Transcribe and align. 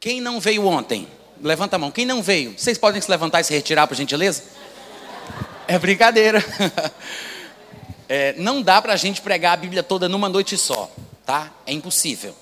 Quem 0.00 0.18
não 0.18 0.40
veio 0.40 0.66
ontem? 0.66 1.06
Levanta 1.42 1.76
a 1.76 1.78
mão. 1.78 1.90
Quem 1.90 2.06
não 2.06 2.22
veio? 2.22 2.54
Vocês 2.56 2.78
podem 2.78 3.02
se 3.02 3.10
levantar 3.10 3.42
e 3.42 3.44
se 3.44 3.52
retirar, 3.52 3.86
por 3.86 3.94
gentileza? 3.94 4.42
É 5.68 5.78
brincadeira. 5.78 6.42
É, 8.12 8.34
não 8.36 8.60
dá 8.60 8.82
para 8.82 8.92
a 8.92 8.96
gente 8.96 9.20
pregar 9.20 9.52
a 9.52 9.56
Bíblia 9.56 9.84
toda 9.84 10.08
numa 10.08 10.28
noite 10.28 10.58
só, 10.58 10.90
tá? 11.24 11.48
É 11.64 11.72
impossível. 11.72 12.34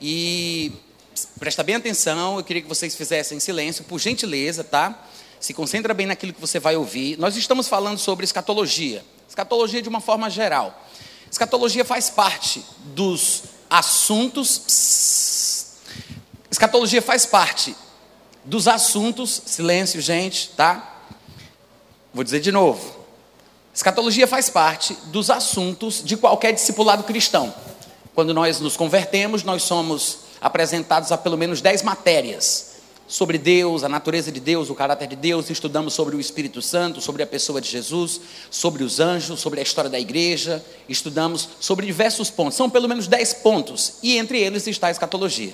E 0.00 0.72
presta 1.38 1.62
bem 1.62 1.76
atenção, 1.76 2.36
eu 2.36 2.42
queria 2.42 2.60
que 2.60 2.66
vocês 2.66 2.96
fizessem 2.96 3.38
silêncio, 3.38 3.84
por 3.84 4.00
gentileza, 4.00 4.64
tá? 4.64 5.06
Se 5.38 5.54
concentra 5.54 5.94
bem 5.94 6.04
naquilo 6.04 6.32
que 6.32 6.40
você 6.40 6.58
vai 6.58 6.74
ouvir. 6.74 7.16
Nós 7.16 7.36
estamos 7.36 7.68
falando 7.68 7.96
sobre 7.96 8.24
escatologia. 8.24 9.04
Escatologia 9.28 9.80
de 9.80 9.88
uma 9.88 10.00
forma 10.00 10.28
geral. 10.28 10.84
Escatologia 11.30 11.84
faz 11.84 12.10
parte 12.10 12.64
dos 12.86 13.44
assuntos. 13.70 14.62
Escatologia 16.54 17.02
faz 17.02 17.26
parte 17.26 17.74
dos 18.44 18.68
assuntos. 18.68 19.42
Silêncio, 19.44 20.00
gente, 20.00 20.50
tá? 20.50 21.00
Vou 22.14 22.22
dizer 22.22 22.38
de 22.38 22.52
novo. 22.52 22.94
Escatologia 23.74 24.24
faz 24.24 24.48
parte 24.50 24.96
dos 25.06 25.30
assuntos 25.30 26.00
de 26.04 26.16
qualquer 26.16 26.52
discipulado 26.52 27.02
cristão. 27.02 27.52
Quando 28.14 28.32
nós 28.32 28.60
nos 28.60 28.76
convertemos, 28.76 29.42
nós 29.42 29.64
somos 29.64 30.18
apresentados 30.40 31.10
a 31.10 31.18
pelo 31.18 31.36
menos 31.36 31.60
dez 31.60 31.82
matérias 31.82 32.74
sobre 33.08 33.36
Deus, 33.36 33.82
a 33.82 33.88
natureza 33.88 34.30
de 34.30 34.38
Deus, 34.38 34.70
o 34.70 34.76
caráter 34.76 35.08
de 35.08 35.16
Deus, 35.16 35.50
estudamos 35.50 35.92
sobre 35.92 36.14
o 36.14 36.20
Espírito 36.20 36.62
Santo, 36.62 37.00
sobre 37.00 37.24
a 37.24 37.26
pessoa 37.26 37.60
de 37.60 37.68
Jesus, 37.68 38.20
sobre 38.48 38.84
os 38.84 39.00
anjos, 39.00 39.40
sobre 39.40 39.58
a 39.58 39.62
história 39.64 39.90
da 39.90 39.98
igreja, 39.98 40.64
estudamos 40.88 41.48
sobre 41.58 41.84
diversos 41.84 42.30
pontos. 42.30 42.54
São 42.54 42.70
pelo 42.70 42.88
menos 42.88 43.08
dez 43.08 43.34
pontos, 43.34 43.94
e 44.04 44.16
entre 44.16 44.38
eles 44.40 44.68
está 44.68 44.86
a 44.86 44.92
escatologia. 44.92 45.52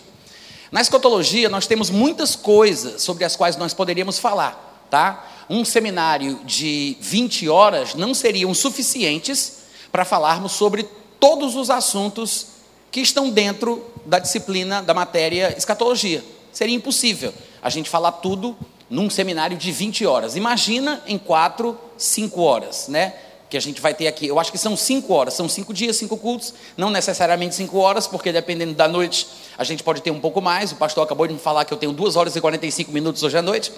Na 0.70 0.80
escatologia, 0.80 1.48
nós 1.48 1.66
temos 1.66 1.90
muitas 1.90 2.36
coisas 2.36 3.02
sobre 3.02 3.24
as 3.24 3.34
quais 3.34 3.56
nós 3.56 3.74
poderíamos 3.74 4.20
falar, 4.20 4.86
tá? 4.88 5.28
Um 5.48 5.64
seminário 5.64 6.38
de 6.44 6.96
20 7.00 7.48
horas 7.48 7.94
não 7.94 8.14
seriam 8.14 8.54
suficientes 8.54 9.64
para 9.90 10.04
falarmos 10.04 10.52
sobre 10.52 10.84
todos 11.18 11.56
os 11.56 11.70
assuntos 11.70 12.46
que 12.90 13.00
estão 13.00 13.30
dentro 13.30 13.84
da 14.06 14.20
disciplina 14.20 14.80
da 14.80 14.94
matéria 14.94 15.52
escatologia. 15.56 16.24
Seria 16.52 16.76
impossível 16.76 17.34
a 17.60 17.68
gente 17.68 17.90
falar 17.90 18.12
tudo 18.12 18.56
num 18.88 19.10
seminário 19.10 19.56
de 19.56 19.72
20 19.72 20.06
horas. 20.06 20.36
Imagina 20.36 21.02
em 21.06 21.18
4, 21.18 21.76
5 21.96 22.40
horas, 22.40 22.86
né? 22.86 23.14
Que 23.50 23.56
a 23.56 23.60
gente 23.60 23.80
vai 23.80 23.92
ter 23.92 24.06
aqui. 24.06 24.26
Eu 24.26 24.38
acho 24.38 24.50
que 24.50 24.56
são 24.56 24.76
5 24.76 25.12
horas, 25.12 25.34
são 25.34 25.48
5 25.48 25.74
dias, 25.74 25.96
5 25.96 26.16
cultos, 26.16 26.54
não 26.76 26.88
necessariamente 26.88 27.54
5 27.56 27.76
horas, 27.76 28.06
porque 28.06 28.32
dependendo 28.32 28.72
da 28.74 28.88
noite 28.88 29.26
a 29.58 29.64
gente 29.64 29.82
pode 29.82 30.00
ter 30.00 30.10
um 30.10 30.20
pouco 30.20 30.40
mais. 30.40 30.72
O 30.72 30.76
pastor 30.76 31.04
acabou 31.04 31.26
de 31.26 31.34
me 31.34 31.40
falar 31.40 31.64
que 31.64 31.74
eu 31.74 31.78
tenho 31.78 31.92
2 31.92 32.16
horas 32.16 32.36
e 32.36 32.40
45 32.40 32.92
minutos 32.92 33.22
hoje 33.22 33.36
à 33.36 33.42
noite. 33.42 33.72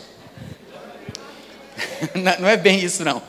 não 2.39 2.49
é 2.49 2.57
bem 2.57 2.79
isso, 2.79 3.03
não. 3.05 3.23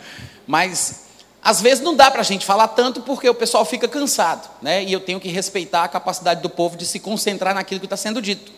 Mas 0.46 1.06
às 1.42 1.62
vezes 1.62 1.84
não 1.84 1.96
dá 1.96 2.10
para 2.10 2.22
a 2.22 2.24
gente 2.24 2.46
falar 2.46 2.70
tanto 2.70 3.02
porque 3.02 3.30
o 3.30 3.34
pessoal 3.34 3.66
fica 3.66 3.88
cansado, 3.88 4.50
né? 4.62 4.84
E 4.84 4.94
eu 4.94 5.00
tenho 5.00 5.20
que 5.20 5.30
respeitar 5.30 5.84
a 5.84 5.88
capacidade 5.88 6.42
do 6.42 6.50
povo 6.50 6.78
de 6.78 6.86
se 6.86 7.00
concentrar 7.00 7.54
naquilo 7.54 7.80
que 7.80 7.86
está 7.86 7.98
sendo 7.98 8.22
dito. 8.22 8.52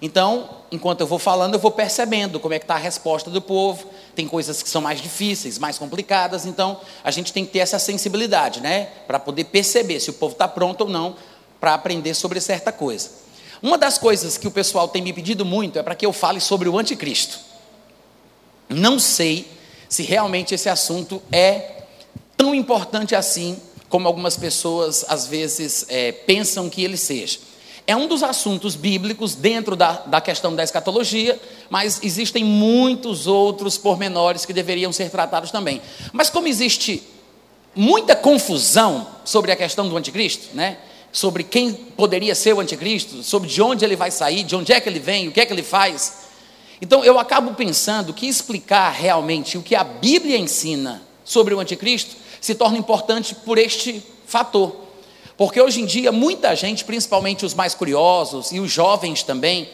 Então, 0.00 0.50
enquanto 0.70 1.00
eu 1.00 1.06
vou 1.06 1.18
falando, 1.18 1.54
eu 1.54 1.60
vou 1.60 1.70
percebendo 1.70 2.38
como 2.38 2.52
é 2.52 2.58
que 2.58 2.64
está 2.64 2.74
a 2.74 2.78
resposta 2.78 3.30
do 3.30 3.40
povo. 3.40 3.88
Tem 4.14 4.28
coisas 4.28 4.62
que 4.62 4.68
são 4.68 4.82
mais 4.82 5.00
difíceis, 5.00 5.58
mais 5.58 5.78
complicadas, 5.78 6.44
então 6.44 6.80
a 7.02 7.10
gente 7.10 7.32
tem 7.32 7.44
que 7.44 7.52
ter 7.52 7.60
essa 7.60 7.78
sensibilidade, 7.78 8.60
né? 8.60 8.88
Para 9.06 9.18
poder 9.18 9.44
perceber 9.44 10.00
se 10.00 10.10
o 10.10 10.14
povo 10.14 10.32
está 10.32 10.46
pronto 10.46 10.82
ou 10.82 10.90
não 10.90 11.16
para 11.58 11.72
aprender 11.72 12.14
sobre 12.14 12.40
certa 12.40 12.70
coisa. 12.70 13.10
Uma 13.62 13.78
das 13.78 13.96
coisas 13.96 14.36
que 14.36 14.46
o 14.46 14.50
pessoal 14.50 14.86
tem 14.86 15.00
me 15.00 15.12
pedido 15.12 15.44
muito 15.44 15.78
é 15.78 15.82
para 15.82 15.94
que 15.94 16.04
eu 16.04 16.12
fale 16.12 16.40
sobre 16.40 16.68
o 16.68 16.78
anticristo. 16.78 17.38
Não 18.68 18.98
sei 18.98 19.48
se 19.88 20.02
realmente 20.02 20.54
esse 20.54 20.68
assunto 20.68 21.22
é 21.32 21.84
tão 22.36 22.54
importante 22.54 23.14
assim 23.14 23.56
como 23.88 24.06
algumas 24.06 24.36
pessoas 24.36 25.06
às 25.08 25.26
vezes 25.26 25.86
é, 25.88 26.12
pensam 26.12 26.68
que 26.68 26.84
ele 26.84 26.98
seja. 26.98 27.38
É 27.86 27.94
um 27.94 28.08
dos 28.08 28.22
assuntos 28.22 28.74
bíblicos 28.74 29.34
dentro 29.34 29.76
da, 29.76 29.92
da 30.06 30.20
questão 30.20 30.54
da 30.54 30.64
escatologia, 30.64 31.40
mas 31.70 32.00
existem 32.02 32.42
muitos 32.42 33.26
outros 33.26 33.78
pormenores 33.78 34.44
que 34.44 34.52
deveriam 34.52 34.92
ser 34.92 35.08
tratados 35.08 35.52
também. 35.52 35.80
Mas 36.12 36.28
como 36.28 36.48
existe 36.48 37.02
muita 37.74 38.16
confusão 38.16 39.06
sobre 39.24 39.52
a 39.52 39.56
questão 39.56 39.88
do 39.88 39.96
anticristo, 39.96 40.48
né? 40.54 40.78
sobre 41.12 41.44
quem 41.44 41.72
poderia 41.72 42.34
ser 42.34 42.54
o 42.54 42.60
anticristo, 42.60 43.22
sobre 43.22 43.48
de 43.48 43.62
onde 43.62 43.84
ele 43.84 43.96
vai 43.96 44.10
sair, 44.10 44.42
de 44.42 44.56
onde 44.56 44.72
é 44.72 44.80
que 44.80 44.88
ele 44.88 44.98
vem, 44.98 45.28
o 45.28 45.32
que 45.32 45.40
é 45.40 45.46
que 45.46 45.52
ele 45.52 45.62
faz. 45.62 46.26
Então 46.80 47.04
eu 47.04 47.18
acabo 47.18 47.54
pensando 47.54 48.12
que 48.12 48.26
explicar 48.26 48.90
realmente 48.90 49.56
o 49.56 49.62
que 49.62 49.74
a 49.74 49.84
Bíblia 49.84 50.36
ensina 50.36 51.02
sobre 51.24 51.54
o 51.54 51.60
anticristo 51.60 52.16
se 52.40 52.54
torna 52.54 52.76
importante 52.78 53.34
por 53.34 53.58
este 53.58 54.02
fator. 54.26 54.85
Porque 55.36 55.60
hoje 55.60 55.82
em 55.82 55.86
dia, 55.86 56.10
muita 56.10 56.54
gente, 56.56 56.84
principalmente 56.84 57.44
os 57.44 57.54
mais 57.54 57.74
curiosos 57.74 58.52
e 58.52 58.60
os 58.60 58.70
jovens 58.70 59.22
também, 59.22 59.68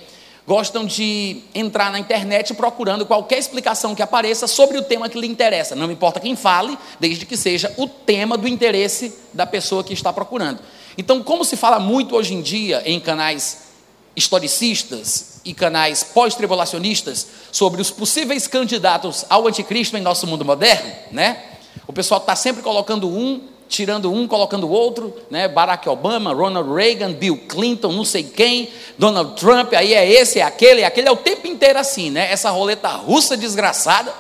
gostam 0.47 0.85
de 0.85 1.43
entrar 1.55 1.93
na 1.93 2.01
internet 2.01 2.53
procurando 2.55 3.07
qualquer 3.07 3.39
explicação 3.39 3.95
que 3.95 4.03
apareça 4.03 4.49
sobre 4.49 4.77
o 4.77 4.83
tema 4.83 5.09
que 5.09 5.21
lhe 5.21 5.27
interessa. 5.27 5.77
Não 5.77 5.91
importa 5.91 6.19
quem 6.19 6.35
fale, 6.35 6.77
desde 6.99 7.25
que 7.25 7.37
seja 7.37 7.73
o 7.77 7.87
tema 7.87 8.37
do 8.37 8.49
interesse 8.49 9.15
da 9.33 9.47
pessoa 9.47 9.85
que 9.85 9.93
está 9.93 10.13
procurando. 10.13 10.59
Então, 10.99 11.23
como 11.23 11.45
se 11.45 11.57
fala 11.57 11.79
muito 11.79 12.17
hoje 12.17 12.35
em 12.35 12.43
dia 12.43 12.83
em 12.85 12.99
canais 12.99 13.71
historicistas 14.17 15.41
e 15.45 15.55
canais 15.55 16.03
pós-tribulacionistas 16.03 17.27
sobre 17.51 17.81
os 17.81 17.91
possíveis 17.91 18.47
candidatos 18.47 19.25
ao 19.29 19.47
anticristo 19.47 19.97
em 19.97 20.01
nosso 20.01 20.27
mundo 20.27 20.45
moderno, 20.45 20.93
né? 21.11 21.45
O 21.87 21.93
pessoal 21.93 22.21
está 22.21 22.37
sempre 22.37 22.63
colocando 22.63 23.09
um 23.09 23.41
tirando 23.73 24.13
um, 24.13 24.29
colocando 24.29 24.65
o 24.65 24.71
outro, 24.71 25.17
né? 25.31 25.49
Barack 25.49 25.89
Obama, 25.89 26.33
Ronald 26.33 26.73
Reagan, 26.73 27.13
Bill 27.13 27.39
Clinton, 27.49 27.91
não 27.91 28.05
sei 28.05 28.23
quem, 28.23 28.69
Donald 28.99 29.35
Trump, 29.41 29.73
aí 29.73 29.95
é 29.95 30.09
esse, 30.09 30.39
é 30.39 30.43
aquele, 30.43 30.83
é 30.83 30.85
aquele, 30.85 31.09
é 31.09 31.11
o 31.11 31.17
tempo 31.17 31.47
inteiro 31.47 31.79
assim, 31.79 32.11
né? 32.11 32.31
Essa 32.31 32.51
roleta 32.51 32.89
russa 32.89 33.37
desgraçada, 33.37 34.13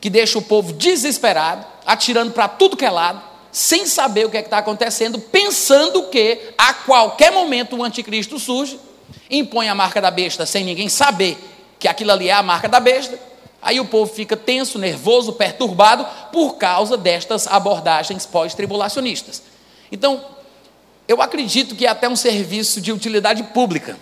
que 0.00 0.08
deixa 0.08 0.38
o 0.38 0.42
povo 0.42 0.72
desesperado, 0.72 1.66
atirando 1.84 2.32
para 2.32 2.46
tudo 2.46 2.76
que 2.76 2.84
é 2.84 2.90
lado, 2.90 3.20
sem 3.50 3.84
saber 3.84 4.26
o 4.26 4.30
que 4.30 4.36
é 4.36 4.40
está 4.40 4.58
acontecendo, 4.58 5.18
pensando 5.18 6.04
que 6.04 6.38
a 6.56 6.72
qualquer 6.72 7.32
momento 7.32 7.76
o 7.76 7.82
anticristo 7.82 8.38
surge, 8.38 8.78
impõe 9.28 9.68
a 9.68 9.74
marca 9.74 10.00
da 10.00 10.10
besta 10.10 10.46
sem 10.46 10.64
ninguém 10.64 10.88
saber 10.88 11.36
que 11.78 11.88
aquilo 11.88 12.12
ali 12.12 12.28
é 12.28 12.32
a 12.32 12.42
marca 12.42 12.68
da 12.68 12.78
besta, 12.78 13.18
Aí 13.62 13.78
o 13.78 13.84
povo 13.84 14.12
fica 14.12 14.36
tenso, 14.36 14.78
nervoso, 14.78 15.34
perturbado 15.34 16.06
por 16.32 16.56
causa 16.56 16.96
destas 16.96 17.46
abordagens 17.46 18.24
pós-tribulacionistas. 18.24 19.42
Então, 19.92 20.24
eu 21.06 21.20
acredito 21.20 21.74
que 21.74 21.86
é 21.86 21.88
até 21.88 22.08
um 22.08 22.16
serviço 22.16 22.80
de 22.80 22.92
utilidade 22.92 23.42
pública 23.42 23.98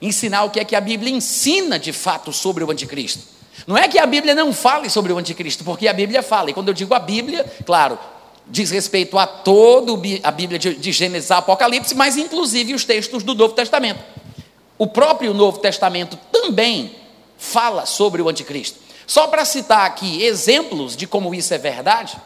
ensinar 0.00 0.44
o 0.44 0.50
que 0.50 0.60
é 0.60 0.64
que 0.64 0.76
a 0.76 0.80
Bíblia 0.80 1.12
ensina 1.12 1.78
de 1.78 1.92
fato 1.92 2.32
sobre 2.32 2.62
o 2.62 2.70
anticristo. 2.70 3.22
Não 3.66 3.76
é 3.76 3.88
que 3.88 3.98
a 3.98 4.06
Bíblia 4.06 4.34
não 4.34 4.52
fale 4.52 4.90
sobre 4.90 5.12
o 5.12 5.18
anticristo, 5.18 5.64
porque 5.64 5.88
a 5.88 5.92
Bíblia 5.92 6.22
fala. 6.22 6.50
E 6.50 6.52
quando 6.52 6.68
eu 6.68 6.74
digo 6.74 6.92
a 6.94 6.98
Bíblia, 6.98 7.44
claro, 7.64 7.98
diz 8.46 8.70
respeito 8.70 9.18
a 9.18 9.26
toda 9.26 9.92
a 10.22 10.30
Bíblia 10.30 10.58
de 10.58 10.92
Gênesis 10.92 11.30
a 11.30 11.38
Apocalipse, 11.38 11.94
mas 11.94 12.16
inclusive 12.16 12.74
os 12.74 12.84
textos 12.84 13.22
do 13.22 13.34
Novo 13.34 13.54
Testamento. 13.54 14.00
O 14.78 14.86
próprio 14.86 15.32
Novo 15.32 15.58
Testamento 15.58 16.18
também 16.30 16.94
fala 17.38 17.86
sobre 17.86 18.22
o 18.22 18.28
anticristo. 18.28 18.78
Só 19.06 19.28
para 19.28 19.44
citar 19.44 19.86
aqui 19.86 20.24
exemplos 20.24 20.96
de 20.96 21.06
como 21.06 21.34
isso 21.34 21.54
é 21.54 21.58
verdade, 21.58 22.16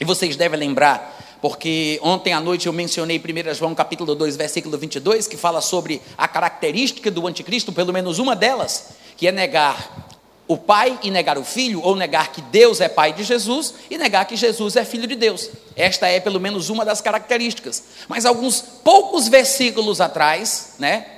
e 0.00 0.04
vocês 0.04 0.36
devem 0.36 0.58
lembrar, 0.58 1.38
porque 1.42 2.00
ontem 2.02 2.32
à 2.32 2.40
noite 2.40 2.66
eu 2.66 2.72
mencionei 2.72 3.18
1 3.18 3.54
João 3.54 3.74
capítulo 3.74 4.14
2, 4.14 4.36
versículo 4.36 4.78
22, 4.78 5.26
que 5.26 5.36
fala 5.36 5.60
sobre 5.60 6.00
a 6.16 6.26
característica 6.26 7.10
do 7.10 7.26
anticristo, 7.26 7.72
pelo 7.72 7.92
menos 7.92 8.18
uma 8.18 8.34
delas, 8.34 8.90
que 9.16 9.26
é 9.26 9.32
negar 9.32 10.06
o 10.48 10.56
pai 10.56 10.98
e 11.02 11.10
negar 11.10 11.36
o 11.36 11.44
filho, 11.44 11.82
ou 11.82 11.96
negar 11.96 12.30
que 12.30 12.40
Deus 12.40 12.80
é 12.80 12.88
pai 12.88 13.12
de 13.12 13.24
Jesus 13.24 13.74
e 13.90 13.98
negar 13.98 14.24
que 14.26 14.36
Jesus 14.36 14.76
é 14.76 14.84
filho 14.84 15.06
de 15.06 15.16
Deus. 15.16 15.50
Esta 15.74 16.06
é 16.06 16.20
pelo 16.20 16.40
menos 16.40 16.70
uma 16.70 16.84
das 16.84 17.00
características. 17.00 17.82
Mas 18.08 18.24
alguns 18.24 18.60
poucos 18.60 19.28
versículos 19.28 20.00
atrás, 20.00 20.74
né, 20.78 21.15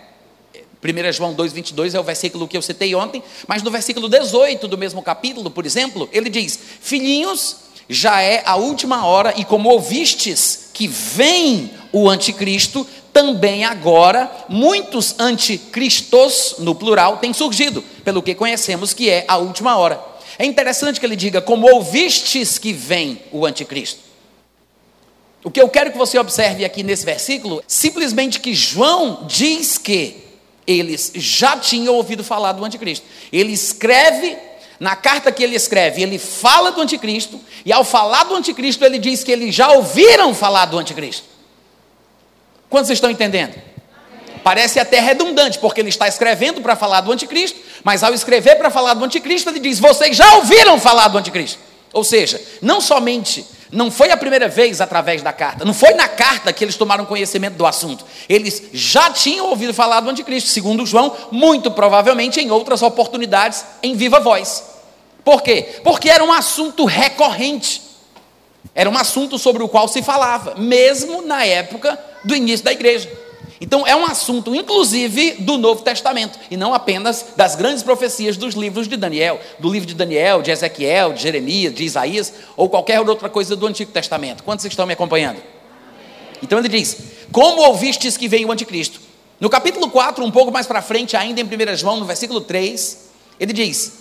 1 0.83 1.13
João 1.13 1.35
2,22 1.35 1.95
é 1.95 2.01
o 2.01 2.05
versículo 2.05 2.47
que 2.47 2.57
eu 2.57 2.63
citei 2.63 2.95
ontem, 2.95 3.23
mas 3.47 3.63
no 3.63 3.71
versículo 3.71 4.09
18 4.09 4.69
do 4.69 4.79
mesmo 4.79 5.03
capítulo, 5.03 5.51
por 5.51 5.67
exemplo, 5.67 6.09
ele 6.13 6.31
diz: 6.31 6.59
Filhinhos, 6.81 7.57
já 7.89 8.23
é 8.23 8.43
a 8.45 8.57
última 8.57 9.05
hora, 9.05 9.35
e 9.37 9.45
como 9.45 9.71
ouvistes 9.71 10.71
que 10.73 10.87
vem 10.87 11.71
o 11.93 12.09
anticristo, 12.09 12.87
também 13.13 13.65
agora 13.65 14.31
muitos 14.49 15.19
anticristos, 15.19 16.57
no 16.59 16.75
plural, 16.75 17.17
têm 17.17 17.33
surgido, 17.33 17.83
pelo 18.05 18.23
que 18.23 18.35
conhecemos 18.35 18.93
que 18.93 19.11
é 19.11 19.25
a 19.27 19.39
última 19.39 19.77
hora. 19.77 20.01
É 20.39 20.45
interessante 20.45 21.01
que 21.01 21.07
ele 21.07 21.17
diga: 21.17 21.41
como 21.41 21.69
ouvistes 21.69 22.59
que 22.59 22.73
vem 22.73 23.21
o 23.33 23.45
anticristo. 23.45 24.07
O 25.43 25.51
que 25.51 25.61
eu 25.61 25.69
quero 25.69 25.91
que 25.91 25.99
você 25.99 26.19
observe 26.19 26.65
aqui 26.65 26.83
nesse 26.83 27.05
versículo, 27.05 27.63
simplesmente 27.67 28.39
que 28.39 28.55
João 28.55 29.25
diz 29.27 29.79
que 29.79 30.28
eles 30.69 31.11
já 31.15 31.57
tinham 31.57 31.95
ouvido 31.95 32.23
falar 32.23 32.53
do 32.53 32.63
anticristo. 32.63 33.07
Ele 33.33 33.55
escreve, 33.55 34.37
na 34.79 34.95
carta 34.95 35.33
que 35.33 35.43
ele 35.43 35.57
escreve, 35.57 36.03
ele 36.03 36.19
fala 36.19 36.71
do 36.71 36.83
anticristo, 36.83 37.41
e 37.65 37.73
ao 37.73 37.83
falar 37.83 38.25
do 38.25 38.35
anticristo, 38.35 38.85
ele 38.85 38.99
diz 38.99 39.25
que 39.25 39.33
eles 39.33 39.55
já 39.55 39.73
ouviram 39.73 40.35
falar 40.35 40.67
do 40.67 40.79
anticristo. 40.79 41.25
Quantos 42.69 42.91
estão 42.91 43.11
entendendo? 43.11 43.55
Parece 44.45 44.79
até 44.79 45.01
redundante, 45.01 45.59
porque 45.59 45.81
ele 45.81 45.89
está 45.89 46.07
escrevendo 46.07 46.61
para 46.61 46.77
falar 46.77 47.01
do 47.01 47.11
anticristo, 47.11 47.59
mas 47.83 48.03
ao 48.03 48.13
escrever 48.13 48.57
para 48.57 48.71
falar 48.71 48.93
do 48.93 49.05
anticristo, 49.05 49.49
ele 49.49 49.59
diz: 49.59 49.79
Vocês 49.79 50.15
já 50.15 50.35
ouviram 50.35 50.79
falar 50.79 51.09
do 51.09 51.17
anticristo? 51.17 51.59
Ou 51.93 52.05
seja, 52.05 52.41
não 52.61 52.81
somente 52.81 53.45
não 53.71 53.91
foi 53.91 54.11
a 54.11 54.17
primeira 54.17 54.49
vez 54.49 54.81
através 54.81 55.23
da 55.23 55.33
carta, 55.33 55.65
não 55.65 55.75
foi 55.75 55.93
na 55.93 56.09
carta 56.09 56.53
que 56.53 56.65
eles 56.65 56.77
tomaram 56.77 57.05
conhecimento 57.05 57.57
do 57.57 57.67
assunto. 57.67 58.05
Eles 58.29 58.63
já 58.73 59.11
tinham 59.11 59.47
ouvido 59.47 59.75
falar 59.75 60.01
do 60.01 60.09
anticristo, 60.09 60.49
segundo 60.49 60.87
João, 60.87 61.15
muito 61.31 61.71
provavelmente 61.71 62.41
em 62.41 62.51
outras 62.51 62.83
oportunidades 62.83 63.65
em 63.83 63.95
viva 63.95 64.21
voz. 64.21 64.65
Por 65.23 65.43
quê? 65.43 65.81
Porque 65.85 66.09
era 66.09 66.25
um 66.25 66.33
assunto 66.33 66.87
recorrente. 66.87 67.83
Era 68.75 68.89
um 68.89 68.97
assunto 68.97 69.39
sobre 69.39 69.63
o 69.63 69.69
qual 69.69 69.87
se 69.87 70.03
falava, 70.03 70.55
mesmo 70.57 71.21
na 71.23 71.45
época 71.45 71.99
do 72.25 72.35
início 72.35 72.65
da 72.65 72.73
igreja. 72.73 73.11
Então 73.61 73.87
é 73.87 73.95
um 73.95 74.07
assunto, 74.07 74.55
inclusive, 74.55 75.33
do 75.41 75.59
Novo 75.59 75.83
Testamento, 75.83 76.39
e 76.51 76.57
não 76.57 76.73
apenas 76.73 77.27
das 77.37 77.57
grandes 77.57 77.83
profecias 77.83 78.37
dos 78.37 78.55
livros 78.55 78.87
de 78.87 78.97
Daniel, 78.97 79.41
do 79.59 79.69
livro 79.69 79.87
de 79.87 79.95
Daniel, 79.95 80.43
de 80.43 80.51
Ezequiel, 80.51 81.13
de 81.13 81.23
Jeremias, 81.23 81.75
de 81.75 81.85
Isaías, 81.85 82.33
ou 82.57 82.69
qualquer 82.69 83.01
outra 83.01 83.29
coisa 83.29 83.57
do 83.57 83.67
Antigo 83.67 83.91
Testamento. 83.91 84.45
Quantos 84.45 84.65
estão 84.65 84.87
me 84.87 84.93
acompanhando? 84.93 85.43
Então 86.43 86.59
ele 86.59 86.69
diz: 86.69 86.97
Como 87.33 87.63
ouvistes 87.63 88.17
que 88.17 88.29
veio 88.29 88.49
o 88.49 88.53
anticristo? 88.53 89.01
No 89.41 89.51
capítulo 89.51 89.91
4, 89.91 90.25
um 90.25 90.31
pouco 90.31 90.53
mais 90.53 90.67
para 90.67 90.83
frente, 90.83 91.17
ainda 91.17 91.41
em 91.41 91.45
1 91.45 91.77
João, 91.77 91.99
no 91.99 92.05
versículo 92.05 92.41
3, 92.41 93.09
ele 93.41 93.53
diz: 93.53 93.93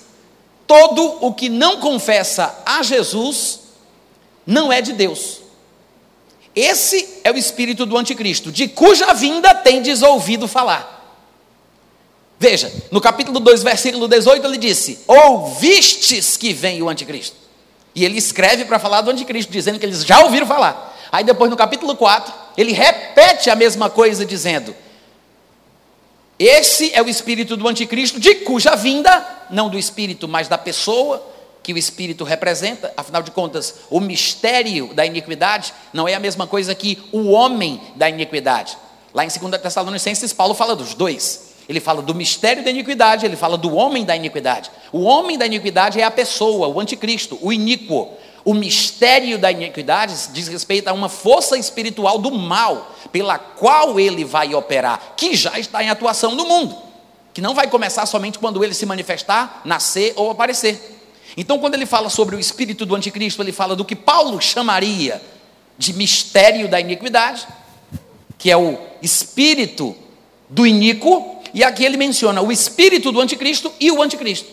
Todo 0.67 1.25
o 1.25 1.33
que 1.33 1.49
não 1.49 1.79
confessa 1.79 2.61
a 2.63 2.83
Jesus 2.83 3.61
não 4.45 4.71
é 4.71 4.81
de 4.81 4.93
Deus. 4.93 5.46
Esse 6.57 7.19
é 7.23 7.31
o 7.31 7.37
espírito 7.37 7.85
do 7.85 7.95
anticristo, 7.95 8.51
de 8.51 8.67
cuja 8.67 9.13
vinda 9.13 9.53
tendes 9.53 10.01
ouvido 10.01 10.47
falar. 10.47 10.95
Veja, 12.39 12.73
no 12.89 12.99
capítulo 12.99 13.39
2, 13.39 13.61
versículo 13.61 14.07
18, 14.07 14.43
ele 14.43 14.57
disse: 14.57 14.97
Ouvistes 15.05 16.35
que 16.35 16.53
vem 16.53 16.81
o 16.81 16.89
anticristo. 16.89 17.35
E 17.93 18.03
ele 18.03 18.17
escreve 18.17 18.65
para 18.65 18.79
falar 18.79 19.01
do 19.01 19.11
anticristo, 19.11 19.51
dizendo 19.51 19.77
que 19.77 19.85
eles 19.85 20.03
já 20.03 20.21
ouviram 20.21 20.47
falar. 20.47 20.97
Aí 21.11 21.23
depois, 21.23 21.51
no 21.51 21.55
capítulo 21.55 21.95
4, 21.95 22.33
ele 22.57 22.71
repete 22.71 23.51
a 23.51 23.55
mesma 23.55 23.87
coisa, 23.87 24.25
dizendo: 24.25 24.75
Esse 26.39 26.91
é 26.91 27.03
o 27.03 27.07
espírito 27.07 27.55
do 27.55 27.67
anticristo, 27.67 28.19
de 28.19 28.33
cuja 28.33 28.75
vinda, 28.75 29.23
não 29.51 29.69
do 29.69 29.77
espírito, 29.77 30.27
mas 30.27 30.47
da 30.47 30.57
pessoa, 30.57 31.23
que 31.67 31.73
o 31.73 31.77
Espírito 31.77 32.23
representa, 32.23 32.93
afinal 32.95 33.21
de 33.21 33.29
contas, 33.29 33.75
o 33.89 33.99
mistério 33.99 34.93
da 34.93 35.05
iniquidade 35.05 35.73
não 35.91 36.07
é 36.07 36.13
a 36.13 36.19
mesma 36.19 36.47
coisa 36.47 36.73
que 36.73 36.97
o 37.11 37.31
homem 37.31 37.81
da 37.93 38.07
iniquidade. 38.07 38.77
Lá 39.13 39.25
em 39.25 39.27
2 39.27 39.61
Tessalonicenses, 39.61 40.31
Paulo 40.31 40.53
fala 40.53 40.77
dos 40.77 40.93
dois. 40.93 41.55
Ele 41.67 41.81
fala 41.81 42.01
do 42.01 42.15
mistério 42.15 42.63
da 42.63 42.71
iniquidade, 42.71 43.25
ele 43.25 43.35
fala 43.35 43.57
do 43.57 43.75
homem 43.75 44.05
da 44.05 44.15
iniquidade. 44.15 44.71
O 44.93 45.01
homem 45.01 45.37
da 45.37 45.45
iniquidade 45.45 45.99
é 45.99 46.05
a 46.05 46.09
pessoa, 46.09 46.69
o 46.69 46.79
anticristo, 46.79 47.37
o 47.41 47.51
iníquo. 47.51 48.13
O 48.45 48.53
mistério 48.53 49.37
da 49.37 49.51
iniquidade 49.51 50.15
diz 50.31 50.47
respeito 50.47 50.87
a 50.87 50.93
uma 50.93 51.09
força 51.09 51.57
espiritual 51.57 52.17
do 52.17 52.31
mal, 52.31 52.95
pela 53.11 53.37
qual 53.37 53.99
ele 53.99 54.23
vai 54.23 54.55
operar, 54.55 55.15
que 55.17 55.35
já 55.35 55.59
está 55.59 55.83
em 55.83 55.89
atuação 55.89 56.33
no 56.33 56.45
mundo, 56.45 56.77
que 57.33 57.41
não 57.41 57.53
vai 57.53 57.67
começar 57.67 58.05
somente 58.05 58.39
quando 58.39 58.63
ele 58.63 58.73
se 58.73 58.85
manifestar, 58.85 59.63
nascer 59.65 60.13
ou 60.15 60.31
aparecer. 60.31 60.96
Então, 61.39 61.59
quando 61.59 61.75
ele 61.75 61.85
fala 61.85 62.09
sobre 62.09 62.35
o 62.35 62.39
espírito 62.39 62.83
do 62.83 62.95
anticristo, 62.95 63.43
ele 63.43 63.51
fala 63.51 63.75
do 63.75 63.85
que 63.85 63.95
Paulo 63.95 64.41
chamaria 64.41 65.21
de 65.77 65.93
mistério 65.93 66.67
da 66.67 66.79
iniquidade, 66.79 67.47
que 68.39 68.49
é 68.49 68.57
o 68.57 68.79
espírito 69.03 69.95
do 70.49 70.65
iníquo, 70.65 71.43
e 71.53 71.63
aqui 71.63 71.85
ele 71.85 71.95
menciona 71.95 72.41
o 72.41 72.51
espírito 72.51 73.11
do 73.11 73.21
anticristo 73.21 73.71
e 73.79 73.91
o 73.91 74.01
anticristo. 74.01 74.47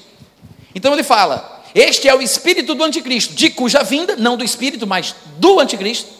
Então 0.75 0.93
ele 0.93 1.03
fala: 1.03 1.65
Este 1.75 2.07
é 2.07 2.15
o 2.15 2.21
espírito 2.21 2.75
do 2.75 2.85
anticristo, 2.85 3.33
de 3.33 3.49
cuja 3.49 3.83
vinda, 3.83 4.15
não 4.17 4.37
do 4.37 4.45
espírito, 4.45 4.87
mas 4.87 5.15
do 5.39 5.59
anticristo, 5.61 6.11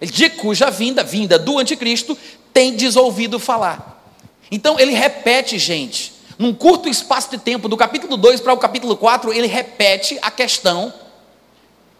de 0.00 0.28
cuja 0.28 0.70
vinda, 0.70 1.02
vinda 1.02 1.38
do 1.38 1.58
anticristo, 1.58 2.18
tem 2.52 2.74
desouvido 2.74 3.38
falar. 3.38 4.14
Então 4.50 4.78
ele 4.78 4.92
repete, 4.92 5.58
gente, 5.58 6.12
num 6.38 6.52
curto 6.52 6.88
espaço 6.88 7.30
de 7.30 7.38
tempo, 7.38 7.68
do 7.68 7.76
capítulo 7.76 8.16
2 8.16 8.40
para 8.40 8.52
o 8.52 8.58
capítulo 8.58 8.96
4, 8.96 9.32
ele 9.32 9.46
repete 9.46 10.18
a 10.20 10.30
questão 10.30 10.92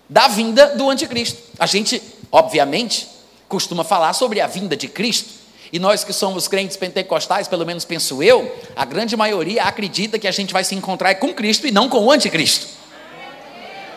da 0.09 0.29
vinda 0.29 0.75
do 0.77 0.91
anticristo. 0.91 1.43
A 1.59 1.67
gente, 1.67 2.03
obviamente, 2.31 3.09
costuma 3.49 3.83
falar 3.83 4.13
sobre 4.13 4.41
a 4.41 4.47
vinda 4.47 4.77
de 4.77 4.89
Cristo. 4.89 5.47
E 5.73 5.79
nós 5.79 6.05
que 6.05 6.13
somos 6.13 6.47
crentes 6.47 6.77
pentecostais, 6.77 7.49
pelo 7.49 7.67
menos 7.67 7.85
penso 7.85 8.23
eu, 8.23 8.55
a 8.77 8.85
grande 8.85 9.17
maioria 9.17 9.65
acredita 9.65 10.19
que 10.19 10.29
a 10.29 10.31
gente 10.31 10.53
vai 10.53 10.63
se 10.63 10.75
encontrar 10.75 11.15
com 11.17 11.33
Cristo 11.35 11.67
e 11.67 11.73
não 11.73 11.89
com 11.89 12.05
o 12.05 12.11
anticristo. 12.11 12.67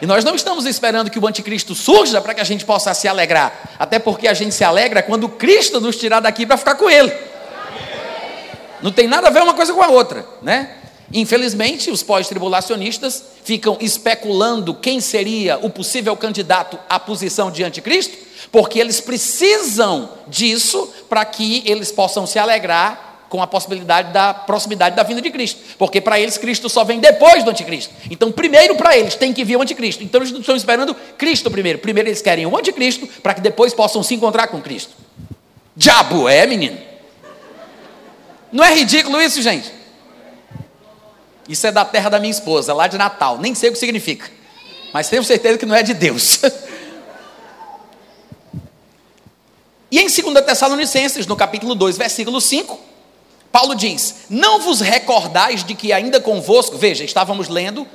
E 0.02 0.06
nós 0.06 0.24
não 0.24 0.34
estamos 0.34 0.66
esperando 0.66 1.10
que 1.10 1.20
o 1.20 1.28
anticristo 1.28 1.76
surja 1.76 2.22
para 2.22 2.34
que 2.34 2.40
a 2.40 2.46
gente 2.46 2.64
possa 2.64 2.94
se 2.94 3.08
alegrar. 3.08 3.76
Até 3.78 4.00
porque 4.00 4.28
a 4.28 4.34
gente 4.34 4.56
se 4.56 4.64
alegra 4.64 5.04
quando 5.04 5.28
Cristo 5.28 5.82
nos 5.82 5.98
tirar 5.98 6.22
daqui 6.22 6.46
para 6.46 6.58
ficar 6.58 6.76
com 6.76 6.90
Ele. 6.90 7.12
Não 8.82 8.92
tem 8.92 9.08
nada 9.08 9.28
a 9.28 9.32
ver 9.32 9.42
uma 9.42 9.54
coisa 9.54 9.74
com 9.74 9.82
a 9.82 9.88
outra, 9.88 10.26
né? 10.42 10.76
Infelizmente, 11.12 11.90
os 11.90 12.04
pós-tribulacionistas 12.04 13.24
ficam 13.44 13.78
especulando 13.80 14.76
quem 14.76 15.02
seria 15.02 15.58
o 15.58 15.70
possível 15.70 16.16
candidato 16.16 16.78
à 16.88 17.00
posição 17.00 17.50
de 17.50 17.64
anticristo, 17.64 18.16
porque 18.52 18.80
eles 18.80 19.02
precisam 19.02 20.10
disso 20.28 20.88
para 21.10 21.26
que 21.26 21.64
eles 21.66 21.92
possam 21.92 22.28
se 22.28 22.38
alegrar 22.38 23.26
com 23.28 23.42
a 23.42 23.48
possibilidade 23.48 24.12
da 24.12 24.34
proximidade 24.34 24.96
da 24.96 25.04
vinda 25.04 25.22
de 25.22 25.30
Cristo. 25.30 25.62
Porque 25.78 26.02
para 26.02 26.20
eles 26.20 26.38
Cristo 26.38 26.68
só 26.68 26.84
vem 26.84 27.00
depois 27.00 27.44
do 27.44 27.52
anticristo. 27.52 27.94
Então, 28.10 28.32
primeiro 28.32 28.76
para 28.76 28.98
eles 28.98 29.16
tem 29.16 29.34
que 29.34 29.44
vir 29.44 29.56
o 29.56 29.62
anticristo. 29.62 30.04
Então 30.04 30.20
eles 30.22 30.32
não 30.32 30.40
estão 30.40 30.56
esperando 30.56 30.96
Cristo 31.18 31.50
primeiro. 31.50 31.80
Primeiro 31.80 32.10
eles 32.10 32.22
querem 32.22 32.46
o 32.46 32.58
anticristo 32.58 33.08
para 33.22 33.36
que 33.36 33.42
depois 33.42 33.74
possam 33.74 34.02
se 34.02 34.16
encontrar 34.16 34.48
com 34.48 34.60
Cristo. 34.62 34.94
Diabo 35.76 36.28
é, 36.28 36.46
menino. 36.46 36.89
Não 38.52 38.64
é 38.64 38.74
ridículo 38.74 39.22
isso, 39.22 39.42
gente? 39.42 39.72
Isso 41.48 41.66
é 41.66 41.72
da 41.72 41.84
terra 41.84 42.10
da 42.10 42.20
minha 42.20 42.32
esposa, 42.32 42.74
lá 42.74 42.88
de 42.88 42.98
Natal. 42.98 43.40
Nem 43.40 43.56
sei 43.56 43.70
o 43.70 43.74
que 43.74 43.80
significa, 43.80 44.30
mas 44.94 45.10
tenho 45.10 45.24
certeza 45.24 45.58
que 45.58 45.66
não 45.66 45.76
é 45.76 45.82
de 45.82 45.94
Deus. 45.94 46.40
e 49.92 50.00
em 50.00 50.08
2 50.08 50.46
Tessalonicenses, 50.46 51.26
no 51.26 51.36
capítulo 51.36 51.74
2, 51.74 51.98
versículo 51.98 52.40
5, 52.40 52.80
Paulo 53.52 53.76
diz: 53.76 54.16
Não 54.30 54.60
vos 54.60 54.80
recordais 54.80 55.64
de 55.64 55.74
que 55.74 55.92
ainda 55.92 56.22
convosco, 56.22 56.78
veja, 56.78 57.04
estávamos 57.04 57.50
lendo 57.50 57.88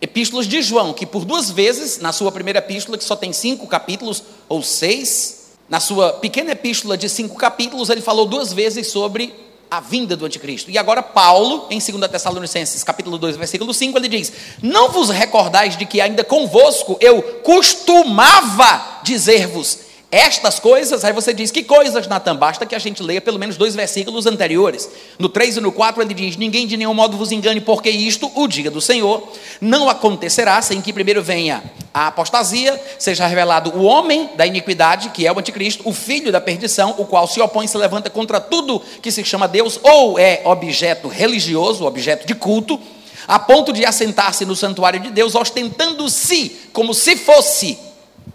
epístolas 0.00 0.46
de 0.46 0.62
João, 0.62 0.92
que 0.92 1.06
por 1.06 1.24
duas 1.24 1.50
vezes, 1.50 1.98
na 1.98 2.12
sua 2.12 2.32
primeira 2.32 2.58
epístola, 2.58 2.96
que 2.96 3.04
só 3.04 3.16
tem 3.16 3.32
cinco 3.32 3.66
capítulos, 3.66 4.22
ou 4.48 4.62
seis, 4.62 5.50
na 5.68 5.80
sua 5.80 6.14
pequena 6.14 6.52
epístola 6.52 6.96
de 6.96 7.08
cinco 7.08 7.36
capítulos, 7.36 7.90
ele 7.90 8.00
falou 8.00 8.26
duas 8.26 8.52
vezes 8.52 8.88
sobre 8.88 9.49
a 9.70 9.80
vinda 9.80 10.16
do 10.16 10.24
anticristo. 10.24 10.70
E 10.70 10.76
agora 10.76 11.02
Paulo, 11.02 11.66
em 11.70 11.78
2 11.78 12.10
Tessalonicenses, 12.10 12.82
capítulo 12.82 13.18
2, 13.18 13.36
versículo 13.36 13.72
5, 13.72 13.96
ele 13.98 14.08
diz: 14.08 14.32
"Não 14.62 14.90
vos 14.90 15.10
recordais 15.10 15.76
de 15.76 15.86
que 15.86 16.00
ainda 16.00 16.24
convosco 16.24 16.98
eu 17.00 17.22
costumava 17.42 19.00
dizer-vos 19.02 19.89
estas 20.10 20.58
coisas, 20.58 21.04
aí 21.04 21.12
você 21.12 21.32
diz, 21.32 21.52
que 21.52 21.62
coisas, 21.62 22.08
Natan? 22.08 22.34
Basta 22.34 22.66
que 22.66 22.74
a 22.74 22.78
gente 22.80 23.00
leia 23.00 23.20
pelo 23.20 23.38
menos 23.38 23.56
dois 23.56 23.76
versículos 23.76 24.26
anteriores. 24.26 24.90
No 25.16 25.28
3 25.28 25.58
e 25.58 25.60
no 25.60 25.70
4 25.70 26.02
ele 26.02 26.14
diz: 26.14 26.36
Ninguém 26.36 26.66
de 26.66 26.76
nenhum 26.76 26.92
modo 26.92 27.16
vos 27.16 27.30
engane, 27.30 27.60
porque 27.60 27.88
isto, 27.90 28.30
o 28.34 28.48
dia 28.48 28.72
do 28.72 28.80
Senhor, 28.80 29.28
não 29.60 29.88
acontecerá 29.88 30.60
sem 30.62 30.80
que 30.80 30.92
primeiro 30.92 31.22
venha 31.22 31.62
a 31.94 32.08
apostasia, 32.08 32.80
seja 32.98 33.24
revelado 33.24 33.70
o 33.70 33.84
homem 33.84 34.30
da 34.36 34.44
iniquidade, 34.44 35.10
que 35.10 35.24
é 35.24 35.32
o 35.32 35.38
anticristo, 35.38 35.88
o 35.88 35.92
filho 35.92 36.32
da 36.32 36.40
perdição, 36.40 36.96
o 36.98 37.06
qual 37.06 37.28
se 37.28 37.40
opõe 37.40 37.66
e 37.66 37.68
se 37.68 37.78
levanta 37.78 38.10
contra 38.10 38.40
tudo 38.40 38.82
que 39.00 39.12
se 39.12 39.24
chama 39.24 39.46
Deus, 39.46 39.78
ou 39.80 40.18
é 40.18 40.42
objeto 40.44 41.06
religioso, 41.06 41.86
objeto 41.86 42.26
de 42.26 42.34
culto, 42.34 42.80
a 43.28 43.38
ponto 43.38 43.72
de 43.72 43.84
assentar-se 43.84 44.44
no 44.44 44.56
santuário 44.56 44.98
de 44.98 45.10
Deus, 45.10 45.36
ostentando-se 45.36 46.68
como 46.72 46.92
se 46.92 47.16
fosse 47.16 47.78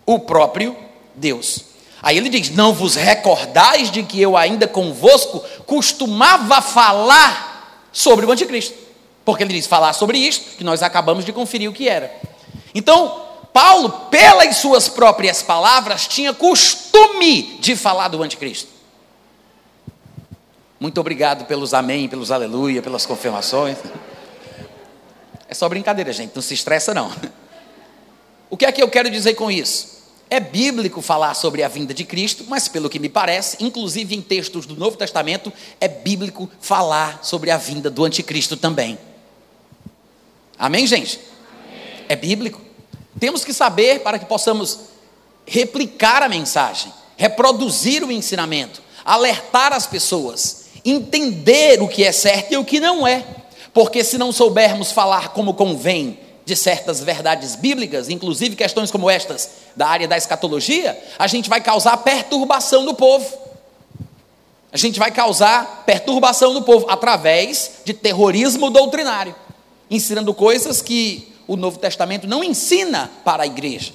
o 0.06 0.20
próprio 0.20 0.85
Deus. 1.18 1.66
Aí 2.02 2.18
ele 2.18 2.30
diz: 2.30 2.50
Não 2.52 2.74
vos 2.74 2.96
recordais 2.96 3.90
de 3.90 4.04
que 4.04 4.22
eu 4.22 4.38
ainda 4.38 4.68
convosco 4.68 5.40
costumava 5.66 6.62
falar 6.62 7.88
sobre 7.92 8.26
o 8.26 8.32
anticristo. 8.32 8.76
Porque 9.24 9.44
ele 9.44 9.54
diz: 9.54 9.66
falar 9.66 9.94
sobre 9.94 10.18
isto, 10.18 10.58
que 10.58 10.64
nós 10.64 10.84
acabamos 10.84 11.26
de 11.26 11.34
conferir 11.34 11.70
o 11.70 11.74
que 11.74 11.90
era. 11.90 12.14
Então, 12.74 13.24
Paulo, 13.52 13.90
pelas 14.12 14.58
suas 14.58 14.88
próprias 14.88 15.42
palavras, 15.42 16.08
tinha 16.08 16.34
costume 16.34 17.58
de 17.60 17.76
falar 17.76 18.10
do 18.10 18.22
anticristo. 18.22 18.70
Muito 20.80 21.00
obrigado 21.00 21.46
pelos 21.46 21.74
amém, 21.74 22.08
pelos 22.08 22.32
aleluia, 22.32 22.82
pelas 22.82 23.06
confirmações. 23.06 23.78
É 25.48 25.54
só 25.54 25.70
brincadeira, 25.70 26.12
gente, 26.12 26.36
não 26.36 26.42
se 26.42 26.54
estressa 26.54 26.94
não. 26.94 27.12
O 28.50 28.58
que 28.58 28.66
é 28.66 28.72
que 28.72 28.84
eu 28.84 28.90
quero 28.90 29.10
dizer 29.10 29.34
com 29.34 29.50
isso? 29.50 29.95
É 30.30 30.40
bíblico 30.40 31.02
falar 31.02 31.34
sobre 31.36 31.62
a 31.62 31.68
vinda 31.68 31.94
de 31.94 32.04
Cristo, 32.04 32.46
mas 32.48 32.68
pelo 32.68 32.90
que 32.90 32.98
me 32.98 33.10
parece, 33.10 33.58
inclusive 33.60 34.16
em 34.16 34.22
textos 34.22 34.66
do 34.66 34.76
Novo 34.76 34.98
Testamento, 34.98 35.54
é 35.80 35.88
bíblico 35.88 36.50
falar 36.60 37.24
sobre 37.24 37.52
a 37.52 37.58
vinda 37.58 37.90
do 37.90 38.04
anticristo 38.04 38.58
também. 38.58 38.98
Amém, 40.58 40.88
gente? 40.88 41.20
Amém. 41.20 42.06
É 42.10 42.16
bíblico. 42.16 42.62
Temos 43.20 43.46
que 43.46 43.54
saber 43.54 44.00
para 44.00 44.18
que 44.18 44.26
possamos 44.26 44.80
replicar 45.46 46.24
a 46.24 46.30
mensagem, 46.30 46.92
reproduzir 47.16 48.04
o 48.04 48.12
ensinamento, 48.12 48.82
alertar 49.06 49.74
as 49.74 49.86
pessoas, 49.86 50.66
entender 50.84 51.82
o 51.82 51.88
que 51.88 52.04
é 52.04 52.12
certo 52.12 52.52
e 52.52 52.58
o 52.58 52.66
que 52.66 52.80
não 52.80 53.06
é. 53.06 53.24
Porque 53.72 54.04
se 54.04 54.18
não 54.18 54.32
soubermos 54.32 54.92
falar 54.92 55.30
como 55.30 55.54
convém 55.54 56.20
de 56.46 56.56
certas 56.56 57.02
verdades 57.02 57.56
bíblicas, 57.56 58.08
inclusive 58.08 58.56
questões 58.56 58.92
como 58.92 59.10
estas 59.10 59.50
da 59.76 59.88
área 59.88 60.08
da 60.08 60.16
escatologia, 60.16 60.98
a 61.18 61.28
gente 61.28 61.50
vai 61.50 61.60
causar 61.60 61.98
perturbação 61.98 62.84
no 62.84 62.94
povo. 62.94 63.46
A 64.72 64.78
gente 64.78 65.00
vai 65.00 65.10
causar 65.10 65.84
perturbação 65.86 66.54
no 66.54 66.62
povo 66.62 66.86
através 66.90 67.82
de 67.84 67.94
terrorismo 67.94 68.70
doutrinário, 68.70 69.36
ensinando 69.90 70.34
coisas 70.34 70.82
que 70.82 71.34
o 71.48 71.56
Novo 71.56 71.80
Testamento 71.80 72.28
não 72.28 72.44
ensina 72.44 73.10
para 73.24 73.44
a 73.44 73.48
igreja. 73.48 73.94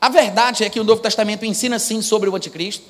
A 0.00 0.08
verdade 0.10 0.64
é 0.64 0.68
que 0.68 0.78
o 0.78 0.84
Novo 0.84 1.00
Testamento 1.00 1.46
ensina 1.46 1.78
sim 1.78 2.02
sobre 2.02 2.28
o 2.28 2.36
anticristo. 2.36 2.84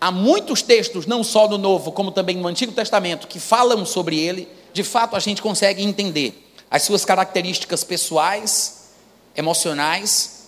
Há 0.00 0.10
muitos 0.10 0.62
textos, 0.62 1.06
não 1.06 1.22
só 1.22 1.46
no 1.46 1.58
Novo, 1.58 1.92
como 1.92 2.10
também 2.10 2.36
no 2.36 2.48
Antigo 2.48 2.72
Testamento, 2.72 3.28
que 3.28 3.38
falam 3.38 3.86
sobre 3.86 4.18
ele. 4.18 4.48
De 4.72 4.84
fato, 4.84 5.16
a 5.16 5.20
gente 5.20 5.42
consegue 5.42 5.82
entender 5.82 6.52
as 6.70 6.82
suas 6.82 7.04
características 7.04 7.82
pessoais, 7.82 8.90
emocionais, 9.36 10.40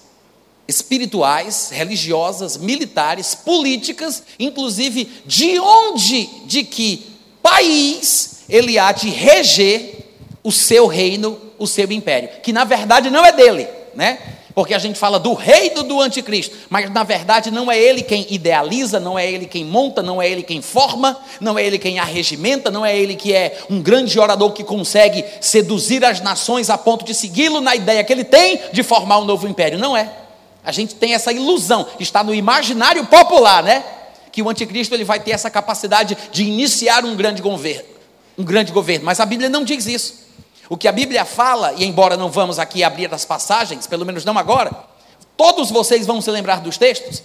espirituais, 0.68 1.70
religiosas, 1.70 2.56
militares, 2.56 3.34
políticas, 3.34 4.22
inclusive 4.38 5.04
de 5.26 5.58
onde, 5.58 6.26
de 6.46 6.64
que 6.64 7.06
país 7.42 8.44
ele 8.48 8.78
há 8.78 8.92
de 8.92 9.10
reger 9.10 10.12
o 10.42 10.52
seu 10.52 10.86
reino, 10.86 11.38
o 11.58 11.66
seu 11.66 11.90
império, 11.90 12.28
que 12.42 12.52
na 12.52 12.64
verdade 12.64 13.10
não 13.10 13.24
é 13.24 13.32
dele, 13.32 13.68
né? 13.94 14.18
Porque 14.54 14.74
a 14.74 14.78
gente 14.78 14.98
fala 14.98 15.18
do 15.18 15.32
reino 15.32 15.82
do 15.82 16.00
anticristo, 16.00 16.54
mas 16.68 16.90
na 16.90 17.02
verdade 17.02 17.50
não 17.50 17.72
é 17.72 17.78
ele 17.78 18.02
quem 18.02 18.26
idealiza, 18.28 19.00
não 19.00 19.18
é 19.18 19.30
ele 19.30 19.46
quem 19.46 19.64
monta, 19.64 20.02
não 20.02 20.20
é 20.20 20.28
ele 20.28 20.42
quem 20.42 20.60
forma, 20.60 21.18
não 21.40 21.58
é 21.58 21.64
ele 21.64 21.78
quem 21.78 21.98
arregimenta, 21.98 22.70
não 22.70 22.84
é 22.84 22.96
ele 22.96 23.16
que 23.16 23.32
é 23.32 23.60
um 23.70 23.80
grande 23.80 24.18
orador 24.20 24.52
que 24.52 24.62
consegue 24.62 25.24
seduzir 25.40 26.04
as 26.04 26.20
nações 26.20 26.68
a 26.68 26.76
ponto 26.76 27.04
de 27.04 27.14
segui-lo 27.14 27.60
na 27.60 27.74
ideia 27.74 28.04
que 28.04 28.12
ele 28.12 28.24
tem 28.24 28.60
de 28.72 28.82
formar 28.82 29.18
um 29.18 29.24
novo 29.24 29.48
império. 29.48 29.78
Não 29.78 29.96
é. 29.96 30.10
A 30.64 30.70
gente 30.70 30.94
tem 30.94 31.14
essa 31.14 31.32
ilusão, 31.32 31.86
está 31.98 32.22
no 32.22 32.34
imaginário 32.34 33.06
popular, 33.06 33.62
né? 33.62 33.82
Que 34.30 34.42
o 34.42 34.48
anticristo 34.48 34.94
ele 34.94 35.04
vai 35.04 35.18
ter 35.18 35.32
essa 35.32 35.50
capacidade 35.50 36.16
de 36.30 36.44
iniciar 36.44 37.04
um 37.04 37.16
grande 37.16 37.40
governo, 37.40 37.88
um 38.38 38.44
grande 38.44 38.70
governo, 38.70 39.04
mas 39.06 39.18
a 39.18 39.26
Bíblia 39.26 39.48
não 39.48 39.64
diz 39.64 39.86
isso. 39.86 40.21
O 40.68 40.76
que 40.76 40.88
a 40.88 40.92
Bíblia 40.92 41.24
fala, 41.24 41.74
e 41.76 41.84
embora 41.84 42.16
não 42.16 42.30
vamos 42.30 42.58
aqui 42.58 42.82
abrir 42.82 43.12
as 43.12 43.24
passagens, 43.24 43.86
pelo 43.86 44.06
menos 44.06 44.24
não 44.24 44.38
agora, 44.38 44.72
todos 45.36 45.70
vocês 45.70 46.06
vão 46.06 46.20
se 46.20 46.30
lembrar 46.30 46.60
dos 46.60 46.78
textos. 46.78 47.22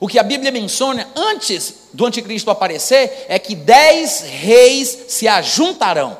O 0.00 0.08
que 0.08 0.18
a 0.18 0.22
Bíblia 0.22 0.50
menciona 0.50 1.08
antes 1.14 1.74
do 1.92 2.06
anticristo 2.06 2.50
aparecer 2.50 3.26
é 3.28 3.38
que 3.38 3.54
dez 3.54 4.22
reis 4.22 5.06
se 5.08 5.26
ajuntarão. 5.26 6.16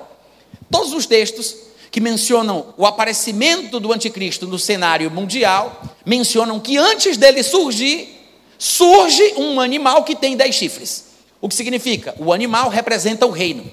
Todos 0.71 0.93
os 0.93 1.07
textos 1.07 1.55
que 1.91 2.01
mencionam 2.01 2.75
o 2.77 2.87
aparecimento 2.87 3.81
do 3.81 3.93
anticristo 3.93 4.47
no 4.47 4.59
cenário 4.59 5.11
mundial 5.11 5.83
mencionam 6.05 6.61
que 6.61 6.77
antes 6.77 7.17
dele 7.17 7.43
surgir, 7.43 8.17
surge 8.59 9.35
um 9.37 9.61
animal 9.61 10.05
que 10.05 10.15
tem 10.15 10.37
dez 10.37 10.55
chifres. 10.55 11.05
O 11.41 11.49
que 11.49 11.55
significa? 11.55 12.15
O 12.19 12.33
animal 12.33 12.69
representa 12.69 13.27
o 13.27 13.31
reino. 13.31 13.65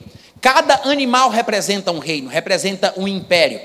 Cada 0.45 0.81
animal 0.91 1.31
representa 1.31 1.91
um 1.91 1.97
reino, 1.97 2.29
representa 2.29 2.93
um 2.97 3.07
império. 3.07 3.59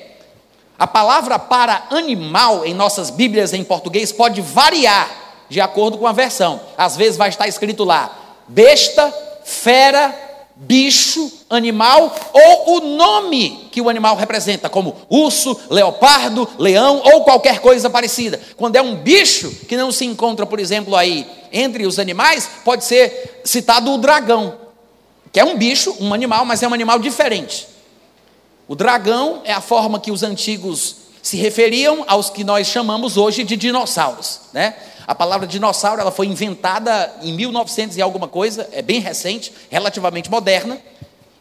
A 0.79 0.87
palavra 0.87 1.39
para 1.39 1.89
animal 1.91 2.65
em 2.65 2.73
nossas 2.73 3.11
Bíblias 3.11 3.53
em 3.53 3.63
português 3.63 4.13
pode 4.13 4.41
variar 4.41 5.11
de 5.51 5.61
acordo 5.61 5.99
com 5.99 6.07
a 6.07 6.13
versão. 6.13 6.59
Às 6.79 6.97
vezes 6.97 7.19
vai 7.19 7.29
estar 7.29 7.47
escrito 7.47 7.85
lá: 7.85 8.11
besta, 8.49 9.13
fera, 9.45 10.15
bicho, 10.57 11.31
animal 11.51 12.17
ou 12.33 12.79
o 12.79 12.81
nome 12.97 13.69
que 13.71 13.83
o 13.83 13.91
animal 13.91 14.17
representa, 14.17 14.71
como 14.71 14.97
urso, 15.11 15.61
leopardo, 15.69 16.49
leão 16.59 17.03
ou 17.05 17.25
qualquer 17.25 17.59
coisa 17.59 17.91
parecida. 17.91 18.41
Quando 18.57 18.77
é 18.77 18.81
um 18.81 18.97
bicho 18.97 19.51
que 19.69 19.77
não 19.77 19.93
se 19.93 20.07
encontra, 20.07 20.47
por 20.47 20.59
exemplo, 20.59 20.97
aí 20.97 21.27
entre 21.53 21.85
os 21.85 21.99
animais, 21.99 22.49
pode 22.65 22.87
ser 22.87 23.43
citado 23.45 23.93
o 23.93 23.99
dragão 23.99 24.60
que 25.33 25.41
é 25.41 25.45
um 25.45 25.57
bicho, 25.57 25.97
um 26.01 26.13
animal, 26.13 26.45
mas 26.45 26.63
é 26.63 26.69
um 26.69 26.75
animal 26.75 26.99
diferente. 26.99 27.69
O 28.67 28.75
dragão 28.75 29.43
é 29.45 29.53
a 29.53 29.61
forma 29.61 30.01
que 30.01 30.11
os 30.11 30.23
antigos 30.23 30.97
se 31.23 31.37
referiam 31.37 32.05
aos 32.07 32.31
que 32.31 32.45
nós 32.45 32.67
chamamos 32.67 33.17
hoje 33.17 33.45
de 33.45 33.57
dinossauros, 33.57 34.41
né? 34.53 34.75
A 35.07 35.15
palavra 35.15 35.47
dinossauro 35.47 36.01
ela 36.01 36.13
foi 36.13 36.27
inventada 36.27 37.13
em 37.21 37.33
1900 37.33 37.97
e 37.97 38.03
alguma 38.03 38.29
coisa, 38.29 38.69
é 38.73 38.81
bem 38.81 39.01
recente, 39.01 39.53
relativamente 39.69 40.31
moderna. 40.31 40.81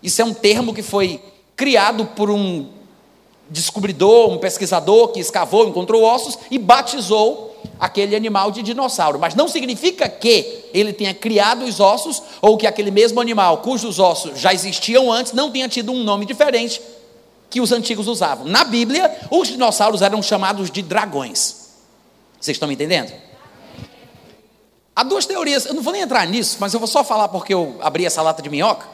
Isso 0.01 0.21
é 0.21 0.25
um 0.25 0.33
termo 0.33 0.73
que 0.73 0.81
foi 0.81 1.21
criado 1.55 2.05
por 2.05 2.31
um 2.31 2.67
descobridor, 3.49 4.31
um 4.31 4.37
pesquisador 4.37 5.09
que 5.09 5.19
escavou, 5.19 5.67
encontrou 5.67 6.03
ossos 6.03 6.37
e 6.49 6.57
batizou 6.57 7.48
aquele 7.79 8.15
animal 8.15 8.51
de 8.51 8.61
dinossauro. 8.61 9.19
Mas 9.19 9.35
não 9.35 9.47
significa 9.47 10.07
que 10.07 10.65
ele 10.73 10.93
tenha 10.93 11.13
criado 11.13 11.65
os 11.65 11.79
ossos 11.79 12.21
ou 12.41 12.57
que 12.57 12.67
aquele 12.67 12.91
mesmo 12.91 13.19
animal, 13.19 13.59
cujos 13.59 13.99
ossos 13.99 14.39
já 14.39 14.53
existiam 14.53 15.11
antes, 15.11 15.33
não 15.33 15.51
tenha 15.51 15.67
tido 15.67 15.91
um 15.91 16.03
nome 16.03 16.25
diferente 16.25 16.81
que 17.49 17.59
os 17.59 17.71
antigos 17.71 18.07
usavam. 18.07 18.45
Na 18.45 18.63
Bíblia, 18.63 19.17
os 19.31 19.47
dinossauros 19.47 20.01
eram 20.01 20.21
chamados 20.21 20.69
de 20.69 20.81
dragões. 20.81 21.69
Vocês 22.39 22.55
estão 22.55 22.67
me 22.67 22.75
entendendo? 22.75 23.11
Há 24.95 25.03
duas 25.03 25.25
teorias, 25.25 25.65
eu 25.65 25.73
não 25.73 25.81
vou 25.81 25.93
nem 25.93 26.01
entrar 26.01 26.27
nisso, 26.27 26.57
mas 26.59 26.73
eu 26.73 26.79
vou 26.79 26.87
só 26.87 27.03
falar 27.03 27.29
porque 27.29 27.53
eu 27.53 27.77
abri 27.81 28.05
essa 28.05 28.21
lata 28.21 28.41
de 28.41 28.49
minhoca. 28.49 28.85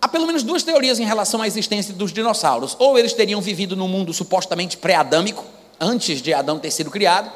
Há 0.00 0.08
pelo 0.08 0.26
menos 0.26 0.42
duas 0.42 0.62
teorias 0.62 0.98
em 0.98 1.04
relação 1.04 1.42
à 1.42 1.46
existência 1.46 1.92
dos 1.92 2.12
dinossauros. 2.12 2.74
Ou 2.78 2.98
eles 2.98 3.12
teriam 3.12 3.40
vivido 3.40 3.76
num 3.76 3.88
mundo 3.88 4.14
supostamente 4.14 4.76
pré-adâmico, 4.76 5.44
antes 5.78 6.22
de 6.22 6.32
Adão 6.32 6.58
ter 6.58 6.70
sido 6.70 6.90
criado, 6.90 7.30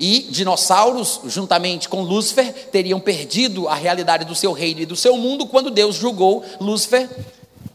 e 0.00 0.26
dinossauros, 0.30 1.20
juntamente 1.26 1.86
com 1.86 2.00
Lúcifer, 2.00 2.52
teriam 2.72 2.98
perdido 2.98 3.68
a 3.68 3.74
realidade 3.74 4.24
do 4.24 4.34
seu 4.34 4.52
reino 4.52 4.80
e 4.80 4.86
do 4.86 4.96
seu 4.96 5.14
mundo 5.18 5.46
quando 5.46 5.70
Deus 5.70 5.96
julgou 5.96 6.42
Lúcifer, 6.58 7.06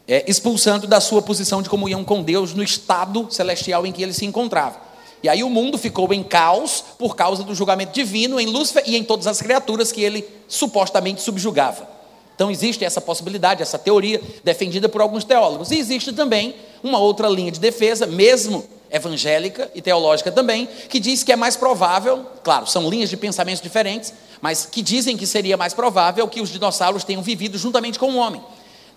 é, 0.08 0.24
expulsando 0.26 0.88
da 0.88 1.00
sua 1.00 1.22
posição 1.22 1.62
de 1.62 1.68
comunhão 1.68 2.04
com 2.04 2.24
Deus 2.24 2.52
no 2.52 2.64
estado 2.64 3.28
celestial 3.30 3.86
em 3.86 3.92
que 3.92 4.02
ele 4.02 4.12
se 4.12 4.26
encontrava. 4.26 4.84
E 5.22 5.28
aí 5.28 5.44
o 5.44 5.48
mundo 5.48 5.78
ficou 5.78 6.12
em 6.12 6.22
caos 6.22 6.82
por 6.98 7.14
causa 7.14 7.44
do 7.44 7.54
julgamento 7.54 7.92
divino 7.92 8.40
em 8.40 8.46
Lúcifer 8.46 8.82
e 8.86 8.96
em 8.96 9.04
todas 9.04 9.28
as 9.28 9.40
criaturas 9.40 9.92
que 9.92 10.02
ele 10.02 10.26
supostamente 10.48 11.22
subjugava. 11.22 11.88
Então 12.34 12.50
existe 12.50 12.84
essa 12.84 13.00
possibilidade, 13.00 13.62
essa 13.62 13.78
teoria 13.78 14.20
defendida 14.44 14.88
por 14.88 15.00
alguns 15.00 15.24
teólogos. 15.24 15.70
E 15.70 15.78
existe 15.78 16.12
também 16.12 16.56
uma 16.82 16.98
outra 16.98 17.28
linha 17.28 17.50
de 17.50 17.60
defesa, 17.60 18.04
mesmo 18.04 18.64
evangélica 18.90 19.70
e 19.74 19.82
teológica 19.82 20.30
também, 20.30 20.68
que 20.88 21.00
diz 21.00 21.22
que 21.22 21.32
é 21.32 21.36
mais 21.36 21.56
provável, 21.56 22.24
claro, 22.42 22.66
são 22.66 22.88
linhas 22.88 23.10
de 23.10 23.16
pensamentos 23.16 23.60
diferentes, 23.60 24.12
mas 24.40 24.66
que 24.66 24.82
dizem 24.82 25.16
que 25.16 25.26
seria 25.26 25.56
mais 25.56 25.74
provável 25.74 26.28
que 26.28 26.40
os 26.40 26.50
dinossauros 26.50 27.04
tenham 27.04 27.22
vivido 27.22 27.58
juntamente 27.58 27.98
com 27.98 28.12
o 28.12 28.16
homem. 28.16 28.42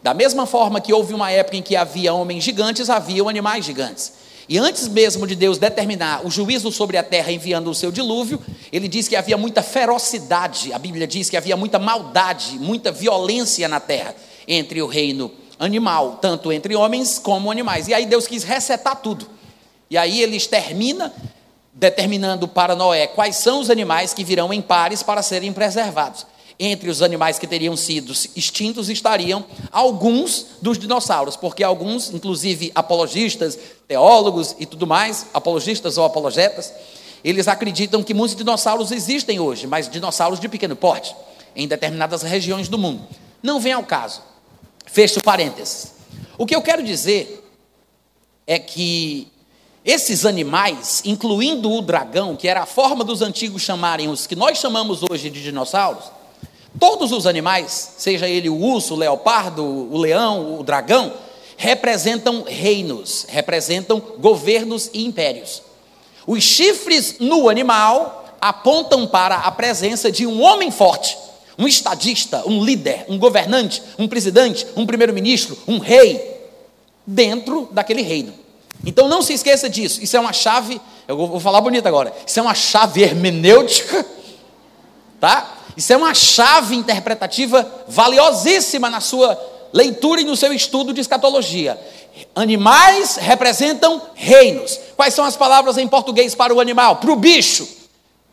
Da 0.01 0.13
mesma 0.13 0.46
forma 0.46 0.79
que 0.79 0.93
houve 0.93 1.13
uma 1.13 1.31
época 1.31 1.58
em 1.58 1.62
que 1.62 1.75
havia 1.75 2.13
homens 2.13 2.43
gigantes, 2.43 2.89
haviam 2.89 3.27
animais 3.27 3.65
gigantes. 3.65 4.13
E 4.48 4.58
antes 4.58 4.88
mesmo 4.88 5.27
de 5.27 5.36
Deus 5.36 5.60
determinar 5.60 6.25
o 6.25 6.31
juízo 6.31 6.72
sobre 6.72 6.98
a 6.98 7.03
terra 7.03 7.31
enviando 7.31 7.69
o 7.69 7.75
seu 7.75 7.91
dilúvio, 7.91 8.41
ele 8.72 8.88
diz 8.88 9.08
que 9.08 9.15
havia 9.15 9.38
muita 9.38 9.62
ferocidade, 9.62 10.74
a 10.74 10.79
Bíblia 10.79 11.05
diz 11.05 11.29
que 11.29 11.38
havia 11.38 11.55
muita 11.55 11.77
maldade, 11.77 12.58
muita 12.58 12.91
violência 12.91 13.67
na 13.67 13.79
terra 13.79 14.15
entre 14.48 14.81
o 14.81 14.88
reino 14.88 15.31
animal, 15.60 16.17
tanto 16.22 16.51
entre 16.51 16.75
homens 16.75 17.19
como 17.19 17.51
animais. 17.51 17.88
E 17.88 17.93
aí 17.93 18.05
Deus 18.08 18.25
quis 18.25 18.43
resetar 18.43 18.96
tudo. 18.96 19.27
E 19.89 19.98
aí 19.98 20.22
ele 20.22 20.39
termina 20.39 21.13
determinando 21.74 22.48
para 22.48 22.75
Noé 22.75 23.08
quais 23.08 23.38
são 23.38 23.60
os 23.60 23.69
animais 23.69 24.13
que 24.13 24.24
virão 24.24 24.53
em 24.53 24.62
pares 24.62 25.01
para 25.01 25.24
serem 25.24 25.53
preservados. 25.53 26.27
Entre 26.60 26.89
os 26.89 27.01
animais 27.01 27.39
que 27.39 27.48
teriam 27.48 27.77
sido 27.77 28.12
extintos 28.36 28.89
estariam 28.89 29.46
alguns 29.72 30.46
dos 30.62 30.77
dinossauros, 30.77 31.38
porque 31.38 31.63
alguns, 31.63 32.12
inclusive 32.13 32.69
apologistas, 32.75 33.58
teólogos 33.88 34.55
e 34.60 34.65
tudo 34.65 34.86
mais, 34.86 35.27
apologistas 35.34 35.98
ou 35.98 36.03
apologetas, 36.03 36.74
eles 37.24 37.48
acreditam 37.48 38.03
que 38.03 38.13
muitos 38.13 38.36
dinossauros 38.36 38.91
existem 38.91 39.39
hoje, 39.39 39.67
mas 39.67 39.89
dinossauros 39.89 40.39
de 40.39 40.50
pequeno 40.50 40.75
porte. 40.75 41.15
em 41.55 41.67
determinadas 41.67 42.22
regiões 42.22 42.67
do 42.69 42.77
mundo. 42.77 43.05
Não 43.41 43.60
vem 43.60 43.74
ao 43.74 43.84
caso. 43.84 44.22
Fecho 44.86 45.22
parênteses. 45.22 45.93
O 46.38 46.46
que 46.46 46.55
eu 46.55 46.62
quero 46.62 46.84
dizer 46.84 47.43
é 48.46 48.58
que 48.60 49.27
esses 49.89 50.24
animais, 50.24 51.01
incluindo 51.03 51.72
o 51.72 51.81
dragão, 51.81 52.36
que 52.36 52.48
era 52.48 52.62
a 52.62 52.65
forma 52.67 53.03
dos 53.03 53.24
antigos 53.24 53.63
chamarem 53.63 54.08
os 54.08 54.27
que 54.27 54.36
nós 54.36 54.60
chamamos 54.60 55.01
hoje 55.01 55.31
de 55.31 55.41
dinossauros, 55.41 56.05
todos 56.79 57.12
os 57.12 57.25
animais, 57.25 57.96
seja 57.98 58.27
ele 58.27 58.50
o 58.50 58.55
urso, 58.55 58.93
o 58.93 58.98
leopardo, 58.98 59.63
o 59.63 59.98
leão, 59.98 60.60
o 60.60 60.63
dragão, 60.63 61.12
representam 61.58 62.43
reinos, 62.48 63.25
representam 63.27 64.00
governos 64.19 64.91
e 64.93 65.03
impérios. 65.03 65.63
Os 66.27 66.43
chifres 66.43 67.15
no 67.19 67.50
animal 67.50 68.38
apontam 68.39 69.08
para 69.08 69.38
a 69.38 69.51
presença 69.51 70.12
de 70.12 70.27
um 70.27 70.41
homem 70.43 70.69
forte, 70.69 71.17
um 71.58 71.67
estadista, 71.67 72.43
um 72.46 72.63
líder, 72.63 73.05
um 73.10 73.17
governante, 73.17 73.81
um 73.98 74.08
presidente, 74.08 74.67
um 74.75 74.86
primeiro-ministro, 74.86 75.58
um 75.67 75.79
rei, 75.79 76.38
dentro 77.05 77.67
daquele 77.72 78.03
reino. 78.03 78.49
Então 78.86 79.08
não 79.08 79.22
se 79.22 79.34
esqueça 79.34 79.70
disso, 79.70 80.02
isso 80.02 80.16
é 80.16 80.20
uma 80.20 80.32
chave, 80.32 80.80
eu 81.08 81.18
vou 81.18 81.40
falar 81.40 81.60
bonito 81.62 81.86
agora, 81.88 82.14
isso 82.26 82.40
é 82.40 82.42
uma 82.42 82.56
chave 82.56 83.02
hermenêutica, 83.02 84.06
tá? 85.20 85.56
Isso 85.76 85.94
é 85.94 85.98
uma 85.98 86.14
chave 86.14 86.76
interpretativa 86.76 87.70
valiosíssima 87.88 88.90
na 88.90 89.00
sua 89.00 89.40
leitura 89.72 90.22
e 90.22 90.26
no 90.26 90.36
seu 90.36 90.52
estudo 90.52 90.94
de 90.94 91.02
escatologia. 91.02 91.80
Animais 92.36 93.16
representam 93.16 94.02
reinos. 94.16 94.80
Quais 94.96 95.14
são 95.14 95.24
as 95.24 95.38
palavras 95.38 95.78
em 95.78 95.88
português 95.88 96.36
para 96.36 96.54
o 96.54 96.60
animal? 96.60 96.98
Para 96.98 97.12
o 97.12 97.16
bicho. 97.16 97.68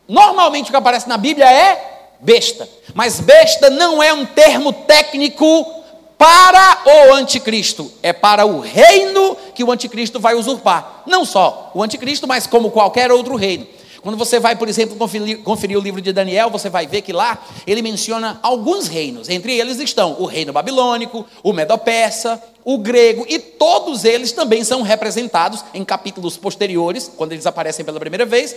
Normalmente 0.07 0.67
o 0.67 0.71
que 0.71 0.75
aparece 0.75 1.07
na 1.07 1.17
Bíblia 1.17 1.49
é 1.49 2.15
besta. 2.19 2.67
Mas 2.93 3.19
besta 3.19 3.69
não 3.69 4.01
é 4.01 4.13
um 4.13 4.25
termo 4.25 4.73
técnico 4.73 5.76
para 6.17 6.81
o 6.85 7.13
anticristo, 7.13 7.91
é 8.01 8.11
para 8.11 8.45
o 8.45 8.59
reino 8.59 9.37
que 9.53 9.63
o 9.63 9.71
anticristo 9.71 10.19
vai 10.19 10.33
usurpar. 10.33 11.03
Não 11.05 11.23
só 11.23 11.71
o 11.75 11.83
anticristo, 11.83 12.27
mas 12.27 12.47
como 12.47 12.71
qualquer 12.71 13.11
outro 13.11 13.35
reino. 13.35 13.67
Quando 14.01 14.17
você 14.17 14.39
vai, 14.39 14.55
por 14.55 14.69
exemplo, 14.69 14.95
conferir, 14.95 15.39
conferir, 15.39 15.77
o 15.77 15.81
livro 15.81 16.01
de 16.01 16.13
Daniel, 16.13 16.49
você 16.49 16.69
vai 16.69 16.87
ver 16.87 17.01
que 17.01 17.11
lá 17.11 17.43
ele 17.67 17.81
menciona 17.81 18.39
alguns 18.41 18.87
reinos. 18.87 19.27
Entre 19.27 19.59
eles 19.59 19.79
estão 19.79 20.15
o 20.19 20.25
reino 20.25 20.53
babilônico, 20.53 21.25
o 21.43 21.51
medo-persa, 21.51 22.41
o 22.63 22.77
grego, 22.77 23.25
e 23.27 23.37
todos 23.37 24.05
eles 24.05 24.31
também 24.31 24.63
são 24.63 24.81
representados 24.81 25.63
em 25.73 25.83
capítulos 25.83 26.37
posteriores, 26.37 27.11
quando 27.17 27.33
eles 27.33 27.45
aparecem 27.45 27.83
pela 27.83 27.99
primeira 27.99 28.25
vez. 28.25 28.55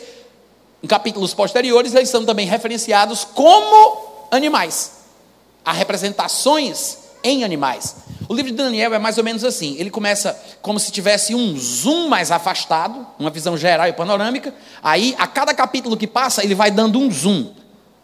Em 0.82 0.86
capítulos 0.86 1.34
posteriores, 1.34 1.94
eles 1.94 2.08
são 2.08 2.24
também 2.24 2.46
referenciados 2.46 3.24
como 3.24 4.28
animais. 4.30 4.92
Há 5.64 5.72
representações 5.72 7.09
em 7.22 7.44
animais. 7.44 7.96
O 8.28 8.34
livro 8.34 8.50
de 8.52 8.56
Daniel 8.56 8.94
é 8.94 8.98
mais 8.98 9.18
ou 9.18 9.24
menos 9.24 9.42
assim. 9.42 9.74
Ele 9.78 9.90
começa 9.90 10.40
como 10.62 10.78
se 10.78 10.92
tivesse 10.92 11.34
um 11.34 11.56
zoom 11.56 12.08
mais 12.08 12.30
afastado, 12.30 13.06
uma 13.18 13.30
visão 13.30 13.56
geral 13.56 13.88
e 13.88 13.92
panorâmica. 13.92 14.54
Aí, 14.82 15.16
a 15.18 15.26
cada 15.26 15.52
capítulo 15.52 15.96
que 15.96 16.06
passa, 16.06 16.44
ele 16.44 16.54
vai 16.54 16.70
dando 16.70 16.98
um 16.98 17.10
zoom, 17.10 17.52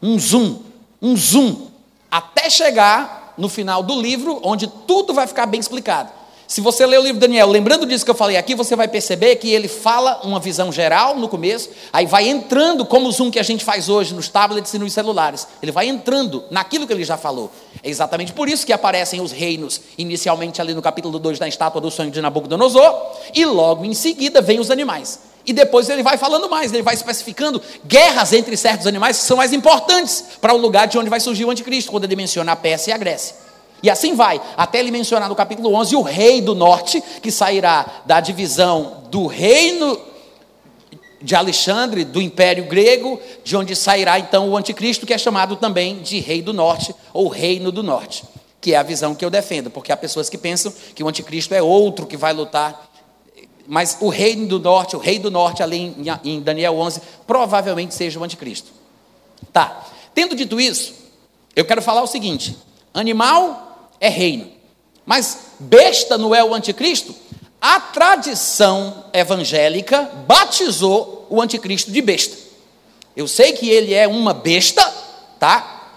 um 0.02 0.18
zoom, 0.18 0.58
um 1.00 1.16
zoom, 1.16 1.68
até 2.10 2.50
chegar 2.50 3.34
no 3.38 3.48
final 3.48 3.82
do 3.82 4.00
livro, 4.00 4.40
onde 4.42 4.66
tudo 4.66 5.14
vai 5.14 5.26
ficar 5.26 5.46
bem 5.46 5.60
explicado. 5.60 6.10
Se 6.48 6.60
você 6.60 6.86
ler 6.86 7.00
o 7.00 7.02
livro 7.02 7.20
de 7.20 7.26
Daniel, 7.26 7.48
lembrando 7.48 7.84
disso 7.84 8.04
que 8.04 8.10
eu 8.10 8.14
falei 8.14 8.36
aqui, 8.36 8.54
você 8.54 8.76
vai 8.76 8.86
perceber 8.86 9.34
que 9.36 9.50
ele 9.50 9.66
fala 9.66 10.20
uma 10.22 10.38
visão 10.38 10.70
geral 10.70 11.16
no 11.16 11.28
começo, 11.28 11.70
aí 11.92 12.06
vai 12.06 12.28
entrando, 12.28 12.86
como 12.86 13.08
o 13.08 13.12
zoom 13.12 13.32
que 13.32 13.40
a 13.40 13.42
gente 13.42 13.64
faz 13.64 13.88
hoje 13.88 14.14
nos 14.14 14.28
tablets 14.28 14.72
e 14.72 14.78
nos 14.78 14.92
celulares. 14.92 15.46
Ele 15.60 15.72
vai 15.72 15.88
entrando 15.88 16.44
naquilo 16.48 16.86
que 16.86 16.92
ele 16.92 17.04
já 17.04 17.16
falou. 17.16 17.50
É 17.82 17.90
exatamente 17.90 18.32
por 18.32 18.48
isso 18.48 18.64
que 18.64 18.72
aparecem 18.72 19.20
os 19.20 19.32
reinos, 19.32 19.80
inicialmente 19.98 20.60
ali 20.60 20.72
no 20.72 20.80
capítulo 20.80 21.18
2 21.18 21.40
da 21.40 21.48
estátua 21.48 21.80
do 21.80 21.90
sonho 21.90 22.12
de 22.12 22.20
Nabucodonosor, 22.20 22.94
e 23.34 23.44
logo 23.44 23.84
em 23.84 23.94
seguida 23.94 24.40
vem 24.40 24.60
os 24.60 24.70
animais. 24.70 25.18
E 25.44 25.52
depois 25.52 25.88
ele 25.88 26.02
vai 26.02 26.16
falando 26.16 26.48
mais, 26.48 26.72
ele 26.72 26.82
vai 26.82 26.94
especificando 26.94 27.60
guerras 27.84 28.32
entre 28.32 28.56
certos 28.56 28.86
animais 28.86 29.18
que 29.18 29.24
são 29.24 29.36
mais 29.36 29.52
importantes 29.52 30.24
para 30.40 30.54
o 30.54 30.56
lugar 30.56 30.86
de 30.86 30.96
onde 30.96 31.10
vai 31.10 31.18
surgir 31.18 31.44
o 31.44 31.50
anticristo, 31.50 31.90
quando 31.90 32.04
ele 32.04 32.16
menciona 32.16 32.52
a 32.52 32.56
Pérsia 32.56 32.92
e 32.92 32.94
a 32.94 32.98
Grécia. 32.98 33.45
E 33.82 33.90
assim 33.90 34.14
vai, 34.14 34.40
até 34.56 34.78
ele 34.78 34.90
mencionar 34.90 35.28
no 35.28 35.34
capítulo 35.34 35.74
11 35.74 35.96
o 35.96 36.02
rei 36.02 36.40
do 36.40 36.54
norte, 36.54 37.02
que 37.22 37.30
sairá 37.30 38.02
da 38.06 38.20
divisão 38.20 39.04
do 39.10 39.26
reino 39.26 39.98
de 41.20 41.34
Alexandre, 41.34 42.04
do 42.04 42.20
Império 42.20 42.64
Grego, 42.64 43.20
de 43.42 43.56
onde 43.56 43.74
sairá 43.74 44.18
então 44.18 44.48
o 44.48 44.56
anticristo, 44.56 45.06
que 45.06 45.14
é 45.14 45.18
chamado 45.18 45.56
também 45.56 45.98
de 46.00 46.20
rei 46.20 46.40
do 46.42 46.52
norte, 46.52 46.94
ou 47.12 47.28
reino 47.28 47.72
do 47.72 47.82
norte, 47.82 48.24
que 48.60 48.74
é 48.74 48.76
a 48.76 48.82
visão 48.82 49.14
que 49.14 49.24
eu 49.24 49.30
defendo, 49.30 49.70
porque 49.70 49.92
há 49.92 49.96
pessoas 49.96 50.28
que 50.28 50.38
pensam 50.38 50.72
que 50.94 51.02
o 51.02 51.08
anticristo 51.08 51.54
é 51.54 51.62
outro 51.62 52.06
que 52.06 52.16
vai 52.16 52.32
lutar, 52.32 52.90
mas 53.66 53.98
o 54.00 54.08
reino 54.08 54.46
do 54.46 54.60
norte, 54.60 54.94
o 54.94 54.98
rei 54.98 55.18
do 55.18 55.30
norte, 55.30 55.62
ali 55.62 55.94
em 56.24 56.40
Daniel 56.40 56.78
11, 56.78 57.02
provavelmente 57.26 57.94
seja 57.94 58.20
o 58.20 58.24
anticristo. 58.24 58.70
Tá, 59.52 59.84
tendo 60.14 60.36
dito 60.36 60.60
isso, 60.60 60.94
eu 61.54 61.64
quero 61.64 61.82
falar 61.82 62.02
o 62.02 62.06
seguinte: 62.06 62.56
animal 62.94 63.65
é 64.00 64.08
reino. 64.08 64.50
Mas 65.04 65.38
besta 65.58 66.18
não 66.18 66.34
é 66.34 66.42
o 66.42 66.54
anticristo? 66.54 67.14
A 67.60 67.80
tradição 67.80 69.04
evangélica 69.12 70.02
batizou 70.26 71.26
o 71.30 71.40
anticristo 71.40 71.90
de 71.90 72.02
besta. 72.02 72.36
Eu 73.16 73.26
sei 73.26 73.52
que 73.52 73.68
ele 73.68 73.94
é 73.94 74.06
uma 74.06 74.34
besta, 74.34 74.84
tá? 75.38 75.90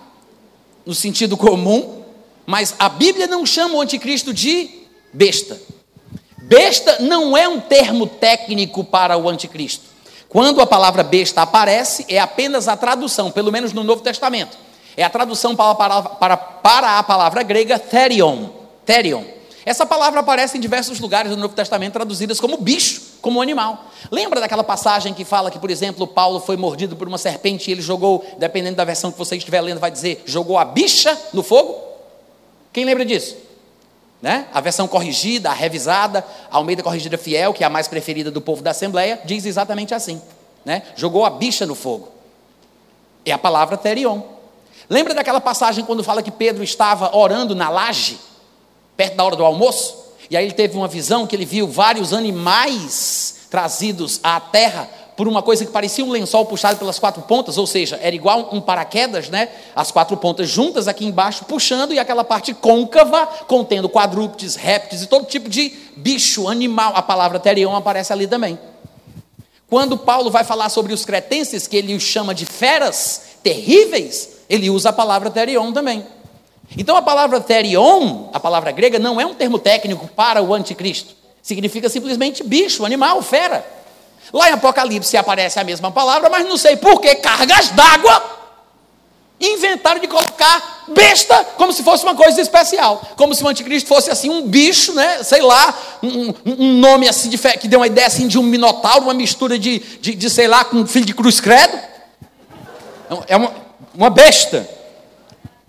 No 0.86 0.96
sentido 0.96 1.36
comum, 1.36 2.04
mas 2.46 2.74
a 2.80 2.88
Bíblia 2.88 3.28
não 3.28 3.46
chama 3.46 3.76
o 3.76 3.82
anticristo 3.82 4.34
de 4.34 4.70
besta. 5.14 5.60
Besta 6.38 6.98
não 7.00 7.36
é 7.38 7.48
um 7.48 7.60
termo 7.60 8.08
técnico 8.08 8.84
para 8.84 9.18
o 9.18 9.28
anticristo. 9.28 9.84
Quando 10.28 10.62
a 10.62 10.68
palavra 10.68 11.04
besta 11.04 11.42
aparece, 11.42 12.06
é 12.08 12.20
apenas 12.20 12.68
a 12.68 12.78
tradução, 12.78 13.32
pelo 13.32 13.52
menos 13.52 13.74
no 13.74 13.84
Novo 13.84 14.02
Testamento. 14.02 14.58
É 14.96 15.04
a 15.04 15.10
tradução 15.10 15.56
para, 15.56 15.76
para, 15.76 16.02
para, 16.02 16.38
para 16.38 17.00
a 17.00 17.04
palavra 17.04 17.44
grega 17.44 17.78
therion. 17.78 18.50
Therion. 18.86 19.24
Essa 19.66 19.86
palavra 19.86 20.22
aparece 20.22 20.58
em 20.58 20.60
diversos 20.60 21.00
lugares 21.00 21.32
do 21.32 21.38
Novo 21.38 21.54
Testamento 21.54 21.94
traduzidas 21.94 22.40
como 22.40 22.58
bicho, 22.58 23.02
como 23.22 23.42
animal. 23.42 23.86
Lembra 24.10 24.40
daquela 24.40 24.64
passagem 24.64 25.14
que 25.14 25.24
fala 25.24 25.52
que, 25.52 25.60
por 25.60 25.70
exemplo, 25.70 26.08
Paulo 26.08 26.40
foi 26.40 26.58
mordido 26.58 26.96
por 26.96 27.08
uma 27.08 27.18
serpente 27.18 27.70
e 27.70 27.74
ele 27.74 27.82
jogou, 27.82 28.26
dependendo 28.38 28.78
da 28.78 28.84
versão 28.84 29.12
que 29.12 29.18
você 29.18 29.36
estiver 29.36 29.62
lendo, 29.62 29.80
vai 29.80 29.92
dizer, 29.92 30.24
jogou 30.26 30.58
a 30.58 30.66
bicha 30.66 31.16
no 31.34 31.44
fogo? 31.44 31.80
Quem 32.74 32.86
lembra 32.86 33.06
disso? 33.06 33.36
Né? 34.22 34.48
A 34.54 34.60
versão 34.60 34.88
corrigida, 34.88 35.50
a 35.50 35.54
revisada, 35.54 36.26
a 36.50 36.58
Almeida 36.58 36.82
Corrigida 36.82 37.18
Fiel, 37.18 37.54
que 37.54 37.64
é 37.64 37.68
a 37.68 37.70
mais 37.70 37.88
preferida 37.88 38.32
do 38.32 38.42
povo 38.42 38.62
da 38.62 38.72
Assembleia, 38.72 39.22
diz 39.24 39.46
exatamente 39.46 39.94
assim: 39.94 40.22
né? 40.66 40.84
jogou 40.96 41.26
a 41.26 41.30
bicha 41.30 41.66
no 41.66 41.76
fogo. 41.76 42.10
É 43.26 43.32
a 43.32 43.38
palavra 43.38 43.78
therion. 43.78 44.22
Lembra 44.88 45.14
daquela 45.14 45.42
passagem 45.42 45.84
quando 45.84 46.04
fala 46.04 46.22
que 46.22 46.32
Pedro 46.32 46.64
estava 46.64 47.16
orando 47.18 47.56
na 47.56 47.70
laje, 47.70 48.20
perto 48.96 49.16
da 49.16 49.24
hora 49.24 49.36
do 49.36 49.44
almoço? 49.44 49.96
E 50.30 50.38
aí 50.38 50.46
ele 50.46 50.54
teve 50.54 50.78
uma 50.78 50.88
visão 50.88 51.26
que 51.26 51.36
ele 51.36 51.46
viu 51.46 51.68
vários 51.68 52.14
animais 52.14 53.48
trazidos 53.50 54.20
à 54.24 54.40
terra 54.40 54.88
por 55.20 55.28
uma 55.28 55.42
coisa 55.42 55.66
que 55.66 55.72
parecia 55.72 56.06
um 56.06 56.12
lençol 56.12 56.46
puxado 56.46 56.80
pelas 56.80 56.98
quatro 56.98 57.22
pontas, 57.24 57.58
ou 57.58 57.68
seja, 57.68 58.00
era 58.02 58.16
igual 58.16 58.48
um 58.54 58.62
paraquedas, 58.62 59.28
né? 59.28 59.50
As 59.76 59.92
quatro 59.92 60.16
pontas 60.16 60.48
juntas 60.48 60.88
aqui 60.88 61.04
embaixo, 61.06 61.44
puxando, 61.44 61.94
e 61.94 62.00
aquela 62.00 62.24
parte 62.24 62.54
côncava, 62.54 63.28
contendo 63.46 63.90
quadrúpedes, 63.90 64.56
répteis 64.56 65.02
e 65.02 65.08
todo 65.08 65.26
tipo 65.26 65.50
de 65.50 65.74
bicho, 65.98 66.48
animal. 66.48 66.94
A 66.96 67.02
palavra 67.02 67.38
terion 67.38 67.76
aparece 67.76 68.14
ali 68.14 68.28
também. 68.28 68.58
Quando 69.70 69.98
Paulo 69.98 70.32
vai 70.32 70.46
falar 70.46 70.70
sobre 70.70 70.94
os 70.94 71.04
cretenses, 71.04 71.68
que 71.68 71.76
ele 71.76 71.94
os 71.94 72.04
chama 72.04 72.34
de 72.34 72.46
feras 72.46 73.24
terríveis, 73.44 74.39
ele 74.50 74.70
usa 74.70 74.90
a 74.90 74.94
palavra 74.94 75.30
therion 75.30 75.72
também. 75.72 76.06
Então 76.78 76.96
a 76.98 77.02
palavra 77.02 77.40
therion, 77.40 78.30
a 78.34 78.40
palavra 78.40 78.72
grega, 78.72 79.00
não 79.00 79.22
é 79.22 79.26
um 79.26 79.34
termo 79.34 79.60
técnico 79.60 80.08
para 80.08 80.42
o 80.42 80.54
anticristo. 80.54 81.16
Significa 81.42 81.90
simplesmente 81.90 82.44
bicho, 82.44 82.86
animal, 82.86 83.22
fera. 83.22 83.66
Lá 84.32 84.50
em 84.50 84.54
Apocalipse 84.54 85.16
aparece 85.18 85.60
a 85.60 85.64
mesma 85.64 85.92
palavra, 85.92 86.30
mas 86.30 86.48
não 86.48 86.58
sei 86.58 86.78
por 86.78 87.00
que 87.00 87.16
cargas 87.16 87.70
d'água 87.70 88.40
inventaram 89.42 90.02
de 90.02 90.08
colocar 90.08 90.84
besta 90.90 91.46
como 91.56 91.72
se 91.72 91.82
fosse 91.82 92.04
uma 92.04 92.14
coisa 92.14 92.42
especial. 92.42 93.02
Como 93.16 93.34
se 93.34 93.44
o 93.44 93.48
anticristo 93.48 93.88
fosse 93.88 94.12
assim 94.12 94.30
um 94.30 94.46
bicho, 94.46 94.94
né? 94.94 95.24
Sei 95.24 95.42
lá, 95.42 95.74
um, 96.04 96.34
um 96.46 96.74
nome 96.74 97.08
assim 97.08 97.30
de, 97.30 97.38
que 97.38 97.68
deu 97.68 97.80
uma 97.80 97.88
ideia 97.88 98.08
assim 98.08 98.28
de 98.28 98.38
um 98.38 98.44
minotauro, 98.44 99.04
uma 99.04 99.14
mistura 99.14 99.58
de, 99.58 99.80
de, 99.80 100.14
de 100.14 100.30
sei 100.30 100.48
lá, 100.48 100.66
com 100.66 100.78
um 100.78 100.86
filho 100.86 101.06
de 101.06 101.14
cruz 101.14 101.40
credo. 101.40 101.80
É 103.28 103.38
uma, 103.38 103.52
uma 103.94 104.10
besta. 104.10 104.70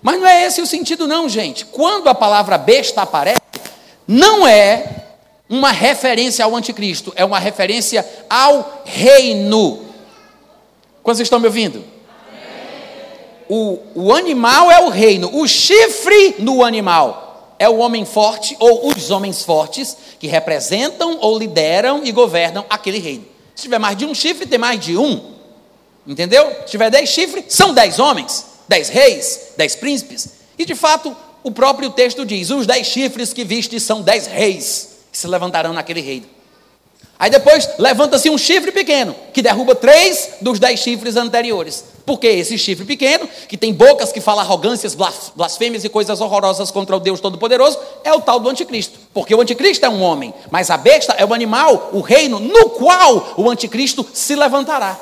Mas 0.02 0.18
não 0.18 0.26
é 0.26 0.46
esse 0.46 0.60
o 0.60 0.66
sentido, 0.66 1.06
não, 1.06 1.28
gente. 1.28 1.64
Quando 1.66 2.08
a 2.08 2.14
palavra 2.14 2.56
besta 2.56 3.02
aparece, 3.02 3.40
não 4.06 4.46
é 4.46 5.04
uma 5.48 5.70
referência 5.72 6.44
ao 6.44 6.54
anticristo, 6.54 7.12
é 7.16 7.24
uma 7.24 7.38
referência 7.38 8.06
ao 8.28 8.82
reino. 8.84 9.86
Quando 11.02 11.16
vocês 11.16 11.26
estão 11.26 11.40
me 11.40 11.46
ouvindo? 11.46 11.84
o, 13.50 13.80
o 13.96 14.14
animal 14.14 14.70
é 14.70 14.80
o 14.80 14.88
reino, 14.88 15.28
o 15.36 15.48
chifre 15.48 16.36
no 16.38 16.64
animal 16.64 17.56
é 17.58 17.68
o 17.68 17.78
homem 17.78 18.04
forte 18.04 18.56
ou 18.60 18.88
os 18.88 19.10
homens 19.10 19.42
fortes 19.42 19.96
que 20.20 20.28
representam 20.28 21.18
ou 21.20 21.36
lideram 21.36 22.02
e 22.04 22.12
governam 22.12 22.64
aquele 22.70 23.00
reino. 23.00 23.24
Se 23.56 23.64
tiver 23.64 23.80
mais 23.80 23.96
de 23.96 24.06
um 24.06 24.14
chifre, 24.14 24.46
tem 24.46 24.58
mais 24.58 24.78
de 24.78 24.96
um. 24.96 25.34
Entendeu? 26.06 26.50
Se 26.64 26.72
tiver 26.72 26.90
dez 26.90 27.08
chifres, 27.08 27.44
são 27.48 27.74
dez 27.74 27.98
homens, 27.98 28.44
dez 28.68 28.88
reis, 28.88 29.52
dez 29.56 29.74
príncipes. 29.76 30.28
E 30.58 30.64
de 30.64 30.74
fato, 30.74 31.14
o 31.42 31.50
próprio 31.50 31.90
texto 31.90 32.24
diz: 32.24 32.50
os 32.50 32.66
dez 32.66 32.86
chifres 32.86 33.32
que 33.32 33.44
viste 33.44 33.78
são 33.78 34.02
dez 34.02 34.26
reis 34.26 34.88
que 35.10 35.18
se 35.18 35.26
levantarão 35.26 35.72
naquele 35.72 36.00
reino. 36.00 36.26
Aí 37.18 37.28
depois 37.28 37.68
levanta-se 37.78 38.30
um 38.30 38.38
chifre 38.38 38.72
pequeno, 38.72 39.14
que 39.34 39.42
derruba 39.42 39.74
três 39.74 40.30
dos 40.40 40.58
dez 40.58 40.80
chifres 40.80 41.16
anteriores. 41.16 41.84
Porque 42.06 42.26
esse 42.26 42.56
chifre 42.56 42.86
pequeno, 42.86 43.28
que 43.46 43.58
tem 43.58 43.74
bocas 43.74 44.10
que 44.10 44.22
falam 44.22 44.42
arrogâncias, 44.42 44.96
blasfêmias 45.36 45.84
e 45.84 45.90
coisas 45.90 46.20
horrorosas 46.22 46.70
contra 46.70 46.96
o 46.96 46.98
Deus 46.98 47.20
Todo-Poderoso, 47.20 47.78
é 48.02 48.12
o 48.14 48.22
tal 48.22 48.40
do 48.40 48.48
anticristo. 48.48 48.98
Porque 49.12 49.34
o 49.34 49.40
anticristo 49.40 49.84
é 49.84 49.88
um 49.88 50.00
homem, 50.00 50.32
mas 50.50 50.70
a 50.70 50.78
besta 50.78 51.14
é 51.18 51.24
o 51.24 51.34
animal, 51.34 51.90
o 51.92 52.00
reino 52.00 52.40
no 52.40 52.70
qual 52.70 53.34
o 53.36 53.50
anticristo 53.50 54.04
se 54.14 54.34
levantará. 54.34 54.98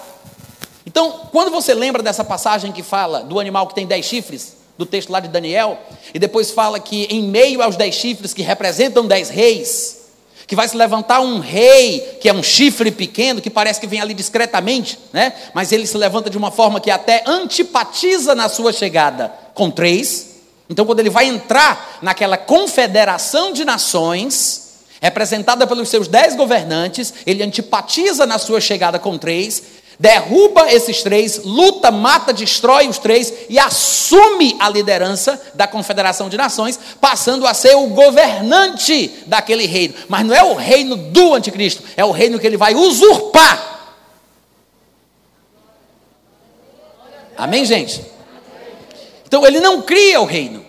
Então, 0.89 1.29
quando 1.31 1.51
você 1.51 1.75
lembra 1.75 2.03
dessa 2.03 2.25
passagem 2.25 2.73
que 2.73 2.83
fala 2.83 3.23
do 3.23 3.39
animal 3.39 3.67
que 3.67 3.75
tem 3.75 3.87
dez 3.87 4.07
chifres, 4.07 4.57
do 4.79 4.87
texto 4.87 5.11
lá 5.11 5.21
de 5.21 5.29
Daniel, 5.29 5.79
e 6.15 6.19
depois 6.19 6.51
fala 6.51 6.81
que 6.81 7.05
em 7.11 7.25
meio 7.25 7.61
aos 7.61 7.77
dez 7.77 7.95
chifres 7.95 8.33
que 8.33 8.41
representam 8.41 9.07
dez 9.07 9.29
reis, 9.29 9.99
que 10.47 10.57
vai 10.57 10.67
se 10.67 10.75
levantar 10.75 11.21
um 11.21 11.41
rei, 11.41 12.01
que 12.23 12.27
é 12.27 12.33
um 12.33 12.43
chifre 12.43 12.91
pequeno, 12.91 13.39
que 13.39 13.51
parece 13.51 13.79
que 13.79 13.87
vem 13.87 14.01
ali 14.01 14.15
discretamente, 14.15 14.99
né? 15.13 15.35
mas 15.53 15.73
ele 15.73 15.87
se 15.87 15.99
levanta 15.99 16.31
de 16.31 16.39
uma 16.39 16.51
forma 16.51 16.81
que 16.81 16.91
até 16.91 17.23
antipatiza 17.27 18.35
na 18.35 18.49
sua 18.49 18.73
chegada 18.73 19.31
com 19.53 19.71
três. 19.71 20.37
Então, 20.71 20.87
quando 20.87 21.01
ele 21.01 21.11
vai 21.11 21.27
entrar 21.27 21.99
naquela 22.01 22.39
confederação 22.39 23.53
de 23.53 23.63
nações, 23.63 24.69
representada 25.03 25.67
pelos 25.67 25.91
seus 25.91 26.09
dez 26.09 26.35
governantes, 26.35 27.13
ele 27.27 27.43
antipatiza 27.43 28.25
na 28.25 28.39
sua 28.39 28.59
chegada 28.59 28.99
com 28.99 29.19
três, 29.19 29.63
derruba 29.99 30.73
esses 30.73 31.03
três, 31.03 31.43
luta, 31.45 31.91
mata, 31.91 32.33
destrói 32.33 32.89
os 32.89 32.99
três 32.99 33.33
e 33.49 33.59
assume 33.59 34.57
a 34.61 34.69
liderança 34.69 35.41
da 35.55 35.67
Confederação 35.67 36.29
de 36.29 36.37
Nações, 36.37 36.79
passando 37.01 37.47
a 37.47 37.53
ser 37.53 37.75
o 37.75 37.89
governante 37.89 39.09
daquele 39.27 39.67
reino. 39.67 39.95
Mas 40.09 40.25
não 40.25 40.35
é 40.35 40.43
o 40.43 40.55
reino 40.55 40.97
do 40.97 41.35
anticristo, 41.35 41.83
é 41.97 42.05
o 42.05 42.13
reino 42.13 42.39
que 42.39 42.47
ele 42.47 42.57
vai 42.57 42.75
usurpar. 42.75 43.77
Amém, 47.37 47.65
gente? 47.65 48.05
Então 49.27 49.45
ele 49.47 49.61
não 49.61 49.83
cria 49.83 50.21
o 50.21 50.25
reino, 50.25 50.65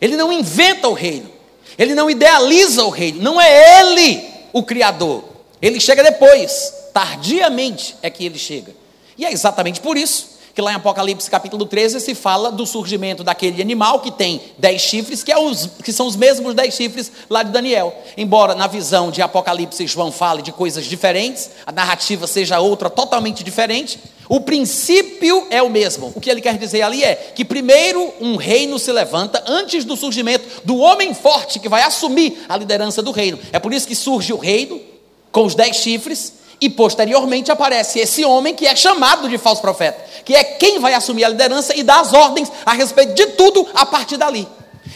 ele 0.00 0.16
não 0.16 0.32
inventa 0.32 0.88
o 0.88 0.92
reino, 0.92 1.30
ele 1.78 1.94
não 1.94 2.10
idealiza 2.10 2.84
o 2.84 2.90
reino, 2.90 3.22
não 3.22 3.40
é 3.40 3.80
ele 3.80 4.24
o 4.52 4.62
criador, 4.62 5.24
ele 5.60 5.80
chega 5.80 6.02
depois 6.02 6.83
tardiamente 6.94 7.96
é 8.00 8.08
que 8.08 8.24
ele 8.24 8.38
chega. 8.38 8.74
E 9.18 9.26
é 9.26 9.32
exatamente 9.32 9.80
por 9.80 9.98
isso 9.98 10.34
que 10.54 10.62
lá 10.62 10.70
em 10.70 10.76
Apocalipse 10.76 11.28
capítulo 11.28 11.66
13 11.66 11.98
se 11.98 12.14
fala 12.14 12.52
do 12.52 12.64
surgimento 12.64 13.24
daquele 13.24 13.60
animal 13.60 13.98
que 13.98 14.12
tem 14.12 14.40
dez 14.56 14.82
chifres, 14.82 15.24
que, 15.24 15.32
é 15.32 15.36
os, 15.36 15.68
que 15.82 15.92
são 15.92 16.06
os 16.06 16.14
mesmos 16.14 16.54
dez 16.54 16.74
chifres 16.74 17.10
lá 17.28 17.42
de 17.42 17.50
Daniel. 17.50 17.92
Embora 18.16 18.54
na 18.54 18.68
visão 18.68 19.10
de 19.10 19.20
Apocalipse 19.20 19.84
João 19.88 20.12
fale 20.12 20.42
de 20.42 20.52
coisas 20.52 20.86
diferentes, 20.86 21.50
a 21.66 21.72
narrativa 21.72 22.28
seja 22.28 22.60
outra 22.60 22.88
totalmente 22.88 23.42
diferente, 23.42 23.98
o 24.28 24.40
princípio 24.42 25.44
é 25.50 25.60
o 25.60 25.68
mesmo. 25.68 26.12
O 26.14 26.20
que 26.20 26.30
ele 26.30 26.40
quer 26.40 26.56
dizer 26.56 26.82
ali 26.82 27.02
é 27.02 27.16
que 27.16 27.44
primeiro 27.44 28.14
um 28.20 28.36
reino 28.36 28.78
se 28.78 28.92
levanta 28.92 29.42
antes 29.48 29.84
do 29.84 29.96
surgimento 29.96 30.62
do 30.64 30.78
homem 30.78 31.12
forte 31.12 31.58
que 31.58 31.68
vai 31.68 31.82
assumir 31.82 32.44
a 32.48 32.56
liderança 32.56 33.02
do 33.02 33.10
reino. 33.10 33.40
É 33.52 33.58
por 33.58 33.74
isso 33.74 33.88
que 33.88 33.96
surge 33.96 34.32
o 34.32 34.38
reino 34.38 34.80
com 35.32 35.44
os 35.44 35.56
dez 35.56 35.78
chifres, 35.78 36.43
e 36.60 36.70
posteriormente 36.70 37.50
aparece 37.50 37.98
esse 37.98 38.24
homem 38.24 38.54
que 38.54 38.66
é 38.66 38.74
chamado 38.74 39.28
de 39.28 39.38
falso 39.38 39.60
profeta, 39.60 40.02
que 40.24 40.34
é 40.34 40.44
quem 40.44 40.78
vai 40.78 40.94
assumir 40.94 41.24
a 41.24 41.28
liderança 41.28 41.76
e 41.76 41.82
dar 41.82 42.00
as 42.00 42.12
ordens 42.12 42.50
a 42.64 42.72
respeito 42.72 43.14
de 43.14 43.26
tudo 43.28 43.66
a 43.74 43.84
partir 43.84 44.16
dali. 44.16 44.46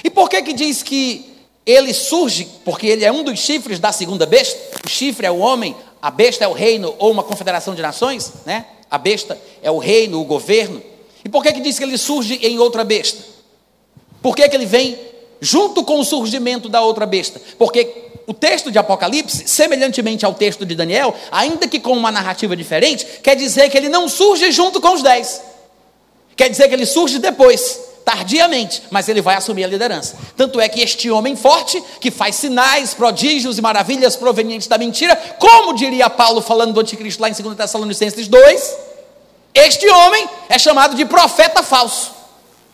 E 0.02 0.10
por 0.10 0.28
que 0.28 0.42
que 0.42 0.52
diz 0.52 0.82
que 0.82 1.34
ele 1.66 1.92
surge? 1.92 2.48
Porque 2.64 2.86
ele 2.86 3.04
é 3.04 3.12
um 3.12 3.22
dos 3.22 3.38
chifres 3.38 3.78
da 3.78 3.92
segunda 3.92 4.24
besta. 4.24 4.58
O 4.84 4.88
chifre 4.88 5.26
é 5.26 5.30
o 5.30 5.38
homem, 5.38 5.76
a 6.00 6.10
besta 6.10 6.44
é 6.44 6.48
o 6.48 6.52
reino 6.52 6.94
ou 6.98 7.10
uma 7.10 7.22
confederação 7.22 7.74
de 7.74 7.82
nações, 7.82 8.32
né? 8.46 8.64
A 8.90 8.96
besta 8.96 9.38
é 9.62 9.70
o 9.70 9.78
reino, 9.78 10.20
o 10.20 10.24
governo. 10.24 10.82
E 11.24 11.28
por 11.28 11.42
que 11.42 11.52
que 11.52 11.60
diz 11.60 11.78
que 11.78 11.84
ele 11.84 11.98
surge 11.98 12.38
em 12.42 12.58
outra 12.58 12.84
besta? 12.84 13.22
Por 14.22 14.34
que 14.34 14.48
que 14.48 14.56
ele 14.56 14.66
vem 14.66 14.98
junto 15.40 15.84
com 15.84 16.00
o 16.00 16.04
surgimento 16.04 16.68
da 16.68 16.80
outra 16.80 17.04
besta? 17.04 17.40
Porque 17.58 18.07
o 18.28 18.34
texto 18.34 18.70
de 18.70 18.78
Apocalipse, 18.78 19.48
semelhantemente 19.48 20.26
ao 20.26 20.34
texto 20.34 20.66
de 20.66 20.74
Daniel, 20.74 21.16
ainda 21.32 21.66
que 21.66 21.80
com 21.80 21.94
uma 21.94 22.12
narrativa 22.12 22.54
diferente, 22.54 23.06
quer 23.22 23.34
dizer 23.34 23.70
que 23.70 23.78
ele 23.78 23.88
não 23.88 24.06
surge 24.06 24.52
junto 24.52 24.82
com 24.82 24.92
os 24.92 25.02
dez. 25.02 25.40
Quer 26.36 26.50
dizer 26.50 26.68
que 26.68 26.74
ele 26.74 26.84
surge 26.84 27.18
depois, 27.18 27.80
tardiamente, 28.04 28.82
mas 28.90 29.08
ele 29.08 29.22
vai 29.22 29.34
assumir 29.34 29.64
a 29.64 29.66
liderança. 29.66 30.14
Tanto 30.36 30.60
é 30.60 30.68
que 30.68 30.82
este 30.82 31.10
homem 31.10 31.36
forte, 31.36 31.82
que 32.02 32.10
faz 32.10 32.36
sinais, 32.36 32.92
prodígios 32.92 33.56
e 33.56 33.62
maravilhas 33.62 34.14
provenientes 34.14 34.68
da 34.68 34.76
mentira, 34.76 35.16
como 35.38 35.72
diria 35.72 36.10
Paulo 36.10 36.42
falando 36.42 36.74
do 36.74 36.80
anticristo 36.80 37.22
lá 37.22 37.30
em 37.30 37.32
2 37.32 37.56
Tessalonicenses 37.56 38.28
2, 38.28 38.76
este 39.54 39.88
homem 39.88 40.28
é 40.50 40.58
chamado 40.58 40.94
de 40.94 41.06
profeta 41.06 41.62
falso, 41.62 42.12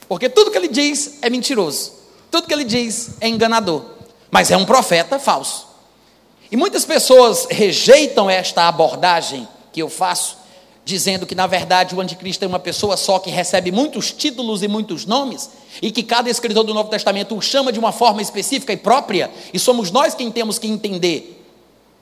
porque 0.08 0.28
tudo 0.28 0.50
que 0.50 0.58
ele 0.58 0.66
diz 0.66 1.18
é 1.22 1.30
mentiroso, 1.30 1.92
tudo 2.28 2.48
que 2.48 2.52
ele 2.52 2.64
diz 2.64 3.10
é 3.20 3.28
enganador 3.28 3.93
mas 4.34 4.50
é 4.50 4.56
um 4.56 4.64
profeta 4.64 5.16
falso. 5.16 5.64
E 6.50 6.56
muitas 6.56 6.84
pessoas 6.84 7.46
rejeitam 7.48 8.28
esta 8.28 8.66
abordagem 8.66 9.46
que 9.72 9.80
eu 9.80 9.88
faço, 9.88 10.38
dizendo 10.84 11.24
que 11.24 11.36
na 11.36 11.46
verdade 11.46 11.94
o 11.94 12.00
anticristo 12.00 12.44
é 12.44 12.48
uma 12.48 12.58
pessoa 12.58 12.96
só 12.96 13.20
que 13.20 13.30
recebe 13.30 13.70
muitos 13.70 14.10
títulos 14.10 14.64
e 14.64 14.66
muitos 14.66 15.06
nomes, 15.06 15.50
e 15.80 15.92
que 15.92 16.02
cada 16.02 16.28
escritor 16.28 16.64
do 16.64 16.74
Novo 16.74 16.90
Testamento 16.90 17.36
o 17.36 17.40
chama 17.40 17.70
de 17.70 17.78
uma 17.78 17.92
forma 17.92 18.20
específica 18.20 18.72
e 18.72 18.76
própria, 18.76 19.30
e 19.52 19.58
somos 19.60 19.92
nós 19.92 20.16
quem 20.16 20.32
temos 20.32 20.58
que 20.58 20.66
entender 20.66 21.40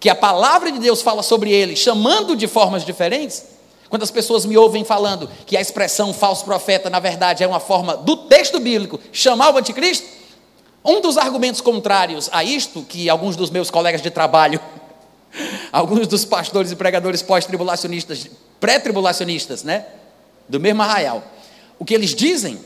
que 0.01 0.09
a 0.09 0.14
palavra 0.14 0.73
de 0.73 0.79
Deus 0.79 1.03
fala 1.03 1.23
sobre 1.23 1.53
ele, 1.53 1.77
chamando 1.77 2.35
de 2.35 2.49
formas 2.49 2.83
diferentes. 2.83 3.45
Quando 3.90 4.05
as 4.05 4.11
pessoas 4.11 4.47
me 4.47 4.57
ouvem 4.57 4.85
falando 4.85 5.29
que 5.45 5.55
a 5.55 5.61
expressão 5.61 6.14
falso 6.14 6.47
profeta, 6.47 6.88
na 6.88 6.99
verdade, 6.99 7.45
é 7.45 7.47
uma 7.47 7.61
forma 7.61 7.95
do 7.95 8.16
texto 8.16 8.59
bíblico 8.59 8.99
chamar 9.12 9.55
o 9.55 9.59
anticristo, 9.59 10.22
um 10.85 11.01
dos 11.01 11.16
argumentos 11.16 11.61
contrários 11.61 12.29
a 12.33 12.42
isto, 12.42 12.83
que 12.83 13.09
alguns 13.09 13.37
dos 13.37 13.51
meus 13.51 13.71
colegas 13.71 14.03
de 14.03 14.11
trabalho, 14.11 14.61
alguns 15.71 16.07
dos 16.07 16.25
pastores 16.25 16.73
e 16.73 16.77
pregadores 16.77 17.23
pós-tribulacionistas, 17.23 18.29
pré-tribulacionistas, 18.61 19.62
né, 19.62 19.87
do 20.49 20.59
mesmo 20.59 20.83
arraial, 20.83 21.23
o 21.79 21.85
que 21.85 21.95
eles 21.95 22.14
dizem 22.14 22.59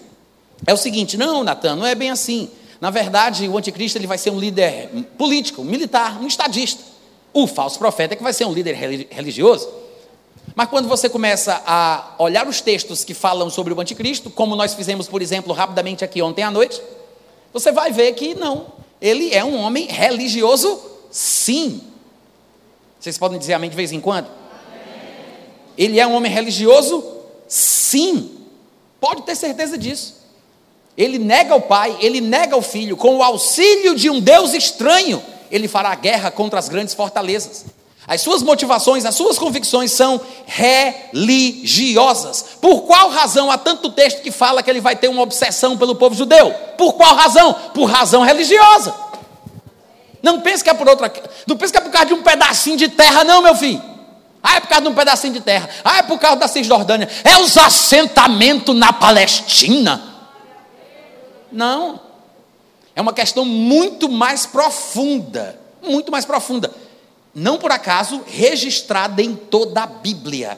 é 0.66 0.72
o 0.72 0.76
seguinte: 0.76 1.16
não, 1.16 1.44
Natan, 1.44 1.76
não 1.76 1.86
é 1.86 1.94
bem 1.94 2.10
assim. 2.10 2.50
Na 2.80 2.90
verdade, 2.90 3.48
o 3.48 3.56
anticristo 3.56 3.98
ele 3.98 4.06
vai 4.06 4.18
ser 4.18 4.30
um 4.30 4.38
líder 4.38 4.88
político, 5.16 5.64
militar, 5.64 6.20
um 6.20 6.26
estadista. 6.26 6.82
O 7.32 7.46
falso 7.46 7.78
profeta 7.78 8.14
é 8.14 8.16
que 8.16 8.22
vai 8.22 8.32
ser 8.32 8.44
um 8.44 8.52
líder 8.52 8.74
religioso. 9.10 9.68
Mas 10.54 10.68
quando 10.68 10.88
você 10.88 11.08
começa 11.08 11.62
a 11.66 12.14
olhar 12.18 12.46
os 12.46 12.60
textos 12.60 13.04
que 13.04 13.12
falam 13.12 13.50
sobre 13.50 13.74
o 13.74 13.80
anticristo, 13.80 14.30
como 14.30 14.56
nós 14.56 14.74
fizemos, 14.74 15.08
por 15.08 15.20
exemplo, 15.20 15.52
rapidamente 15.52 16.04
aqui 16.04 16.22
ontem 16.22 16.42
à 16.42 16.50
noite, 16.50 16.80
você 17.58 17.72
vai 17.72 17.90
ver 17.90 18.12
que 18.12 18.34
não. 18.34 18.66
Ele 19.00 19.32
é 19.32 19.42
um 19.42 19.56
homem 19.56 19.86
religioso, 19.86 20.78
sim. 21.10 21.80
Vocês 23.00 23.16
podem 23.16 23.38
dizer 23.38 23.54
amém 23.54 23.70
de 23.70 23.76
vez 23.76 23.92
em 23.92 24.00
quando? 24.00 24.28
Ele 25.76 25.98
é 25.98 26.06
um 26.06 26.14
homem 26.14 26.30
religioso, 26.30 27.02
sim. 27.48 28.30
Pode 29.00 29.22
ter 29.22 29.34
certeza 29.34 29.78
disso. 29.78 30.16
Ele 30.98 31.18
nega 31.18 31.54
o 31.54 31.60
pai, 31.62 31.96
ele 32.00 32.20
nega 32.20 32.56
o 32.56 32.62
filho, 32.62 32.96
com 32.96 33.16
o 33.16 33.22
auxílio 33.22 33.94
de 33.94 34.10
um 34.10 34.20
Deus 34.20 34.52
estranho, 34.52 35.22
ele 35.50 35.66
fará 35.66 35.94
guerra 35.94 36.30
contra 36.30 36.58
as 36.58 36.68
grandes 36.68 36.92
fortalezas. 36.92 37.64
As 38.08 38.20
suas 38.20 38.40
motivações, 38.40 39.04
as 39.04 39.16
suas 39.16 39.36
convicções 39.36 39.90
são 39.90 40.20
religiosas. 40.46 42.44
Por 42.60 42.82
qual 42.82 43.10
razão 43.10 43.50
há 43.50 43.58
tanto 43.58 43.90
texto 43.90 44.22
que 44.22 44.30
fala 44.30 44.62
que 44.62 44.70
ele 44.70 44.80
vai 44.80 44.94
ter 44.94 45.08
uma 45.08 45.22
obsessão 45.22 45.76
pelo 45.76 45.96
povo 45.96 46.14
judeu? 46.14 46.52
Por 46.78 46.92
qual 46.92 47.16
razão? 47.16 47.52
Por 47.74 47.86
razão 47.86 48.22
religiosa. 48.22 48.94
Não 50.22 50.40
pense 50.40 50.62
que 50.62 50.70
é 50.70 50.74
por 50.74 50.88
outra, 50.88 51.12
não 51.46 51.56
pense 51.56 51.72
que 51.72 51.78
é 51.78 51.82
por 51.82 51.90
causa 51.90 52.06
de 52.06 52.14
um 52.14 52.22
pedacinho 52.22 52.76
de 52.76 52.88
terra, 52.88 53.24
não, 53.24 53.42
meu 53.42 53.56
filho. 53.56 53.82
Ah, 54.42 54.56
é 54.56 54.60
por 54.60 54.68
causa 54.68 54.82
de 54.82 54.88
um 54.88 54.94
pedacinho 54.94 55.32
de 55.32 55.40
terra. 55.40 55.68
Ah, 55.84 55.98
é 55.98 56.02
por 56.02 56.18
causa 56.20 56.36
da 56.36 56.46
Cisjordânia. 56.46 57.08
É 57.24 57.38
os 57.38 57.56
assentamentos 57.56 58.74
na 58.76 58.92
Palestina. 58.92 60.00
Não. 61.50 61.98
É 62.94 63.00
uma 63.00 63.12
questão 63.12 63.44
muito 63.44 64.08
mais 64.08 64.46
profunda, 64.46 65.58
muito 65.82 66.12
mais 66.12 66.24
profunda 66.24 66.70
não 67.38 67.58
por 67.58 67.70
acaso 67.70 68.22
registrada 68.26 69.20
em 69.20 69.34
toda 69.34 69.82
a 69.82 69.86
Bíblia. 69.86 70.56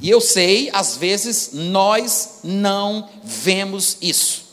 E 0.00 0.08
eu 0.08 0.20
sei, 0.20 0.70
às 0.72 0.96
vezes 0.96 1.50
nós 1.52 2.38
não 2.44 3.08
vemos 3.24 3.96
isso. 4.00 4.44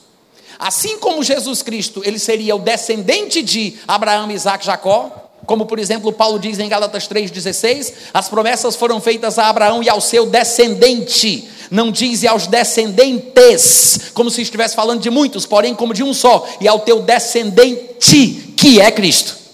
Assim 0.58 0.98
como 0.98 1.24
Jesus 1.24 1.62
Cristo, 1.62 2.02
ele 2.04 2.18
seria 2.18 2.56
o 2.56 2.60
descendente 2.60 3.44
de 3.44 3.76
Abraão, 3.88 4.32
Isaac 4.32 4.64
e 4.64 4.66
Jacó, 4.66 5.30
como 5.46 5.68
por 5.68 5.78
exemplo 5.78 6.12
Paulo 6.12 6.40
diz 6.40 6.58
em 6.58 6.68
Gálatas 6.68 7.08
3,16, 7.08 7.94
as 8.12 8.28
promessas 8.28 8.76
foram 8.76 9.00
feitas 9.00 9.38
a 9.38 9.48
Abraão 9.48 9.84
e 9.84 9.88
ao 9.88 10.02
seu 10.02 10.26
descendente, 10.26 11.48
não 11.70 11.92
diz 11.92 12.24
e 12.24 12.28
aos 12.28 12.48
descendentes, 12.48 14.10
como 14.16 14.32
se 14.32 14.42
estivesse 14.42 14.76
falando 14.76 15.02
de 15.02 15.12
muitos, 15.12 15.46
porém 15.46 15.76
como 15.76 15.94
de 15.94 16.02
um 16.02 16.12
só, 16.12 16.44
e 16.60 16.68
ao 16.68 16.80
teu 16.80 17.04
descendente, 17.04 18.54
que 18.58 18.82
é 18.82 18.90
Cristo. 18.90 19.47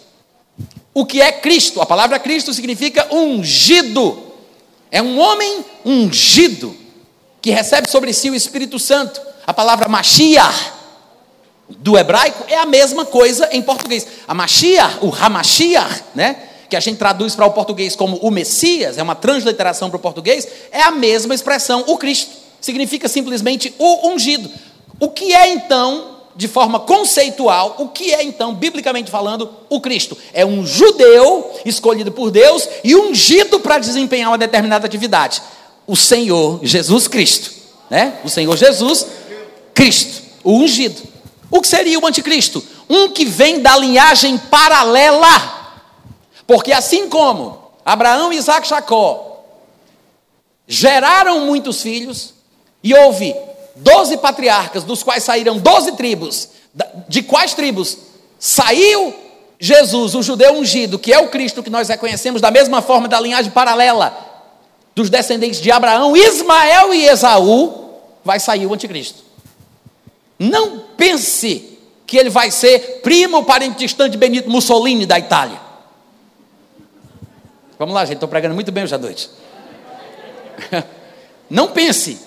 O 0.93 1.06
que 1.06 1.21
é 1.21 1.32
Cristo? 1.32 1.82
A 1.82 1.86
palavra 1.86 2.19
Cristo 2.19 2.53
significa 2.53 3.08
ungido, 3.13 4.21
é 4.91 5.01
um 5.01 5.19
homem 5.19 5.65
ungido, 5.84 6.75
que 7.41 7.49
recebe 7.51 7.89
sobre 7.89 8.13
si 8.13 8.29
o 8.29 8.36
Espírito 8.36 8.77
Santo. 8.79 9.19
A 9.45 9.53
palavra 9.53 9.89
Mashiach, 9.89 10.71
do 11.67 11.97
hebraico 11.97 12.45
é 12.47 12.58
a 12.58 12.65
mesma 12.65 13.06
coisa 13.06 13.49
em 13.51 13.62
português. 13.62 14.08
A 14.27 14.34
Mashiach, 14.34 14.99
o 15.01 15.13
Hamashiach, 15.13 16.03
né? 16.15 16.38
Que 16.69 16.75
a 16.75 16.79
gente 16.79 16.97
traduz 16.97 17.36
para 17.36 17.45
o 17.45 17.51
português 17.51 17.95
como 17.95 18.17
o 18.17 18.32
Messias, 18.32 18.97
é 18.97 19.03
uma 19.03 19.15
transliteração 19.15 19.89
para 19.89 19.97
o 19.97 19.99
português, 19.99 20.47
é 20.71 20.84
a 20.84 20.91
mesma 20.91 21.36
expressão, 21.36 21.84
o 21.88 21.97
Cristo. 21.97 22.32
Significa 22.62 23.10
simplesmente 23.10 23.73
o 23.77 24.10
ungido. 24.10 24.49
O 24.99 25.10
que 25.10 25.34
é 25.34 25.49
então, 25.49 26.21
de 26.35 26.47
forma 26.47 26.79
conceitual, 26.79 27.75
o 27.79 27.89
que 27.89 28.13
é 28.13 28.23
então, 28.23 28.53
biblicamente 28.53 29.11
falando, 29.11 29.49
o 29.69 29.79
Cristo? 29.79 30.17
É 30.33 30.45
um 30.45 30.65
judeu 30.65 31.51
escolhido 31.65 32.11
por 32.11 32.31
Deus 32.31 32.67
e 32.83 32.95
ungido 32.95 33.59
para 33.59 33.77
desempenhar 33.77 34.31
uma 34.31 34.37
determinada 34.37 34.85
atividade. 34.85 35.41
O 35.85 35.95
Senhor 35.95 36.59
Jesus 36.63 37.07
Cristo, 37.07 37.51
né? 37.89 38.19
O 38.23 38.29
Senhor 38.29 38.55
Jesus 38.57 39.05
Cristo, 39.73 40.23
o 40.43 40.53
ungido. 40.53 41.01
O 41.51 41.61
que 41.61 41.67
seria 41.67 41.99
o 41.99 42.07
anticristo? 42.07 42.63
Um 42.89 43.09
que 43.09 43.25
vem 43.25 43.59
da 43.59 43.77
linhagem 43.77 44.37
paralela. 44.37 45.61
Porque 46.47 46.71
assim 46.71 47.07
como 47.07 47.71
Abraão, 47.85 48.33
Isaac 48.33 48.65
e 48.65 48.69
Jacó 48.69 49.43
geraram 50.67 51.41
muitos 51.41 51.81
filhos, 51.81 52.33
e 52.83 52.93
houve 52.93 53.35
doze 53.75 54.17
patriarcas, 54.17 54.83
dos 54.83 55.03
quais 55.03 55.23
saíram 55.23 55.57
doze 55.57 55.93
tribos. 55.93 56.49
De 57.07 57.21
quais 57.21 57.53
tribos? 57.53 57.97
Saiu 58.39 59.13
Jesus, 59.59 60.15
o 60.15 60.21
judeu 60.21 60.53
ungido, 60.55 60.99
que 60.99 61.13
é 61.13 61.19
o 61.19 61.29
Cristo 61.29 61.63
que 61.63 61.69
nós 61.69 61.88
reconhecemos 61.88 62.41
da 62.41 62.51
mesma 62.51 62.81
forma 62.81 63.07
da 63.07 63.19
linhagem 63.19 63.51
paralela 63.51 64.31
dos 64.93 65.09
descendentes 65.09 65.62
de 65.62 65.71
Abraão, 65.71 66.15
Ismael 66.15 66.93
e 66.93 67.05
Esaú, 67.05 67.93
vai 68.23 68.39
sair 68.39 68.65
o 68.65 68.73
anticristo. 68.73 69.23
Não 70.38 70.79
pense 70.97 71.79
que 72.05 72.17
ele 72.17 72.29
vai 72.29 72.51
ser 72.51 72.99
primo 73.01 73.43
parente 73.43 73.77
distante 73.79 74.12
de 74.12 74.17
Benito 74.17 74.49
Mussolini 74.49 75.05
da 75.05 75.17
Itália. 75.17 75.59
Vamos 77.79 77.95
lá, 77.95 78.05
gente, 78.05 78.15
estou 78.15 78.29
pregando 78.29 78.53
muito 78.53 78.71
bem 78.71 78.83
hoje 78.83 78.95
à 78.95 78.97
noite. 78.97 79.29
Não 81.49 81.69
pense. 81.69 82.19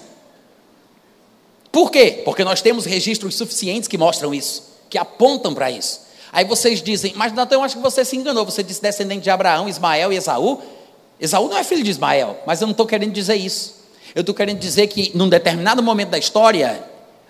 Por 1.76 1.90
quê? 1.90 2.22
Porque 2.24 2.42
nós 2.42 2.62
temos 2.62 2.86
registros 2.86 3.34
suficientes 3.34 3.86
que 3.86 3.98
mostram 3.98 4.32
isso, 4.32 4.62
que 4.88 4.96
apontam 4.96 5.52
para 5.52 5.70
isso. 5.70 6.00
Aí 6.32 6.42
vocês 6.42 6.80
dizem, 6.80 7.12
mas 7.14 7.34
Natan, 7.34 7.56
eu 7.56 7.62
acho 7.62 7.76
que 7.76 7.82
você 7.82 8.02
se 8.02 8.16
enganou. 8.16 8.46
Você 8.46 8.62
disse 8.62 8.80
descendente 8.80 9.20
de 9.20 9.28
Abraão, 9.28 9.68
Ismael 9.68 10.10
e 10.10 10.16
Esaú. 10.16 10.62
Esaú 11.20 11.50
não 11.50 11.58
é 11.58 11.62
filho 11.62 11.84
de 11.84 11.90
Ismael, 11.90 12.38
mas 12.46 12.62
eu 12.62 12.66
não 12.66 12.72
estou 12.72 12.86
querendo 12.86 13.12
dizer 13.12 13.34
isso. 13.34 13.74
Eu 14.14 14.20
estou 14.20 14.34
querendo 14.34 14.58
dizer 14.58 14.86
que, 14.86 15.12
num 15.14 15.28
determinado 15.28 15.82
momento 15.82 16.08
da 16.08 16.18
história, 16.18 16.82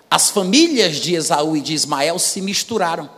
as 0.09 0.29
famílias 0.29 0.95
de 0.95 1.13
Esaú 1.13 1.57
e 1.57 1.59
de 1.59 1.73
Ismael 1.73 2.17
se 2.17 2.39
misturaram. 2.39 3.09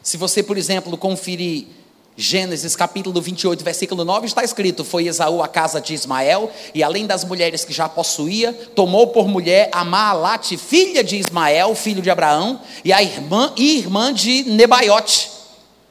Se 0.00 0.16
você, 0.16 0.44
por 0.44 0.56
exemplo, 0.56 0.96
conferir 0.96 1.66
Gênesis 2.20 2.74
capítulo 2.74 3.22
28, 3.22 3.62
versículo 3.62 4.04
9, 4.04 4.26
está 4.26 4.42
escrito: 4.42 4.82
Foi 4.82 5.06
Esaú 5.06 5.40
a 5.40 5.46
casa 5.46 5.80
de 5.80 5.94
Ismael, 5.94 6.50
e 6.74 6.82
além 6.82 7.06
das 7.06 7.24
mulheres 7.24 7.64
que 7.64 7.72
já 7.72 7.88
possuía, 7.88 8.52
tomou 8.74 9.06
por 9.06 9.28
mulher 9.28 9.68
a 9.70 9.84
Maalate, 9.84 10.56
filha 10.56 11.04
de 11.04 11.16
Ismael, 11.16 11.76
filho 11.76 12.02
de 12.02 12.10
Abraão, 12.10 12.60
e 12.84 12.92
a 12.92 13.00
irmã 13.00 13.52
e 13.56 13.78
irmã 13.78 14.12
de 14.12 14.42
Nebaiote. 14.50 15.30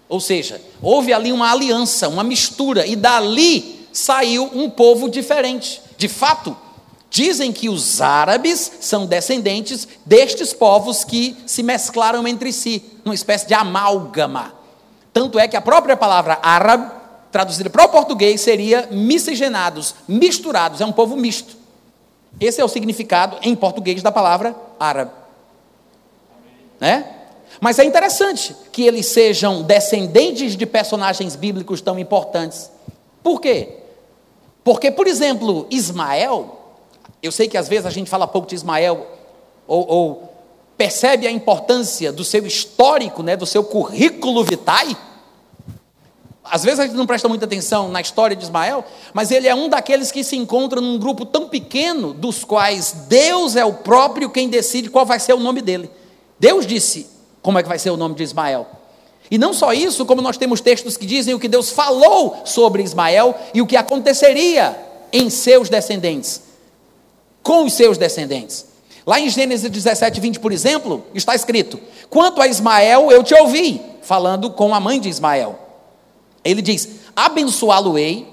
Ou 0.10 0.20
seja, 0.20 0.62
houve 0.82 1.14
ali 1.14 1.32
uma 1.32 1.50
aliança, 1.50 2.10
uma 2.10 2.26
mistura, 2.26 2.86
e 2.86 2.98
dali 2.98 3.88
saiu 3.94 4.52
um 4.54 4.70
povo 4.70 5.10
diferente. 5.10 5.82
De 5.98 6.10
fato, 6.10 6.58
Dizem 7.10 7.54
que 7.54 7.70
os 7.70 8.02
árabes 8.02 8.70
são 8.82 9.06
descendentes 9.06 9.88
destes 10.06 10.54
povos 10.54 11.06
que 11.06 11.38
se 11.48 11.64
mesclaram 11.64 12.28
entre 12.28 12.52
si, 12.52 12.84
numa 13.06 13.16
espécie 13.16 13.48
de 13.48 13.54
amálgama. 13.54 14.57
Tanto 15.18 15.40
é 15.40 15.48
que 15.48 15.58
a 15.58 15.62
própria 15.62 15.98
palavra 15.98 16.38
árabe, 16.44 16.92
traduzida 17.32 17.72
para 17.72 17.86
o 17.86 17.90
português, 17.90 18.40
seria 18.40 18.88
miscigenados, 18.92 19.96
misturados, 20.08 20.80
é 20.80 20.86
um 20.86 20.92
povo 20.92 21.18
misto. 21.18 21.58
Esse 22.40 22.62
é 22.62 22.64
o 22.64 22.68
significado 22.68 23.36
em 23.42 23.56
português 23.56 24.04
da 24.04 24.12
palavra 24.12 24.56
árabe. 24.80 25.10
Né? 26.80 27.04
Mas 27.60 27.80
é 27.80 27.84
interessante 27.84 28.56
que 28.72 28.84
eles 28.84 29.08
sejam 29.08 29.64
descendentes 29.64 30.56
de 30.56 30.68
personagens 30.68 31.36
bíblicos 31.36 31.82
tão 31.82 31.98
importantes. 31.98 32.70
Por 33.24 33.42
quê? 33.42 33.70
Porque, 34.64 34.92
por 34.92 35.08
exemplo, 35.08 35.66
Ismael 35.72 36.58
eu 37.24 37.32
sei 37.32 37.48
que 37.48 37.58
às 37.58 37.68
vezes 37.68 37.88
a 37.88 37.90
gente 37.90 38.08
fala 38.08 38.28
pouco 38.28 38.48
de 38.48 38.54
Ismael, 38.54 39.08
ou, 39.68 39.88
ou 39.88 40.34
percebe 40.78 41.26
a 41.26 41.32
importância 41.32 42.12
do 42.12 42.24
seu 42.24 42.46
histórico, 42.46 43.24
né, 43.24 43.36
do 43.36 43.46
seu 43.46 43.64
currículo 43.64 44.44
vitae. 44.44 44.96
Às 46.52 46.64
vezes 46.64 46.80
a 46.80 46.84
gente 46.86 46.96
não 46.96 47.06
presta 47.06 47.28
muita 47.28 47.46
atenção 47.46 47.90
na 47.90 48.02
história 48.02 48.36
de 48.36 48.44
Ismael, 48.44 48.86
mas 49.14 49.32
ele 49.32 49.48
é 49.48 49.56
um 49.56 49.70
daqueles 49.70 50.12
que 50.12 50.24
se 50.24 50.36
encontra 50.36 50.80
num 50.82 50.98
grupo 50.98 51.26
tão 51.26 51.48
pequeno, 51.48 52.14
dos 52.14 52.44
quais 52.44 53.06
Deus 53.08 53.56
é 53.56 53.66
o 53.66 53.74
próprio 53.74 54.30
quem 54.30 54.50
decide 54.50 54.90
qual 54.90 55.06
vai 55.06 55.20
ser 55.20 55.34
o 55.34 55.40
nome 55.40 55.62
dele. 55.62 55.90
Deus 56.40 56.66
disse 56.66 57.08
como 57.42 57.60
é 57.60 57.64
que 57.64 57.70
vai 57.70 57.80
ser 57.80 57.90
o 57.90 57.98
nome 57.98 58.16
de 58.16 58.24
Ismael. 58.24 58.68
E 59.30 59.38
não 59.38 59.54
só 59.54 59.74
isso, 59.74 60.06
como 60.06 60.22
nós 60.22 60.38
temos 60.38 60.62
textos 60.62 60.96
que 60.96 61.06
dizem 61.06 61.34
o 61.34 61.40
que 61.40 61.48
Deus 61.48 61.70
falou 61.70 62.38
sobre 62.46 62.82
Ismael 62.82 63.36
e 63.54 63.62
o 63.62 63.68
que 63.68 63.76
aconteceria 63.76 64.78
em 65.12 65.30
seus 65.30 65.70
descendentes 65.70 66.48
com 67.48 67.64
os 67.64 67.72
seus 67.72 67.98
descendentes. 67.98 68.66
Lá 69.06 69.22
em 69.22 69.30
Gênesis 69.30 69.72
17, 69.72 70.20
20, 70.20 70.40
por 70.42 70.52
exemplo, 70.52 71.06
está 71.14 71.34
escrito: 71.34 71.80
Quanto 72.10 72.42
a 72.42 72.48
Ismael, 72.48 73.10
eu 73.10 73.24
te 73.24 73.34
ouvi, 73.36 73.82
falando 74.02 74.52
com 74.52 74.76
a 74.76 74.82
mãe 74.82 75.00
de 75.00 75.08
Ismael. 75.08 75.58
Ele 76.50 76.62
diz: 76.62 76.88
Abençoá-lo-ei. 77.16 78.28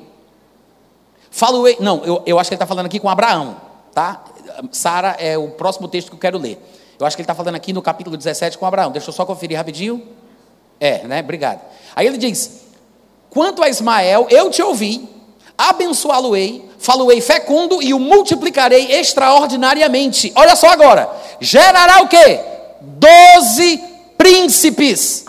Falo-ei. 1.31 1.77
Não, 1.81 2.05
eu, 2.05 2.23
eu 2.25 2.39
acho 2.39 2.49
que 2.49 2.55
ele 2.55 2.57
está 2.57 2.67
falando 2.67 2.87
aqui 2.87 3.01
com 3.01 3.09
Abraão, 3.09 3.57
tá? 3.93 4.25
Sara 4.71 5.17
é 5.19 5.37
o 5.37 5.49
próximo 5.51 5.89
texto 5.89 6.09
que 6.09 6.15
eu 6.15 6.21
quero 6.21 6.39
ler. 6.39 6.59
Eu 6.99 7.05
acho 7.05 7.17
que 7.17 7.23
ele 7.23 7.25
está 7.25 7.35
falando 7.35 7.57
aqui 7.57 7.73
no 7.73 7.83
capítulo 7.83 8.17
17 8.17 8.57
com 8.57 8.67
Abraão. 8.67 8.93
Deixa 8.93 9.09
eu 9.09 9.13
só 9.13 9.27
conferir 9.27 9.57
rapidinho. 9.57 10.07
É, 10.79 11.07
né? 11.07 11.21
Obrigado. 11.21 11.61
Aí 11.97 12.07
ele 12.07 12.17
diz: 12.17 12.63
Quanto 13.31 13.63
a 13.63 13.69
Ismael, 13.69 14.29
eu 14.31 14.49
te 14.49 14.63
ouvi, 14.63 15.09
abençoá-lo-ei, 15.59 16.69
falo-ei 16.79 17.21
fecundo 17.21 17.83
e 17.83 17.93
o 17.93 17.99
multiplicarei 17.99 18.93
extraordinariamente. 18.93 20.33
Olha 20.37 20.55
só 20.55 20.69
agora, 20.69 21.11
gerará 21.41 22.03
o 22.03 22.09
quê? 22.09 22.41
Doze 22.81 23.83
príncipes. 24.17 25.24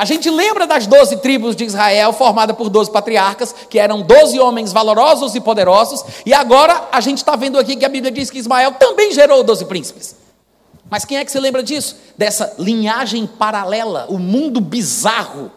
A 0.00 0.06
gente 0.06 0.30
lembra 0.30 0.66
das 0.66 0.86
doze 0.86 1.18
tribos 1.18 1.54
de 1.54 1.62
Israel, 1.62 2.14
formada 2.14 2.54
por 2.54 2.70
doze 2.70 2.90
patriarcas, 2.90 3.54
que 3.68 3.78
eram 3.78 4.00
doze 4.00 4.40
homens 4.40 4.72
valorosos 4.72 5.34
e 5.34 5.40
poderosos, 5.42 6.02
e 6.24 6.32
agora 6.32 6.88
a 6.90 7.02
gente 7.02 7.18
está 7.18 7.36
vendo 7.36 7.58
aqui 7.58 7.76
que 7.76 7.84
a 7.84 7.88
Bíblia 7.90 8.10
diz 8.10 8.30
que 8.30 8.38
Ismael 8.38 8.72
também 8.80 9.12
gerou 9.12 9.44
doze 9.44 9.66
príncipes. 9.66 10.16
Mas 10.88 11.04
quem 11.04 11.18
é 11.18 11.24
que 11.24 11.30
se 11.30 11.38
lembra 11.38 11.62
disso? 11.62 11.98
Dessa 12.16 12.54
linhagem 12.58 13.26
paralela, 13.26 14.06
o 14.08 14.18
mundo 14.18 14.58
bizarro, 14.58 15.52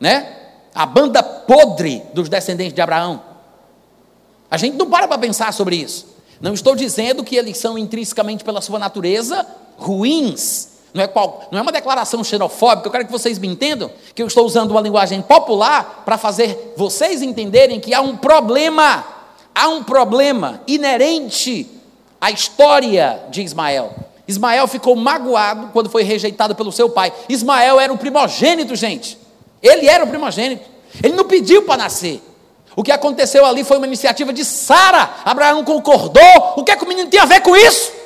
né? 0.00 0.38
A 0.74 0.86
banda 0.86 1.22
podre 1.22 2.02
dos 2.14 2.30
descendentes 2.30 2.72
de 2.72 2.80
Abraão. 2.80 3.22
A 4.50 4.56
gente 4.56 4.78
não 4.78 4.88
para 4.88 5.06
para 5.06 5.18
pensar 5.18 5.52
sobre 5.52 5.76
isso. 5.76 6.06
Não 6.40 6.54
estou 6.54 6.74
dizendo 6.74 7.22
que 7.22 7.36
eles 7.36 7.58
são 7.58 7.76
intrinsecamente, 7.76 8.42
pela 8.42 8.62
sua 8.62 8.78
natureza, 8.78 9.46
ruins. 9.76 10.69
Não 10.92 11.04
é, 11.04 11.06
qual, 11.06 11.46
não 11.52 11.58
é 11.58 11.62
uma 11.62 11.70
declaração 11.70 12.22
xenofóbica, 12.24 12.88
eu 12.88 12.92
quero 12.92 13.06
que 13.06 13.12
vocês 13.12 13.38
me 13.38 13.46
entendam, 13.46 13.90
que 14.14 14.22
eu 14.22 14.26
estou 14.26 14.44
usando 14.44 14.72
uma 14.72 14.80
linguagem 14.80 15.22
popular 15.22 16.02
para 16.04 16.18
fazer 16.18 16.74
vocês 16.76 17.22
entenderem 17.22 17.78
que 17.78 17.94
há 17.94 18.00
um 18.00 18.16
problema, 18.16 19.04
há 19.54 19.68
um 19.68 19.84
problema 19.84 20.60
inerente 20.66 21.70
à 22.20 22.30
história 22.30 23.22
de 23.30 23.40
Ismael. 23.40 23.92
Ismael 24.26 24.66
ficou 24.66 24.96
magoado 24.96 25.70
quando 25.72 25.88
foi 25.88 26.02
rejeitado 26.02 26.54
pelo 26.54 26.72
seu 26.72 26.90
pai. 26.90 27.12
Ismael 27.28 27.78
era 27.78 27.92
o 27.92 27.98
primogênito, 27.98 28.74
gente. 28.74 29.18
Ele 29.62 29.88
era 29.88 30.04
o 30.04 30.08
primogênito. 30.08 30.68
Ele 31.02 31.14
não 31.14 31.24
pediu 31.24 31.62
para 31.62 31.76
nascer. 31.76 32.22
O 32.76 32.82
que 32.82 32.92
aconteceu 32.92 33.44
ali 33.44 33.64
foi 33.64 33.76
uma 33.76 33.86
iniciativa 33.86 34.32
de 34.32 34.44
Sara. 34.44 35.16
Abraão 35.24 35.64
concordou. 35.64 36.54
O 36.56 36.64
que 36.64 36.70
é 36.70 36.76
que 36.76 36.84
o 36.84 36.88
menino 36.88 37.10
tem 37.10 37.20
a 37.20 37.24
ver 37.24 37.40
com 37.40 37.56
isso? 37.56 37.99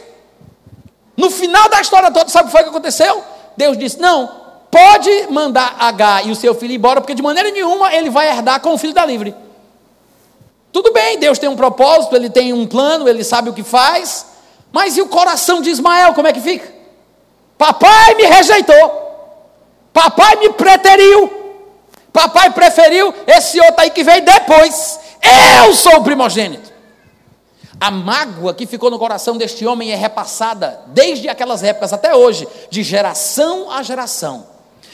No 1.16 1.30
final 1.30 1.68
da 1.68 1.80
história 1.80 2.10
toda, 2.10 2.28
sabe 2.28 2.44
o 2.44 2.46
que 2.46 2.52
foi 2.52 2.62
que 2.64 2.70
aconteceu? 2.70 3.22
Deus 3.56 3.78
disse: 3.78 4.00
Não, 4.00 4.44
pode 4.70 5.28
mandar 5.30 5.76
H 5.78 6.24
e 6.24 6.32
o 6.32 6.36
seu 6.36 6.54
filho 6.54 6.74
embora, 6.74 7.00
porque 7.00 7.14
de 7.14 7.22
maneira 7.22 7.50
nenhuma 7.50 7.94
ele 7.94 8.10
vai 8.10 8.28
herdar 8.28 8.60
com 8.60 8.74
o 8.74 8.78
filho 8.78 8.92
da 8.92 9.06
livre. 9.06 9.34
Tudo 10.72 10.92
bem, 10.92 11.16
Deus 11.20 11.38
tem 11.38 11.48
um 11.48 11.54
propósito, 11.54 12.16
ele 12.16 12.28
tem 12.28 12.52
um 12.52 12.66
plano, 12.66 13.08
ele 13.08 13.22
sabe 13.22 13.48
o 13.48 13.52
que 13.52 13.62
faz, 13.62 14.26
mas 14.72 14.96
e 14.96 15.02
o 15.02 15.06
coração 15.06 15.62
de 15.62 15.70
Ismael, 15.70 16.14
como 16.14 16.26
é 16.26 16.32
que 16.32 16.40
fica? 16.40 16.74
Papai 17.56 18.16
me 18.16 18.24
rejeitou, 18.24 19.04
papai 19.92 20.34
me 20.34 20.50
preteriu, 20.50 21.32
papai 22.12 22.50
preferiu 22.50 23.14
esse 23.24 23.60
outro 23.60 23.82
aí 23.82 23.90
que 23.90 24.02
veio 24.02 24.24
depois, 24.24 24.98
eu 25.62 25.72
sou 25.74 25.98
o 25.98 26.02
primogênito. 26.02 26.73
A 27.80 27.90
mágoa 27.90 28.54
que 28.54 28.66
ficou 28.66 28.90
no 28.90 28.98
coração 28.98 29.36
deste 29.36 29.66
homem 29.66 29.90
é 29.90 29.96
repassada 29.96 30.80
desde 30.88 31.28
aquelas 31.28 31.62
épocas 31.62 31.92
até 31.92 32.14
hoje, 32.14 32.46
de 32.70 32.82
geração 32.82 33.70
a 33.70 33.82
geração. 33.82 34.46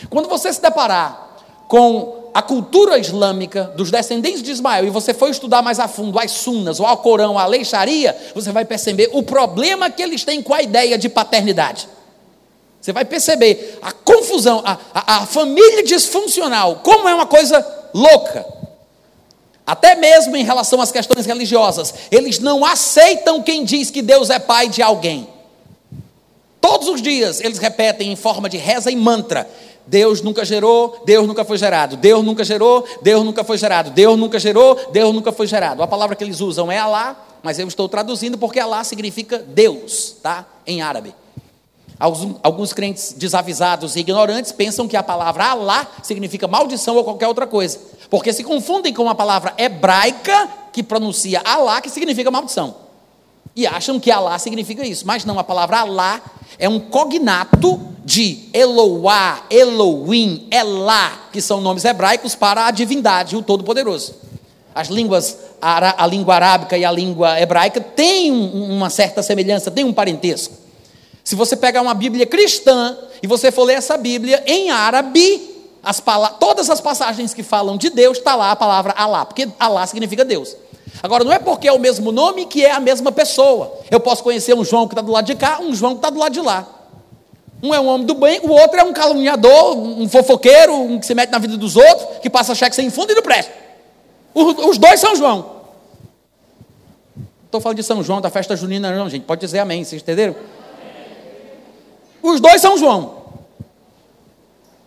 Quando 0.08 0.28
você 0.28 0.52
se 0.52 0.62
deparar 0.62 1.38
com 1.68 2.30
a 2.32 2.42
cultura 2.42 2.98
islâmica 2.98 3.64
dos 3.76 3.90
descendentes 3.90 4.42
de 4.42 4.50
Ismael 4.50 4.86
e 4.86 4.90
você 4.90 5.12
for 5.12 5.28
estudar 5.28 5.62
mais 5.62 5.78
a 5.78 5.88
fundo 5.88 6.18
as 6.18 6.30
sunnas, 6.30 6.80
o 6.80 6.86
Alcorão, 6.86 7.38
a 7.38 7.46
lei 7.46 7.64
Sharia, 7.64 8.16
você 8.34 8.52
vai 8.52 8.64
perceber 8.64 9.10
o 9.12 9.22
problema 9.22 9.90
que 9.90 10.02
eles 10.02 10.24
têm 10.24 10.42
com 10.42 10.54
a 10.54 10.62
ideia 10.62 10.96
de 10.96 11.08
paternidade. 11.08 11.88
Você 12.80 12.92
vai 12.92 13.04
perceber 13.04 13.78
a 13.82 13.92
confusão, 13.92 14.62
a, 14.64 14.78
a, 14.94 15.16
a 15.18 15.26
família 15.26 15.82
disfuncional, 15.82 16.76
como 16.76 17.08
é 17.08 17.14
uma 17.14 17.26
coisa 17.26 17.64
louca. 17.92 18.59
Até 19.70 19.94
mesmo 19.94 20.36
em 20.36 20.42
relação 20.42 20.80
às 20.80 20.90
questões 20.90 21.24
religiosas, 21.24 21.94
eles 22.10 22.40
não 22.40 22.64
aceitam 22.64 23.40
quem 23.40 23.62
diz 23.62 23.88
que 23.88 24.02
Deus 24.02 24.28
é 24.28 24.40
pai 24.40 24.68
de 24.68 24.82
alguém. 24.82 25.28
Todos 26.60 26.88
os 26.88 27.00
dias 27.00 27.40
eles 27.40 27.58
repetem 27.58 28.10
em 28.10 28.16
forma 28.16 28.48
de 28.48 28.56
reza 28.56 28.90
e 28.90 28.96
mantra: 28.96 29.48
Deus 29.86 30.22
nunca 30.22 30.44
gerou, 30.44 31.00
Deus 31.06 31.24
nunca 31.24 31.44
foi 31.44 31.56
gerado. 31.56 31.96
Deus 31.96 32.24
nunca 32.24 32.42
gerou, 32.42 32.84
Deus 33.00 33.24
nunca 33.24 33.44
foi 33.44 33.56
gerado. 33.56 33.90
Deus 33.92 34.18
nunca 34.18 34.40
gerou, 34.40 34.74
Deus 34.90 35.14
nunca 35.14 35.30
foi 35.30 35.46
gerado. 35.46 35.84
A 35.84 35.86
palavra 35.86 36.16
que 36.16 36.24
eles 36.24 36.40
usam 36.40 36.72
é 36.72 36.76
Alá, 36.76 37.24
mas 37.40 37.60
eu 37.60 37.68
estou 37.68 37.88
traduzindo 37.88 38.36
porque 38.36 38.58
Alá 38.58 38.82
significa 38.82 39.38
Deus, 39.38 40.16
tá? 40.20 40.46
Em 40.66 40.82
árabe. 40.82 41.14
Alguns, 42.00 42.36
alguns 42.42 42.72
crentes 42.72 43.12
desavisados 43.12 43.94
e 43.94 44.00
ignorantes 44.00 44.52
pensam 44.52 44.88
que 44.88 44.96
a 44.96 45.02
palavra 45.02 45.44
Alá 45.44 45.86
significa 46.02 46.48
maldição 46.48 46.96
ou 46.96 47.04
qualquer 47.04 47.28
outra 47.28 47.46
coisa, 47.46 47.78
porque 48.10 48.32
se 48.32 48.42
confundem 48.42 48.92
com 48.92 49.08
a 49.08 49.14
palavra 49.14 49.54
hebraica 49.56 50.48
que 50.72 50.82
pronuncia 50.82 51.40
Alá, 51.44 51.80
que 51.80 51.88
significa 51.88 52.30
maldição. 52.30 52.74
E 53.54 53.66
acham 53.66 53.98
que 53.98 54.10
Alá 54.10 54.38
significa 54.38 54.84
isso, 54.84 55.06
mas 55.06 55.24
não, 55.24 55.38
a 55.38 55.44
palavra 55.44 55.78
Alá 55.78 56.20
é 56.58 56.68
um 56.68 56.80
cognato 56.80 57.80
de 58.04 58.48
Eloá, 58.52 59.44
Elohim, 59.48 60.48
Elá, 60.50 61.28
que 61.32 61.40
são 61.40 61.60
nomes 61.60 61.84
hebraicos 61.84 62.34
para 62.34 62.66
a 62.66 62.70
divindade, 62.70 63.36
o 63.36 63.42
Todo-Poderoso. 63.42 64.14
As 64.74 64.88
línguas, 64.88 65.36
a 65.60 66.06
língua 66.06 66.34
arábica 66.34 66.76
e 66.76 66.84
a 66.84 66.90
língua 66.92 67.40
hebraica 67.40 67.80
têm 67.80 68.30
uma 68.30 68.88
certa 68.90 69.22
semelhança, 69.22 69.70
têm 69.70 69.84
um 69.84 69.92
parentesco. 69.92 70.54
Se 71.22 71.34
você 71.34 71.56
pegar 71.56 71.82
uma 71.82 71.94
Bíblia 71.94 72.26
cristã 72.26 72.96
e 73.22 73.26
você 73.26 73.52
for 73.52 73.64
ler 73.64 73.74
essa 73.74 73.96
Bíblia 73.96 74.42
em 74.46 74.70
árabe, 74.70 75.49
as 75.82 76.02
todas 76.38 76.68
as 76.68 76.80
passagens 76.80 77.32
que 77.32 77.42
falam 77.42 77.76
de 77.76 77.90
Deus, 77.90 78.18
está 78.18 78.34
lá 78.34 78.50
a 78.50 78.56
palavra 78.56 78.92
Alá, 78.96 79.24
porque 79.24 79.48
Alá 79.58 79.86
significa 79.86 80.24
Deus. 80.24 80.56
Agora, 81.02 81.24
não 81.24 81.32
é 81.32 81.38
porque 81.38 81.68
é 81.68 81.72
o 81.72 81.78
mesmo 81.78 82.12
nome 82.12 82.46
que 82.46 82.64
é 82.64 82.72
a 82.72 82.80
mesma 82.80 83.10
pessoa. 83.12 83.78
Eu 83.90 84.00
posso 84.00 84.22
conhecer 84.22 84.54
um 84.54 84.64
João 84.64 84.86
que 84.86 84.94
está 84.94 85.02
do 85.02 85.12
lado 85.12 85.24
de 85.24 85.34
cá, 85.34 85.58
um 85.60 85.74
João 85.74 85.92
que 85.92 85.98
está 85.98 86.10
do 86.10 86.18
lado 86.18 86.32
de 86.32 86.40
lá. 86.40 86.66
Um 87.62 87.74
é 87.74 87.80
um 87.80 87.86
homem 87.86 88.06
do 88.06 88.14
bem, 88.14 88.40
o 88.42 88.50
outro 88.50 88.80
é 88.80 88.82
um 88.82 88.92
caluniador, 88.92 89.76
um 89.76 90.08
fofoqueiro, 90.08 90.74
um 90.74 90.98
que 90.98 91.06
se 91.06 91.14
mete 91.14 91.30
na 91.30 91.38
vida 91.38 91.56
dos 91.56 91.76
outros, 91.76 92.18
que 92.20 92.30
passa 92.30 92.54
cheque 92.54 92.74
sem 92.74 92.88
fundo 92.90 93.12
e 93.12 93.14
não 93.14 93.22
presta. 93.22 93.52
Os 94.34 94.78
dois 94.78 94.98
são 95.00 95.14
João. 95.14 95.60
Estou 97.44 97.60
falando 97.60 97.78
de 97.78 97.82
São 97.82 98.02
João, 98.02 98.20
da 98.20 98.30
festa 98.30 98.54
junina, 98.54 98.94
não, 98.94 99.10
gente. 99.10 99.24
Pode 99.24 99.40
dizer 99.40 99.58
amém, 99.58 99.82
vocês 99.82 100.00
entenderam? 100.00 100.36
Os 102.22 102.40
dois 102.40 102.60
são 102.60 102.78
João. 102.78 103.19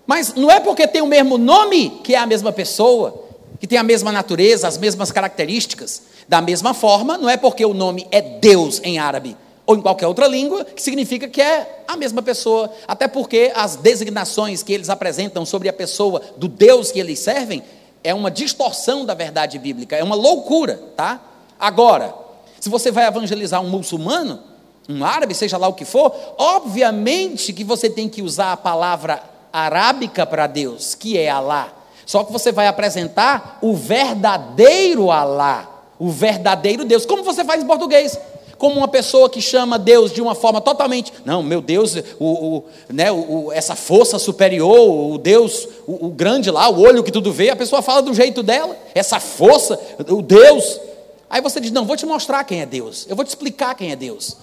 Mas 0.06 0.34
não 0.34 0.52
é 0.52 0.60
porque 0.60 0.88
tem 0.88 1.02
o 1.02 1.08
mesmo 1.08 1.38
nome 1.38 2.02
que 2.04 2.13
é 2.16 2.18
a 2.18 2.26
mesma 2.26 2.52
pessoa 2.52 3.24
que 3.60 3.68
tem 3.68 3.78
a 3.78 3.84
mesma 3.84 4.12
natureza, 4.12 4.68
as 4.68 4.78
mesmas 4.78 5.10
características. 5.10 6.02
Da 6.28 6.42
mesma 6.42 6.74
forma, 6.74 7.18
não 7.18 7.30
é 7.30 7.38
porque 7.38 7.66
o 7.66 7.74
nome 7.74 8.06
é 8.12 8.22
Deus 8.22 8.82
em 8.84 9.00
árabe 9.00 9.38
ou 9.66 9.78
em 9.78 9.82
qualquer 9.82 10.06
outra 10.08 10.28
língua 10.28 10.66
que 10.66 10.82
significa 10.82 11.30
que 11.30 11.42
é 11.42 11.84
a 11.88 11.96
mesma 11.96 12.22
pessoa. 12.22 12.70
Até 12.86 13.08
porque 13.08 13.54
as 13.56 13.78
designações 13.78 14.62
que 14.63 14.74
eles 14.74 14.89
apresentam 14.89 15.46
sobre 15.46 15.70
a 15.70 15.74
pessoa 15.74 16.22
do 16.36 16.50
Deus 16.50 16.92
que 16.92 17.00
eles 17.00 17.20
servem 17.20 17.63
é 18.04 18.13
uma 18.13 18.30
distorção 18.30 19.06
da 19.06 19.13
verdade 19.13 19.58
bíblica, 19.58 19.96
é 19.96 20.04
uma 20.04 20.16
loucura, 20.16 20.82
tá? 20.98 21.22
Agora, 21.58 22.13
se 22.60 22.70
você 22.70 22.92
vai 22.92 23.08
evangelizar 23.08 23.62
um 23.62 23.70
muçulmano, 23.70 24.42
um 24.89 25.06
árabe, 25.06 25.34
seja 25.34 25.58
lá 25.58 25.70
o 25.70 25.74
que 25.74 25.86
for, 25.86 26.13
obviamente 26.38 27.54
que 27.54 27.63
você 27.63 27.89
tem 27.89 28.10
que 28.10 28.22
usar 28.22 28.52
a 28.52 28.58
palavra 28.58 29.24
arábica 29.54 30.26
para 30.26 30.48
Deus, 30.48 30.96
que 30.96 31.16
é 31.16 31.30
Alá. 31.30 31.72
Só 32.08 32.24
que 32.24 32.34
você 32.34 32.52
vai 32.52 32.68
apresentar 32.68 33.60
o 33.62 33.76
verdadeiro 33.76 35.12
Alá, 35.12 35.70
o 36.00 36.10
verdadeiro 36.10 36.84
Deus. 36.84 37.06
Como 37.06 37.24
você 37.24 37.46
faz 37.46 37.63
em 37.63 37.68
português? 37.68 38.20
Como 38.58 38.78
uma 38.78 38.88
pessoa 38.88 39.30
que 39.30 39.42
chama 39.42 39.78
Deus 39.78 40.12
de 40.12 40.22
uma 40.22 40.34
forma 40.34 40.60
totalmente. 40.60 41.13
Não, 41.24 41.44
meu 41.44 41.62
Deus, 41.62 41.96
o, 42.20 42.26
o 42.26 42.63
né, 42.89 43.12
o, 43.12 43.52
essa 43.52 43.76
força 43.76 44.18
superior, 44.18 45.13
o 45.13 45.18
Deus, 45.18 45.68
o, 45.86 46.08
o 46.08 46.10
grande 46.10 46.50
lá, 46.50 46.70
o 46.70 46.82
olho 46.82 47.04
que 47.04 47.12
tudo 47.12 47.32
vê, 47.32 47.50
a 47.50 47.56
pessoa 47.56 47.82
fala 47.82 48.02
do 48.02 48.13
jeito 48.13 48.42
dela, 48.42 48.76
essa 48.96 49.20
força, 49.20 49.80
o 50.10 50.22
Deus. 50.22 50.80
Aí 51.30 51.42
você 51.42 51.60
diz: 51.60 51.72
Não, 51.72 51.86
vou 51.86 51.98
te 51.98 52.06
mostrar 52.06 52.44
quem 52.44 52.62
é 52.62 52.66
Deus, 52.66 53.06
eu 53.10 53.16
vou 53.16 53.26
te 53.26 53.30
explicar 53.30 53.76
quem 53.76 53.92
é 53.92 53.96
Deus. 53.96 54.38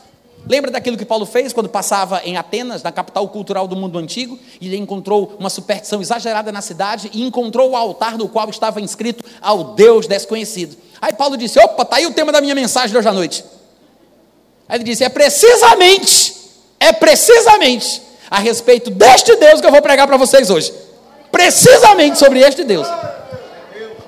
Lembra 0.48 0.70
daquilo 0.70 0.96
que 0.96 1.04
Paulo 1.04 1.26
fez 1.26 1.52
quando 1.52 1.68
passava 1.68 2.22
em 2.24 2.36
Atenas, 2.36 2.82
na 2.82 2.90
capital 2.90 3.28
cultural 3.28 3.68
do 3.68 3.76
mundo 3.76 3.98
antigo, 3.98 4.38
e 4.60 4.66
ele 4.66 4.76
encontrou 4.76 5.36
uma 5.38 5.50
superstição 5.50 6.00
exagerada 6.00 6.50
na 6.50 6.62
cidade 6.62 7.10
e 7.12 7.22
encontrou 7.22 7.70
o 7.70 7.76
altar 7.76 8.16
no 8.16 8.28
qual 8.28 8.48
estava 8.48 8.80
inscrito 8.80 9.24
ao 9.40 9.74
Deus 9.74 10.06
desconhecido. 10.06 10.76
Aí 11.00 11.12
Paulo 11.12 11.36
disse: 11.36 11.58
opa, 11.58 11.82
está 11.82 11.96
aí 11.96 12.06
o 12.06 12.12
tema 12.12 12.32
da 12.32 12.40
minha 12.40 12.54
mensagem 12.54 12.90
de 12.90 12.98
hoje 12.98 13.08
à 13.08 13.12
noite. 13.12 13.44
Aí 14.68 14.76
ele 14.78 14.84
disse: 14.84 15.04
é 15.04 15.08
precisamente, 15.08 16.34
é 16.78 16.92
precisamente 16.92 18.02
a 18.30 18.38
respeito 18.38 18.90
deste 18.90 19.36
Deus 19.36 19.60
que 19.60 19.66
eu 19.66 19.72
vou 19.72 19.82
pregar 19.82 20.06
para 20.06 20.16
vocês 20.16 20.50
hoje. 20.50 20.72
Precisamente 21.30 22.18
sobre 22.18 22.40
este 22.40 22.64
Deus. 22.64 22.88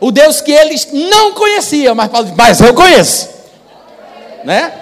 O 0.01 0.11
Deus 0.11 0.41
que 0.41 0.51
eles 0.51 0.89
não 0.91 1.33
conheciam, 1.33 1.95
mas 1.95 2.09
Paulo 2.11 2.27
disse: 2.27 2.37
mas 2.37 2.61
eu 2.61 2.75
conheço. 2.75 3.29
Né? 4.45 4.82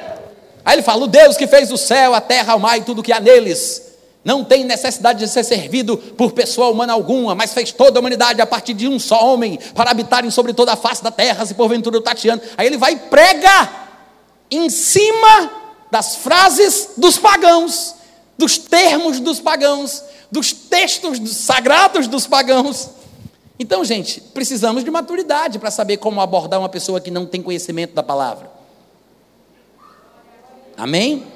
Aí 0.65 0.77
ele 0.77 0.83
fala: 0.83 1.05
o 1.05 1.09
Deus 1.09 1.37
que 1.37 1.47
fez 1.47 1.71
o 1.71 1.77
céu, 1.77 2.15
a 2.15 2.21
terra, 2.21 2.55
o 2.55 2.61
mar 2.61 2.79
e 2.79 2.83
tudo 2.83 3.03
que 3.03 3.13
há 3.13 3.21
neles, 3.21 3.91
não 4.25 4.45
tem 4.45 4.65
necessidade 4.65 5.19
de 5.21 5.29
ser 5.29 5.45
servido 5.45 5.97
por 5.97 6.33
pessoa 6.33 6.69
humana 6.69 6.93
alguma, 6.93 7.35
mas 7.35 7.55
fez 7.55 7.73
toda 7.73 7.99
a 7.99 8.01
humanidade 8.01 8.41
a 8.41 8.47
partir 8.47 8.75
de 8.75 8.87
um 8.87 8.99
só 8.99 9.33
homem, 9.33 9.59
para 9.75 9.91
habitarem 9.91 10.31
sobre 10.31 10.53
toda 10.53 10.73
a 10.73 10.77
face 10.77 11.03
da 11.03 11.11
terra, 11.11 11.47
se 11.47 11.55
porventura 11.55 11.97
o 11.97 12.03
Tatiano. 12.03 12.43
Aí 12.57 12.67
ele 12.67 12.77
vai 12.77 12.97
pregar 12.97 13.89
em 14.51 14.69
cima 14.69 15.51
das 15.91 16.17
frases 16.17 16.91
dos 16.97 17.17
pagãos, 17.19 17.95
dos 18.37 18.59
termos 18.59 19.21
dos 19.21 19.41
pagãos, 19.41 20.03
dos 20.31 20.53
textos 20.53 21.19
sagrados 21.37 22.07
dos 22.07 22.27
pagãos. 22.27 22.91
Então, 23.59 23.85
gente, 23.85 24.21
precisamos 24.21 24.85
de 24.85 24.91
maturidade 24.91 25.59
para 25.59 25.71
saber 25.71 25.97
como 25.97 26.21
abordar 26.21 26.61
uma 26.61 26.69
pessoa 26.69 27.01
que 27.01 27.11
não 27.11 27.27
tem 27.27 27.43
conhecimento 27.43 27.95
da 27.95 28.03
palavra. 28.03 28.50
Amém? 30.81 31.27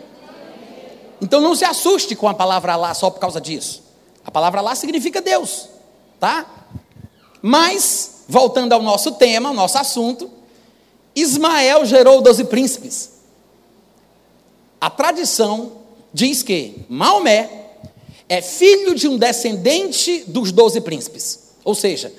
Então 1.21 1.39
não 1.39 1.55
se 1.55 1.67
assuste 1.67 2.17
com 2.17 2.27
a 2.27 2.33
palavra 2.33 2.77
lá 2.77 2.95
só 2.95 3.11
por 3.11 3.21
causa 3.21 3.39
disso. 3.39 3.83
A 4.25 4.31
palavra 4.31 4.63
lá 4.63 4.75
significa 4.75 5.21
Deus, 5.21 5.69
tá? 6.19 6.47
Mas, 7.43 8.25
voltando 8.27 8.73
ao 8.73 8.83
nosso 8.83 9.13
tema, 9.13 9.51
ao 9.51 9.55
nosso 9.55 9.77
assunto, 9.77 10.31
Ismael 11.15 11.85
gerou 11.85 12.23
doze 12.23 12.45
príncipes. 12.45 13.11
A 14.81 14.89
tradição 14.89 15.73
diz 16.13 16.43
que 16.43 16.87
Maomé 16.89 17.51
é 18.27 18.41
filho 18.41 18.95
de 18.95 19.07
um 19.07 19.19
descendente 19.19 20.25
dos 20.27 20.53
doze 20.53 20.81
príncipes. 20.81 21.51
Ou 21.63 21.75
seja, 21.75 22.11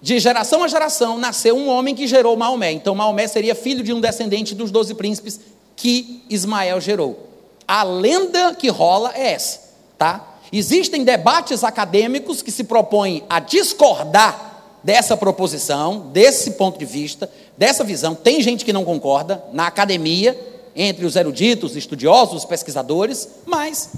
de 0.00 0.18
geração 0.18 0.64
a 0.64 0.68
geração 0.68 1.18
nasceu 1.18 1.54
um 1.54 1.68
homem 1.68 1.94
que 1.94 2.06
gerou 2.06 2.34
Maomé. 2.34 2.72
Então 2.72 2.94
Maomé 2.94 3.26
seria 3.26 3.54
filho 3.54 3.84
de 3.84 3.92
um 3.92 4.00
descendente 4.00 4.54
dos 4.54 4.70
doze 4.70 4.94
príncipes 4.94 5.38
que 5.76 6.24
Ismael 6.28 6.80
gerou. 6.80 7.28
A 7.68 7.82
lenda 7.82 8.54
que 8.54 8.68
rola 8.68 9.12
é 9.14 9.32
essa, 9.32 9.60
tá? 9.98 10.38
Existem 10.52 11.04
debates 11.04 11.62
acadêmicos 11.62 12.40
que 12.40 12.50
se 12.50 12.64
propõem 12.64 13.22
a 13.28 13.38
discordar 13.38 14.78
dessa 14.82 15.16
proposição, 15.16 16.10
desse 16.12 16.52
ponto 16.52 16.78
de 16.78 16.84
vista, 16.84 17.28
dessa 17.58 17.82
visão. 17.82 18.14
Tem 18.14 18.40
gente 18.40 18.64
que 18.64 18.72
não 18.72 18.84
concorda 18.84 19.42
na 19.52 19.66
academia, 19.66 20.38
entre 20.76 21.04
os 21.04 21.16
eruditos, 21.16 21.74
estudiosos, 21.74 22.36
os 22.36 22.44
pesquisadores, 22.44 23.28
mas, 23.44 23.90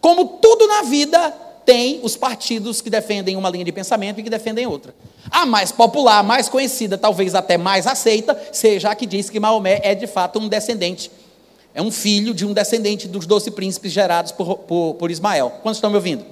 como 0.00 0.24
tudo 0.24 0.66
na 0.66 0.82
vida, 0.82 1.30
tem 1.66 2.00
os 2.02 2.16
partidos 2.16 2.80
que 2.80 2.88
defendem 2.88 3.36
uma 3.36 3.50
linha 3.50 3.64
de 3.64 3.72
pensamento 3.72 4.18
e 4.18 4.22
que 4.22 4.30
defendem 4.30 4.66
outra. 4.66 4.94
A 5.30 5.44
mais 5.44 5.70
popular, 5.70 6.18
a 6.18 6.22
mais 6.22 6.48
conhecida, 6.48 6.96
talvez 6.96 7.34
até 7.34 7.58
mais 7.58 7.86
aceita, 7.86 8.40
seja 8.52 8.90
a 8.90 8.94
que 8.94 9.06
diz 9.06 9.28
que 9.28 9.38
Maomé 9.38 9.80
é 9.82 9.94
de 9.94 10.06
fato 10.06 10.38
um 10.38 10.48
descendente. 10.48 11.10
É 11.74 11.80
um 11.80 11.90
filho 11.90 12.34
de 12.34 12.44
um 12.44 12.52
descendente 12.52 13.06
dos 13.06 13.26
doze 13.26 13.50
príncipes 13.50 13.92
gerados 13.92 14.32
por, 14.32 14.58
por, 14.58 14.94
por 14.94 15.10
Ismael. 15.10 15.50
Quantos 15.62 15.78
estão 15.78 15.90
me 15.90 15.96
ouvindo? 15.96 16.24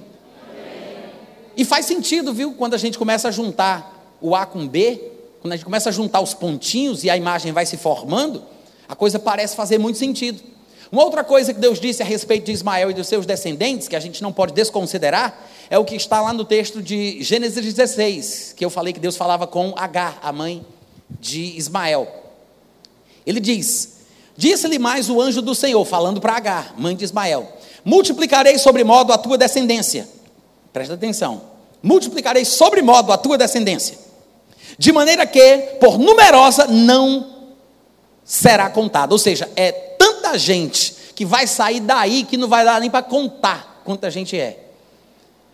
E 1.55 1.65
faz 1.65 1.85
sentido, 1.85 2.33
viu, 2.33 2.53
quando 2.53 2.73
a 2.73 2.77
gente 2.77 2.97
começa 2.97 3.27
a 3.27 3.31
juntar 3.31 4.17
o 4.21 4.35
A 4.35 4.45
com 4.45 4.67
B, 4.67 5.01
quando 5.41 5.53
a 5.53 5.55
gente 5.55 5.65
começa 5.65 5.89
a 5.89 5.91
juntar 5.91 6.21
os 6.21 6.33
pontinhos 6.33 7.03
e 7.03 7.09
a 7.09 7.17
imagem 7.17 7.51
vai 7.51 7.65
se 7.65 7.77
formando, 7.77 8.43
a 8.87 8.95
coisa 8.95 9.19
parece 9.19 9.55
fazer 9.55 9.77
muito 9.77 9.97
sentido. 9.97 10.41
Uma 10.91 11.03
outra 11.03 11.23
coisa 11.23 11.53
que 11.53 11.59
Deus 11.59 11.79
disse 11.79 12.01
a 12.01 12.05
respeito 12.05 12.45
de 12.45 12.51
Ismael 12.51 12.89
e 12.89 12.93
dos 12.93 13.07
seus 13.07 13.25
descendentes, 13.25 13.87
que 13.87 13.95
a 13.95 13.99
gente 13.99 14.23
não 14.23 14.33
pode 14.33 14.53
desconsiderar, 14.53 15.47
é 15.69 15.77
o 15.77 15.85
que 15.85 15.95
está 15.95 16.19
lá 16.19 16.33
no 16.33 16.43
texto 16.43 16.81
de 16.81 17.21
Gênesis 17.21 17.63
16, 17.63 18.55
que 18.57 18.65
eu 18.65 18.69
falei 18.69 18.91
que 18.91 18.99
Deus 18.99 19.15
falava 19.15 19.45
com 19.45 19.73
Agar, 19.77 20.17
a 20.23 20.31
mãe 20.31 20.65
de 21.19 21.57
Ismael. 21.57 22.07
Ele 23.25 23.39
diz: 23.39 23.98
Disse-lhe 24.39 24.79
mais 24.79 25.09
o 25.09 25.19
anjo 25.19 25.41
do 25.41 25.53
Senhor, 25.53 25.83
falando 25.83 26.21
para 26.21 26.37
Agar, 26.37 26.73
mãe 26.77 26.95
de 26.95 27.03
Ismael: 27.03 27.45
Multiplicarei 27.83 28.57
sobre 28.57 28.85
modo 28.85 29.11
a 29.11 29.17
tua 29.17 29.37
descendência. 29.37 30.07
Presta 30.71 30.93
atenção. 30.93 31.41
Multiplicarei 31.83 32.45
sobre 32.45 32.81
modo 32.81 33.11
a 33.11 33.17
tua 33.17 33.37
descendência, 33.37 33.97
de 34.77 34.93
maneira 34.93 35.25
que, 35.25 35.57
por 35.81 35.99
numerosa, 35.99 36.67
não 36.67 37.49
será 38.23 38.69
contada. 38.69 39.13
Ou 39.13 39.19
seja, 39.19 39.49
é 39.57 39.73
tanta 39.73 40.37
gente 40.39 40.95
que 41.13 41.25
vai 41.25 41.45
sair 41.45 41.81
daí 41.81 42.23
que 42.23 42.37
não 42.37 42.47
vai 42.47 42.63
dar 42.63 42.79
nem 42.79 42.89
para 42.89 43.03
contar 43.03 43.81
quanta 43.83 44.09
gente 44.09 44.39
é. 44.39 44.69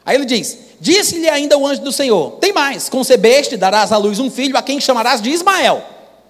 Aí 0.06 0.16
ele 0.16 0.26
diz: 0.26 0.60
Disse-lhe 0.80 1.28
ainda 1.28 1.58
o 1.58 1.66
anjo 1.66 1.82
do 1.82 1.92
Senhor: 1.92 2.34
Tem 2.34 2.54
mais, 2.54 2.88
concebeste, 2.88 3.58
darás 3.58 3.92
à 3.92 3.98
luz 3.98 4.20
um 4.20 4.30
filho, 4.30 4.56
a 4.56 4.62
quem 4.62 4.80
chamarás 4.80 5.24
de 5.24 5.32
Ismael. 5.32 5.84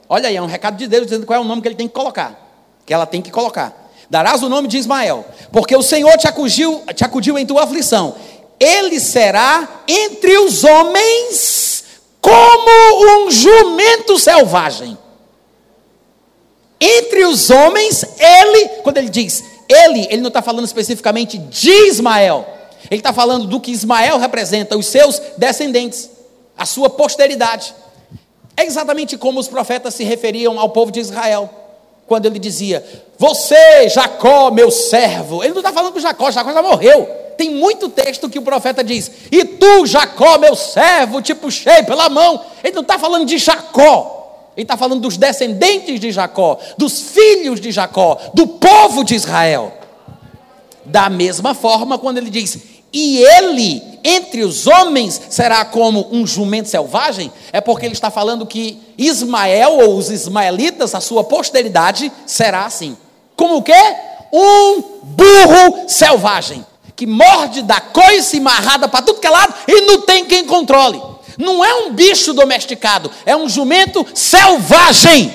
Olha 0.08 0.30
aí, 0.30 0.38
é 0.38 0.42
um 0.42 0.46
recado 0.46 0.78
de 0.78 0.88
Deus 0.88 1.04
dizendo 1.04 1.26
qual 1.26 1.38
é 1.38 1.42
o 1.42 1.46
nome 1.46 1.62
que 1.62 1.68
ele 1.68 1.76
tem 1.76 1.90
que 1.90 1.94
colocar. 1.94 2.45
Que 2.86 2.94
ela 2.94 3.06
tem 3.06 3.22
que 3.22 3.32
colocar. 3.32 3.92
Darás 4.10 4.44
o 4.44 4.50
nome 4.50 4.68
de 4.68 4.78
Ismael, 4.78 5.26
porque 5.52 5.76
o 5.76 5.82
Senhor 5.82 6.16
te 6.18 6.28
acudiu, 6.28 6.84
te 6.94 7.04
acudiu 7.04 7.38
em 7.38 7.46
tua 7.46 7.64
aflição. 7.64 8.16
Ele 8.60 9.00
será 9.00 9.84
entre 9.88 10.38
os 10.38 10.64
homens 10.64 11.84
como 12.22 13.26
um 13.26 13.32
jumento 13.32 14.18
selvagem. 14.20 14.98
Entre 16.80 17.26
os 17.26 17.50
homens, 17.50 18.06
ele, 18.20 18.68
quando 18.84 18.98
ele 18.98 19.10
diz 19.10 19.44
ele, 19.68 20.08
ele 20.10 20.22
não 20.22 20.28
está 20.28 20.42
falando 20.42 20.66
especificamente 20.66 21.38
de 21.38 21.72
Ismael. 21.88 22.48
Ele 22.90 23.00
está 23.00 23.12
falando 23.12 23.48
do 23.48 23.60
que 23.60 23.72
Ismael 23.72 24.18
representa, 24.18 24.78
os 24.78 24.86
seus 24.86 25.20
descendentes, 25.38 26.10
a 26.58 26.66
sua 26.66 26.90
posteridade. 26.90 27.74
É 28.56 28.64
exatamente 28.64 29.18
como 29.18 29.40
os 29.40 29.48
profetas 29.48 29.96
se 29.96 30.04
referiam 30.04 30.60
ao 30.60 30.70
povo 30.70 30.92
de 30.92 31.00
Israel, 31.00 31.50
quando 32.08 32.26
ele 32.26 32.40
dizia: 32.40 32.84
Você, 33.18 33.90
Jacó, 33.90 34.52
meu 34.52 34.72
servo. 34.72 35.44
Ele 35.44 35.54
não 35.54 35.60
está 35.60 35.72
falando 35.72 35.94
com 35.94 36.00
Jacó, 36.00 36.32
Jacó 36.32 36.54
já 36.54 36.62
morreu. 36.62 37.08
Tem 37.38 37.50
muito 37.50 37.90
texto 37.90 38.30
que 38.30 38.40
o 38.40 38.44
profeta 38.44 38.84
diz: 38.84 39.12
E 39.32 39.44
tu, 39.44 39.86
Jacó, 39.86 40.38
meu 40.38 40.56
servo, 40.56 41.22
te 41.22 41.34
puxei 41.34 41.84
pela 41.84 42.10
mão. 42.10 42.42
Ele 42.64 42.76
não 42.76 42.82
está 42.82 42.98
falando 42.98 43.26
de 43.26 43.38
Jacó. 43.38 44.14
Ele 44.56 44.64
está 44.64 44.78
falando 44.78 45.02
dos 45.02 45.18
descendentes 45.18 46.00
de 46.00 46.12
Jacó, 46.12 46.58
dos 46.78 47.02
filhos 47.12 47.60
de 47.60 47.74
Jacó, 47.74 48.18
do 48.34 48.48
povo 48.48 49.04
de 49.04 49.14
Israel. 49.14 49.74
Da 50.86 51.10
mesma 51.10 51.54
forma, 51.54 51.98
quando 51.98 52.20
ele 52.20 52.30
diz: 52.30 52.75
e 52.98 53.18
ele, 53.18 53.84
entre 54.06 54.46
os 54.46 54.68
homens, 54.68 55.22
será 55.30 55.66
como 55.66 56.08
um 56.14 56.26
jumento 56.26 56.70
selvagem, 56.70 57.30
é 57.52 57.60
porque 57.60 57.86
ele 57.86 57.94
está 57.94 58.10
falando 58.10 58.46
que 58.46 58.82
Ismael, 58.98 59.80
ou 59.80 59.98
os 59.98 60.10
ismaelitas, 60.10 60.96
a 60.96 61.02
sua 61.02 61.22
posteridade, 61.22 62.10
será 62.26 62.64
assim. 62.66 62.96
Como 63.36 63.58
o 63.58 63.62
quê? 63.62 63.74
Um 64.32 64.82
burro 65.04 65.90
selvagem, 65.90 66.66
que 66.96 67.06
morde 67.06 67.64
da 67.64 67.82
coice 67.82 68.40
marrada 68.40 68.88
para 68.88 69.02
tudo 69.02 69.20
que 69.20 69.28
é 69.28 69.30
lado 69.30 69.54
e 69.68 69.82
não 69.82 70.04
tem 70.04 70.24
quem 70.24 70.46
controle. 70.46 71.02
Não 71.38 71.66
é 71.66 71.74
um 71.74 71.92
bicho 71.92 72.34
domesticado, 72.34 73.12
é 73.26 73.36
um 73.36 73.50
jumento 73.50 74.08
selvagem. 74.14 75.34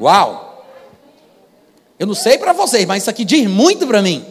Uau! 0.00 0.64
Eu 1.98 2.06
não 2.06 2.14
sei 2.14 2.38
para 2.38 2.52
vocês, 2.52 2.86
mas 2.86 3.02
isso 3.02 3.10
aqui 3.10 3.24
diz 3.24 3.48
muito 3.48 3.84
para 3.84 4.00
mim. 4.00 4.29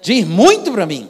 Diz 0.00 0.26
muito 0.26 0.72
para 0.72 0.86
mim. 0.86 1.08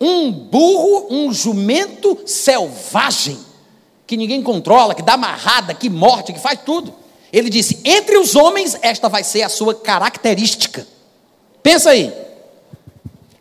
Um 0.00 0.30
burro, 0.30 1.08
um 1.10 1.32
jumento 1.32 2.18
selvagem, 2.26 3.38
que 4.06 4.16
ninguém 4.16 4.42
controla, 4.42 4.94
que 4.94 5.02
dá 5.02 5.14
amarrada, 5.14 5.74
que 5.74 5.90
morte, 5.90 6.32
que 6.32 6.38
faz 6.38 6.60
tudo. 6.64 6.94
Ele 7.32 7.50
disse: 7.50 7.80
entre 7.84 8.16
os 8.16 8.36
homens, 8.36 8.76
esta 8.80 9.08
vai 9.08 9.24
ser 9.24 9.42
a 9.42 9.48
sua 9.48 9.74
característica. 9.74 10.86
Pensa 11.62 11.90
aí. 11.90 12.12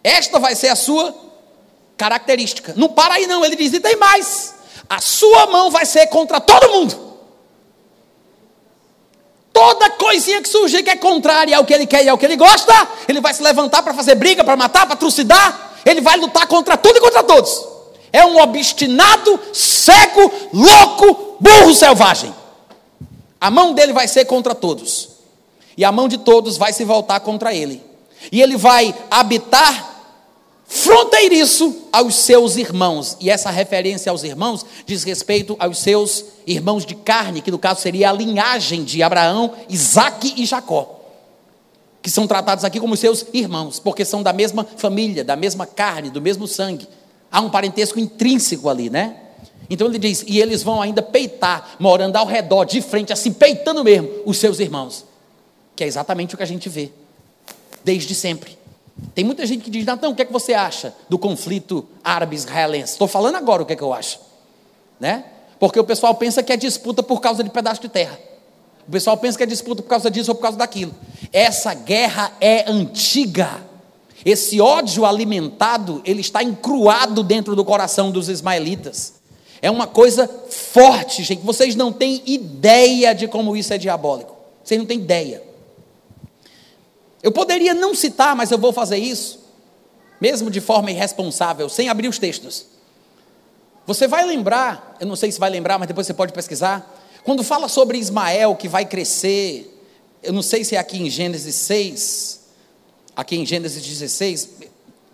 Esta 0.03 0.39
vai 0.39 0.55
ser 0.55 0.69
a 0.69 0.75
sua 0.75 1.15
característica. 1.95 2.73
Não 2.75 2.89
para 2.89 3.15
aí, 3.15 3.27
não. 3.27 3.45
Ele 3.45 3.55
diz: 3.55 3.73
e 3.73 3.79
tem 3.79 3.95
mais. 3.95 4.55
A 4.89 4.99
sua 5.01 5.47
mão 5.47 5.69
vai 5.69 5.85
ser 5.85 6.07
contra 6.07 6.39
todo 6.39 6.71
mundo. 6.71 7.06
Toda 9.57 9.89
coisinha 9.89 10.39
que 10.39 10.47
surgir 10.47 10.83
que 10.83 10.89
é 10.91 10.95
contrária 10.95 11.57
ao 11.57 11.65
que 11.65 11.73
ele 11.73 11.87
quer 11.87 12.05
e 12.05 12.09
ao 12.09 12.15
que 12.15 12.23
ele 12.23 12.35
gosta, 12.35 12.71
ele 13.07 13.19
vai 13.19 13.33
se 13.33 13.41
levantar 13.41 13.81
para 13.81 13.91
fazer 13.91 14.13
briga, 14.13 14.43
para 14.43 14.55
matar, 14.55 14.85
para 14.85 14.95
trucidar. 14.95 15.79
Ele 15.83 15.99
vai 15.99 16.15
lutar 16.15 16.45
contra 16.45 16.77
tudo 16.77 16.97
e 16.97 17.01
contra 17.01 17.23
todos. 17.23 17.65
É 18.13 18.23
um 18.23 18.39
obstinado, 18.39 19.39
cego, 19.51 20.31
louco, 20.53 21.37
burro 21.39 21.73
selvagem. 21.73 22.31
A 23.41 23.49
mão 23.49 23.73
dele 23.73 23.93
vai 23.93 24.07
ser 24.07 24.25
contra 24.25 24.53
todos. 24.53 25.09
E 25.75 25.83
a 25.83 25.91
mão 25.91 26.07
de 26.07 26.19
todos 26.19 26.55
vai 26.55 26.71
se 26.71 26.85
voltar 26.85 27.19
contra 27.21 27.51
ele. 27.51 27.83
E 28.31 28.43
ele 28.43 28.57
vai 28.57 28.93
habitar 29.09 29.96
fronteiriço 30.67 31.87
aos 31.91 32.15
seus 32.15 32.57
irmãos. 32.57 33.17
E 33.19 33.29
essa 33.29 33.49
referência 33.49 34.11
aos 34.11 34.23
irmãos 34.23 34.65
diz 34.85 35.03
respeito 35.03 35.55
aos 35.59 35.79
seus 35.79 36.25
irmãos 36.45 36.85
de 36.85 36.93
carne, 36.93 37.41
que 37.41 37.49
no 37.49 37.57
caso 37.57 37.81
seria 37.81 38.09
a 38.09 38.13
linhagem 38.13 38.83
de 38.83 39.01
Abraão, 39.01 39.53
Isaac 39.69 40.33
e 40.35 40.45
Jacó. 40.45 40.95
Que 42.01 42.09
são 42.09 42.27
tratados 42.27 42.63
aqui 42.63 42.79
como 42.79 42.95
seus 42.95 43.25
irmãos, 43.33 43.79
porque 43.79 44.05
são 44.05 44.21
da 44.21 44.33
mesma 44.33 44.65
família, 44.77 45.23
da 45.23 45.35
mesma 45.35 45.65
carne, 45.65 46.09
do 46.09 46.21
mesmo 46.21 46.47
sangue. 46.47 46.87
Há 47.31 47.41
um 47.41 47.49
parentesco 47.49 47.99
intrínseco 47.99 48.69
ali, 48.69 48.89
né? 48.89 49.17
Então 49.69 49.87
ele 49.87 49.99
diz: 49.99 50.23
e 50.27 50.39
eles 50.39 50.63
vão 50.63 50.81
ainda 50.81 51.01
peitar, 51.01 51.75
morando 51.79 52.15
ao 52.15 52.25
redor, 52.25 52.65
de 52.65 52.81
frente, 52.81 53.11
assim, 53.11 53.33
peitando 53.33 53.83
mesmo, 53.83 54.09
os 54.25 54.37
seus 54.37 54.59
irmãos. 54.59 55.05
Que 55.75 55.83
é 55.83 55.87
exatamente 55.87 56.33
o 56.33 56.37
que 56.37 56.43
a 56.43 56.47
gente 56.47 56.69
vê, 56.69 56.91
desde 57.83 58.15
sempre. 58.15 58.56
Tem 59.13 59.23
muita 59.23 59.45
gente 59.45 59.63
que 59.63 59.69
diz, 59.69 59.85
Natan, 59.85 60.09
o 60.09 60.15
que 60.15 60.21
é 60.21 60.25
que 60.25 60.33
você 60.33 60.53
acha 60.53 60.93
do 61.09 61.17
conflito 61.17 61.87
árabe-israelense? 62.03 62.93
Estou 62.93 63.07
falando 63.07 63.35
agora 63.35 63.63
o 63.63 63.65
que 63.65 63.73
é 63.73 63.75
que 63.75 63.83
eu 63.83 63.93
acho. 63.93 64.19
Né? 64.99 65.23
Porque 65.59 65.79
o 65.79 65.83
pessoal 65.83 66.15
pensa 66.15 66.43
que 66.43 66.51
é 66.53 66.57
disputa 66.57 67.01
por 67.01 67.19
causa 67.19 67.43
de 67.43 67.49
pedaço 67.49 67.81
de 67.81 67.89
terra. 67.89 68.19
O 68.87 68.91
pessoal 68.91 69.17
pensa 69.17 69.37
que 69.37 69.43
é 69.43 69.47
disputa 69.47 69.81
por 69.81 69.89
causa 69.89 70.09
disso 70.09 70.31
ou 70.31 70.35
por 70.35 70.43
causa 70.43 70.57
daquilo. 70.57 70.93
Essa 71.33 71.73
guerra 71.73 72.31
é 72.39 72.69
antiga. 72.69 73.61
Esse 74.23 74.59
ódio 74.61 75.05
alimentado, 75.05 76.01
ele 76.05 76.21
está 76.21 76.41
encruado 76.41 77.23
dentro 77.23 77.55
do 77.55 77.65
coração 77.65 78.11
dos 78.11 78.29
ismaelitas. 78.29 79.15
É 79.61 79.69
uma 79.69 79.87
coisa 79.87 80.29
forte, 80.49 81.23
gente. 81.23 81.43
Vocês 81.43 81.75
não 81.75 81.91
têm 81.91 82.21
ideia 82.25 83.13
de 83.13 83.27
como 83.27 83.55
isso 83.55 83.73
é 83.73 83.77
diabólico. 83.77 84.35
Vocês 84.63 84.79
não 84.79 84.85
têm 84.85 84.99
ideia. 84.99 85.43
Eu 87.21 87.31
poderia 87.31 87.73
não 87.73 87.95
citar, 87.95 88.35
mas 88.35 88.51
eu 88.51 88.57
vou 88.57 88.71
fazer 88.71 88.97
isso, 88.97 89.39
mesmo 90.21 90.49
de 90.49 90.61
forma 90.61 90.91
irresponsável, 90.91 91.67
sem 91.69 91.89
abrir 91.89 92.07
os 92.07 92.19
textos. 92.19 92.65
Você 93.85 94.07
vai 94.07 94.25
lembrar, 94.25 94.97
eu 94.99 95.07
não 95.07 95.15
sei 95.15 95.31
se 95.31 95.39
vai 95.39 95.49
lembrar, 95.49 95.79
mas 95.79 95.87
depois 95.87 96.05
você 96.05 96.13
pode 96.13 96.33
pesquisar, 96.33 96.93
quando 97.23 97.43
fala 97.43 97.67
sobre 97.67 97.97
Ismael 97.97 98.55
que 98.55 98.67
vai 98.67 98.85
crescer, 98.85 99.73
eu 100.21 100.33
não 100.33 100.41
sei 100.41 100.63
se 100.63 100.75
é 100.75 100.79
aqui 100.79 101.01
em 101.01 101.09
Gênesis 101.09 101.55
6, 101.55 102.39
aqui 103.15 103.37
em 103.37 103.45
Gênesis 103.45 103.81
16, 103.81 104.49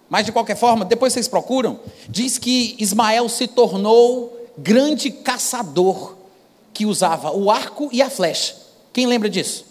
mas 0.10 0.26
de 0.26 0.32
qualquer 0.32 0.58
forma, 0.58 0.86
depois 0.86 1.14
vocês 1.14 1.28
procuram, 1.28 1.80
diz 2.08 2.38
que 2.38 2.76
Ismael 2.78 3.30
se 3.30 3.47
tornou 3.47 4.47
grande 4.58 5.10
caçador 5.10 6.16
que 6.74 6.86
usava 6.86 7.32
o 7.32 7.49
arco 7.49 7.89
e 7.91 8.01
a 8.01 8.10
flecha. 8.10 8.56
Quem 8.91 9.08
lembra 9.08 9.30
disso? 9.30 9.66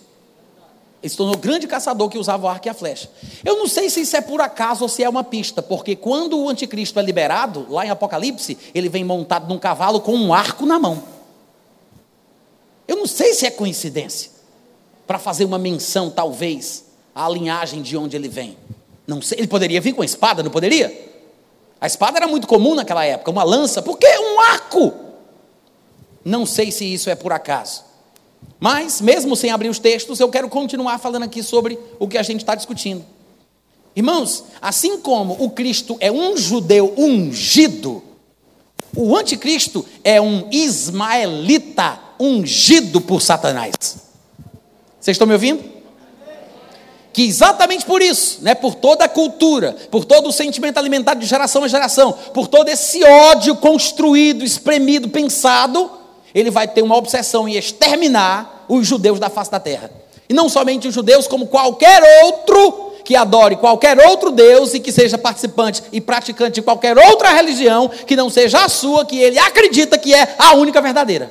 Ele 1.02 1.10
se 1.10 1.16
tornou 1.16 1.36
grande 1.36 1.66
caçador 1.66 2.08
que 2.08 2.16
usava 2.16 2.46
o 2.46 2.48
arco 2.48 2.68
e 2.68 2.70
a 2.70 2.74
flecha. 2.74 3.10
Eu 3.44 3.56
não 3.56 3.66
sei 3.66 3.90
se 3.90 4.02
isso 4.02 4.16
é 4.16 4.20
por 4.20 4.40
acaso 4.40 4.84
ou 4.84 4.88
se 4.88 5.02
é 5.02 5.08
uma 5.08 5.24
pista, 5.24 5.60
porque 5.60 5.96
quando 5.96 6.38
o 6.38 6.48
anticristo 6.48 6.98
é 7.00 7.02
liberado, 7.02 7.66
lá 7.68 7.84
em 7.84 7.90
Apocalipse, 7.90 8.56
ele 8.72 8.88
vem 8.88 9.02
montado 9.02 9.48
num 9.48 9.58
cavalo 9.58 10.00
com 10.00 10.14
um 10.14 10.32
arco 10.32 10.64
na 10.64 10.78
mão. 10.78 11.02
Eu 12.86 12.96
não 12.96 13.06
sei 13.06 13.34
se 13.34 13.44
é 13.46 13.50
coincidência, 13.50 14.30
para 15.06 15.18
fazer 15.18 15.44
uma 15.44 15.58
menção, 15.58 16.08
talvez, 16.08 16.84
à 17.12 17.28
linhagem 17.28 17.82
de 17.82 17.96
onde 17.96 18.14
ele 18.16 18.28
vem. 18.28 18.56
Não 19.04 19.20
sei, 19.20 19.38
ele 19.38 19.48
poderia 19.48 19.80
vir 19.80 19.94
com 19.94 20.02
a 20.02 20.04
espada, 20.04 20.40
não 20.40 20.52
poderia? 20.52 21.10
A 21.80 21.86
espada 21.86 22.18
era 22.18 22.28
muito 22.28 22.46
comum 22.46 22.76
naquela 22.76 23.04
época, 23.04 23.30
uma 23.30 23.42
lança, 23.42 23.82
por 23.82 23.98
que 23.98 24.06
um 24.06 24.40
arco? 24.40 24.92
Não 26.24 26.46
sei 26.46 26.70
se 26.70 26.84
isso 26.84 27.10
é 27.10 27.16
por 27.16 27.32
acaso. 27.32 27.91
Mas, 28.60 29.00
mesmo 29.00 29.34
sem 29.34 29.50
abrir 29.50 29.68
os 29.68 29.78
textos, 29.78 30.20
eu 30.20 30.28
quero 30.28 30.48
continuar 30.48 30.98
falando 30.98 31.24
aqui 31.24 31.42
sobre 31.42 31.78
o 31.98 32.06
que 32.06 32.16
a 32.16 32.22
gente 32.22 32.40
está 32.42 32.54
discutindo. 32.54 33.04
Irmãos, 33.94 34.44
assim 34.60 34.98
como 34.98 35.36
o 35.38 35.50
Cristo 35.50 35.96
é 36.00 36.10
um 36.10 36.36
judeu 36.36 36.94
ungido, 36.96 38.02
o 38.96 39.16
anticristo 39.16 39.84
é 40.04 40.20
um 40.20 40.48
ismaelita 40.50 41.98
ungido 42.20 43.00
por 43.00 43.20
Satanás. 43.20 43.72
Vocês 45.00 45.16
estão 45.16 45.26
me 45.26 45.32
ouvindo? 45.32 45.62
Que 47.12 47.26
exatamente 47.26 47.84
por 47.84 48.00
isso, 48.00 48.38
né, 48.42 48.54
por 48.54 48.74
toda 48.74 49.04
a 49.04 49.08
cultura, 49.08 49.76
por 49.90 50.04
todo 50.04 50.28
o 50.28 50.32
sentimento 50.32 50.78
alimentado 50.78 51.20
de 51.20 51.26
geração 51.26 51.64
a 51.64 51.68
geração, 51.68 52.12
por 52.32 52.46
todo 52.46 52.68
esse 52.68 53.02
ódio 53.04 53.56
construído, 53.56 54.44
espremido, 54.44 55.08
pensado, 55.08 55.90
ele 56.34 56.50
vai 56.50 56.66
ter 56.68 56.82
uma 56.82 56.96
obsessão 56.96 57.48
em 57.48 57.56
exterminar 57.56 58.64
os 58.68 58.86
judeus 58.86 59.18
da 59.18 59.28
face 59.28 59.50
da 59.50 59.60
terra. 59.60 59.90
E 60.28 60.34
não 60.34 60.48
somente 60.48 60.88
os 60.88 60.94
judeus, 60.94 61.26
como 61.26 61.46
qualquer 61.46 62.24
outro 62.24 62.92
que 63.04 63.16
adore 63.16 63.56
qualquer 63.56 63.98
outro 63.98 64.30
Deus 64.30 64.74
e 64.74 64.80
que 64.80 64.92
seja 64.92 65.18
participante 65.18 65.82
e 65.92 66.00
praticante 66.00 66.54
de 66.54 66.62
qualquer 66.62 66.96
outra 66.96 67.30
religião 67.30 67.88
que 67.88 68.16
não 68.16 68.30
seja 68.30 68.64
a 68.64 68.68
sua, 68.68 69.04
que 69.04 69.18
ele 69.18 69.38
acredita 69.38 69.98
que 69.98 70.14
é 70.14 70.34
a 70.38 70.54
única 70.54 70.80
verdadeira. 70.80 71.30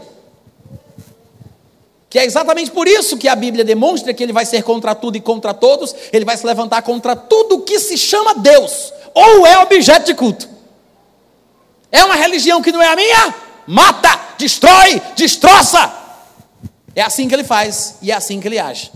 Que 2.10 2.20
é 2.20 2.26
exatamente 2.26 2.72
por 2.72 2.88
isso 2.88 3.18
que 3.18 3.28
a 3.28 3.36
Bíblia 3.36 3.64
demonstra 3.64 4.14
que 4.14 4.22
ele 4.22 4.34
vai 4.34 4.46
ser 4.46 4.64
contra 4.64 4.94
tudo 4.94 5.16
e 5.16 5.22
contra 5.22 5.54
todos, 5.54 5.96
ele 6.12 6.26
vai 6.26 6.36
se 6.36 6.46
levantar 6.46 6.82
contra 6.82 7.16
tudo 7.16 7.62
que 7.62 7.80
se 7.80 7.98
chama 7.98 8.36
Deus, 8.36 8.92
ou 9.14 9.48
é 9.48 9.58
objeto 9.60 10.06
de 10.06 10.14
culto. 10.14 10.50
É 11.90 12.04
uma 12.04 12.16
religião 12.16 12.62
que 12.62 12.72
não 12.72 12.82
é 12.82 12.88
a 12.88 12.96
minha? 12.96 13.36
Mata! 13.68 14.32
destrói, 14.42 15.02
destroça. 15.16 15.94
É 16.96 17.02
assim 17.02 17.28
que 17.28 17.36
ele 17.36 17.44
faz 17.44 17.96
e 18.02 18.12
é 18.12 18.16
assim 18.16 18.40
que 18.40 18.48
ele 18.48 18.60
age. 18.60 18.92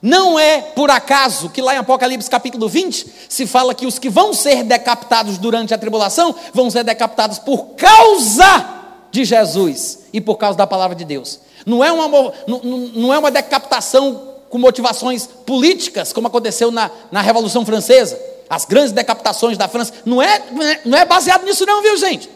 Não 0.00 0.38
é 0.38 0.60
por 0.60 0.90
acaso 0.90 1.48
que 1.48 1.62
lá 1.62 1.74
em 1.74 1.78
Apocalipse 1.78 2.28
capítulo 2.28 2.68
20 2.68 3.06
se 3.28 3.46
fala 3.46 3.74
que 3.74 3.86
os 3.86 3.98
que 3.98 4.10
vão 4.10 4.34
ser 4.34 4.64
decapitados 4.64 5.38
durante 5.38 5.72
a 5.72 5.78
tribulação 5.78 6.34
vão 6.52 6.70
ser 6.70 6.84
decapitados 6.84 7.38
por 7.38 7.74
causa 7.76 8.80
de 9.10 9.24
Jesus 9.24 10.00
e 10.12 10.20
por 10.20 10.36
causa 10.36 10.58
da 10.58 10.66
palavra 10.66 10.96
de 10.96 11.04
Deus. 11.04 11.40
Não 11.64 11.82
é 11.84 11.92
uma, 11.92 12.32
não, 12.46 12.58
não 12.94 13.14
é 13.14 13.18
uma 13.18 13.30
decapitação 13.30 14.30
com 14.50 14.58
motivações 14.58 15.26
políticas, 15.26 16.12
como 16.12 16.26
aconteceu 16.26 16.70
na, 16.70 16.90
na 17.10 17.20
Revolução 17.20 17.64
Francesa. 17.64 18.20
As 18.50 18.64
grandes 18.64 18.92
decapitações 18.92 19.56
da 19.56 19.68
França. 19.68 19.94
Não 20.04 20.20
é, 20.20 20.42
não 20.84 20.98
é 20.98 21.04
baseado 21.04 21.44
nisso, 21.44 21.64
não, 21.64 21.80
viu, 21.80 21.96
gente? 21.96 22.28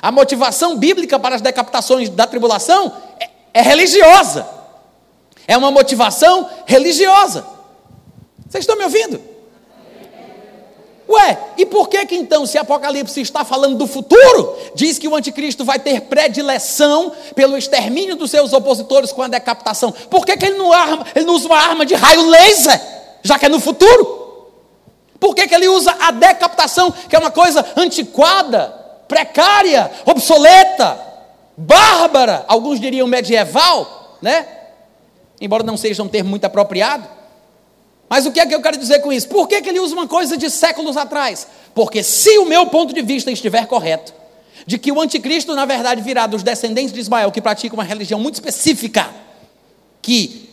A 0.00 0.12
motivação 0.12 0.76
bíblica 0.76 1.18
para 1.18 1.34
as 1.34 1.40
decapitações 1.40 2.08
da 2.08 2.26
tribulação 2.26 2.92
é, 3.20 3.30
é 3.54 3.62
religiosa. 3.62 4.46
É 5.46 5.56
uma 5.56 5.70
motivação 5.70 6.48
religiosa. 6.66 7.44
Vocês 8.48 8.62
estão 8.62 8.76
me 8.76 8.84
ouvindo? 8.84 9.20
Ué, 11.08 11.38
e 11.56 11.64
por 11.64 11.88
que 11.88 12.04
que 12.04 12.14
então, 12.14 12.44
se 12.44 12.58
Apocalipse 12.58 13.18
está 13.22 13.42
falando 13.42 13.78
do 13.78 13.86
futuro, 13.86 14.54
diz 14.74 14.98
que 14.98 15.08
o 15.08 15.16
anticristo 15.16 15.64
vai 15.64 15.78
ter 15.78 16.02
predileção 16.02 17.12
pelo 17.34 17.56
extermínio 17.56 18.14
dos 18.14 18.30
seus 18.30 18.52
opositores 18.52 19.10
com 19.10 19.22
a 19.22 19.28
decapitação? 19.28 19.90
Por 19.90 20.26
que, 20.26 20.36
que 20.36 20.44
ele, 20.44 20.58
não 20.58 20.70
arma, 20.70 21.06
ele 21.14 21.24
não 21.24 21.34
usa 21.34 21.46
uma 21.46 21.56
arma 21.56 21.86
de 21.86 21.94
raio 21.94 22.28
laser, 22.28 22.78
já 23.22 23.38
que 23.38 23.46
é 23.46 23.48
no 23.48 23.58
futuro? 23.58 24.18
Por 25.18 25.34
que, 25.34 25.48
que 25.48 25.54
ele 25.54 25.66
usa 25.66 25.96
a 25.98 26.10
decapitação, 26.10 26.92
que 26.92 27.16
é 27.16 27.18
uma 27.18 27.30
coisa 27.30 27.64
antiquada, 27.74 28.74
precária, 29.08 29.90
obsoleta, 30.04 31.00
bárbara, 31.56 32.44
alguns 32.46 32.78
diriam 32.78 33.08
medieval, 33.08 34.18
né? 34.22 34.46
Embora 35.40 35.64
não 35.64 35.76
seja 35.76 36.02
um 36.02 36.08
termo 36.08 36.30
muito 36.30 36.44
apropriado. 36.44 37.08
Mas 38.08 38.26
o 38.26 38.32
que 38.32 38.40
é 38.40 38.46
que 38.46 38.54
eu 38.54 38.62
quero 38.62 38.76
dizer 38.76 39.00
com 39.00 39.12
isso? 39.12 39.28
Por 39.28 39.48
que, 39.48 39.60
que 39.60 39.68
ele 39.68 39.80
usa 39.80 39.94
uma 39.94 40.06
coisa 40.06 40.36
de 40.36 40.48
séculos 40.48 40.96
atrás? 40.96 41.46
Porque 41.74 42.02
se 42.02 42.38
o 42.38 42.46
meu 42.46 42.66
ponto 42.66 42.94
de 42.94 43.02
vista 43.02 43.30
estiver 43.30 43.66
correto, 43.66 44.14
de 44.66 44.78
que 44.78 44.90
o 44.90 45.00
anticristo, 45.00 45.54
na 45.54 45.64
verdade, 45.64 46.00
virá 46.02 46.26
dos 46.26 46.42
descendentes 46.42 46.92
de 46.92 47.00
Ismael, 47.00 47.30
que 47.30 47.40
praticam 47.40 47.78
uma 47.78 47.84
religião 47.84 48.20
muito 48.20 48.34
específica, 48.34 49.08
que 50.00 50.48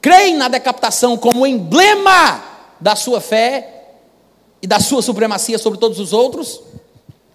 creem 0.00 0.36
na 0.36 0.48
decapitação 0.48 1.16
como 1.16 1.46
emblema 1.46 2.42
da 2.80 2.94
sua 2.94 3.20
fé 3.20 3.94
e 4.62 4.66
da 4.66 4.80
sua 4.80 5.02
supremacia 5.02 5.58
sobre 5.58 5.78
todos 5.78 5.98
os 6.00 6.12
outros, 6.12 6.60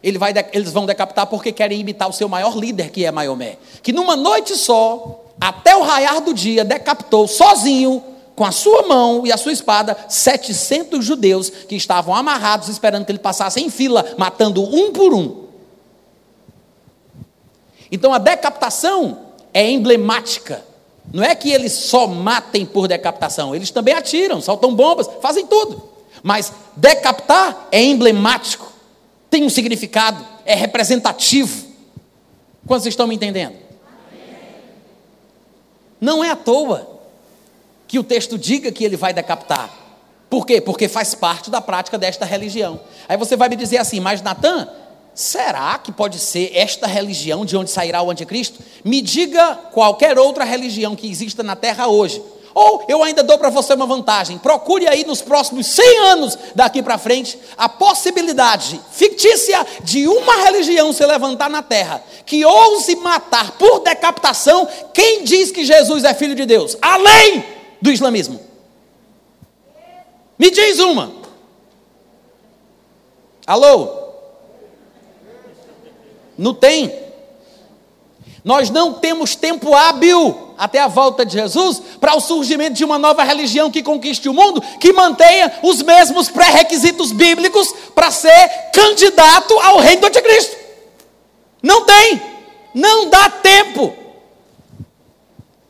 ele 0.03 0.17
vai, 0.17 0.33
eles 0.51 0.73
vão 0.73 0.85
decapitar 0.85 1.25
porque 1.27 1.53
querem 1.53 1.79
imitar 1.79 2.09
o 2.09 2.13
seu 2.13 2.27
maior 2.27 2.57
líder, 2.57 2.89
que 2.89 3.05
é 3.05 3.11
Maiomé. 3.11 3.57
Que 3.81 3.93
numa 3.93 4.17
noite 4.17 4.53
só, 4.57 5.23
até 5.39 5.73
o 5.75 5.81
raiar 5.81 6.19
do 6.19 6.33
dia, 6.33 6.65
decapitou 6.65 7.25
sozinho, 7.25 8.03
com 8.35 8.43
a 8.43 8.51
sua 8.51 8.81
mão 8.83 9.25
e 9.25 9.31
a 9.31 9.37
sua 9.37 9.53
espada, 9.53 9.95
700 10.09 11.05
judeus 11.05 11.49
que 11.49 11.75
estavam 11.75 12.13
amarrados, 12.13 12.67
esperando 12.67 13.05
que 13.05 13.11
ele 13.11 13.19
passasse 13.19 13.61
em 13.61 13.69
fila, 13.69 14.15
matando 14.17 14.63
um 14.63 14.91
por 14.91 15.13
um. 15.13 15.43
Então 17.91 18.11
a 18.13 18.17
decapitação 18.17 19.19
é 19.53 19.69
emblemática. 19.69 20.65
Não 21.13 21.23
é 21.23 21.35
que 21.35 21.51
eles 21.51 21.73
só 21.73 22.07
matem 22.07 22.65
por 22.65 22.87
decapitação, 22.87 23.53
eles 23.53 23.69
também 23.69 23.93
atiram, 23.93 24.41
soltam 24.41 24.73
bombas, 24.73 25.07
fazem 25.21 25.45
tudo. 25.45 25.89
Mas 26.23 26.51
decapitar 26.75 27.67
é 27.71 27.83
emblemático 27.83 28.72
tem 29.34 29.43
um 29.43 29.49
significado, 29.49 30.23
é 30.45 30.53
representativo. 30.53 31.65
Quantos 32.67 32.86
estão 32.86 33.07
me 33.07 33.15
entendendo? 33.15 33.55
Não 35.99 36.23
é 36.23 36.29
à 36.29 36.36
toa 36.36 36.99
que 37.88 37.97
o 37.97 38.03
texto 38.03 38.38
diga 38.38 38.71
que 38.71 38.84
ele 38.84 38.95
vai 38.95 39.11
decapitar. 39.11 39.73
Por 40.29 40.45
quê? 40.45 40.61
Porque 40.61 40.88
faz 40.88 41.15
parte 41.15 41.49
da 41.49 41.59
prática 41.59 41.97
desta 41.97 42.25
religião. 42.25 42.79
Aí 43.09 43.17
você 43.17 43.36
vai 43.36 43.49
me 43.49 43.55
dizer 43.55 43.77
assim, 43.77 43.99
mas 43.99 44.21
Natan, 44.21 44.69
será 45.15 45.79
que 45.79 45.91
pode 45.91 46.19
ser 46.19 46.55
esta 46.55 46.86
religião 46.86 47.43
de 47.43 47.57
onde 47.57 47.71
sairá 47.71 48.03
o 48.03 48.11
anticristo? 48.11 48.59
Me 48.86 49.01
diga 49.01 49.55
qualquer 49.71 50.19
outra 50.19 50.43
religião 50.43 50.95
que 50.95 51.09
exista 51.09 51.41
na 51.41 51.55
terra 51.55 51.88
hoje, 51.88 52.21
ou 52.53 52.85
eu 52.87 53.01
ainda 53.01 53.23
dou 53.23 53.37
para 53.37 53.49
você 53.49 53.73
uma 53.73 53.85
vantagem: 53.85 54.37
procure 54.37 54.87
aí 54.87 55.05
nos 55.05 55.21
próximos 55.21 55.67
100 55.67 55.97
anos 55.99 56.37
daqui 56.53 56.83
para 56.83 56.97
frente 56.97 57.37
a 57.57 57.67
possibilidade 57.67 58.79
fictícia 58.91 59.65
de 59.83 60.07
uma 60.07 60.43
religião 60.43 60.93
se 60.93 61.05
levantar 61.05 61.49
na 61.49 61.63
terra 61.63 62.03
que 62.25 62.45
ouse 62.45 62.95
matar 62.97 63.51
por 63.57 63.79
decapitação 63.79 64.67
quem 64.93 65.23
diz 65.23 65.51
que 65.51 65.65
Jesus 65.65 66.03
é 66.03 66.13
filho 66.13 66.35
de 66.35 66.45
Deus, 66.45 66.77
além 66.81 67.43
do 67.81 67.91
islamismo. 67.91 68.39
Me 70.37 70.49
diz 70.49 70.79
uma. 70.79 71.11
Alô? 73.45 74.03
Não 76.37 76.53
tem. 76.53 76.93
Nós 78.43 78.69
não 78.69 78.93
temos 78.93 79.35
tempo 79.35 79.73
hábil 79.73 80.42
até 80.57 80.79
a 80.79 80.87
volta 80.87 81.25
de 81.25 81.33
Jesus 81.33 81.81
para 81.99 82.15
o 82.15 82.21
surgimento 82.21 82.73
de 82.73 82.83
uma 82.85 82.99
nova 82.99 83.23
religião 83.23 83.71
que 83.71 83.83
conquiste 83.83 84.27
o 84.27 84.33
mundo, 84.33 84.61
que 84.79 84.93
mantenha 84.93 85.59
os 85.61 85.81
mesmos 85.81 86.29
pré-requisitos 86.29 87.11
bíblicos 87.11 87.73
para 87.93 88.11
ser 88.11 88.49
candidato 88.73 89.57
ao 89.59 89.79
reino 89.79 90.01
do 90.01 90.07
anticristo. 90.07 90.55
Não 91.61 91.85
tem, 91.85 92.21
não 92.73 93.09
dá 93.09 93.29
tempo. 93.29 93.93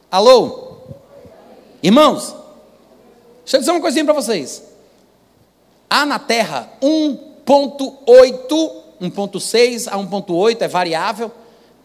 Alô? 0.10 0.78
Irmãos, 1.82 2.36
deixa 3.44 3.58
eu 3.58 3.60
dizer 3.60 3.72
uma 3.72 3.82
coisinha 3.82 4.06
para 4.06 4.14
vocês. 4.14 4.64
Há 5.90 6.06
na 6.06 6.18
Terra 6.18 6.72
1.8, 6.82 8.72
1.6 9.02 9.88
a 9.88 9.98
1.8 9.98 10.62
é 10.62 10.68
variável 10.68 11.32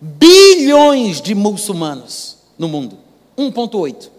bilhões 0.01 1.21
de 1.21 1.35
muçulmanos 1.35 2.38
no 2.59 2.69
mundo. 2.69 2.99
1,8. 3.37 4.11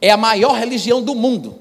É 0.00 0.10
a 0.10 0.16
maior 0.16 0.54
religião 0.54 1.02
do 1.02 1.14
mundo. 1.14 1.58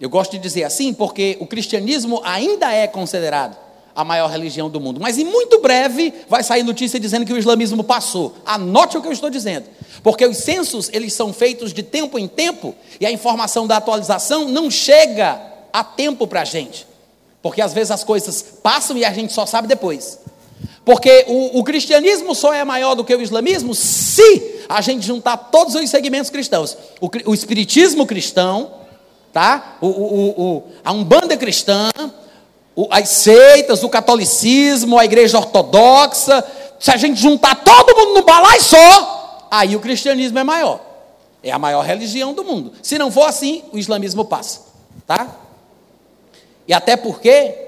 Eu 0.00 0.08
gosto 0.08 0.32
de 0.32 0.38
dizer 0.38 0.64
assim 0.64 0.94
porque 0.94 1.36
o 1.40 1.46
cristianismo 1.46 2.20
ainda 2.24 2.72
é 2.72 2.86
considerado 2.86 3.56
a 3.98 4.04
maior 4.04 4.30
religião 4.30 4.70
do 4.70 4.80
mundo. 4.80 5.00
Mas 5.00 5.18
em 5.18 5.24
muito 5.24 5.60
breve 5.60 6.14
vai 6.28 6.44
sair 6.44 6.62
notícia 6.62 7.00
dizendo 7.00 7.26
que 7.26 7.32
o 7.32 7.38
islamismo 7.38 7.82
passou. 7.82 8.36
Anote 8.46 8.96
o 8.96 9.02
que 9.02 9.08
eu 9.08 9.12
estou 9.12 9.28
dizendo. 9.28 9.66
Porque 10.04 10.24
os 10.24 10.36
censos, 10.36 10.88
eles 10.92 11.12
são 11.12 11.32
feitos 11.32 11.72
de 11.72 11.82
tempo 11.82 12.16
em 12.16 12.28
tempo 12.28 12.76
e 13.00 13.06
a 13.06 13.10
informação 13.10 13.66
da 13.66 13.78
atualização 13.78 14.46
não 14.46 14.70
chega 14.70 15.42
a 15.72 15.82
tempo 15.82 16.28
para 16.28 16.42
a 16.42 16.44
gente. 16.44 16.86
Porque 17.42 17.60
às 17.60 17.72
vezes 17.72 17.90
as 17.90 18.04
coisas 18.04 18.40
passam 18.62 18.96
e 18.96 19.04
a 19.04 19.12
gente 19.12 19.32
só 19.32 19.44
sabe 19.44 19.66
depois. 19.66 20.20
Porque 20.88 21.26
o, 21.28 21.58
o, 21.58 21.64
cristianismo 21.64 22.34
só 22.34 22.50
é 22.54 22.64
maior 22.64 22.94
do 22.94 23.04
que 23.04 23.14
o 23.14 23.20
islamismo 23.20 23.74
se 23.74 24.64
a 24.66 24.80
gente 24.80 25.04
juntar 25.06 25.36
todos 25.36 25.74
os 25.74 25.90
segmentos 25.90 26.30
cristãos. 26.30 26.78
O, 26.98 27.10
o 27.26 27.34
espiritismo 27.34 28.06
cristão, 28.06 28.72
tá? 29.30 29.76
O, 29.82 29.86
o, 29.86 30.64
a 30.82 30.90
umbanda 30.90 31.36
cristã, 31.36 31.90
as 32.88 33.06
seitas, 33.10 33.82
o 33.82 33.90
catolicismo, 33.90 34.98
a 34.98 35.04
igreja 35.04 35.36
ortodoxa, 35.36 36.42
se 36.80 36.90
a 36.90 36.96
gente 36.96 37.20
juntar 37.20 37.56
todo 37.56 37.94
mundo 37.94 38.14
no 38.14 38.22
balai 38.22 38.58
só, 38.58 39.46
aí 39.50 39.76
o 39.76 39.80
cristianismo 39.80 40.38
é 40.38 40.44
maior. 40.44 40.80
É 41.42 41.50
a 41.50 41.58
maior 41.58 41.84
religião 41.84 42.32
do 42.32 42.42
mundo. 42.42 42.72
Se 42.82 42.96
não 42.96 43.12
for 43.12 43.26
assim, 43.26 43.62
o 43.74 43.78
islamismo 43.78 44.24
passa, 44.24 44.62
tá? 45.06 45.36
E 46.66 46.72
até 46.72 46.96
porque 46.96 47.67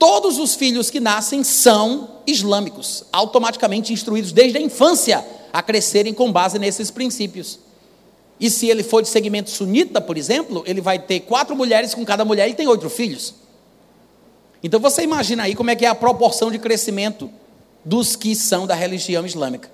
todos 0.00 0.38
os 0.38 0.54
filhos 0.54 0.88
que 0.88 0.98
nascem 0.98 1.44
são 1.44 2.22
islâmicos, 2.26 3.04
automaticamente 3.12 3.92
instruídos 3.92 4.32
desde 4.32 4.56
a 4.56 4.60
infância 4.60 5.22
a 5.52 5.62
crescerem 5.62 6.14
com 6.14 6.32
base 6.32 6.58
nesses 6.58 6.90
princípios. 6.90 7.58
E 8.40 8.48
se 8.48 8.66
ele 8.66 8.82
for 8.82 9.02
de 9.02 9.10
segmento 9.10 9.50
sunita, 9.50 10.00
por 10.00 10.16
exemplo, 10.16 10.64
ele 10.66 10.80
vai 10.80 10.98
ter 10.98 11.20
quatro 11.20 11.54
mulheres, 11.54 11.94
com 11.94 12.02
cada 12.02 12.24
mulher 12.24 12.46
ele 12.46 12.54
tem 12.54 12.66
oito 12.66 12.88
filhos. 12.88 13.34
Então 14.62 14.80
você 14.80 15.02
imagina 15.02 15.42
aí 15.42 15.54
como 15.54 15.70
é 15.70 15.76
que 15.76 15.84
é 15.84 15.88
a 15.88 15.94
proporção 15.94 16.50
de 16.50 16.58
crescimento 16.58 17.30
dos 17.84 18.16
que 18.16 18.34
são 18.34 18.66
da 18.66 18.74
religião 18.74 19.26
islâmica. 19.26 19.70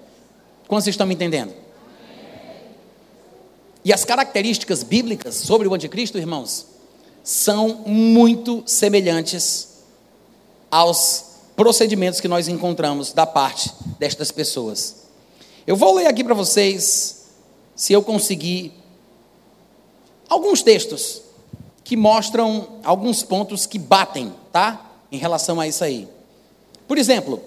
Como 0.66 0.80
vocês 0.80 0.94
estão 0.94 1.06
me 1.06 1.14
entendendo? 1.14 1.54
E 3.84 3.92
as 3.92 4.04
características 4.04 4.82
bíblicas 4.82 5.36
sobre 5.36 5.68
o 5.68 5.74
anticristo, 5.74 6.18
irmãos, 6.18 6.66
são 7.22 7.84
muito 7.86 8.64
semelhantes 8.66 9.75
aos 10.70 11.24
procedimentos 11.54 12.20
que 12.20 12.28
nós 12.28 12.48
encontramos 12.48 13.12
da 13.12 13.26
parte 13.26 13.72
destas 13.98 14.30
pessoas. 14.30 15.06
Eu 15.66 15.76
vou 15.76 15.94
ler 15.94 16.06
aqui 16.06 16.22
para 16.22 16.34
vocês, 16.34 17.26
se 17.74 17.92
eu 17.92 18.02
conseguir, 18.02 18.72
alguns 20.28 20.62
textos 20.62 21.22
que 21.82 21.96
mostram 21.96 22.80
alguns 22.84 23.22
pontos 23.22 23.64
que 23.64 23.78
batem, 23.78 24.32
tá? 24.52 24.98
Em 25.10 25.18
relação 25.18 25.60
a 25.60 25.66
isso 25.66 25.84
aí. 25.84 26.08
Por 26.86 26.98
exemplo, 26.98 27.42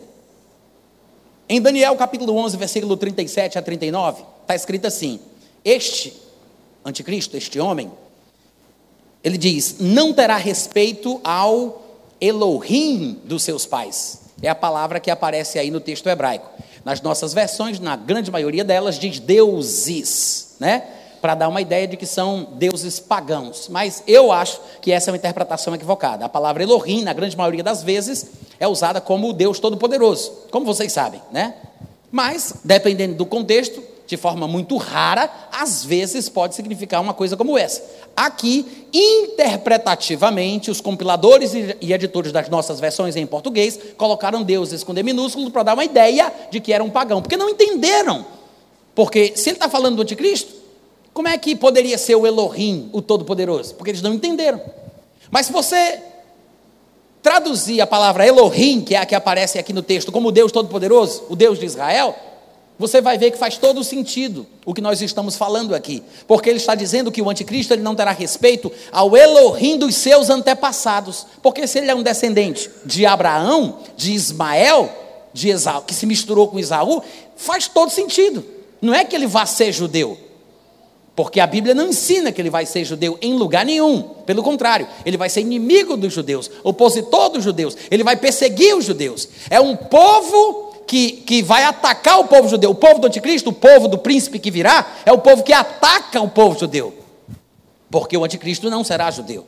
em 1.48 1.62
Daniel 1.62 1.96
capítulo 1.96 2.36
11, 2.38 2.58
versículo 2.58 2.96
37 2.96 3.58
a 3.58 3.62
39, 3.62 4.24
está 4.42 4.56
escrito 4.56 4.88
assim: 4.88 5.20
Este 5.64 6.14
anticristo, 6.86 7.36
este 7.38 7.60
homem, 7.60 7.92
ele 9.24 9.38
diz: 9.38 9.76
não 9.80 10.14
terá 10.14 10.38
respeito 10.38 11.20
ao 11.24 11.89
Elohim 12.20 13.20
dos 13.24 13.44
seus 13.44 13.66
pais. 13.66 14.22
É 14.42 14.50
a 14.50 14.56
palavra 14.56 15.00
que 15.00 15.12
aparece 15.12 15.60
aí 15.60 15.70
no 15.70 15.80
texto 15.80 16.08
hebraico. 16.08 16.50
Nas 16.84 17.02
nossas 17.02 17.34
versões, 17.34 17.80
na 17.80 17.96
grande 17.96 18.32
maioria 18.32 18.64
delas, 18.64 18.98
diz 18.98 19.20
deuses, 19.20 20.56
né? 20.60 20.84
para 21.22 21.36
dar 21.36 21.50
uma 21.50 21.62
ideia 21.62 21.88
de 21.88 21.98
que 21.98 22.06
são 22.06 22.48
deuses 22.54 23.00
pagãos. 23.00 23.68
Mas 23.70 24.04
eu 24.08 24.32
acho 24.32 24.60
que 24.82 24.92
essa 24.92 25.10
é 25.10 25.12
uma 25.12 25.18
interpretação 25.18 25.76
equivocada. 25.76 26.26
A 26.26 26.30
palavra 26.30 26.64
Elohim, 26.64 27.04
na 27.04 27.14
grande 27.14 27.38
maioria 27.38 27.64
das 27.64 27.84
vezes, 27.84 28.28
é 28.60 28.68
usada 28.68 29.02
como 29.02 29.30
o 29.30 29.34
Deus 29.34 29.60
Todo-Poderoso, 29.60 30.32
como 30.52 30.66
vocês 30.66 30.92
sabem, 30.92 31.22
né? 31.32 31.56
Mas, 32.12 32.56
dependendo 32.64 33.16
do 33.16 33.26
contexto, 33.26 33.84
de 34.10 34.18
forma 34.18 34.48
muito 34.48 34.76
rara, 34.76 35.30
às 35.52 35.86
vezes 35.86 36.28
pode 36.28 36.56
significar 36.56 37.00
uma 37.00 37.14
coisa 37.14 37.38
como 37.38 37.56
essa. 37.56 37.84
Aqui, 38.16 38.88
interpretativamente, 38.92 40.72
os 40.72 40.82
compiladores 40.82 41.54
e 41.54 41.94
editores 41.94 42.32
das 42.32 42.50
nossas 42.50 42.80
versões 42.80 43.16
em 43.16 43.28
português 43.28 43.80
colocaram 43.96 44.42
deuses 44.42 44.84
com 44.84 44.96
D 44.96 45.04
minúsculo 45.04 45.52
para 45.52 45.62
dar 45.62 45.74
uma 45.76 45.86
ideia 45.86 46.34
de 46.50 46.60
que 46.60 46.74
era 46.74 46.84
um 46.84 46.90
pagão, 46.90 47.22
porque 47.22 47.38
não 47.38 47.50
entenderam. 47.50 48.26
Porque 48.96 49.34
se 49.36 49.52
ele 49.52 49.58
está 49.58 49.70
falando 49.70 49.98
do 49.98 50.02
anticristo, 50.02 50.52
como 51.14 51.28
é 51.28 51.38
que 51.38 51.56
poderia 51.56 51.98
ser 52.00 52.16
o 52.16 52.26
Elohim, 52.26 52.90
o 52.92 53.04
Todo-Poderoso? 53.04 53.76
Porque 53.76 53.92
eles 53.92 54.02
não 54.02 54.16
entenderam. 54.16 54.60
Mas 55.30 55.46
se 55.46 55.52
você 55.52 56.02
traduzir 57.22 57.80
a 57.80 57.86
palavra 57.86 58.26
Elohim, 58.26 58.82
que 58.82 58.96
é 58.96 58.98
a 58.98 59.06
que 59.06 59.14
aparece 59.14 59.60
aqui 59.60 59.72
no 59.72 59.84
texto, 59.84 60.12
como 60.12 60.32
Deus 60.32 60.52
Todo-Poderoso, 60.52 61.26
o 61.30 61.36
Deus 61.36 61.60
de 61.60 61.68
Israel, 61.68 62.16
você 62.80 63.02
vai 63.02 63.18
ver 63.18 63.32
que 63.32 63.38
faz 63.38 63.58
todo 63.58 63.84
sentido 63.84 64.48
o 64.66 64.74
que 64.74 64.80
nós 64.80 65.02
estamos 65.02 65.36
falando 65.36 65.76
aqui. 65.76 66.02
Porque 66.26 66.50
ele 66.50 66.60
está 66.60 66.76
dizendo 66.76 67.12
que 67.12 67.22
o 67.22 67.30
anticristo 67.30 67.74
ele 67.74 67.82
não 67.82 67.94
terá 67.94 68.12
respeito 68.12 68.72
ao 68.90 69.18
Elohim 69.18 69.78
dos 69.78 69.96
seus 69.96 70.30
antepassados. 70.30 71.28
Porque 71.44 71.68
se 71.68 71.80
ele 71.80 71.92
é 71.92 71.96
um 71.96 72.02
descendente 72.02 72.72
de 72.86 73.06
Abraão, 73.06 73.80
de 73.98 74.14
Ismael, 74.14 74.90
de 75.34 75.50
Esaú, 75.50 75.82
que 75.82 75.94
se 75.94 76.06
misturou 76.06 76.48
com 76.48 76.58
Isaú, 76.58 77.04
faz 77.36 77.68
todo 77.68 77.92
sentido. 77.92 78.46
Não 78.82 78.94
é 78.94 79.04
que 79.04 79.14
ele 79.14 79.28
vá 79.28 79.46
ser 79.46 79.74
judeu. 79.74 80.18
Porque 81.18 81.42
a 81.42 81.48
Bíblia 81.48 81.76
não 81.76 81.90
ensina 81.90 82.32
que 82.32 82.42
ele 82.42 82.50
vai 82.50 82.66
ser 82.66 82.86
judeu 82.86 83.20
em 83.22 83.34
lugar 83.34 83.66
nenhum. 83.66 84.04
Pelo 84.26 84.42
contrário, 84.42 84.88
ele 85.06 85.18
vai 85.18 85.30
ser 85.30 85.42
inimigo 85.42 85.98
dos 85.98 86.14
judeus, 86.14 86.50
opositor 86.64 87.28
dos 87.28 87.44
judeus, 87.44 87.76
ele 87.92 88.06
vai 88.06 88.16
perseguir 88.16 88.74
os 88.74 88.86
judeus. 88.86 89.28
É 89.50 89.60
um 89.60 89.76
povo 89.76 90.69
que, 90.90 91.12
que 91.12 91.44
vai 91.44 91.64
atacar 91.66 92.20
o 92.20 92.26
povo 92.26 92.50
judeu. 92.50 92.72
O 92.72 92.76
povo 92.76 92.98
do 93.00 93.06
anticristo, 93.06 93.52
o 93.52 93.54
povo 93.54 93.88
do 93.88 94.00
príncipe 94.00 94.40
que 94.40 94.50
virá, 94.50 94.96
é 95.06 95.12
o 95.12 95.20
povo 95.20 95.44
que 95.44 95.54
ataca 95.54 96.20
o 96.20 96.28
povo 96.28 96.60
judeu. 96.60 96.92
Porque 97.92 98.18
o 98.18 98.24
anticristo 98.24 98.72
não 98.72 98.84
será 98.84 99.12
judeu. 99.12 99.46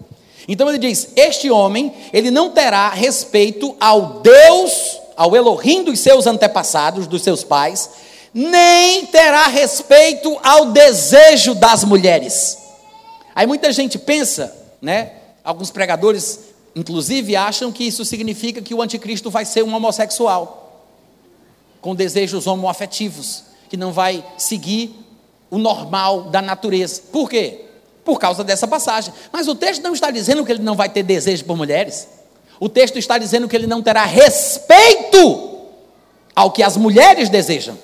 Então 0.48 0.70
ele 0.70 0.78
diz: 0.78 1.10
Este 1.16 1.50
homem, 1.50 1.92
ele 2.14 2.30
não 2.30 2.52
terá 2.52 2.90
respeito 2.90 3.76
ao 3.80 4.20
Deus, 4.20 5.00
ao 5.18 5.36
Elohim 5.36 5.84
dos 5.84 6.00
seus 6.00 6.28
antepassados, 6.28 7.08
dos 7.08 7.24
seus 7.24 7.44
pais, 7.44 7.90
nem 8.32 9.08
terá 9.08 9.48
respeito 9.48 10.40
ao 10.44 10.68
desejo 10.68 11.56
das 11.56 11.84
mulheres. 11.84 12.56
Aí 13.34 13.48
muita 13.48 13.72
gente 13.72 13.98
pensa, 13.98 14.56
né? 14.80 15.14
Alguns 15.44 15.72
pregadores, 15.72 16.40
inclusive, 16.76 17.36
acham 17.36 17.72
que 17.72 17.84
isso 17.84 18.06
significa 18.06 18.62
que 18.62 18.76
o 18.76 18.82
anticristo 18.82 19.32
vai 19.32 19.44
ser 19.44 19.64
um 19.64 19.74
homossexual, 19.74 20.61
com 21.82 21.96
desejos 21.96 22.48
homoafetivos, 22.48 23.44
que 23.70 23.76
não 23.76 23.92
vai 23.92 24.24
seguir 24.38 24.96
o 25.50 25.58
normal 25.58 26.24
da 26.24 26.42
natureza. 26.42 27.02
Por 27.12 27.30
quê? 27.30 27.66
Por 28.06 28.20
causa 28.20 28.44
dessa 28.44 28.68
passagem. 28.68 29.14
Mas 29.32 29.48
o 29.48 29.56
texto 29.56 29.82
não 29.82 29.94
está 29.94 30.12
dizendo 30.12 30.46
que 30.46 30.52
ele 30.52 30.64
não 30.64 30.76
vai 30.76 30.88
ter 30.88 31.04
desejo 31.04 31.44
por 31.44 31.58
mulheres. 31.58 32.08
O 32.60 32.70
texto 32.70 32.98
está 32.98 33.18
dizendo 33.18 33.48
que 33.48 33.56
ele 33.56 33.68
não 33.68 33.82
terá 33.82 34.06
respeito 34.06 35.50
ao 36.36 36.52
que 36.52 36.62
as 36.62 36.78
mulheres 36.78 37.30
desejam. 37.30 37.78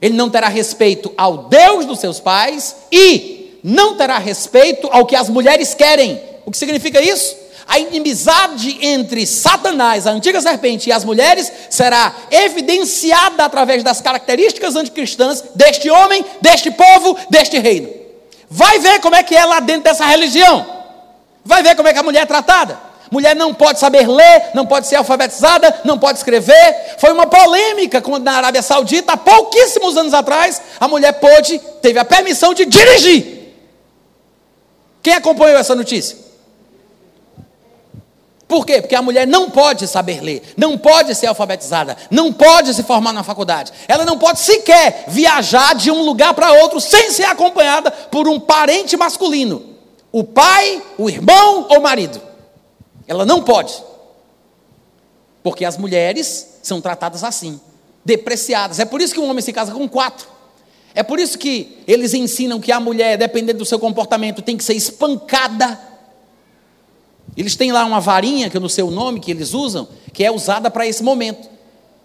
Ele 0.00 0.16
não 0.16 0.30
terá 0.30 0.48
respeito 0.48 1.12
ao 1.16 1.48
Deus 1.48 1.84
dos 1.84 1.98
seus 1.98 2.18
pais 2.18 2.74
e 2.90 3.60
não 3.62 3.96
terá 3.96 4.18
respeito 4.18 4.88
ao 4.90 5.04
que 5.04 5.16
as 5.16 5.28
mulheres 5.28 5.74
querem. 5.74 6.20
O 6.46 6.50
que 6.50 6.56
significa 6.56 7.00
isso? 7.00 7.36
A 7.68 7.78
inimizade 7.78 8.78
entre 8.80 9.26
Satanás, 9.26 10.06
a 10.06 10.10
antiga 10.10 10.40
serpente, 10.40 10.88
e 10.88 10.92
as 10.92 11.04
mulheres 11.04 11.52
será 11.68 12.14
evidenciada 12.30 13.44
através 13.44 13.82
das 13.82 14.00
características 14.00 14.74
anticristãs 14.74 15.44
deste 15.54 15.90
homem, 15.90 16.24
deste 16.40 16.70
povo, 16.70 17.14
deste 17.28 17.58
reino. 17.58 17.90
Vai 18.48 18.78
ver 18.78 19.00
como 19.00 19.14
é 19.14 19.22
que 19.22 19.36
é 19.36 19.44
lá 19.44 19.60
dentro 19.60 19.82
dessa 19.82 20.06
religião. 20.06 20.66
Vai 21.44 21.62
ver 21.62 21.76
como 21.76 21.88
é 21.88 21.92
que 21.92 21.98
a 21.98 22.02
mulher 22.02 22.22
é 22.22 22.26
tratada. 22.26 22.80
Mulher 23.10 23.36
não 23.36 23.52
pode 23.52 23.78
saber 23.78 24.08
ler, 24.08 24.50
não 24.54 24.64
pode 24.64 24.86
ser 24.86 24.96
alfabetizada, 24.96 25.82
não 25.84 25.98
pode 25.98 26.18
escrever. 26.18 26.96
Foi 26.98 27.12
uma 27.12 27.26
polêmica 27.26 28.00
quando 28.00 28.24
na 28.24 28.32
Arábia 28.32 28.62
Saudita, 28.62 29.12
há 29.12 29.16
pouquíssimos 29.18 29.94
anos 29.94 30.14
atrás, 30.14 30.60
a 30.80 30.88
mulher 30.88 31.12
pôde, 31.12 31.58
teve 31.82 31.98
a 31.98 32.04
permissão 32.04 32.54
de 32.54 32.64
dirigir. 32.64 33.54
Quem 35.02 35.12
acompanhou 35.12 35.58
essa 35.58 35.74
notícia? 35.74 36.27
Por 38.48 38.64
quê? 38.64 38.80
Porque 38.80 38.94
a 38.94 39.02
mulher 39.02 39.26
não 39.26 39.50
pode 39.50 39.86
saber 39.86 40.22
ler, 40.22 40.54
não 40.56 40.78
pode 40.78 41.14
ser 41.14 41.26
alfabetizada, 41.26 41.98
não 42.10 42.32
pode 42.32 42.72
se 42.72 42.82
formar 42.82 43.12
na 43.12 43.22
faculdade. 43.22 43.70
Ela 43.86 44.06
não 44.06 44.18
pode 44.18 44.40
sequer 44.40 45.04
viajar 45.06 45.74
de 45.74 45.90
um 45.90 46.02
lugar 46.02 46.32
para 46.32 46.52
outro 46.62 46.80
sem 46.80 47.12
ser 47.12 47.24
acompanhada 47.24 47.90
por 47.90 48.26
um 48.26 48.40
parente 48.40 48.96
masculino. 48.96 49.76
O 50.10 50.24
pai, 50.24 50.82
o 50.96 51.10
irmão 51.10 51.66
ou 51.68 51.78
o 51.78 51.82
marido. 51.82 52.18
Ela 53.06 53.26
não 53.26 53.42
pode. 53.42 53.74
Porque 55.42 55.66
as 55.66 55.76
mulheres 55.76 56.58
são 56.62 56.80
tratadas 56.80 57.22
assim, 57.22 57.60
depreciadas. 58.02 58.78
É 58.78 58.86
por 58.86 59.02
isso 59.02 59.12
que 59.12 59.20
um 59.20 59.28
homem 59.28 59.42
se 59.42 59.52
casa 59.52 59.72
com 59.72 59.86
quatro. 59.86 60.26
É 60.94 61.02
por 61.02 61.20
isso 61.20 61.38
que 61.38 61.78
eles 61.86 62.14
ensinam 62.14 62.60
que 62.60 62.72
a 62.72 62.80
mulher, 62.80 63.18
dependendo 63.18 63.58
do 63.58 63.66
seu 63.66 63.78
comportamento, 63.78 64.40
tem 64.40 64.56
que 64.56 64.64
ser 64.64 64.74
espancada. 64.74 65.78
Eles 67.38 67.54
têm 67.54 67.70
lá 67.70 67.84
uma 67.84 68.00
varinha, 68.00 68.50
que 68.50 68.56
eu 68.56 68.60
não 68.60 68.68
sei 68.68 68.82
o 68.82 68.90
nome 68.90 69.20
que 69.20 69.30
eles 69.30 69.54
usam, 69.54 69.86
que 70.12 70.24
é 70.24 70.32
usada 70.32 70.68
para 70.68 70.84
esse 70.88 71.04
momento. 71.04 71.48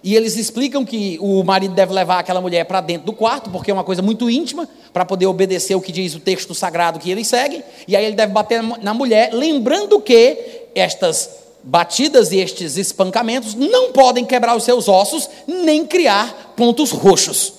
E 0.04 0.16
eles 0.16 0.38
explicam 0.38 0.86
que 0.86 1.18
o 1.20 1.44
marido 1.44 1.74
deve 1.74 1.92
levar 1.92 2.20
aquela 2.20 2.40
mulher 2.40 2.66
para 2.66 2.80
dentro 2.82 3.08
do 3.08 3.14
quarto, 3.14 3.50
porque 3.50 3.72
é 3.72 3.74
uma 3.74 3.84
coisa 3.84 4.04
muito 4.04 4.30
íntima, 4.30 4.70
para 4.94 5.04
poder 5.04 5.26
obedecer 5.26 5.74
o 5.74 5.82
que 5.82 5.92
diz 5.92 6.14
o 6.14 6.20
texto 6.20 6.54
sagrado 6.54 7.00
que 7.00 7.10
eles 7.10 7.26
seguem. 7.26 7.64
E 7.88 7.96
aí 7.96 8.06
ele 8.06 8.16
deve 8.16 8.32
bater 8.32 8.62
na 8.62 8.94
mulher, 8.94 9.34
lembrando 9.34 10.00
que 10.00 10.68
estas 10.76 11.32
batidas 11.64 12.32
e 12.32 12.38
estes 12.38 12.78
espancamentos 12.78 13.56
não 13.56 13.92
podem 13.92 14.26
quebrar 14.26 14.56
os 14.56 14.64
seus 14.64 14.88
ossos, 14.88 15.28
nem 15.48 15.84
criar 15.84 16.54
pontos 16.56 16.92
roxos. 16.92 17.54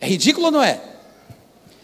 É 0.00 0.06
ridículo 0.06 0.52
não 0.52 0.62
é? 0.62 0.80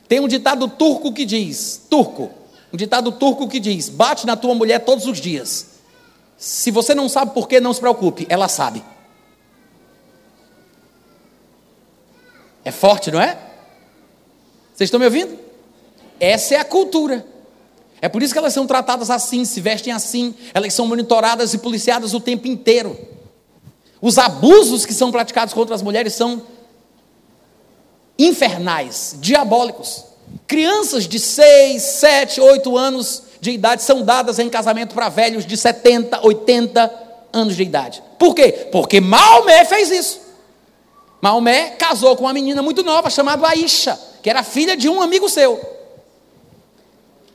Tem 0.06 0.20
um 0.20 0.28
ditado 0.28 0.68
turco 0.68 1.12
que 1.12 1.24
diz: 1.24 1.82
turco, 1.90 2.30
um 2.72 2.76
ditado 2.76 3.12
turco 3.12 3.48
que 3.48 3.60
diz: 3.60 3.88
bate 3.88 4.26
na 4.26 4.36
tua 4.36 4.54
mulher 4.54 4.80
todos 4.80 5.06
os 5.06 5.20
dias. 5.20 5.76
Se 6.36 6.70
você 6.70 6.94
não 6.94 7.08
sabe 7.08 7.32
por 7.32 7.48
que, 7.48 7.60
não 7.60 7.72
se 7.72 7.80
preocupe, 7.80 8.26
ela 8.28 8.48
sabe. 8.48 8.84
É 12.64 12.70
forte, 12.70 13.10
não 13.10 13.20
é? 13.20 13.38
Vocês 14.74 14.88
estão 14.88 15.00
me 15.00 15.06
ouvindo? 15.06 15.38
Essa 16.18 16.56
é 16.56 16.58
a 16.58 16.64
cultura. 16.64 17.24
É 18.00 18.08
por 18.08 18.22
isso 18.22 18.32
que 18.32 18.38
elas 18.38 18.52
são 18.52 18.66
tratadas 18.66 19.08
assim, 19.08 19.44
se 19.44 19.60
vestem 19.60 19.92
assim, 19.92 20.34
elas 20.52 20.74
são 20.74 20.86
monitoradas 20.86 21.54
e 21.54 21.58
policiadas 21.58 22.12
o 22.12 22.20
tempo 22.20 22.46
inteiro. 22.46 22.98
Os 24.00 24.18
abusos 24.18 24.84
que 24.84 24.92
são 24.92 25.10
praticados 25.10 25.54
contra 25.54 25.74
as 25.74 25.80
mulheres 25.80 26.12
são 26.14 26.42
infernais, 28.18 29.16
diabólicos. 29.18 30.04
Crianças 30.46 31.06
de 31.06 31.18
6, 31.18 31.82
7, 31.82 32.40
8 32.40 32.76
anos 32.76 33.22
de 33.40 33.50
idade 33.50 33.82
são 33.82 34.02
dadas 34.02 34.38
em 34.38 34.48
casamento 34.48 34.94
para 34.94 35.08
velhos 35.08 35.46
de 35.46 35.56
70, 35.56 36.26
80 36.26 36.92
anos 37.32 37.56
de 37.56 37.62
idade. 37.62 38.02
Por 38.18 38.34
quê? 38.34 38.68
Porque 38.72 39.00
Maomé 39.00 39.64
fez 39.64 39.90
isso. 39.90 40.20
Maomé 41.20 41.70
casou 41.70 42.16
com 42.16 42.24
uma 42.24 42.32
menina 42.32 42.62
muito 42.62 42.82
nova 42.82 43.10
chamada 43.10 43.46
Aisha, 43.46 43.98
que 44.22 44.30
era 44.30 44.42
filha 44.42 44.76
de 44.76 44.88
um 44.88 45.00
amigo 45.00 45.28
seu. 45.28 45.60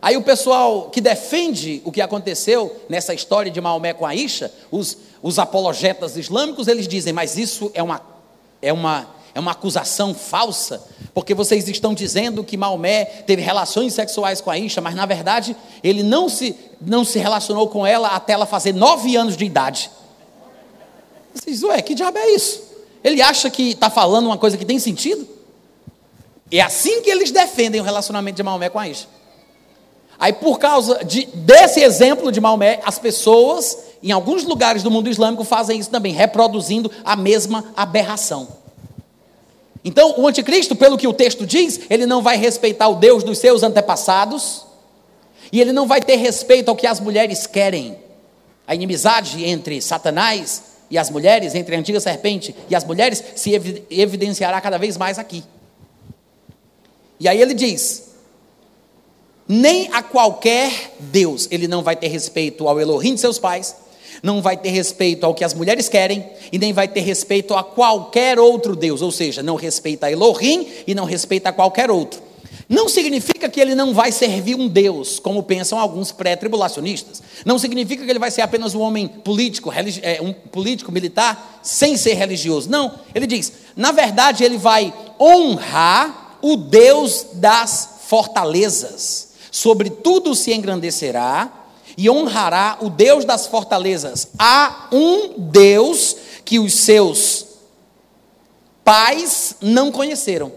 Aí 0.02 0.18
o 0.18 0.22
pessoal 0.24 0.90
que 0.90 1.00
defende 1.00 1.82
o 1.86 1.92
que 1.92 2.02
aconteceu 2.02 2.76
nessa 2.90 3.14
história 3.14 3.52
de 3.52 3.62
Maomé 3.62 3.94
com 3.94 4.06
Aisha, 4.06 4.52
os, 4.72 4.98
os 5.22 5.38
apologetas 5.38 6.18
islâmicos, 6.18 6.68
eles 6.68 6.88
dizem, 6.88 7.14
mas 7.14 7.38
isso 7.38 7.72
é 7.76 7.84
uma, 7.84 8.02
é 8.62 8.74
uma 8.74 9.08
é 9.34 9.40
uma 9.40 9.52
acusação 9.52 10.14
falsa, 10.14 10.84
porque 11.14 11.34
vocês 11.34 11.68
estão 11.68 11.94
dizendo 11.94 12.44
que 12.44 12.58
Maomé 12.58 13.06
teve 13.06 13.42
relações 13.42 13.94
sexuais 13.94 14.42
com 14.42 14.52
a 14.52 14.58
Isha, 14.58 14.82
mas 14.82 14.96
na 14.96 15.06
verdade 15.06 15.56
ele 15.84 16.04
não 16.04 16.28
se, 16.28 16.56
não 16.80 17.06
se 17.06 17.18
relacionou 17.20 17.68
com 17.68 17.86
ela 17.86 18.10
até 18.10 18.34
ela 18.34 18.46
fazer 18.46 18.74
nove 18.74 19.16
anos 19.16 19.38
de 19.38 19.46
idade. 19.46 19.90
Vocês, 21.34 21.64
ué, 21.64 21.82
que 21.82 21.96
diabo 21.96 22.18
é 22.18 22.32
isso? 22.32 22.62
Ele 23.04 23.22
acha 23.22 23.50
que 23.50 23.72
está 23.72 23.90
falando 23.90 24.26
uma 24.26 24.38
coisa 24.38 24.58
que 24.58 24.66
tem 24.66 24.80
sentido? 24.80 25.28
É 26.52 26.60
assim 26.60 27.02
que 27.02 27.10
eles 27.10 27.32
defendem 27.32 27.80
o 27.80 27.84
relacionamento 27.84 28.36
de 28.36 28.44
Maomé 28.44 28.70
com 28.70 28.80
a 28.80 28.88
Isha. 28.88 29.08
Aí, 30.20 30.34
por 30.34 30.60
causa 30.60 31.04
de, 31.04 31.26
desse 31.34 31.80
exemplo 31.80 32.32
de 32.32 32.40
Maomé, 32.40 32.80
as 32.86 33.00
pessoas, 33.00 33.76
em 34.04 34.12
alguns 34.12 34.44
lugares 34.44 34.84
do 34.84 34.92
mundo 34.92 35.10
islâmico, 35.10 35.44
fazem 35.44 35.80
isso 35.80 35.90
também, 35.90 36.14
reproduzindo 36.14 36.92
a 37.04 37.16
mesma 37.16 37.74
aberração. 37.76 38.61
Então, 39.84 40.14
o 40.18 40.28
anticristo, 40.28 40.76
pelo 40.76 40.98
que 40.98 41.08
o 41.08 41.14
texto 41.14 41.46
diz, 41.46 41.82
ele 41.90 42.06
não 42.06 42.22
vai 42.22 42.38
respeitar 42.38 42.88
o 42.88 42.96
Deus 42.96 43.24
dos 43.24 43.40
seus 43.40 43.64
antepassados, 43.64 44.66
e 45.52 45.60
ele 45.60 45.72
não 45.72 45.88
vai 45.88 46.02
ter 46.02 46.16
respeito 46.16 46.70
ao 46.70 46.76
que 46.76 46.88
as 46.88 47.00
mulheres 47.00 47.48
querem. 47.48 47.98
A 48.68 48.76
inimizade 48.76 49.44
entre 49.44 49.82
Satanás 49.82 50.64
e 50.90 50.98
as 50.98 51.10
mulheres, 51.10 51.56
entre 51.56 51.76
a 51.76 51.80
antiga 51.80 52.00
serpente 52.00 52.56
e 52.70 52.76
as 52.76 52.84
mulheres, 52.84 53.24
se 53.36 53.52
evidenciará 53.90 54.62
cada 54.62 54.78
vez 54.78 54.98
mais 54.98 55.18
aqui. 55.18 55.44
E 57.20 57.28
aí 57.28 57.42
ele 57.42 57.54
diz: 57.54 58.12
nem 59.48 59.90
a 59.92 60.02
qualquer 60.02 60.94
Deus 61.00 61.48
ele 61.52 61.68
não 61.68 61.84
vai 61.84 61.96
ter 61.96 62.08
respeito 62.08 62.68
ao 62.68 62.80
Elohim 62.80 63.16
de 63.16 63.22
seus 63.22 63.38
pais, 63.38 63.76
não 64.22 64.42
vai 64.42 64.56
ter 64.56 64.70
respeito 64.70 65.26
ao 65.26 65.34
que 65.34 65.44
as 65.44 65.54
mulheres 65.54 65.90
querem 65.90 66.26
e 66.52 66.60
nem 66.60 66.74
vai 66.74 66.88
ter 66.88 67.02
respeito 67.02 67.56
a 67.56 67.64
qualquer 67.64 68.40
outro 68.40 68.76
Deus, 68.76 69.02
ou 69.02 69.12
seja, 69.12 69.42
não 69.42 69.56
respeita 69.56 70.08
a 70.08 70.12
Elohim 70.12 70.68
e 70.86 70.94
não 70.94 71.06
respeita 71.06 71.50
a 71.50 71.54
qualquer 71.54 71.90
outro. 71.90 72.22
Não 72.72 72.88
significa 72.88 73.50
que 73.50 73.60
ele 73.60 73.76
não 73.76 73.94
vai 73.94 74.14
servir 74.14 74.56
um 74.56 74.66
Deus, 74.66 75.20
como 75.20 75.44
pensam 75.44 75.78
alguns 75.78 76.14
pré-tribulacionistas. 76.14 77.22
Não 77.46 77.60
significa 77.60 78.06
que 78.06 78.10
ele 78.10 78.18
vai 78.18 78.32
ser 78.32 78.44
apenas 78.44 78.74
um 78.74 78.80
homem 78.80 79.10
político, 79.10 79.74
é, 80.02 80.22
um 80.22 80.32
político 80.32 80.90
militar, 80.90 81.60
sem 81.62 81.98
ser 81.98 82.14
religioso. 82.14 82.70
Não, 82.70 82.94
ele 83.14 83.28
diz: 83.28 83.52
na 83.76 83.92
verdade, 83.92 84.46
ele 84.46 84.58
vai 84.58 84.94
honrar 85.20 86.38
o 86.42 86.56
Deus 86.56 87.28
das 87.34 87.96
fortalezas. 88.06 89.32
Sobre 89.52 89.90
tudo 89.90 90.34
se 90.34 90.54
engrandecerá 90.54 91.61
e 91.98 92.10
honrará 92.10 92.78
o 92.82 92.90
Deus 92.90 93.26
das 93.26 93.48
fortalezas. 93.48 94.30
Há 94.38 94.88
um 94.92 95.34
Deus 95.38 96.16
que 96.46 96.60
os 96.60 96.74
seus 96.74 97.46
pais 98.84 99.56
não 99.62 99.92
conheceram. 99.92 100.52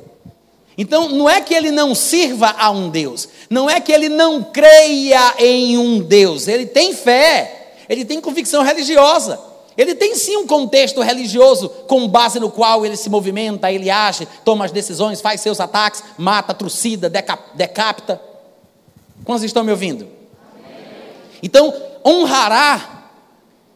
Então, 0.76 1.09
não 1.09 1.30
é 1.30 1.41
que 1.41 1.55
ele 1.55 1.70
não 1.70 1.95
sirva 1.95 2.55
a 2.59 2.70
um 2.70 2.89
Deus, 2.89 3.28
não 3.49 3.70
é 3.70 3.80
que 3.80 3.93
ele 3.93 4.09
não 4.09 4.43
creia 4.43 5.35
em 5.39 5.78
um 5.78 6.01
Deus, 6.01 6.49
ele 6.49 6.66
tem 6.66 6.93
fé, 6.93 7.74
ele 7.89 8.05
tem 8.05 8.20
convicção 8.20 8.62
religiosa. 8.62 9.55
Ele 9.76 9.95
tem 9.95 10.14
sim 10.14 10.37
um 10.37 10.47
contexto 10.47 11.01
religioso 11.01 11.68
com 11.68 12.07
base 12.07 12.39
no 12.39 12.49
qual 12.49 12.87
ele 12.87 12.97
se 12.97 13.11
movimenta, 13.11 13.72
ele 13.72 13.91
age, 13.91 14.26
toma 14.45 14.64
as 14.64 14.70
decisões, 14.70 15.20
faz 15.20 15.41
seus 15.41 15.59
ataques, 15.59 16.03
mata, 16.16 16.55
trucida, 16.55 17.11
decapita. 17.11 18.20
Quantos 19.24 19.43
estão 19.43 19.64
me 19.64 19.72
ouvindo? 19.72 20.07
Então, 21.45 21.74
honrará 22.03 23.11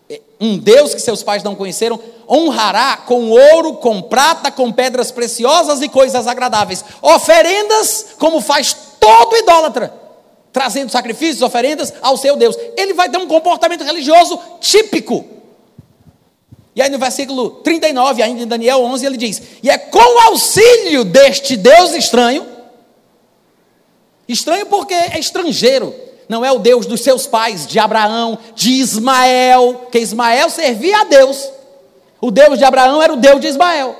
é, 0.08 0.22
um 0.40 0.56
Deus 0.56 0.94
que 0.94 1.00
seus 1.02 1.22
pais 1.22 1.42
não 1.42 1.54
conheceram, 1.54 2.00
honrará 2.26 2.96
com 2.96 3.28
ouro, 3.28 3.74
com 3.74 4.00
prata, 4.00 4.50
com 4.50 4.72
pedras 4.72 5.10
preciosas 5.10 5.82
e 5.82 5.88
coisas 5.88 6.26
agradáveis, 6.26 6.82
oferendas, 7.02 8.06
como 8.18 8.40
faz 8.40 8.74
todo 8.98 9.36
idólatra, 9.36 9.92
trazendo 10.50 10.90
sacrifícios, 10.90 11.42
oferendas 11.42 11.92
ao 12.00 12.16
seu 12.16 12.38
Deus. 12.38 12.56
Ele 12.74 12.94
vai 12.94 13.10
ter 13.10 13.18
um 13.18 13.28
comportamento 13.28 13.84
religioso 13.84 14.40
típico. 14.62 15.26
E 16.74 16.80
aí 16.80 16.88
no 16.88 16.98
versículo 16.98 17.50
39, 17.50 18.22
ainda 18.22 18.44
em 18.44 18.46
Daniel 18.46 18.82
11, 18.82 19.04
ele 19.04 19.18
diz: 19.18 19.42
E 19.62 19.68
é 19.68 19.76
com 19.76 19.98
o 19.98 20.20
auxílio 20.20 21.04
deste 21.04 21.54
Deus 21.54 21.92
estranho, 21.92 22.46
estranho 24.26 24.64
porque 24.64 24.94
é 24.94 25.18
estrangeiro, 25.18 26.07
não 26.28 26.44
é 26.44 26.52
o 26.52 26.58
Deus 26.58 26.86
dos 26.86 27.00
seus 27.00 27.26
pais, 27.26 27.66
de 27.66 27.78
Abraão, 27.78 28.38
de 28.54 28.72
Ismael, 28.72 29.88
que 29.90 29.98
Ismael 29.98 30.50
servia 30.50 31.00
a 31.00 31.04
Deus. 31.04 31.48
O 32.20 32.30
Deus 32.30 32.58
de 32.58 32.64
Abraão 32.64 33.02
era 33.02 33.12
o 33.12 33.16
Deus 33.16 33.40
de 33.40 33.46
Ismael. 33.46 33.96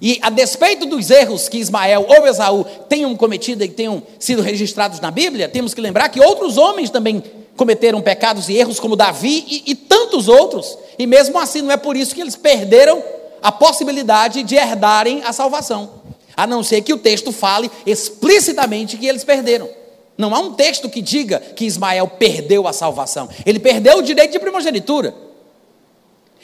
E 0.00 0.18
a 0.20 0.30
despeito 0.30 0.84
dos 0.84 1.10
erros 1.10 1.48
que 1.48 1.58
Ismael 1.58 2.04
ou 2.08 2.26
Esaú 2.26 2.64
tenham 2.88 3.14
cometido 3.16 3.62
e 3.62 3.68
tenham 3.68 4.02
sido 4.18 4.42
registrados 4.42 4.98
na 5.00 5.10
Bíblia, 5.10 5.48
temos 5.48 5.72
que 5.72 5.80
lembrar 5.80 6.08
que 6.08 6.20
outros 6.20 6.58
homens 6.58 6.90
também 6.90 7.22
cometeram 7.56 8.00
pecados 8.00 8.48
e 8.48 8.56
erros, 8.56 8.80
como 8.80 8.96
Davi 8.96 9.44
e, 9.46 9.70
e 9.70 9.74
tantos 9.74 10.28
outros. 10.28 10.76
E 10.98 11.06
mesmo 11.06 11.38
assim, 11.38 11.62
não 11.62 11.70
é 11.70 11.76
por 11.76 11.96
isso 11.96 12.14
que 12.14 12.20
eles 12.20 12.34
perderam 12.34 13.02
a 13.40 13.52
possibilidade 13.52 14.42
de 14.42 14.56
herdarem 14.56 15.22
a 15.24 15.32
salvação. 15.32 16.02
A 16.36 16.46
não 16.46 16.62
ser 16.62 16.80
que 16.82 16.92
o 16.92 16.98
texto 16.98 17.30
fale 17.30 17.70
explicitamente 17.86 18.96
que 18.96 19.06
eles 19.06 19.22
perderam. 19.22 19.68
Não 20.16 20.34
há 20.34 20.40
um 20.40 20.52
texto 20.52 20.88
que 20.88 21.00
diga 21.00 21.40
que 21.40 21.64
Ismael 21.64 22.06
perdeu 22.06 22.68
a 22.68 22.72
salvação. 22.72 23.28
Ele 23.46 23.58
perdeu 23.58 23.98
o 23.98 24.02
direito 24.02 24.32
de 24.32 24.38
primogenitura. 24.38 25.14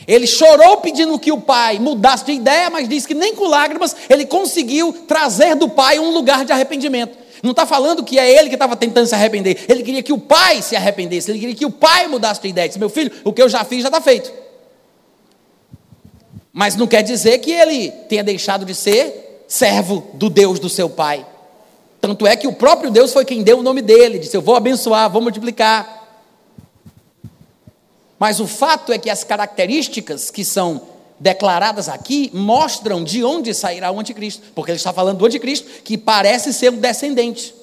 Ele 0.07 0.27
chorou 0.27 0.79
pedindo 0.79 1.19
que 1.19 1.33
o 1.33 1.41
pai 1.41 1.79
mudasse 1.79 2.25
de 2.25 2.33
ideia, 2.33 2.71
mas 2.71 2.89
diz 2.89 3.05
que 3.05 3.14
nem 3.14 3.35
com 3.35 3.49
lágrimas 3.49 3.95
ele 4.09 4.25
conseguiu 4.25 4.93
trazer 5.07 5.55
do 5.57 5.69
pai 5.69 5.99
um 5.99 6.11
lugar 6.11 6.45
de 6.45 6.53
arrependimento. 6.53 7.19
Não 7.43 7.51
está 7.53 7.66
falando 7.66 8.05
que 8.05 8.19
é 8.19 8.31
ele 8.31 8.49
que 8.49 8.55
estava 8.55 8.77
tentando 8.77 9.07
se 9.07 9.14
arrepender. 9.14 9.64
Ele 9.69 9.83
queria 9.83 10.03
que 10.03 10.12
o 10.12 10.19
pai 10.19 10.62
se 10.62 10.75
arrependesse. 10.75 11.31
Ele 11.31 11.39
queria 11.39 11.55
que 11.55 11.66
o 11.66 11.71
pai 11.71 12.09
mudasse 12.09 12.41
de 12.41 12.49
ideia. 12.49 12.69
Disse, 12.69 12.79
meu 12.79 12.89
filho, 12.89 13.12
o 13.25 13.33
que 13.33 13.43
eu 13.43 13.49
já 13.49 13.64
fiz 13.64 13.83
já 13.83 13.89
está 13.89 14.01
feito. 14.01 14.33
Mas 16.53 16.75
não 16.75 16.87
quer 16.87 17.03
dizer 17.03 17.39
que 17.39 17.53
ele 17.53 17.91
tenha 18.09 18.25
deixado 18.25 18.64
de 18.64 18.75
ser 18.75 19.45
servo 19.47 20.09
do 20.14 20.29
Deus 20.29 20.59
do 20.59 20.69
seu 20.69 20.91
pai. 20.91 21.25
Tanto 22.09 22.27
é 22.27 22.35
que 22.35 22.47
o 22.47 22.55
próprio 22.55 22.91
Deus 22.91 23.13
foi 23.13 23.23
quem 23.23 23.43
deu 23.43 23.59
o 23.59 23.63
nome 23.63 23.83
dele, 23.83 24.19
disse: 24.19 24.35
Eu 24.35 24.41
vou 24.41 24.57
abençoar, 24.57 25.11
vou 25.11 25.21
multiplicar. 25.21 26.09
Mas 28.19 28.41
o 28.41 28.47
fato 28.47 28.91
é 28.95 28.97
que 28.97 29.11
as 29.11 29.25
características 29.25 30.31
que 30.31 30.43
são 30.43 30.81
declaradas 31.21 31.87
aqui 31.87 32.31
mostram 32.33 33.05
de 33.05 33.23
onde 33.23 33.53
sairá 33.53 33.91
o 33.91 34.01
anticristo, 34.01 34.43
porque 34.55 34.71
ele 34.71 34.79
está 34.79 34.91
falando 34.91 35.19
do 35.19 35.27
anticristo 35.27 35.83
que 35.85 35.99
parece 35.99 36.55
ser 36.55 36.73
um 36.73 36.79
descendente 36.79 37.55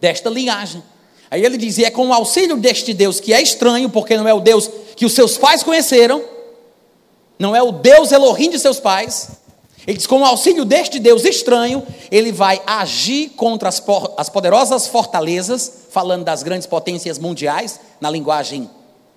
desta 0.00 0.30
linhagem. 0.30 0.80
Aí 1.28 1.44
ele 1.44 1.56
diz: 1.56 1.78
e 1.78 1.84
é 1.84 1.90
com 1.90 2.06
o 2.06 2.12
auxílio 2.12 2.56
deste 2.56 2.94
Deus 2.94 3.18
que 3.18 3.32
é 3.32 3.42
estranho, 3.42 3.90
porque 3.90 4.16
não 4.16 4.28
é 4.28 4.34
o 4.34 4.38
Deus 4.38 4.70
que 4.94 5.04
os 5.04 5.12
seus 5.12 5.36
pais 5.36 5.64
conheceram, 5.64 6.22
não 7.40 7.56
é 7.56 7.60
o 7.60 7.72
Deus 7.72 8.12
Elohim 8.12 8.50
de 8.50 8.60
seus 8.60 8.78
pais. 8.78 9.44
Ele 9.86 9.96
diz: 9.96 10.06
com 10.06 10.20
o 10.20 10.24
auxílio 10.24 10.64
deste 10.64 10.98
Deus 10.98 11.24
estranho, 11.24 11.82
ele 12.10 12.32
vai 12.32 12.60
agir 12.66 13.30
contra 13.30 13.68
as, 13.68 13.82
as 14.16 14.28
poderosas 14.28 14.86
fortalezas, 14.86 15.70
falando 15.90 16.24
das 16.24 16.42
grandes 16.42 16.66
potências 16.66 17.18
mundiais, 17.18 17.78
na 18.00 18.10
linguagem 18.10 18.68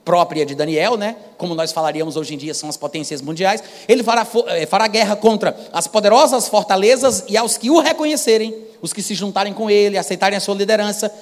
própria 0.06 0.46
de 0.46 0.56
Daniel, 0.56 0.98
né? 0.98 1.16
Como 1.38 1.54
nós 1.54 1.72
falaríamos 1.72 2.16
hoje 2.16 2.34
em 2.34 2.38
dia, 2.38 2.54
são 2.54 2.70
as 2.70 2.78
potências 2.78 3.22
mundiais. 3.22 3.64
Ele 3.88 4.02
fará, 4.02 4.26
eh, 4.48 4.66
fará 4.66 4.88
guerra 4.88 5.16
contra 5.16 5.56
as 5.72 5.88
poderosas 5.88 6.48
fortalezas 6.48 7.26
e 7.28 7.38
aos 7.38 7.58
que 7.58 7.70
o 7.70 7.80
reconhecerem, 7.80 8.56
os 8.82 8.92
que 8.92 9.04
se 9.04 9.14
juntarem 9.14 9.54
com 9.54 9.70
ele, 9.70 9.98
aceitarem 9.98 10.38
a 10.38 10.40
sua 10.40 10.56
liderança. 10.56 11.14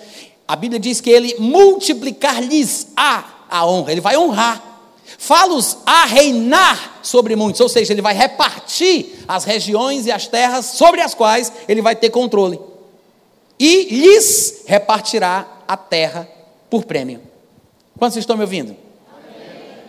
A 0.47 0.55
Bíblia 0.55 0.79
diz 0.79 1.01
que 1.01 1.09
ele 1.09 1.35
multiplicar-lhes 1.37 2.87
a, 2.95 3.25
a 3.49 3.67
honra, 3.67 3.91
ele 3.91 4.01
vai 4.01 4.17
honrar. 4.17 4.76
Falos 5.17 5.77
a 5.85 6.05
reinar 6.05 6.99
sobre 7.01 7.35
muitos, 7.35 7.61
ou 7.61 7.69
seja, 7.69 7.93
ele 7.93 8.01
vai 8.01 8.13
repartir 8.13 9.23
as 9.27 9.45
regiões 9.45 10.05
e 10.05 10.11
as 10.11 10.27
terras 10.27 10.65
sobre 10.65 11.01
as 11.01 11.13
quais 11.13 11.51
ele 11.67 11.81
vai 11.81 11.95
ter 11.95 12.09
controle. 12.09 12.59
E 13.59 13.87
lhes 13.89 14.63
repartirá 14.65 15.47
a 15.67 15.77
terra 15.77 16.27
por 16.69 16.83
prêmio. 16.85 17.21
Quantos 17.97 18.17
estão 18.17 18.35
me 18.35 18.43
ouvindo? 18.43 18.75
Amém. 19.09 19.79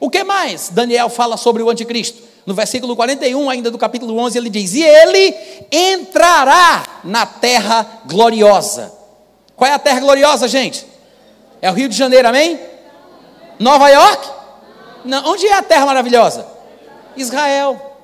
O 0.00 0.08
que 0.08 0.22
mais 0.24 0.68
Daniel 0.70 1.08
fala 1.08 1.36
sobre 1.36 1.62
o 1.62 1.68
anticristo? 1.68 2.22
No 2.46 2.54
versículo 2.54 2.96
41, 2.96 3.50
ainda 3.50 3.70
do 3.70 3.76
capítulo 3.76 4.16
11, 4.18 4.38
ele 4.38 4.48
diz: 4.48 4.72
E 4.72 4.82
ele 4.82 5.34
entrará 5.70 7.00
na 7.04 7.26
terra 7.26 8.00
gloriosa. 8.06 8.90
Qual 9.54 9.70
é 9.70 9.74
a 9.74 9.78
terra 9.78 10.00
gloriosa, 10.00 10.48
gente? 10.48 10.86
É 11.60 11.70
o 11.70 11.74
Rio 11.74 11.88
de 11.88 11.96
Janeiro, 11.96 12.26
amém? 12.26 12.58
Nova 13.58 13.90
York? 13.90 14.37
Não. 15.04 15.32
Onde 15.32 15.46
é 15.46 15.54
a 15.54 15.62
terra 15.62 15.86
maravilhosa? 15.86 16.46
Israel. 17.16 17.96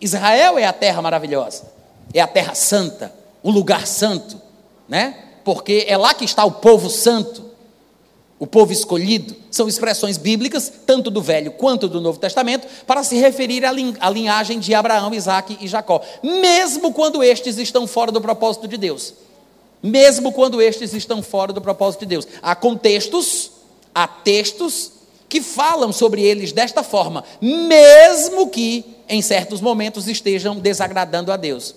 Israel 0.00 0.58
é 0.58 0.64
a 0.64 0.72
terra 0.72 1.02
maravilhosa. 1.02 1.64
É 2.12 2.20
a 2.20 2.26
terra 2.26 2.54
santa, 2.54 3.12
o 3.42 3.50
lugar 3.50 3.86
santo, 3.86 4.40
né? 4.88 5.24
Porque 5.44 5.84
é 5.86 5.96
lá 5.96 6.12
que 6.12 6.24
está 6.24 6.44
o 6.44 6.52
povo 6.52 6.90
santo 6.90 7.50
o 8.40 8.46
povo 8.46 8.72
escolhido, 8.72 9.36
são 9.50 9.68
expressões 9.68 10.16
bíblicas, 10.16 10.72
tanto 10.86 11.10
do 11.10 11.20
Velho 11.20 11.52
quanto 11.52 11.86
do 11.86 12.00
Novo 12.00 12.18
Testamento, 12.18 12.66
para 12.86 13.04
se 13.04 13.16
referir 13.16 13.62
à 13.66 14.10
linhagem 14.10 14.58
de 14.58 14.74
Abraão, 14.74 15.12
Isaac 15.12 15.58
e 15.60 15.68
Jacó, 15.68 16.00
mesmo 16.22 16.90
quando 16.94 17.22
estes 17.22 17.58
estão 17.58 17.86
fora 17.86 18.10
do 18.10 18.18
propósito 18.18 18.66
de 18.66 18.78
Deus. 18.78 19.12
Mesmo 19.82 20.32
quando 20.32 20.60
estes 20.60 20.94
estão 20.94 21.22
fora 21.22 21.52
do 21.52 21.60
propósito 21.60 22.00
de 22.00 22.06
Deus. 22.06 22.26
Há 22.40 22.54
contextos, 22.54 23.50
há 23.94 24.08
textos 24.08 24.92
que 25.30 25.40
falam 25.40 25.92
sobre 25.92 26.22
eles 26.22 26.50
desta 26.50 26.82
forma, 26.82 27.24
mesmo 27.40 28.48
que 28.48 28.84
em 29.08 29.22
certos 29.22 29.60
momentos 29.60 30.08
estejam 30.08 30.56
desagradando 30.56 31.30
a 31.30 31.36
Deus. 31.36 31.74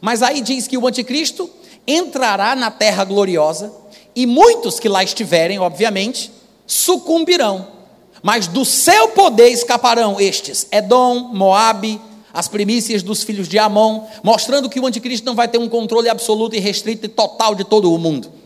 Mas 0.00 0.22
aí 0.22 0.40
diz 0.40 0.66
que 0.66 0.78
o 0.78 0.86
anticristo 0.86 1.48
entrará 1.86 2.56
na 2.56 2.70
terra 2.70 3.04
gloriosa 3.04 3.70
e 4.16 4.26
muitos 4.26 4.80
que 4.80 4.88
lá 4.88 5.04
estiverem, 5.04 5.58
obviamente, 5.58 6.32
sucumbirão. 6.66 7.68
Mas 8.22 8.46
do 8.46 8.64
seu 8.64 9.08
poder 9.08 9.50
escaparão 9.50 10.18
estes: 10.18 10.66
Edom, 10.72 11.30
Moabe, 11.34 12.00
as 12.32 12.48
primícias 12.48 13.02
dos 13.02 13.22
filhos 13.22 13.46
de 13.46 13.58
Amon, 13.58 14.06
mostrando 14.22 14.70
que 14.70 14.80
o 14.80 14.86
anticristo 14.86 15.26
não 15.26 15.34
vai 15.34 15.48
ter 15.48 15.58
um 15.58 15.68
controle 15.68 16.08
absoluto 16.08 16.56
e 16.56 16.60
restrito 16.60 17.04
e 17.04 17.08
total 17.08 17.54
de 17.54 17.64
todo 17.64 17.92
o 17.92 17.98
mundo. 17.98 18.37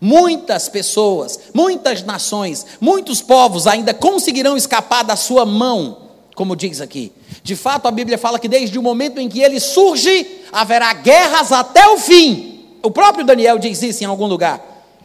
Muitas 0.00 0.68
pessoas, 0.68 1.38
muitas 1.52 2.02
nações, 2.02 2.64
muitos 2.80 3.20
povos 3.20 3.66
ainda 3.66 3.92
conseguirão 3.92 4.56
escapar 4.56 5.04
da 5.04 5.14
sua 5.14 5.44
mão, 5.44 5.98
como 6.34 6.56
diz 6.56 6.80
aqui. 6.80 7.12
De 7.42 7.54
fato, 7.54 7.86
a 7.86 7.90
Bíblia 7.90 8.16
fala 8.16 8.38
que 8.38 8.48
desde 8.48 8.78
o 8.78 8.82
momento 8.82 9.20
em 9.20 9.28
que 9.28 9.40
ele 9.40 9.60
surge, 9.60 10.40
haverá 10.50 10.92
guerras 10.94 11.52
até 11.52 11.86
o 11.88 11.98
fim. 11.98 12.64
O 12.82 12.90
próprio 12.90 13.24
Daniel 13.26 13.58
diz 13.58 13.82
isso 13.82 14.02
em 14.02 14.06
algum 14.06 14.26
lugar. 14.26 14.60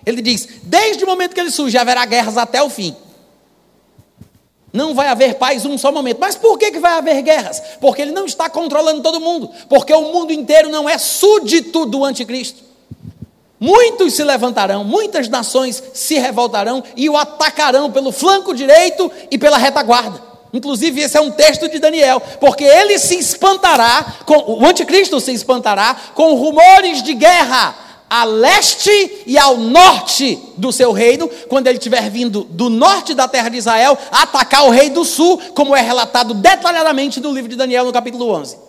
Ele 0.06 0.22
diz: 0.22 0.48
desde 0.64 1.04
o 1.04 1.08
momento 1.08 1.34
que 1.34 1.42
ele 1.42 1.52
surge, 1.52 1.78
haverá 1.78 2.06
guerras 2.06 2.38
até 2.38 2.62
o 2.64 2.70
fim. 2.70 2.96
Não 4.72 4.94
vai 4.94 5.08
haver 5.08 5.36
paz 5.36 5.66
um 5.66 5.78
só 5.78 5.92
momento. 5.92 6.18
Mas 6.20 6.36
por 6.36 6.58
que, 6.58 6.72
que 6.72 6.80
vai 6.80 6.98
haver 6.98 7.22
guerras? 7.22 7.62
Porque 7.80 8.02
ele 8.02 8.12
não 8.12 8.26
está 8.26 8.50
controlando 8.50 9.02
todo 9.02 9.22
mundo. 9.22 9.50
Porque 9.70 9.94
o 9.94 10.14
mundo 10.14 10.34
inteiro 10.34 10.70
não 10.70 10.88
é 10.88 10.98
súdito 10.98 11.86
do 11.86 12.04
anticristo. 12.04 12.62
Muitos 13.60 14.14
se 14.14 14.24
levantarão, 14.24 14.84
muitas 14.84 15.30
nações 15.30 15.82
se 15.94 16.16
revoltarão 16.16 16.84
e 16.96 17.10
o 17.10 17.16
atacarão 17.16 17.92
pelo 17.92 18.12
flanco 18.12 18.54
direito 18.54 19.10
e 19.32 19.38
pela 19.38 19.58
retaguarda. 19.58 20.22
Inclusive, 20.54 21.02
esse 21.02 21.18
é 21.18 21.22
um 21.22 21.32
texto 21.32 21.68
de 21.68 21.80
Daniel, 21.80 22.22
porque 22.40 22.64
ele 22.64 22.98
se 22.98 23.18
espantará, 23.18 24.06
com, 24.26 24.36
o 24.54 24.66
anticristo 24.66 25.20
se 25.20 25.32
espantará 25.32 25.96
com 26.14 26.36
rumores 26.36 27.04
de 27.04 27.14
guerra 27.14 27.76
a 28.10 28.24
leste 28.24 29.24
e 29.26 29.38
ao 29.38 29.58
norte 29.58 30.40
do 30.56 30.72
seu 30.72 30.92
reino, 30.92 31.30
quando 31.50 31.68
ele 31.68 31.78
estiver 31.78 32.10
vindo 32.10 32.44
do 32.44 32.70
norte 32.70 33.14
da 33.14 33.28
terra 33.28 33.50
de 33.50 33.58
Israel, 33.58 33.98
atacar 34.12 34.66
o 34.66 34.70
rei 34.70 34.90
do 34.90 35.04
sul, 35.04 35.40
como 35.54 35.76
é 35.76 35.82
relatado 35.82 36.34
detalhadamente 36.34 37.20
no 37.20 37.34
livro 37.34 37.50
de 37.50 37.56
Daniel, 37.56 37.84
no 37.84 37.92
capítulo 37.92 38.30
11. 38.30 38.65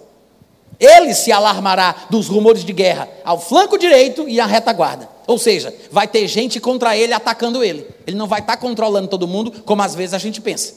Ele 0.79 1.15
se 1.15 1.33
alarmará 1.33 1.95
dos 2.11 2.29
rumores 2.29 2.65
de 2.65 2.73
guerra 2.73 3.09
ao 3.25 3.41
flanco 3.41 3.79
direito 3.79 4.29
e 4.29 4.41
à 4.41 4.47
retaguarda. 4.47 5.09
Ou 5.27 5.39
seja, 5.39 5.75
vai 5.91 6.07
ter 6.07 6.27
gente 6.29 6.61
contra 6.61 6.97
ele 6.97 7.13
atacando 7.13 7.65
ele. 7.65 7.87
Ele 8.07 8.17
não 8.17 8.27
vai 8.27 8.41
estar 8.41 8.57
controlando 8.59 9.09
todo 9.09 9.27
mundo, 9.27 9.51
como 9.65 9.83
às 9.83 9.95
vezes 9.95 10.15
a 10.15 10.19
gente 10.19 10.41
pensa. 10.41 10.75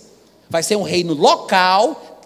Vai 0.49 0.63
ser 0.63 0.75
um 0.75 0.83
reino 0.83 1.13
local, 1.13 2.19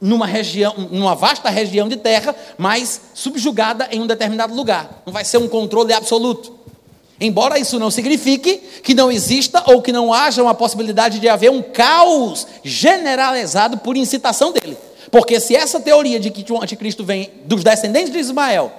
numa 0.00 0.26
região, 0.26 0.74
numa 0.90 1.14
vasta 1.14 1.48
região 1.48 1.88
de 1.88 1.96
terra, 1.96 2.34
mas 2.56 3.00
subjugada 3.14 3.88
em 3.90 4.00
um 4.00 4.06
determinado 4.06 4.54
lugar. 4.54 5.02
Não 5.04 5.12
vai 5.12 5.24
ser 5.24 5.38
um 5.38 5.48
controle 5.48 5.92
absoluto. 5.92 6.56
Embora 7.20 7.58
isso 7.58 7.80
não 7.80 7.90
signifique 7.90 8.58
que 8.82 8.94
não 8.94 9.10
exista 9.10 9.64
ou 9.66 9.82
que 9.82 9.90
não 9.90 10.12
haja 10.12 10.40
uma 10.40 10.54
possibilidade 10.54 11.18
de 11.18 11.28
haver 11.28 11.50
um 11.50 11.60
caos 11.60 12.46
generalizado 12.62 13.78
por 13.78 13.96
incitação 13.96 14.52
dele. 14.52 14.76
Porque 15.10 15.40
se 15.40 15.54
essa 15.54 15.80
teoria 15.80 16.20
de 16.20 16.30
que 16.30 16.52
o 16.52 16.62
anticristo 16.62 17.04
vem 17.04 17.30
dos 17.44 17.64
descendentes 17.64 18.12
de 18.12 18.18
Ismael, 18.18 18.72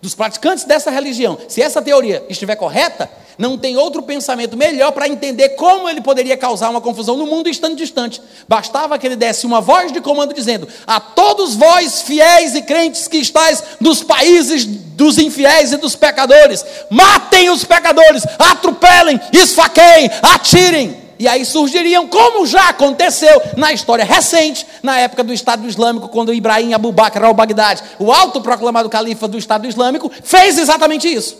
dos 0.00 0.14
praticantes 0.14 0.64
dessa 0.64 0.90
religião, 0.90 1.38
se 1.48 1.62
essa 1.62 1.80
teoria 1.80 2.22
estiver 2.28 2.56
correta, 2.56 3.10
não 3.36 3.58
tem 3.58 3.76
outro 3.76 4.02
pensamento 4.02 4.56
melhor 4.56 4.92
para 4.92 5.08
entender 5.08 5.50
como 5.50 5.88
ele 5.88 6.00
poderia 6.00 6.36
causar 6.36 6.70
uma 6.70 6.80
confusão 6.80 7.16
no 7.16 7.26
mundo 7.26 7.48
estando 7.48 7.74
distante. 7.74 8.22
Bastava 8.46 8.98
que 8.98 9.06
ele 9.06 9.16
desse 9.16 9.46
uma 9.46 9.60
voz 9.60 9.90
de 9.90 10.00
comando 10.00 10.32
dizendo: 10.32 10.68
A 10.86 11.00
todos 11.00 11.54
vós, 11.54 12.02
fiéis 12.02 12.54
e 12.54 12.62
crentes 12.62 13.08
que 13.08 13.16
estáis 13.16 13.62
nos 13.80 14.02
países 14.04 14.64
dos 14.66 15.18
infiéis 15.18 15.72
e 15.72 15.76
dos 15.76 15.96
pecadores, 15.96 16.64
matem 16.88 17.50
os 17.50 17.64
pecadores, 17.64 18.24
atropelem, 18.38 19.20
esfaqueiem, 19.32 20.10
atirem. 20.22 21.03
E 21.24 21.28
aí 21.28 21.42
surgiriam, 21.42 22.06
como 22.06 22.46
já 22.46 22.68
aconteceu 22.68 23.40
na 23.56 23.72
história 23.72 24.04
recente, 24.04 24.66
na 24.82 24.98
época 24.98 25.24
do 25.24 25.32
Estado 25.32 25.66
Islâmico, 25.66 26.10
quando 26.10 26.34
Ibrahim 26.34 26.74
Abu 26.74 26.92
Bakr 26.92 27.24
al-Baghdadi, 27.24 27.82
o 27.98 28.12
autoproclamado 28.12 28.90
califa 28.90 29.26
do 29.26 29.38
Estado 29.38 29.66
Islâmico, 29.66 30.12
fez 30.22 30.58
exatamente 30.58 31.08
isso 31.08 31.38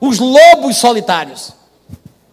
os 0.00 0.18
lobos 0.18 0.78
solitários, 0.78 1.52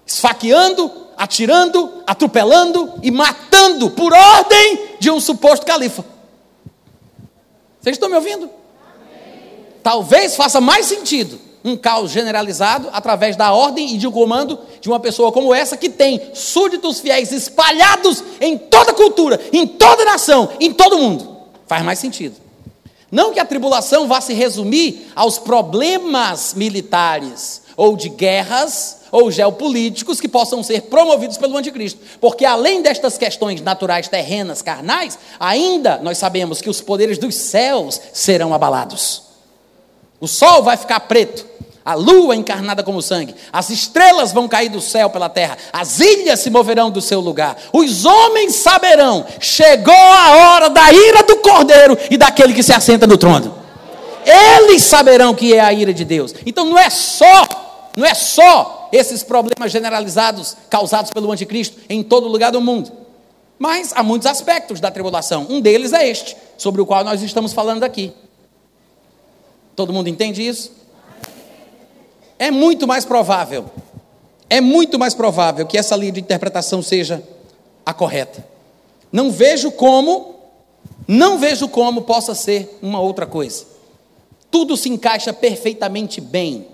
esfaqueando, 0.07 0.91
atirando, 1.15 2.01
atropelando 2.07 2.95
e 3.03 3.11
matando 3.11 3.91
por 3.91 4.11
ordem 4.11 4.95
de 4.99 5.11
um 5.11 5.19
suposto 5.19 5.67
califa. 5.67 6.03
Vocês 7.79 7.95
estão 7.95 8.09
me 8.09 8.15
ouvindo? 8.15 8.49
Talvez 9.83 10.35
faça 10.35 10.59
mais 10.59 10.87
sentido 10.87 11.48
um 11.63 11.75
caos 11.75 12.11
generalizado 12.11 12.89
através 12.91 13.35
da 13.35 13.51
ordem 13.51 13.95
e 13.95 13.97
de 13.97 14.07
um 14.07 14.11
comando 14.11 14.59
de 14.79 14.87
uma 14.87 14.99
pessoa 14.99 15.31
como 15.31 15.53
essa 15.53 15.77
que 15.77 15.89
tem 15.89 16.21
súditos 16.33 16.99
fiéis 16.99 17.31
espalhados 17.31 18.23
em 18.39 18.57
toda 18.57 18.93
cultura, 18.93 19.39
em 19.51 19.67
toda 19.67 20.05
nação, 20.05 20.49
em 20.59 20.73
todo 20.73 20.97
mundo. 20.97 21.37
Faz 21.67 21.83
mais 21.83 21.99
sentido. 21.99 22.35
Não 23.11 23.33
que 23.33 23.39
a 23.39 23.45
tribulação 23.45 24.07
vá 24.07 24.21
se 24.21 24.33
resumir 24.33 25.11
aos 25.15 25.39
problemas 25.39 26.53
militares, 26.53 27.63
ou 27.75 27.95
de 27.95 28.09
guerras, 28.09 28.99
ou 29.11 29.31
geopolíticos 29.31 30.19
que 30.19 30.27
possam 30.27 30.61
ser 30.61 30.83
promovidos 30.83 31.37
pelo 31.37 31.57
anticristo. 31.57 31.99
Porque 32.21 32.45
além 32.45 32.81
destas 32.81 33.17
questões 33.17 33.61
naturais, 33.61 34.07
terrenas, 34.07 34.61
carnais, 34.61 35.17
ainda 35.39 35.97
nós 35.97 36.17
sabemos 36.17 36.61
que 36.61 36.69
os 36.69 36.81
poderes 36.81 37.17
dos 37.17 37.35
céus 37.35 37.99
serão 38.13 38.53
abalados. 38.53 39.28
O 40.19 40.27
sol 40.27 40.63
vai 40.63 40.75
ficar 40.75 40.99
preto, 41.01 41.45
a 41.83 41.93
lua 41.93 42.35
encarnada 42.35 42.83
como 42.83 43.01
sangue, 43.01 43.33
as 43.51 43.69
estrelas 43.69 44.31
vão 44.31 44.47
cair 44.47 44.69
do 44.69 44.81
céu 44.81 45.09
pela 45.09 45.29
terra, 45.29 45.57
as 45.71 45.99
ilhas 45.99 46.39
se 46.39 46.49
moverão 46.49 46.91
do 46.91 47.01
seu 47.01 47.19
lugar, 47.19 47.57
os 47.71 48.05
homens 48.05 48.55
saberão, 48.55 49.25
chegou 49.39 49.93
a 49.93 50.35
hora 50.35 50.69
da 50.69 50.91
ira 50.91 51.23
do 51.23 51.37
cordeiro 51.37 51.97
e 52.11 52.17
daquele 52.17 52.53
que 52.53 52.63
se 52.63 52.73
assenta 52.73 53.07
no 53.07 53.17
trono. 53.17 53.55
Eles 54.25 54.83
saberão 54.83 55.33
que 55.33 55.53
é 55.53 55.61
a 55.61 55.73
ira 55.73 55.93
de 55.93 56.05
Deus. 56.05 56.35
Então 56.45 56.65
não 56.65 56.77
é 56.77 56.89
só 56.89 57.47
não 57.95 58.05
é 58.05 58.13
só 58.13 58.87
esses 58.91 59.23
problemas 59.23 59.71
generalizados 59.71 60.55
causados 60.69 61.11
pelo 61.11 61.31
anticristo 61.31 61.79
em 61.89 62.03
todo 62.03 62.27
lugar 62.27 62.51
do 62.51 62.61
mundo. 62.61 62.91
Mas 63.57 63.91
há 63.93 64.01
muitos 64.01 64.25
aspectos 64.25 64.79
da 64.79 64.89
tribulação. 64.89 65.45
Um 65.49 65.59
deles 65.59 65.91
é 65.91 66.07
este, 66.07 66.37
sobre 66.57 66.81
o 66.81 66.85
qual 66.85 67.03
nós 67.03 67.21
estamos 67.21 67.51
falando 67.51 67.83
aqui. 67.83 68.13
Todo 69.79 69.93
mundo 69.93 70.09
entende 70.09 70.45
isso? 70.45 70.73
É 72.37 72.51
muito 72.51 72.85
mais 72.85 73.05
provável, 73.05 73.71
é 74.49 74.59
muito 74.59 74.99
mais 74.99 75.13
provável 75.13 75.65
que 75.65 75.77
essa 75.77 75.95
linha 75.95 76.11
de 76.11 76.19
interpretação 76.19 76.81
seja 76.81 77.23
a 77.85 77.93
correta. 77.93 78.45
Não 79.09 79.31
vejo 79.31 79.71
como, 79.71 80.35
não 81.07 81.37
vejo 81.37 81.69
como 81.69 82.01
possa 82.01 82.35
ser 82.35 82.77
uma 82.81 82.99
outra 82.99 83.25
coisa. 83.25 83.65
Tudo 84.51 84.75
se 84.75 84.89
encaixa 84.89 85.31
perfeitamente 85.31 86.19
bem. 86.19 86.67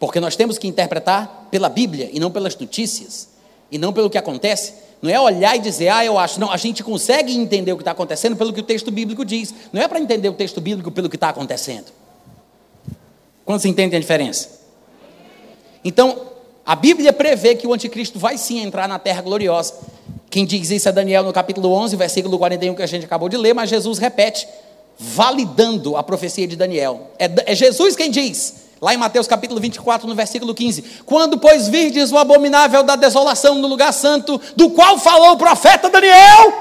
Porque 0.00 0.20
nós 0.20 0.36
temos 0.36 0.56
que 0.56 0.66
interpretar 0.66 1.48
pela 1.50 1.68
Bíblia 1.68 2.08
e 2.10 2.18
não 2.18 2.30
pelas 2.30 2.56
notícias, 2.56 3.28
e 3.70 3.76
não 3.76 3.92
pelo 3.92 4.08
que 4.08 4.16
acontece. 4.16 4.72
Não 5.00 5.10
é 5.10 5.20
olhar 5.20 5.56
e 5.56 5.60
dizer, 5.60 5.88
ah, 5.88 6.04
eu 6.04 6.18
acho. 6.18 6.40
Não, 6.40 6.50
a 6.50 6.56
gente 6.56 6.82
consegue 6.82 7.36
entender 7.36 7.72
o 7.72 7.76
que 7.76 7.82
está 7.82 7.92
acontecendo 7.92 8.36
pelo 8.36 8.52
que 8.52 8.60
o 8.60 8.64
texto 8.64 8.90
bíblico 8.90 9.24
diz. 9.24 9.54
Não 9.72 9.80
é 9.80 9.86
para 9.86 10.00
entender 10.00 10.28
o 10.28 10.32
texto 10.32 10.60
bíblico 10.60 10.90
pelo 10.90 11.08
que 11.08 11.16
está 11.16 11.28
acontecendo. 11.28 11.86
Quantos 13.44 13.64
entendem 13.64 13.96
a 13.96 14.00
diferença? 14.00 14.58
Então, 15.84 16.28
a 16.66 16.74
Bíblia 16.74 17.12
prevê 17.12 17.54
que 17.54 17.66
o 17.66 17.72
anticristo 17.72 18.18
vai 18.18 18.36
sim 18.36 18.58
entrar 18.60 18.88
na 18.88 18.98
terra 18.98 19.22
gloriosa. 19.22 19.74
Quem 20.28 20.44
diz 20.44 20.70
isso 20.70 20.88
é 20.88 20.92
Daniel 20.92 21.22
no 21.22 21.32
capítulo 21.32 21.72
11, 21.72 21.96
versículo 21.96 22.36
41, 22.36 22.74
que 22.74 22.82
a 22.82 22.86
gente 22.86 23.06
acabou 23.06 23.28
de 23.28 23.36
ler, 23.36 23.54
mas 23.54 23.70
Jesus 23.70 23.98
repete, 23.98 24.46
validando 24.98 25.96
a 25.96 26.02
profecia 26.02 26.46
de 26.46 26.56
Daniel. 26.56 27.12
É, 27.18 27.52
é 27.52 27.54
Jesus 27.54 27.96
quem 27.96 28.10
diz, 28.10 28.67
lá 28.80 28.94
em 28.94 28.96
Mateus 28.96 29.26
capítulo 29.26 29.60
24, 29.60 30.08
no 30.08 30.14
versículo 30.14 30.54
15: 30.54 30.82
Quando, 31.04 31.38
pois, 31.38 31.68
virdes 31.68 32.12
o 32.12 32.18
abominável 32.18 32.82
da 32.82 32.96
desolação 32.96 33.56
no 33.56 33.68
lugar 33.68 33.92
santo, 33.92 34.40
do 34.56 34.70
qual 34.70 34.98
falou 34.98 35.32
o 35.32 35.36
profeta 35.36 35.90
Daniel, 35.90 36.52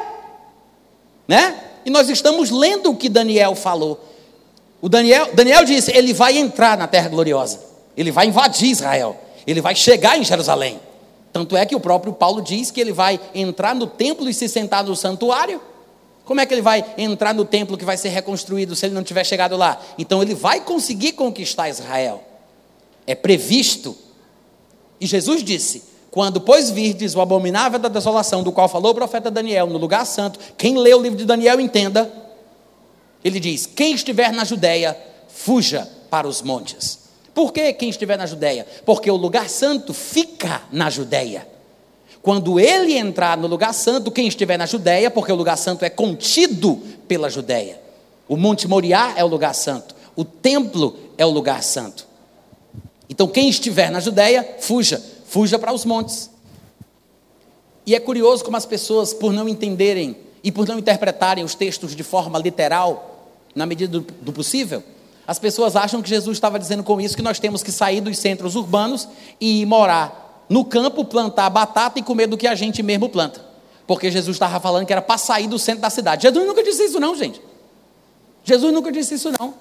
né? 1.28 1.64
E 1.86 1.90
nós 1.90 2.10
estamos 2.10 2.52
lendo 2.52 2.92
o 2.92 2.96
que 2.96 3.10
Daniel 3.10 3.56
falou. 3.56 4.04
O 4.82 4.90
Daniel, 4.90 5.30
Daniel 5.34 5.64
disse: 5.64 5.96
ele 5.96 6.14
vai 6.14 6.38
entrar 6.38 6.78
na 6.78 6.88
terra 6.88 7.10
gloriosa, 7.10 7.60
ele 7.96 8.12
vai 8.12 8.28
invadir 8.28 8.70
Israel, 8.70 9.16
ele 9.46 9.62
vai 9.62 9.76
chegar 9.76 10.18
em 10.18 10.24
Jerusalém. 10.24 10.80
Tanto 11.32 11.56
é 11.56 11.66
que 11.66 11.76
o 11.76 11.80
próprio 11.80 12.14
Paulo 12.14 12.42
diz 12.42 12.72
que 12.72 12.82
ele 12.82 12.92
vai 12.92 13.20
entrar 13.36 13.76
no 13.76 13.86
templo 13.86 14.30
e 14.30 14.34
se 14.34 14.50
sentar 14.50 14.84
no 14.84 14.96
santuário. 14.96 15.62
Como 16.28 16.42
é 16.42 16.46
que 16.46 16.54
ele 16.54 16.62
vai 16.62 16.84
entrar 16.98 17.34
no 17.34 17.46
templo 17.46 17.78
que 17.78 17.86
vai 17.86 17.96
ser 17.96 18.10
reconstruído 18.10 18.76
se 18.76 18.86
ele 18.86 18.94
não 18.94 19.02
tiver 19.02 19.24
chegado 19.24 19.56
lá? 19.56 19.82
Então 19.98 20.22
ele 20.22 20.36
vai 20.36 20.60
conseguir 20.60 21.14
conquistar 21.14 21.70
Israel. 21.70 22.22
É 23.08 23.16
previsto. 23.16 23.98
E 25.00 25.08
Jesus 25.08 25.42
disse: 25.42 25.84
Quando, 26.12 26.42
pois, 26.42 26.70
virdes 26.70 27.16
o 27.16 27.22
abominável 27.22 27.80
da 27.80 27.88
desolação, 27.88 28.44
do 28.44 28.52
qual 28.52 28.68
falou 28.68 28.92
o 28.92 28.96
profeta 28.96 29.32
Daniel 29.32 29.68
no 29.68 29.78
lugar 29.78 30.06
santo, 30.06 30.38
quem 30.58 30.78
lê 30.78 30.94
o 30.94 31.02
livro 31.02 31.18
de 31.18 31.24
Daniel 31.24 31.62
entenda. 31.62 32.12
Ele 33.24 33.40
diz: 33.40 33.66
Quem 33.66 33.94
estiver 33.94 34.34
na 34.34 34.44
Judéia, 34.44 34.98
fuja 35.30 35.90
para 36.10 36.28
os 36.28 36.42
montes. 36.42 37.08
Por 37.34 37.54
que 37.54 37.72
quem 37.72 37.88
estiver 37.88 38.18
na 38.18 38.26
Judéia? 38.26 38.68
Porque 38.86 39.10
o 39.10 39.16
lugar 39.16 39.48
santo 39.48 39.94
fica 39.94 40.64
na 40.74 40.90
Judéia. 40.90 41.48
Quando 42.28 42.60
ele 42.60 42.98
entrar 42.98 43.38
no 43.38 43.48
lugar 43.48 43.74
santo, 43.74 44.12
quem 44.12 44.28
estiver 44.28 44.58
na 44.58 44.66
Judéia, 44.66 45.10
porque 45.10 45.32
o 45.32 45.36
lugar 45.36 45.58
santo 45.58 45.86
é 45.86 45.90
contido 45.90 46.76
pela 47.08 47.30
Judéia. 47.30 47.80
O 48.28 48.36
Monte 48.36 48.68
Moriá 48.68 49.14
é 49.16 49.24
o 49.24 49.28
lugar 49.28 49.56
santo, 49.56 49.96
o 50.14 50.26
templo 50.26 50.94
é 51.18 51.26
o 51.26 51.30
lugar 51.30 51.64
santo. 51.64 52.06
Então, 53.10 53.30
quem 53.30 53.48
estiver 53.48 53.90
na 53.90 54.02
Judéia, 54.02 54.58
fuja, 54.60 55.02
fuja 55.26 55.58
para 55.58 55.72
os 55.72 55.86
montes. 55.86 56.30
E 57.86 57.96
é 57.96 58.00
curioso 58.02 58.44
como 58.44 58.58
as 58.58 58.66
pessoas, 58.66 59.14
por 59.14 59.32
não 59.32 59.48
entenderem 59.48 60.18
e 60.44 60.52
por 60.52 60.68
não 60.68 60.78
interpretarem 60.78 61.46
os 61.46 61.56
textos 61.56 61.96
de 61.96 62.04
forma 62.04 62.38
literal, 62.40 63.32
na 63.56 63.66
medida 63.66 64.02
do, 64.02 64.06
do 64.22 64.34
possível, 64.34 64.84
as 65.26 65.40
pessoas 65.40 65.78
acham 65.78 66.02
que 66.02 66.10
Jesus 66.10 66.36
estava 66.36 66.60
dizendo 66.60 66.84
com 66.84 67.00
isso 67.00 67.16
que 67.16 67.24
nós 67.24 67.40
temos 67.40 67.64
que 67.64 67.72
sair 67.72 68.02
dos 68.02 68.18
centros 68.18 68.58
urbanos 68.58 69.08
e 69.40 69.62
ir 69.62 69.66
morar 69.66 70.27
no 70.50 70.64
campo, 70.64 71.04
plantar 71.04 71.50
batata 71.50 72.00
e 72.00 72.04
comer 72.04 72.28
do 72.28 72.38
que 72.38 72.48
a 72.48 72.56
gente 72.56 72.82
mesmo 72.82 73.10
planta. 73.10 73.46
Porque 73.86 74.12
Jesus 74.12 74.36
estava 74.36 74.60
falando 74.60 74.86
que 74.86 74.92
era 74.92 75.02
para 75.02 75.18
sair 75.18 75.48
do 75.48 75.58
centro 75.58 75.82
da 75.82 75.90
cidade. 75.90 76.24
Jesus 76.24 76.46
nunca 76.46 76.64
disse 76.64 76.84
isso, 76.84 77.00
não, 77.00 77.16
gente. 77.16 77.42
Jesus 78.44 78.74
nunca 78.74 78.92
disse 78.92 79.16
isso, 79.16 79.32
não. 79.40 79.54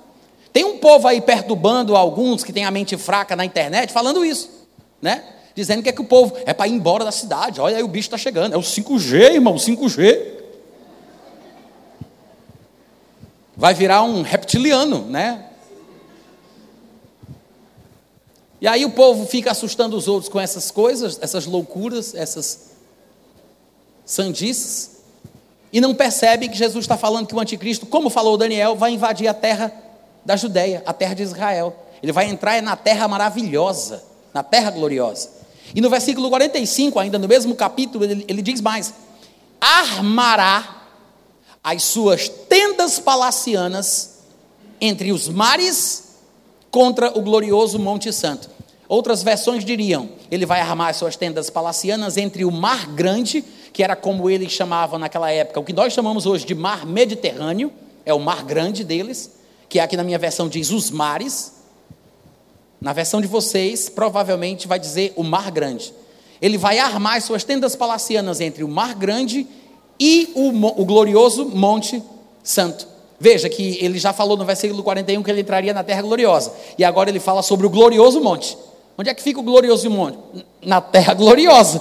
Tem 0.52 0.64
um 0.64 0.78
povo 0.78 1.06
aí 1.06 1.20
perturbando 1.20 1.94
alguns 1.96 2.42
que 2.42 2.52
têm 2.52 2.64
a 2.64 2.70
mente 2.70 2.96
fraca 2.96 3.36
na 3.36 3.44
internet 3.44 3.92
falando 3.92 4.24
isso, 4.24 4.50
né? 5.02 5.22
Dizendo 5.54 5.82
que 5.82 5.88
é 5.88 5.92
que 5.92 6.00
o 6.00 6.04
povo 6.04 6.36
é 6.44 6.52
para 6.52 6.68
ir 6.68 6.72
embora 6.72 7.04
da 7.04 7.12
cidade. 7.12 7.60
Olha 7.60 7.76
aí, 7.76 7.82
o 7.82 7.88
bicho 7.88 8.08
está 8.08 8.18
chegando. 8.18 8.54
É 8.54 8.56
o 8.56 8.60
5G, 8.60 9.34
irmão, 9.34 9.56
5G. 9.56 10.34
Vai 13.56 13.72
virar 13.74 14.02
um 14.02 14.22
reptiliano, 14.22 15.06
né? 15.06 15.45
E 18.60 18.66
aí 18.66 18.84
o 18.84 18.90
povo 18.90 19.26
fica 19.26 19.50
assustando 19.50 19.96
os 19.96 20.08
outros 20.08 20.30
com 20.30 20.40
essas 20.40 20.70
coisas, 20.70 21.18
essas 21.20 21.46
loucuras, 21.46 22.14
essas 22.14 22.70
sandices, 24.04 24.96
e 25.72 25.80
não 25.80 25.94
percebem 25.94 26.48
que 26.48 26.56
Jesus 26.56 26.84
está 26.84 26.96
falando 26.96 27.26
que 27.26 27.34
o 27.34 27.40
anticristo, 27.40 27.84
como 27.84 28.08
falou 28.08 28.38
Daniel, 28.38 28.76
vai 28.76 28.92
invadir 28.92 29.28
a 29.28 29.34
terra 29.34 29.72
da 30.24 30.36
Judéia, 30.36 30.82
a 30.86 30.92
terra 30.92 31.14
de 31.14 31.22
Israel. 31.22 31.76
Ele 32.02 32.12
vai 32.12 32.26
entrar 32.26 32.60
na 32.62 32.76
terra 32.76 33.06
maravilhosa, 33.06 34.02
na 34.32 34.42
terra 34.42 34.70
gloriosa. 34.70 35.30
E 35.74 35.80
no 35.80 35.90
versículo 35.90 36.30
45, 36.30 36.98
ainda 36.98 37.18
no 37.18 37.28
mesmo 37.28 37.54
capítulo, 37.54 38.04
ele, 38.04 38.24
ele 38.28 38.40
diz 38.40 38.60
mais: 38.60 38.94
armará 39.60 40.84
as 41.62 41.82
suas 41.82 42.28
tendas 42.28 42.98
palacianas 42.98 44.20
entre 44.80 45.12
os 45.12 45.28
mares 45.28 46.05
contra 46.76 47.18
o 47.18 47.22
glorioso 47.22 47.78
Monte 47.78 48.12
Santo. 48.12 48.50
Outras 48.86 49.22
versões 49.22 49.64
diriam: 49.64 50.10
ele 50.30 50.44
vai 50.44 50.60
armar 50.60 50.90
as 50.90 50.98
suas 50.98 51.16
tendas 51.16 51.48
palacianas 51.48 52.18
entre 52.18 52.44
o 52.44 52.50
Mar 52.50 52.88
Grande, 52.88 53.42
que 53.72 53.82
era 53.82 53.96
como 53.96 54.28
eles 54.28 54.52
chamavam 54.52 54.98
naquela 54.98 55.30
época, 55.30 55.58
o 55.58 55.64
que 55.64 55.72
nós 55.72 55.94
chamamos 55.94 56.26
hoje 56.26 56.44
de 56.44 56.54
Mar 56.54 56.84
Mediterrâneo, 56.84 57.72
é 58.04 58.12
o 58.12 58.20
Mar 58.20 58.44
Grande 58.44 58.84
deles, 58.84 59.38
que 59.70 59.80
aqui 59.80 59.96
na 59.96 60.04
minha 60.04 60.18
versão 60.18 60.50
diz 60.50 60.70
os 60.70 60.90
mares. 60.90 61.54
Na 62.78 62.92
versão 62.92 63.22
de 63.22 63.26
vocês, 63.26 63.88
provavelmente 63.88 64.68
vai 64.68 64.78
dizer 64.78 65.14
o 65.16 65.24
Mar 65.24 65.50
Grande. 65.50 65.94
Ele 66.42 66.58
vai 66.58 66.78
armar 66.78 67.16
as 67.16 67.24
suas 67.24 67.42
tendas 67.42 67.74
palacianas 67.74 68.38
entre 68.38 68.62
o 68.62 68.68
Mar 68.68 68.94
Grande 68.94 69.46
e 69.98 70.30
o, 70.34 70.50
o 70.78 70.84
glorioso 70.84 71.46
Monte 71.46 72.02
Santo. 72.44 72.95
Veja 73.18 73.48
que 73.48 73.78
ele 73.82 73.98
já 73.98 74.12
falou 74.12 74.36
no 74.36 74.44
versículo 74.44 74.82
41 74.82 75.22
que 75.22 75.30
ele 75.30 75.40
entraria 75.40 75.72
na 75.72 75.82
terra 75.82 76.02
gloriosa. 76.02 76.52
E 76.78 76.84
agora 76.84 77.08
ele 77.08 77.20
fala 77.20 77.42
sobre 77.42 77.66
o 77.66 77.70
glorioso 77.70 78.20
monte. 78.20 78.56
Onde 78.98 79.10
é 79.10 79.14
que 79.14 79.22
fica 79.22 79.40
o 79.40 79.42
glorioso 79.42 79.88
monte? 79.90 80.18
Na 80.62 80.80
terra 80.80 81.14
gloriosa. 81.14 81.80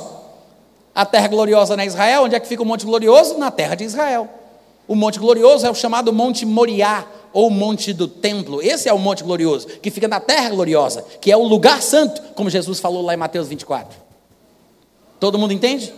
A 0.93 1.05
terra 1.05 1.27
gloriosa 1.27 1.75
na 1.75 1.85
Israel, 1.85 2.23
onde 2.23 2.35
é 2.35 2.39
que 2.39 2.47
fica 2.47 2.63
o 2.63 2.65
monte 2.65 2.85
glorioso? 2.85 3.37
Na 3.37 3.51
terra 3.51 3.75
de 3.75 3.83
Israel. 3.83 4.29
O 4.87 4.95
monte 4.95 5.19
glorioso 5.19 5.65
é 5.65 5.69
o 5.69 5.75
chamado 5.75 6.13
Monte 6.13 6.45
Moriá, 6.45 7.05
ou 7.35 7.49
Monte 7.49 7.91
do 7.91 8.07
Templo. 8.07 8.61
Esse 8.61 8.87
é 8.87 8.93
o 8.93 8.97
monte 8.97 9.21
glorioso, 9.21 9.67
que 9.67 9.91
fica 9.91 10.07
na 10.07 10.21
terra 10.21 10.49
gloriosa, 10.49 11.03
que 11.19 11.29
é 11.29 11.35
o 11.35 11.43
lugar 11.43 11.81
santo, 11.81 12.21
como 12.33 12.49
Jesus 12.49 12.79
falou 12.79 13.01
lá 13.01 13.13
em 13.13 13.17
Mateus 13.17 13.49
24. 13.49 13.99
Todo 15.19 15.37
mundo 15.37 15.51
entende? 15.51 15.93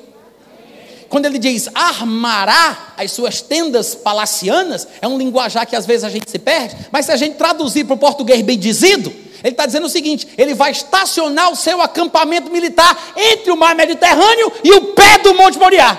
Quando 1.10 1.26
ele 1.26 1.38
diz 1.38 1.70
armará 1.74 2.94
as 2.98 3.12
suas 3.12 3.42
tendas 3.42 3.96
palacianas, 3.96 4.88
é 5.02 5.08
um 5.08 5.18
linguajar 5.18 5.66
que 5.66 5.76
às 5.76 5.86
vezes 5.86 6.04
a 6.04 6.10
gente 6.10 6.30
se 6.30 6.40
perde, 6.40 6.76
mas 6.92 7.06
se 7.06 7.12
a 7.12 7.18
gente 7.18 7.36
traduzir 7.36 7.86
para 7.86 7.94
o 7.94 7.98
português 7.98 8.42
bem 8.42 8.58
dizido, 8.58 9.14
ele 9.44 9.54
está 9.54 9.66
dizendo 9.66 9.86
o 9.86 9.90
seguinte: 9.90 10.28
ele 10.38 10.54
vai 10.54 10.72
estacionar 10.72 11.52
o 11.52 11.56
seu 11.56 11.82
acampamento 11.82 12.52
militar 12.52 13.14
entre 13.16 13.52
o 13.52 13.58
mar 13.58 13.76
Mediterrâneo 13.76 14.52
e 14.64 14.72
o 14.74 14.82
pé 14.94 15.20
do 15.20 15.34
Monte 15.34 15.58
Moriá. 15.58 15.98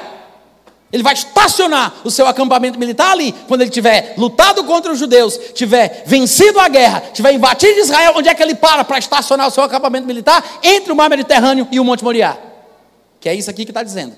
Ele 0.90 1.02
vai 1.02 1.12
estacionar 1.12 1.96
o 2.02 2.10
seu 2.10 2.26
acampamento 2.26 2.78
militar 2.78 3.10
ali, 3.10 3.34
quando 3.46 3.60
ele 3.60 3.70
tiver 3.70 4.14
lutado 4.16 4.64
contra 4.64 4.90
os 4.90 4.98
judeus, 4.98 5.38
tiver 5.52 6.02
vencido 6.06 6.58
a 6.58 6.66
guerra, 6.66 7.02
tiver 7.12 7.32
invadido 7.32 7.78
Israel, 7.78 8.14
onde 8.16 8.28
é 8.28 8.34
que 8.34 8.42
ele 8.42 8.54
para 8.54 8.84
para 8.84 8.98
estacionar 8.98 9.48
o 9.48 9.50
seu 9.50 9.62
acampamento 9.62 10.06
militar? 10.06 10.42
Entre 10.62 10.90
o 10.90 10.96
mar 10.96 11.10
Mediterrâneo 11.10 11.68
e 11.70 11.78
o 11.78 11.84
Monte 11.84 12.02
Moriá. 12.02 12.38
Que 13.20 13.28
é 13.28 13.34
isso 13.34 13.50
aqui 13.50 13.66
que 13.66 13.70
está 13.70 13.82
dizendo. 13.82 14.14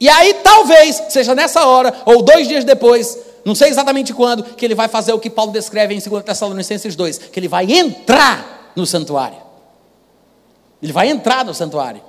E 0.00 0.08
aí, 0.08 0.34
talvez, 0.42 1.02
seja 1.08 1.34
nessa 1.34 1.66
hora, 1.66 2.02
ou 2.06 2.22
dois 2.22 2.46
dias 2.46 2.64
depois, 2.64 3.18
não 3.44 3.54
sei 3.54 3.68
exatamente 3.68 4.12
quando, 4.12 4.44
que 4.44 4.64
ele 4.64 4.74
vai 4.74 4.88
fazer 4.88 5.12
o 5.12 5.18
que 5.18 5.30
Paulo 5.30 5.50
descreve 5.50 5.94
em 5.94 5.98
2 5.98 6.24
Tessalonicenses 6.24 6.94
2, 6.94 7.18
que 7.18 7.40
ele 7.40 7.48
vai 7.48 7.70
entrar 7.72 8.72
no 8.76 8.86
santuário. 8.86 9.38
Ele 10.82 10.92
vai 10.92 11.08
entrar 11.08 11.44
no 11.44 11.52
santuário. 11.52 12.00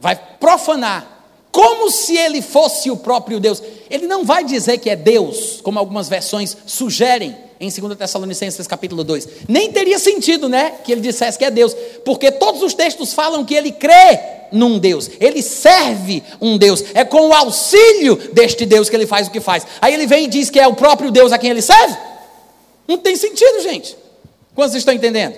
Vai 0.00 0.16
profanar, 0.16 1.26
como 1.50 1.90
se 1.90 2.16
ele 2.16 2.40
fosse 2.40 2.90
o 2.90 2.96
próprio 2.96 3.38
Deus. 3.38 3.62
Ele 3.90 4.06
não 4.06 4.24
vai 4.24 4.44
dizer 4.44 4.78
que 4.78 4.88
é 4.88 4.96
Deus, 4.96 5.60
como 5.62 5.78
algumas 5.78 6.08
versões 6.08 6.56
sugerem 6.66 7.36
em 7.64 7.70
2 7.70 7.96
Tessalonicenses 7.96 8.66
capítulo 8.66 9.02
2. 9.02 9.28
Nem 9.48 9.72
teria 9.72 9.98
sentido, 9.98 10.48
né, 10.48 10.74
que 10.84 10.92
ele 10.92 11.00
dissesse 11.00 11.38
que 11.38 11.44
é 11.44 11.50
Deus, 11.50 11.74
porque 12.04 12.30
todos 12.30 12.62
os 12.62 12.74
textos 12.74 13.12
falam 13.12 13.44
que 13.44 13.54
ele 13.54 13.72
crê 13.72 14.20
num 14.52 14.78
Deus, 14.78 15.10
ele 15.18 15.42
serve 15.42 16.22
um 16.40 16.56
Deus, 16.56 16.84
é 16.94 17.04
com 17.04 17.28
o 17.28 17.32
auxílio 17.34 18.16
deste 18.32 18.64
Deus 18.64 18.88
que 18.88 18.94
ele 18.94 19.06
faz 19.06 19.26
o 19.26 19.30
que 19.30 19.40
faz. 19.40 19.66
Aí 19.80 19.92
ele 19.94 20.06
vem 20.06 20.24
e 20.24 20.28
diz 20.28 20.50
que 20.50 20.60
é 20.60 20.66
o 20.66 20.74
próprio 20.74 21.10
Deus 21.10 21.32
a 21.32 21.38
quem 21.38 21.50
ele 21.50 21.62
serve? 21.62 21.96
Não 22.86 22.98
tem 22.98 23.16
sentido, 23.16 23.60
gente. 23.62 23.96
Quantos 24.54 24.74
estão 24.74 24.94
entendendo? 24.94 25.34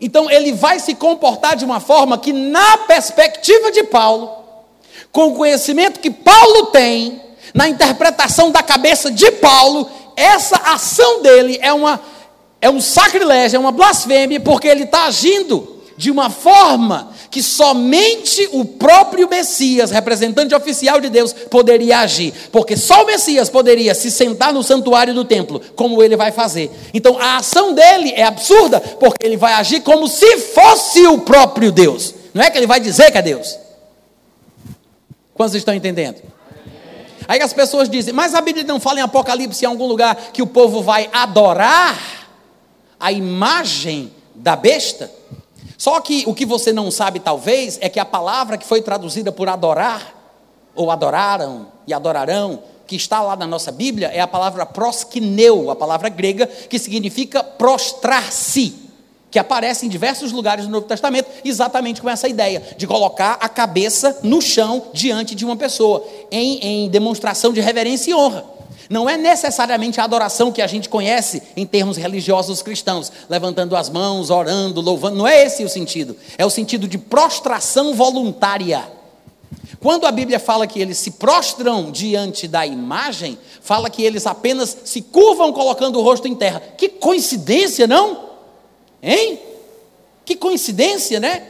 Então 0.00 0.30
ele 0.30 0.52
vai 0.52 0.78
se 0.78 0.94
comportar 0.94 1.56
de 1.56 1.64
uma 1.64 1.80
forma 1.80 2.18
que, 2.18 2.32
na 2.32 2.78
perspectiva 2.78 3.72
de 3.72 3.84
Paulo, 3.84 4.30
com 5.10 5.28
o 5.28 5.34
conhecimento 5.34 6.00
que 6.00 6.10
Paulo 6.10 6.66
tem, 6.66 7.20
na 7.54 7.68
interpretação 7.68 8.50
da 8.50 8.62
cabeça 8.62 9.10
de 9.10 9.30
Paulo, 9.32 9.90
essa 10.18 10.56
ação 10.56 11.22
dele 11.22 11.58
é, 11.62 11.72
uma, 11.72 12.00
é 12.60 12.68
um 12.68 12.80
sacrilégio, 12.80 13.56
é 13.56 13.60
uma 13.60 13.72
blasfêmia, 13.72 14.40
porque 14.40 14.66
ele 14.66 14.82
está 14.82 15.06
agindo 15.06 15.78
de 15.96 16.10
uma 16.10 16.30
forma 16.30 17.12
que 17.30 17.42
somente 17.42 18.48
o 18.52 18.64
próprio 18.64 19.28
Messias, 19.28 19.90
representante 19.90 20.54
oficial 20.54 21.00
de 21.00 21.08
Deus, 21.08 21.32
poderia 21.32 21.98
agir, 21.98 22.32
porque 22.50 22.76
só 22.76 23.02
o 23.02 23.06
Messias 23.06 23.48
poderia 23.48 23.94
se 23.94 24.10
sentar 24.10 24.52
no 24.52 24.62
santuário 24.62 25.12
do 25.12 25.24
templo, 25.24 25.60
como 25.76 26.02
ele 26.02 26.16
vai 26.16 26.32
fazer. 26.32 26.70
Então 26.94 27.18
a 27.18 27.36
ação 27.36 27.74
dele 27.74 28.12
é 28.14 28.22
absurda, 28.22 28.80
porque 28.80 29.26
ele 29.26 29.36
vai 29.36 29.52
agir 29.54 29.80
como 29.80 30.08
se 30.08 30.38
fosse 30.38 31.06
o 31.06 31.18
próprio 31.18 31.70
Deus. 31.70 32.14
Não 32.32 32.42
é 32.42 32.50
que 32.50 32.58
ele 32.58 32.66
vai 32.66 32.80
dizer 32.80 33.10
que 33.10 33.18
é 33.18 33.22
Deus. 33.22 33.58
Quantos 35.34 35.54
estão 35.54 35.74
entendendo? 35.74 36.22
Aí 37.28 37.42
as 37.42 37.52
pessoas 37.52 37.90
dizem, 37.90 38.14
mas 38.14 38.34
a 38.34 38.40
Bíblia 38.40 38.64
não 38.64 38.80
fala 38.80 39.00
em 39.00 39.02
Apocalipse 39.02 39.62
em 39.62 39.68
algum 39.68 39.86
lugar 39.86 40.16
que 40.32 40.40
o 40.40 40.46
povo 40.46 40.80
vai 40.80 41.10
adorar 41.12 42.26
a 42.98 43.12
imagem 43.12 44.10
da 44.34 44.56
besta? 44.56 45.12
Só 45.76 46.00
que 46.00 46.24
o 46.26 46.34
que 46.34 46.46
você 46.46 46.72
não 46.72 46.90
sabe, 46.90 47.20
talvez, 47.20 47.78
é 47.82 47.88
que 47.90 48.00
a 48.00 48.04
palavra 48.06 48.56
que 48.56 48.66
foi 48.66 48.80
traduzida 48.80 49.30
por 49.30 49.46
adorar, 49.46 50.14
ou 50.74 50.90
adoraram 50.90 51.68
e 51.86 51.92
adorarão, 51.92 52.62
que 52.86 52.96
está 52.96 53.20
lá 53.20 53.36
na 53.36 53.46
nossa 53.46 53.70
Bíblia, 53.70 54.08
é 54.08 54.20
a 54.20 54.26
palavra 54.26 54.64
proskineu, 54.64 55.70
a 55.70 55.76
palavra 55.76 56.08
grega, 56.08 56.46
que 56.46 56.78
significa 56.78 57.44
prostrar-se, 57.44 58.87
que 59.30 59.38
aparece 59.38 59.86
em 59.86 59.88
diversos 59.88 60.32
lugares 60.32 60.66
do 60.66 60.70
Novo 60.70 60.86
Testamento, 60.86 61.28
exatamente 61.44 62.00
com 62.00 62.08
essa 62.08 62.28
ideia, 62.28 62.62
de 62.76 62.86
colocar 62.86 63.38
a 63.40 63.48
cabeça 63.48 64.18
no 64.22 64.40
chão 64.40 64.84
diante 64.92 65.34
de 65.34 65.44
uma 65.44 65.56
pessoa, 65.56 66.04
em, 66.30 66.58
em 66.58 66.88
demonstração 66.88 67.52
de 67.52 67.60
reverência 67.60 68.10
e 68.10 68.14
honra. 68.14 68.44
Não 68.88 69.08
é 69.08 69.18
necessariamente 69.18 70.00
a 70.00 70.04
adoração 70.04 70.50
que 70.50 70.62
a 70.62 70.66
gente 70.66 70.88
conhece 70.88 71.42
em 71.54 71.66
termos 71.66 71.98
religiosos 71.98 72.62
cristãos, 72.62 73.12
levantando 73.28 73.76
as 73.76 73.90
mãos, 73.90 74.30
orando, 74.30 74.80
louvando, 74.80 75.18
não 75.18 75.26
é 75.26 75.44
esse 75.44 75.62
o 75.62 75.68
sentido. 75.68 76.16
É 76.38 76.46
o 76.46 76.50
sentido 76.50 76.88
de 76.88 76.96
prostração 76.96 77.94
voluntária. 77.94 78.90
Quando 79.78 80.06
a 80.06 80.10
Bíblia 80.10 80.40
fala 80.40 80.66
que 80.66 80.80
eles 80.80 80.96
se 80.96 81.12
prostram 81.12 81.90
diante 81.90 82.48
da 82.48 82.66
imagem, 82.66 83.38
fala 83.60 83.90
que 83.90 84.02
eles 84.02 84.26
apenas 84.26 84.76
se 84.84 85.02
curvam 85.02 85.52
colocando 85.52 85.98
o 85.98 86.02
rosto 86.02 86.26
em 86.26 86.34
terra. 86.34 86.60
Que 86.76 86.88
coincidência, 86.88 87.86
não? 87.86 88.27
Hein? 89.02 89.38
Que 90.24 90.36
coincidência, 90.36 91.20
né? 91.20 91.46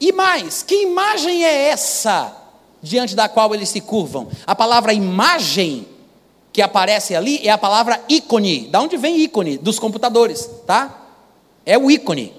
E 0.00 0.12
mais, 0.12 0.62
que 0.62 0.82
imagem 0.82 1.44
é 1.44 1.68
essa 1.68 2.36
diante 2.82 3.16
da 3.16 3.28
qual 3.28 3.54
eles 3.54 3.68
se 3.68 3.80
curvam? 3.80 4.28
A 4.46 4.54
palavra 4.54 4.92
imagem 4.92 5.86
que 6.52 6.62
aparece 6.62 7.14
ali 7.14 7.46
é 7.46 7.50
a 7.50 7.58
palavra 7.58 8.00
ícone. 8.08 8.68
Da 8.68 8.80
onde 8.80 8.96
vem 8.96 9.18
ícone? 9.18 9.58
Dos 9.58 9.78
computadores, 9.78 10.48
tá? 10.66 11.02
É 11.64 11.76
o 11.76 11.90
ícone, 11.90 12.32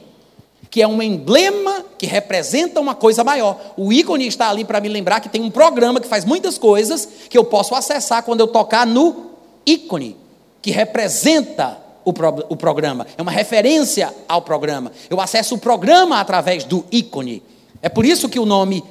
que 0.69 0.81
é 0.81 0.88
um 0.88 1.01
emblema 1.01 1.85
que 1.97 2.05
representa 2.05 2.79
uma 2.79 2.95
coisa 2.95 3.23
maior. 3.23 3.59
O 3.75 3.91
ícone 3.91 4.27
está 4.27 4.49
ali 4.49 4.63
para 4.63 4.79
me 4.79 4.89
lembrar 4.89 5.19
que 5.19 5.29
tem 5.29 5.41
um 5.41 5.51
programa 5.51 5.99
que 5.99 6.07
faz 6.07 6.25
muitas 6.25 6.57
coisas 6.57 7.07
que 7.29 7.38
eu 7.38 7.43
posso 7.43 7.75
acessar 7.75 8.23
quando 8.23 8.39
eu 8.39 8.47
tocar 8.47 8.88
no 8.88 9.31
ícone, 9.65 10.15
que 10.61 10.71
representa 10.71 11.77
o, 12.07 12.13
pro, 12.13 12.45
o 12.47 12.55
programa. 12.55 13.05
É 13.17 13.21
uma 13.21 13.31
referência 13.31 14.13
ao 14.29 14.41
programa. 14.41 14.93
Eu 15.09 15.19
acesso 15.19 15.55
o 15.55 15.57
programa 15.57 16.21
através 16.21 16.63
do 16.63 16.85
ícone. 16.89 17.43
É 17.81 17.89
por 17.89 18.05
isso 18.05 18.29
que 18.29 18.39
o 18.39 18.45
nome 18.45 18.81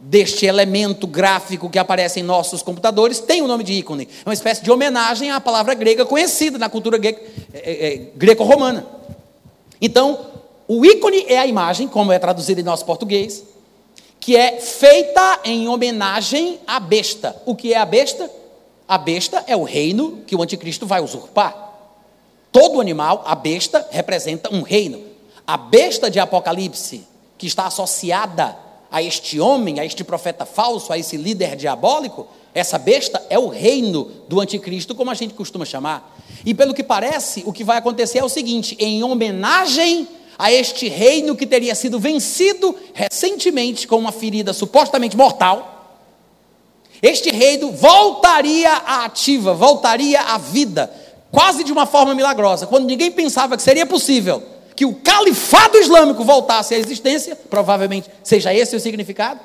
deste 0.00 0.44
elemento 0.44 1.06
gráfico 1.06 1.70
que 1.70 1.78
aparece 1.78 2.18
em 2.18 2.24
nossos 2.24 2.62
computadores 2.62 3.20
tem 3.20 3.42
o 3.42 3.46
nome 3.46 3.62
de 3.62 3.74
ícone. 3.74 4.08
É 4.26 4.28
uma 4.28 4.34
espécie 4.34 4.64
de 4.64 4.72
homenagem 4.72 5.30
à 5.30 5.40
palavra 5.40 5.72
grega 5.72 6.04
conhecida 6.04 6.58
na 6.58 6.68
cultura 6.68 6.98
é, 7.00 7.14
é, 7.54 7.96
greco-romana. 8.16 8.84
Então, 9.80 10.18
o 10.66 10.84
ícone 10.84 11.26
é 11.28 11.38
a 11.38 11.46
imagem, 11.46 11.86
como 11.86 12.10
é 12.10 12.18
traduzido 12.18 12.60
em 12.60 12.64
nosso 12.64 12.84
português, 12.84 13.44
que 14.18 14.36
é 14.36 14.58
feita 14.58 15.40
em 15.44 15.68
homenagem 15.68 16.58
à 16.66 16.80
besta. 16.80 17.40
O 17.46 17.54
que 17.54 17.72
é 17.72 17.78
a 17.78 17.86
besta? 17.86 18.28
A 18.88 18.98
besta 18.98 19.44
é 19.46 19.56
o 19.56 19.62
reino 19.62 20.24
que 20.26 20.34
o 20.34 20.42
anticristo 20.42 20.86
vai 20.86 21.00
usurpar. 21.00 21.63
Todo 22.54 22.80
animal, 22.80 23.24
a 23.26 23.34
besta, 23.34 23.84
representa 23.90 24.48
um 24.54 24.62
reino. 24.62 25.02
A 25.44 25.56
besta 25.56 26.08
de 26.08 26.20
Apocalipse, 26.20 27.04
que 27.36 27.48
está 27.48 27.66
associada 27.66 28.56
a 28.92 29.02
este 29.02 29.40
homem, 29.40 29.80
a 29.80 29.84
este 29.84 30.04
profeta 30.04 30.46
falso, 30.46 30.92
a 30.92 30.96
esse 30.96 31.16
líder 31.16 31.56
diabólico, 31.56 32.28
essa 32.54 32.78
besta 32.78 33.20
é 33.28 33.36
o 33.36 33.48
reino 33.48 34.04
do 34.28 34.40
anticristo, 34.40 34.94
como 34.94 35.10
a 35.10 35.14
gente 35.14 35.34
costuma 35.34 35.64
chamar. 35.64 36.16
E 36.46 36.54
pelo 36.54 36.72
que 36.72 36.84
parece, 36.84 37.42
o 37.44 37.52
que 37.52 37.64
vai 37.64 37.78
acontecer 37.78 38.18
é 38.18 38.24
o 38.24 38.28
seguinte: 38.28 38.76
em 38.78 39.02
homenagem 39.02 40.06
a 40.38 40.52
este 40.52 40.88
reino 40.88 41.34
que 41.34 41.48
teria 41.48 41.74
sido 41.74 41.98
vencido 41.98 42.72
recentemente 42.92 43.88
com 43.88 43.96
uma 43.96 44.12
ferida 44.12 44.52
supostamente 44.52 45.16
mortal, 45.16 45.74
este 47.02 47.30
reino 47.30 47.72
voltaria 47.72 48.70
à 48.70 49.04
ativa, 49.04 49.52
voltaria 49.52 50.20
à 50.20 50.38
vida, 50.38 50.88
quase 51.34 51.64
de 51.64 51.72
uma 51.72 51.84
forma 51.84 52.14
milagrosa, 52.14 52.66
quando 52.66 52.86
ninguém 52.86 53.10
pensava 53.10 53.56
que 53.56 53.62
seria 53.62 53.84
possível 53.84 54.40
que 54.76 54.84
o 54.86 54.94
califado 54.94 55.76
islâmico 55.76 56.24
voltasse 56.24 56.74
à 56.74 56.78
existência, 56.78 57.36
provavelmente 57.50 58.08
seja 58.22 58.54
esse 58.54 58.74
o 58.74 58.80
significado, 58.80 59.40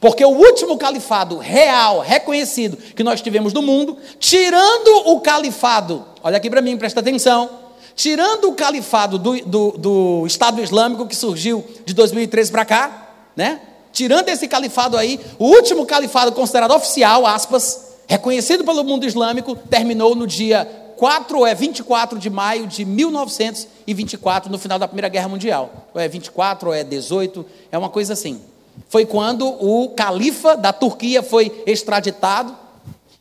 porque 0.00 0.24
o 0.24 0.30
último 0.30 0.78
califado 0.78 1.38
real, 1.38 2.00
reconhecido, 2.00 2.76
que 2.76 3.02
nós 3.02 3.20
tivemos 3.20 3.52
no 3.52 3.62
mundo, 3.62 3.96
tirando 4.18 5.08
o 5.10 5.20
califado, 5.20 6.04
olha 6.22 6.36
aqui 6.36 6.48
para 6.48 6.62
mim, 6.62 6.76
presta 6.76 7.00
atenção, 7.00 7.50
tirando 7.96 8.48
o 8.50 8.54
califado 8.54 9.18
do, 9.18 9.36
do, 9.44 9.70
do 9.72 10.26
Estado 10.26 10.62
Islâmico 10.62 11.06
que 11.06 11.16
surgiu 11.16 11.64
de 11.84 11.94
2013 11.94 12.50
para 12.50 12.64
cá, 12.64 13.14
né? 13.36 13.60
Tirando 13.92 14.28
esse 14.28 14.48
califado 14.48 14.96
aí, 14.96 15.20
o 15.38 15.46
último 15.46 15.86
califado 15.86 16.32
considerado 16.32 16.74
oficial, 16.74 17.24
aspas, 17.26 17.94
reconhecido 18.08 18.64
pelo 18.64 18.82
mundo 18.82 19.06
islâmico, 19.06 19.56
terminou 19.56 20.16
no 20.16 20.26
dia 20.26 20.83
4 20.96 21.38
ou 21.38 21.46
é 21.46 21.54
24 21.54 22.18
de 22.18 22.30
maio 22.30 22.66
de 22.66 22.84
1924, 22.84 24.50
no 24.50 24.58
final 24.58 24.78
da 24.78 24.86
Primeira 24.88 25.08
Guerra 25.08 25.28
Mundial. 25.28 25.88
Ou 25.94 26.00
é 26.00 26.08
24 26.08 26.68
ou 26.68 26.74
é 26.74 26.82
18, 26.82 27.44
é 27.70 27.78
uma 27.78 27.88
coisa 27.88 28.12
assim. 28.12 28.40
Foi 28.88 29.06
quando 29.06 29.46
o 29.46 29.90
califa 29.90 30.56
da 30.56 30.72
Turquia 30.72 31.22
foi 31.22 31.62
extraditado 31.66 32.56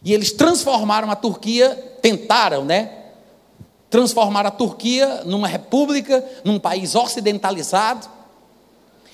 e 0.04 0.14
eles 0.14 0.32
transformaram 0.32 1.10
a 1.10 1.16
Turquia, 1.16 1.70
tentaram, 2.02 2.66
né? 2.66 2.92
Transformar 3.90 4.46
a 4.46 4.52
Turquia 4.52 5.24
numa 5.26 5.48
república, 5.48 6.24
num 6.44 6.60
país 6.60 6.96
ocidentalizado. 6.96 8.08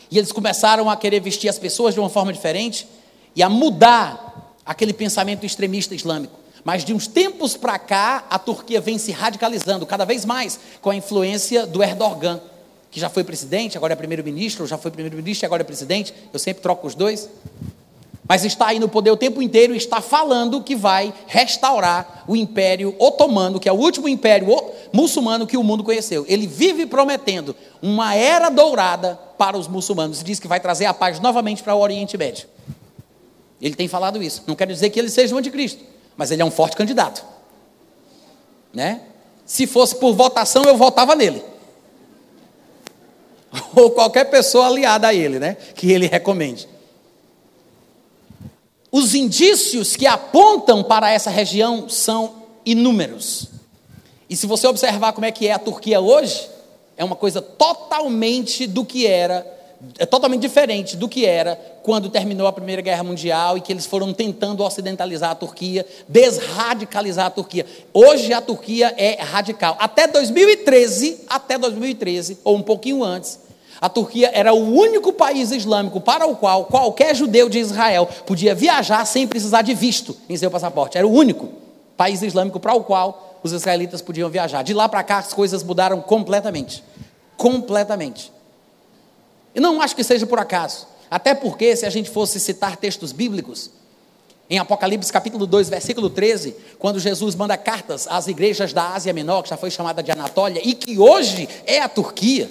E 0.09 0.17
eles 0.17 0.31
começaram 0.31 0.89
a 0.89 0.95
querer 0.95 1.19
vestir 1.19 1.49
as 1.49 1.59
pessoas 1.59 1.93
de 1.93 1.99
uma 1.99 2.09
forma 2.09 2.33
diferente 2.33 2.87
e 3.35 3.43
a 3.43 3.49
mudar 3.49 4.55
aquele 4.65 4.93
pensamento 4.93 5.45
extremista 5.45 5.93
islâmico. 5.93 6.38
Mas 6.63 6.83
de 6.83 6.93
uns 6.93 7.07
tempos 7.07 7.55
para 7.55 7.79
cá, 7.79 8.25
a 8.29 8.37
Turquia 8.37 8.81
vem 8.81 8.97
se 8.97 9.11
radicalizando 9.11 9.85
cada 9.85 10.05
vez 10.05 10.25
mais 10.25 10.59
com 10.81 10.89
a 10.89 10.95
influência 10.95 11.65
do 11.65 11.81
Erdogan, 11.81 12.41
que 12.91 12.99
já 12.99 13.09
foi 13.09 13.23
presidente, 13.23 13.77
agora 13.77 13.93
é 13.93 13.95
primeiro-ministro, 13.95 14.65
já 14.65 14.77
foi 14.77 14.91
primeiro-ministro 14.91 15.45
e 15.45 15.47
agora 15.47 15.61
é 15.61 15.65
presidente. 15.65 16.13
Eu 16.33 16.39
sempre 16.39 16.61
troco 16.61 16.87
os 16.87 16.95
dois. 16.95 17.29
Mas 18.27 18.45
está 18.45 18.67
aí 18.67 18.79
no 18.79 18.87
poder 18.87 19.09
o 19.09 19.17
tempo 19.17 19.41
inteiro 19.41 19.73
e 19.73 19.77
está 19.77 20.01
falando 20.01 20.61
que 20.61 20.75
vai 20.75 21.11
restaurar 21.25 22.25
o 22.27 22.35
Império 22.35 22.95
Otomano, 22.99 23.59
que 23.59 23.67
é 23.67 23.71
o 23.71 23.75
último 23.75 24.07
império 24.07 24.47
muçulmano 24.93 25.47
que 25.47 25.57
o 25.57 25.63
mundo 25.63 25.83
conheceu. 25.83 26.25
Ele 26.27 26.45
vive 26.45 26.85
prometendo 26.85 27.55
uma 27.81 28.13
era 28.13 28.49
dourada 28.49 29.19
para 29.35 29.57
os 29.57 29.67
muçulmanos. 29.67 30.23
Diz 30.23 30.39
que 30.39 30.47
vai 30.47 30.59
trazer 30.59 30.85
a 30.85 30.93
paz 30.93 31.19
novamente 31.19 31.63
para 31.63 31.73
o 31.73 31.79
Oriente 31.79 32.17
Médio. 32.17 32.47
Ele 33.59 33.73
tem 33.73 33.87
falado 33.87 34.21
isso. 34.21 34.43
Não 34.45 34.55
quer 34.55 34.67
dizer 34.67 34.91
que 34.91 34.99
ele 34.99 35.09
seja 35.09 35.33
o 35.33 35.37
anticristo 35.37 35.83
mas 36.19 36.31
ele 36.31 36.41
é 36.41 36.45
um 36.45 36.51
forte 36.51 36.75
candidato. 36.75 37.23
Né? 38.73 39.03
Se 39.45 39.65
fosse 39.65 39.95
por 39.95 40.13
votação, 40.13 40.65
eu 40.65 40.75
votava 40.75 41.15
nele. 41.15 41.41
Ou 43.73 43.91
qualquer 43.91 44.25
pessoa 44.25 44.67
aliada 44.67 45.07
a 45.07 45.13
ele, 45.13 45.39
né? 45.39 45.55
Que 45.73 45.93
ele 45.93 46.07
recomende. 46.07 46.67
Os 48.91 49.15
indícios 49.15 49.95
que 49.95 50.05
apontam 50.05 50.83
para 50.83 51.09
essa 51.09 51.29
região 51.29 51.87
são 51.87 52.43
inúmeros. 52.65 53.47
E 54.29 54.35
se 54.35 54.45
você 54.45 54.67
observar 54.67 55.13
como 55.13 55.25
é 55.25 55.31
que 55.31 55.47
é 55.47 55.53
a 55.53 55.59
Turquia 55.59 56.01
hoje, 56.01 56.49
é 56.97 57.03
uma 57.05 57.15
coisa 57.15 57.41
totalmente 57.41 58.67
do 58.67 58.83
que 58.83 59.07
era, 59.07 59.47
é 59.97 60.05
totalmente 60.05 60.41
diferente 60.41 60.97
do 60.97 61.07
que 61.07 61.25
era 61.25 61.55
quando 61.83 62.09
terminou 62.09 62.47
a 62.47 62.51
Primeira 62.51 62.81
Guerra 62.81 63.03
Mundial 63.03 63.57
e 63.57 63.61
que 63.61 63.71
eles 63.71 63.85
foram 63.85 64.13
tentando 64.13 64.63
ocidentalizar 64.63 65.31
a 65.31 65.35
Turquia, 65.35 65.85
desradicalizar 66.07 67.27
a 67.27 67.29
Turquia. 67.29 67.65
Hoje 67.93 68.33
a 68.33 68.41
Turquia 68.41 68.93
é 68.97 69.21
radical. 69.21 69.77
Até 69.79 70.05
2013, 70.07 71.21
até 71.29 71.57
2013, 71.57 72.39
ou 72.43 72.57
um 72.57 72.61
pouquinho 72.61 73.03
antes, 73.03 73.39
a 73.79 73.87
Turquia 73.87 74.29
era 74.33 74.53
o 74.53 74.73
único 74.73 75.13
país 75.13 75.51
islâmico 75.51 76.01
para 76.01 76.25
o 76.25 76.35
qual 76.35 76.65
qualquer 76.65 77.15
judeu 77.15 77.47
de 77.47 77.59
Israel 77.59 78.07
podia 78.25 78.53
viajar 78.53 79.05
sem 79.05 79.25
precisar 79.25 79.61
de 79.61 79.73
visto 79.73 80.15
em 80.27 80.35
seu 80.35 80.51
passaporte. 80.51 80.97
Era 80.97 81.07
o 81.07 81.11
único 81.11 81.49
país 81.95 82.21
islâmico 82.21 82.59
para 82.59 82.73
o 82.73 82.83
qual 82.83 83.39
os 83.41 83.53
israelitas 83.53 84.01
podiam 84.01 84.29
viajar. 84.29 84.63
De 84.63 84.73
lá 84.73 84.89
para 84.89 85.03
cá 85.03 85.19
as 85.19 85.33
coisas 85.33 85.63
mudaram 85.63 86.01
completamente. 86.01 86.83
Completamente. 87.37 88.38
E 89.59 89.61
não 89.61 89.81
acho 89.81 89.93
que 89.93 90.05
seja 90.05 90.25
por 90.25 90.39
acaso. 90.39 90.87
Até 91.11 91.35
porque, 91.35 91.75
se 91.75 91.85
a 91.85 91.89
gente 91.89 92.09
fosse 92.09 92.39
citar 92.39 92.77
textos 92.77 93.11
bíblicos, 93.11 93.69
em 94.49 94.57
Apocalipse 94.57 95.11
capítulo 95.11 95.45
2, 95.45 95.67
versículo 95.67 96.09
13, 96.09 96.55
quando 96.79 96.97
Jesus 96.97 97.35
manda 97.35 97.57
cartas 97.57 98.07
às 98.09 98.27
igrejas 98.27 98.71
da 98.71 98.93
Ásia 98.93 99.11
Menor, 99.11 99.43
que 99.43 99.49
já 99.49 99.57
foi 99.57 99.69
chamada 99.69 100.01
de 100.01 100.09
Anatólia, 100.13 100.61
e 100.63 100.73
que 100.73 100.97
hoje 100.97 101.49
é 101.65 101.81
a 101.81 101.89
Turquia, 101.89 102.49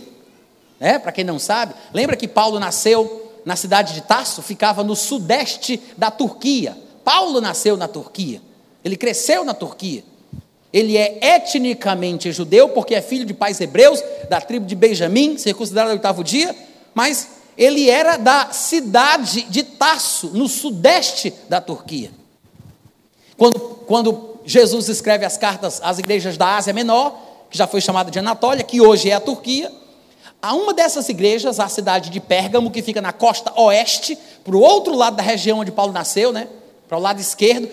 né? 0.78 0.98
Para 0.98 1.10
quem 1.10 1.24
não 1.24 1.38
sabe, 1.38 1.72
lembra 1.94 2.14
que 2.14 2.28
Paulo 2.28 2.60
nasceu 2.60 3.32
na 3.42 3.56
cidade 3.56 3.94
de 3.94 4.02
Tarso, 4.02 4.42
ficava 4.42 4.84
no 4.84 4.94
sudeste 4.94 5.80
da 5.96 6.10
Turquia. 6.10 6.76
Paulo 7.02 7.40
nasceu 7.40 7.74
na 7.74 7.88
Turquia. 7.88 8.42
Ele 8.84 8.98
cresceu 8.98 9.46
na 9.46 9.54
Turquia. 9.54 10.04
Ele 10.70 10.98
é 10.98 11.18
etnicamente 11.36 12.30
judeu, 12.32 12.68
porque 12.68 12.94
é 12.94 13.00
filho 13.00 13.24
de 13.24 13.32
pais 13.32 13.58
hebreus, 13.62 14.04
da 14.28 14.42
tribo 14.42 14.66
de 14.66 14.76
Benjamim, 14.76 15.38
circuncidado 15.38 15.88
no 15.88 15.94
oitavo 15.94 16.22
dia, 16.22 16.54
mas 16.94 17.28
ele 17.56 17.90
era 17.90 18.16
da 18.16 18.52
cidade 18.52 19.42
de 19.42 19.62
Tarso, 19.62 20.30
no 20.32 20.48
sudeste 20.48 21.34
da 21.48 21.60
Turquia. 21.60 22.10
Quando, 23.36 23.58
quando 23.86 24.38
Jesus 24.44 24.88
escreve 24.88 25.24
as 25.24 25.36
cartas 25.36 25.80
às 25.82 25.98
igrejas 25.98 26.36
da 26.36 26.56
Ásia 26.56 26.72
Menor, 26.72 27.18
que 27.50 27.58
já 27.58 27.66
foi 27.66 27.80
chamada 27.80 28.10
de 28.10 28.18
Anatólia, 28.18 28.62
que 28.62 28.80
hoje 28.80 29.10
é 29.10 29.14
a 29.14 29.20
Turquia, 29.20 29.72
a 30.40 30.54
uma 30.54 30.72
dessas 30.72 31.08
igrejas, 31.08 31.58
a 31.58 31.68
cidade 31.68 32.10
de 32.10 32.20
Pérgamo, 32.20 32.70
que 32.70 32.80
fica 32.80 33.00
na 33.00 33.12
costa 33.12 33.52
oeste, 33.60 34.16
para 34.44 34.56
o 34.56 34.60
outro 34.60 34.94
lado 34.94 35.16
da 35.16 35.22
região 35.22 35.58
onde 35.58 35.72
Paulo 35.72 35.92
nasceu, 35.92 36.32
né? 36.32 36.46
Para 36.88 36.96
o 36.96 37.00
lado 37.00 37.20
esquerdo, 37.20 37.68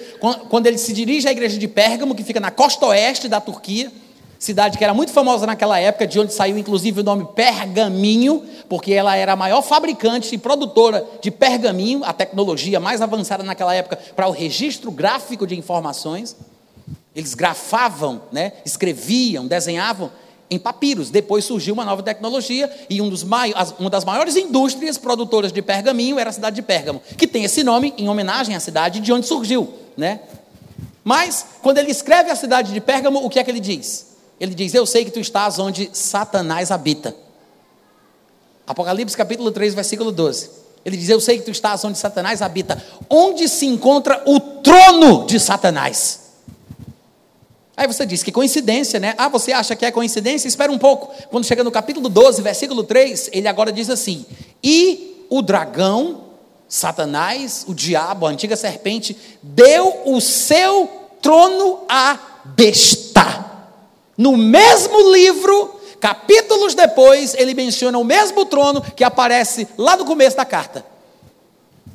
quando 0.49 0.65
ele 0.65 0.77
se 0.77 0.91
dirige 0.91 1.27
à 1.27 1.31
igreja 1.31 1.57
de 1.57 1.67
Pérgamo, 1.67 2.15
que 2.15 2.23
fica 2.23 2.39
na 2.39 2.51
costa 2.51 2.87
oeste 2.87 3.27
da 3.27 3.39
Turquia, 3.39 3.91
cidade 4.45 4.77
que 4.77 4.83
era 4.83 4.93
muito 4.93 5.11
famosa 5.11 5.47
naquela 5.47 5.79
época, 5.79 6.05
de 6.05 6.19
onde 6.19 6.31
saiu 6.31 6.57
inclusive 6.57 7.01
o 7.01 7.03
nome 7.03 7.27
Pergaminho, 7.35 8.43
porque 8.69 8.93
ela 8.93 9.15
era 9.15 9.33
a 9.33 9.35
maior 9.35 9.63
fabricante 9.63 10.33
e 10.35 10.37
produtora 10.37 11.05
de 11.19 11.31
pergaminho, 11.31 12.03
a 12.03 12.13
tecnologia 12.13 12.79
mais 12.79 13.01
avançada 13.01 13.43
naquela 13.43 13.73
época 13.73 13.97
para 14.15 14.27
o 14.27 14.31
registro 14.31 14.91
gráfico 14.91 15.47
de 15.47 15.57
informações. 15.57 16.35
Eles 17.15 17.33
grafavam, 17.33 18.21
né, 18.31 18.53
escreviam, 18.63 19.47
desenhavam 19.47 20.11
em 20.49 20.59
papiros. 20.59 21.09
Depois 21.09 21.43
surgiu 21.43 21.73
uma 21.73 21.83
nova 21.83 22.03
tecnologia 22.03 22.71
e 22.87 23.01
um 23.01 23.11
uma 23.79 23.89
das 23.89 24.05
maiores 24.05 24.35
indústrias 24.35 24.97
produtoras 24.97 25.51
de 25.51 25.61
pergaminho 25.61 26.19
era 26.19 26.29
a 26.29 26.33
cidade 26.33 26.57
de 26.57 26.61
Pérgamo, 26.61 27.01
que 27.17 27.25
tem 27.25 27.43
esse 27.43 27.63
nome 27.63 27.95
em 27.97 28.07
homenagem 28.07 28.55
à 28.55 28.59
cidade 28.59 28.99
de 28.99 29.11
onde 29.11 29.25
surgiu. 29.25 29.73
Né? 29.97 30.19
Mas, 31.03 31.45
quando 31.63 31.79
ele 31.79 31.89
escreve 31.89 32.29
a 32.29 32.35
cidade 32.35 32.73
de 32.73 32.81
Pérgamo, 32.81 33.25
o 33.25 33.29
que 33.29 33.39
é 33.39 33.43
que 33.43 33.49
ele 33.49 33.59
diz? 33.59 34.14
Ele 34.39 34.53
diz: 34.53 34.73
Eu 34.73 34.85
sei 34.85 35.05
que 35.05 35.11
tu 35.11 35.19
estás 35.19 35.59
onde 35.59 35.89
Satanás 35.93 36.71
habita. 36.71 37.15
Apocalipse 38.67 39.15
capítulo 39.15 39.51
3, 39.51 39.73
versículo 39.73 40.11
12. 40.11 40.49
Ele 40.83 40.97
diz: 40.97 41.09
Eu 41.09 41.21
sei 41.21 41.39
que 41.39 41.45
tu 41.45 41.51
estás 41.51 41.83
onde 41.83 41.97
Satanás 41.97 42.41
habita, 42.41 42.83
onde 43.09 43.47
se 43.47 43.65
encontra 43.65 44.21
o 44.25 44.39
trono 44.39 45.25
de 45.25 45.39
Satanás. 45.39 46.21
Aí 47.77 47.87
você 47.87 48.05
diz 48.05 48.23
que 48.23 48.31
coincidência, 48.31 48.99
né? 48.99 49.13
Ah, 49.17 49.27
você 49.27 49.51
acha 49.51 49.75
que 49.75 49.85
é 49.85 49.91
coincidência? 49.91 50.47
Espera 50.47 50.71
um 50.71 50.77
pouco. 50.77 51.13
Quando 51.29 51.45
chega 51.45 51.63
no 51.63 51.71
capítulo 51.71 52.07
12, 52.07 52.41
versículo 52.41 52.83
3, 52.83 53.31
ele 53.33 53.47
agora 53.47 53.71
diz 53.71 53.89
assim: 53.89 54.25
E 54.63 55.25
o 55.29 55.41
dragão, 55.41 56.23
Satanás, 56.67 57.65
o 57.67 57.73
diabo, 57.73 58.25
a 58.25 58.29
antiga 58.29 58.55
serpente, 58.55 59.17
deu 59.41 60.01
o 60.05 60.21
seu 60.21 60.89
trono 61.21 61.81
à 61.89 62.17
besta. 62.45 63.54
No 64.17 64.37
mesmo 64.37 65.13
livro, 65.13 65.79
capítulos 65.99 66.73
depois, 66.73 67.33
ele 67.33 67.53
menciona 67.53 67.97
o 67.97 68.03
mesmo 68.03 68.45
trono 68.45 68.81
que 68.81 69.03
aparece 69.03 69.67
lá 69.77 69.97
no 69.97 70.05
começo 70.05 70.37
da 70.37 70.45
carta. 70.45 70.85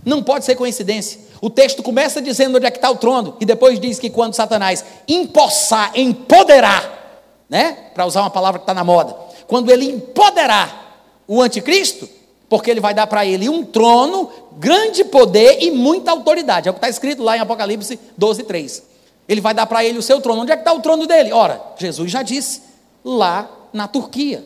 Não 0.04 0.22
pode 0.22 0.44
ser 0.44 0.54
coincidência. 0.54 1.20
O 1.40 1.48
texto 1.48 1.82
começa 1.82 2.20
dizendo 2.20 2.56
onde 2.56 2.66
é 2.66 2.70
que 2.70 2.78
está 2.78 2.90
o 2.90 2.96
trono, 2.96 3.36
e 3.40 3.46
depois 3.46 3.80
diz 3.80 3.98
que 3.98 4.10
quando 4.10 4.34
Satanás 4.34 4.84
empossar, 5.08 5.92
empoderar, 5.94 7.24
né? 7.48 7.90
Para 7.94 8.04
usar 8.04 8.20
uma 8.20 8.30
palavra 8.30 8.58
que 8.58 8.64
está 8.64 8.74
na 8.74 8.84
moda, 8.84 9.16
quando 9.46 9.70
ele 9.70 9.86
empoderar 9.86 11.04
o 11.26 11.40
anticristo, 11.40 12.08
porque 12.48 12.70
ele 12.70 12.80
vai 12.80 12.92
dar 12.92 13.06
para 13.06 13.24
ele 13.24 13.48
um 13.48 13.64
trono, 13.64 14.30
grande 14.58 15.04
poder 15.04 15.62
e 15.62 15.70
muita 15.70 16.10
autoridade. 16.10 16.68
É 16.68 16.70
o 16.70 16.74
que 16.74 16.78
está 16.78 16.88
escrito 16.88 17.22
lá 17.22 17.36
em 17.36 17.40
Apocalipse 17.40 17.98
12, 18.18 18.42
3. 18.42 18.89
Ele 19.30 19.40
vai 19.40 19.54
dar 19.54 19.64
para 19.64 19.84
ele 19.84 19.96
o 19.96 20.02
seu 20.02 20.20
trono. 20.20 20.42
Onde 20.42 20.50
é 20.50 20.56
que 20.56 20.62
está 20.62 20.72
o 20.72 20.80
trono 20.80 21.06
dele? 21.06 21.32
Ora, 21.32 21.62
Jesus 21.78 22.10
já 22.10 22.20
disse, 22.20 22.62
lá 23.04 23.48
na 23.72 23.86
Turquia. 23.86 24.44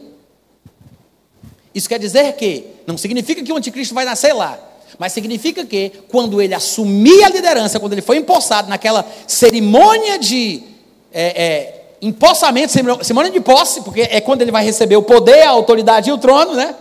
Isso 1.74 1.88
quer 1.88 1.98
dizer 1.98 2.34
que 2.34 2.66
não 2.86 2.98
significa 2.98 3.42
que 3.42 3.50
o 3.50 3.56
anticristo 3.56 3.94
vai 3.94 4.04
nascer 4.04 4.34
lá. 4.34 4.58
Mas 4.98 5.14
significa 5.14 5.64
que, 5.64 5.90
quando 6.08 6.38
ele 6.38 6.52
assumir 6.52 7.24
a 7.24 7.30
liderança, 7.30 7.80
quando 7.80 7.94
ele 7.94 8.02
foi 8.02 8.18
empossado 8.18 8.68
naquela 8.68 9.06
cerimônia 9.26 10.18
de 10.18 10.62
é, 11.10 11.42
é, 11.42 11.84
empossamento, 12.02 12.70
cerimônia 12.70 13.30
de 13.30 13.40
posse, 13.40 13.80
porque 13.80 14.02
é 14.02 14.20
quando 14.20 14.42
ele 14.42 14.52
vai 14.52 14.66
receber 14.66 14.96
o 14.96 15.02
poder, 15.02 15.44
a 15.44 15.50
autoridade 15.50 16.10
e 16.10 16.12
o 16.12 16.18
trono, 16.18 16.52
né? 16.52 16.76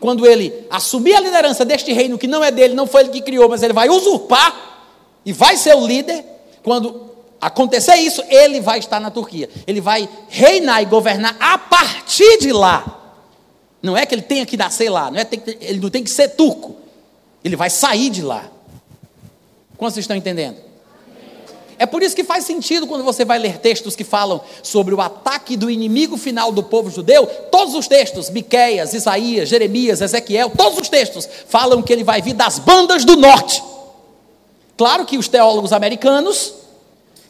Quando 0.00 0.26
ele 0.26 0.52
assumir 0.68 1.14
a 1.14 1.20
liderança 1.20 1.64
deste 1.64 1.92
reino 1.92 2.18
que 2.18 2.26
não 2.26 2.42
é 2.42 2.50
dele, 2.50 2.74
não 2.74 2.86
foi 2.88 3.02
ele 3.02 3.10
que 3.10 3.20
criou, 3.20 3.48
mas 3.48 3.62
ele 3.62 3.72
vai 3.72 3.88
usurpar 3.88 4.82
e 5.24 5.32
vai 5.32 5.56
ser 5.56 5.76
o 5.76 5.86
líder. 5.86 6.24
Quando 6.64 7.07
acontecer 7.40 7.96
isso, 7.96 8.22
ele 8.28 8.60
vai 8.60 8.78
estar 8.78 9.00
na 9.00 9.10
Turquia. 9.10 9.48
Ele 9.66 9.80
vai 9.80 10.08
reinar 10.28 10.82
e 10.82 10.86
governar 10.86 11.36
a 11.38 11.58
partir 11.58 12.38
de 12.38 12.52
lá. 12.52 12.94
Não 13.82 13.96
é 13.96 14.04
que 14.04 14.14
ele 14.14 14.22
tenha 14.22 14.44
que 14.44 14.56
nascer 14.56 14.90
lá, 14.90 15.10
não 15.10 15.20
é, 15.20 15.26
ele 15.60 15.78
não 15.78 15.90
tem 15.90 16.02
que 16.02 16.10
ser 16.10 16.30
turco. 16.30 16.76
Ele 17.44 17.54
vai 17.56 17.70
sair 17.70 18.10
de 18.10 18.22
lá. 18.22 18.50
Vocês 19.78 19.98
estão 19.98 20.16
entendendo? 20.16 20.68
É 21.78 21.86
por 21.86 22.02
isso 22.02 22.16
que 22.16 22.24
faz 22.24 22.44
sentido 22.44 22.88
quando 22.88 23.04
você 23.04 23.24
vai 23.24 23.38
ler 23.38 23.58
textos 23.58 23.94
que 23.94 24.02
falam 24.02 24.40
sobre 24.64 24.92
o 24.92 25.00
ataque 25.00 25.56
do 25.56 25.70
inimigo 25.70 26.16
final 26.16 26.50
do 26.50 26.64
povo 26.64 26.90
judeu. 26.90 27.24
Todos 27.52 27.72
os 27.74 27.86
textos, 27.86 28.30
Miqueias, 28.30 28.92
Isaías, 28.94 29.48
Jeremias, 29.48 30.00
Ezequiel, 30.00 30.50
todos 30.50 30.76
os 30.80 30.88
textos 30.88 31.28
falam 31.46 31.80
que 31.80 31.92
ele 31.92 32.02
vai 32.02 32.20
vir 32.20 32.34
das 32.34 32.58
bandas 32.58 33.04
do 33.04 33.16
norte. 33.16 33.62
Claro 34.76 35.06
que 35.06 35.16
os 35.16 35.28
teólogos 35.28 35.72
americanos, 35.72 36.52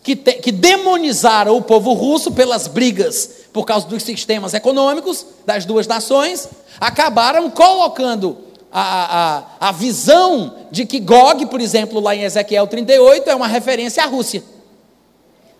que, 0.03 0.17
te, 0.17 0.35
que 0.35 0.53
demonizaram 0.53 1.57
o 1.57 1.63
povo 1.63 1.93
russo 1.93 2.33
pelas 2.33 2.67
brigas 2.67 3.31
por 3.53 3.65
causa 3.65 3.87
dos 3.87 4.03
sistemas 4.03 4.55
econômicos 4.55 5.27
das 5.45 5.65
duas 5.65 5.87
nações, 5.87 6.49
acabaram 6.81 7.51
colocando 7.51 8.37
a, 8.71 9.47
a, 9.61 9.69
a 9.69 9.73
visão 9.73 10.55
de 10.71 10.85
que 10.85 11.01
Gog, 11.01 11.47
por 11.47 11.61
exemplo, 11.61 12.01
lá 12.01 12.15
em 12.15 12.23
Ezequiel 12.23 12.67
38, 12.67 13.29
é 13.29 13.35
uma 13.35 13.47
referência 13.47 14.03
à 14.03 14.07
Rússia. 14.07 14.43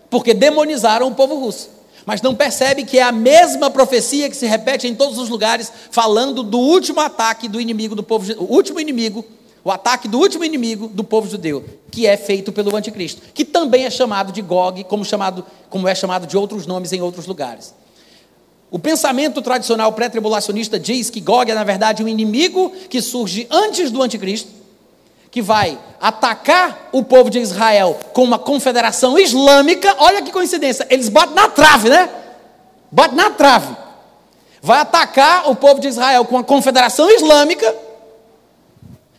Porque 0.09 0.33
demonizaram 0.33 1.07
o 1.07 1.15
povo 1.15 1.35
russo. 1.35 1.69
Mas 2.05 2.21
não 2.21 2.33
percebe 2.33 2.85
que 2.85 2.97
é 2.97 3.03
a 3.03 3.11
mesma 3.11 3.69
profecia 3.69 4.29
que 4.29 4.37
se 4.37 4.47
repete 4.47 4.87
em 4.87 4.95
todos 4.95 5.17
os 5.17 5.29
lugares, 5.29 5.71
falando 5.91 6.41
do 6.41 6.57
último 6.57 6.99
ataque 7.01 7.47
do 7.47 7.59
inimigo 7.59 7.95
do 7.95 8.01
povo, 8.01 8.31
o 8.39 8.55
último 8.55 8.79
inimigo, 8.79 9.23
o 9.63 9.71
ataque 9.71 10.07
do 10.07 10.17
último 10.19 10.43
inimigo 10.43 10.87
do 10.87 11.03
povo 11.03 11.29
judeu, 11.29 11.65
que 11.91 12.07
é 12.07 12.15
feito 12.15 12.51
pelo 12.51 12.75
anticristo, 12.75 13.21
que 13.33 13.43
também 13.43 13.85
é 13.85 13.89
chamado 13.89 14.31
de 14.31 14.41
Gog, 14.41 14.83
como, 14.85 15.03
chamado, 15.03 15.45
como 15.69 15.87
é 15.87 15.93
chamado 15.93 16.25
de 16.25 16.37
outros 16.37 16.65
nomes 16.65 16.93
em 16.93 17.01
outros 17.01 17.25
lugares. 17.25 17.73
O 18.71 18.77
pensamento 18.77 19.41
tradicional 19.41 19.91
pré-tribulacionista 19.93 20.79
diz 20.79 21.09
que 21.09 21.19
Gog 21.19 21.49
é, 21.49 21.55
na 21.55 21.63
verdade, 21.63 22.03
um 22.03 22.07
inimigo 22.07 22.71
que 22.89 23.01
surge 23.01 23.47
antes 23.49 23.89
do 23.91 24.01
anticristo, 24.01 24.49
que 25.31 25.41
vai 25.41 25.77
atacar 25.99 26.89
o 26.91 27.03
povo 27.03 27.29
de 27.29 27.39
Israel 27.39 27.99
com 28.13 28.23
uma 28.23 28.39
confederação 28.39 29.17
islâmica. 29.17 29.95
Olha 29.99 30.21
que 30.21 30.31
coincidência, 30.31 30.87
eles 30.89 31.09
batem 31.09 31.35
na 31.35 31.47
trave, 31.49 31.89
né? 31.89 32.09
Batem 32.91 33.17
na 33.17 33.29
trave. 33.31 33.75
Vai 34.61 34.79
atacar 34.79 35.49
o 35.49 35.55
povo 35.55 35.79
de 35.79 35.87
Israel 35.87 36.25
com 36.25 36.35
uma 36.35 36.43
confederação 36.43 37.09
islâmica. 37.09 37.75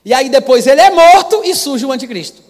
E 0.05 0.15
aí 0.15 0.29
depois 0.29 0.67
ele 0.67 0.81
é 0.81 0.91
morto 0.91 1.43
e 1.45 1.55
surge 1.55 1.85
o 1.85 1.93
anticristo. 1.93 2.43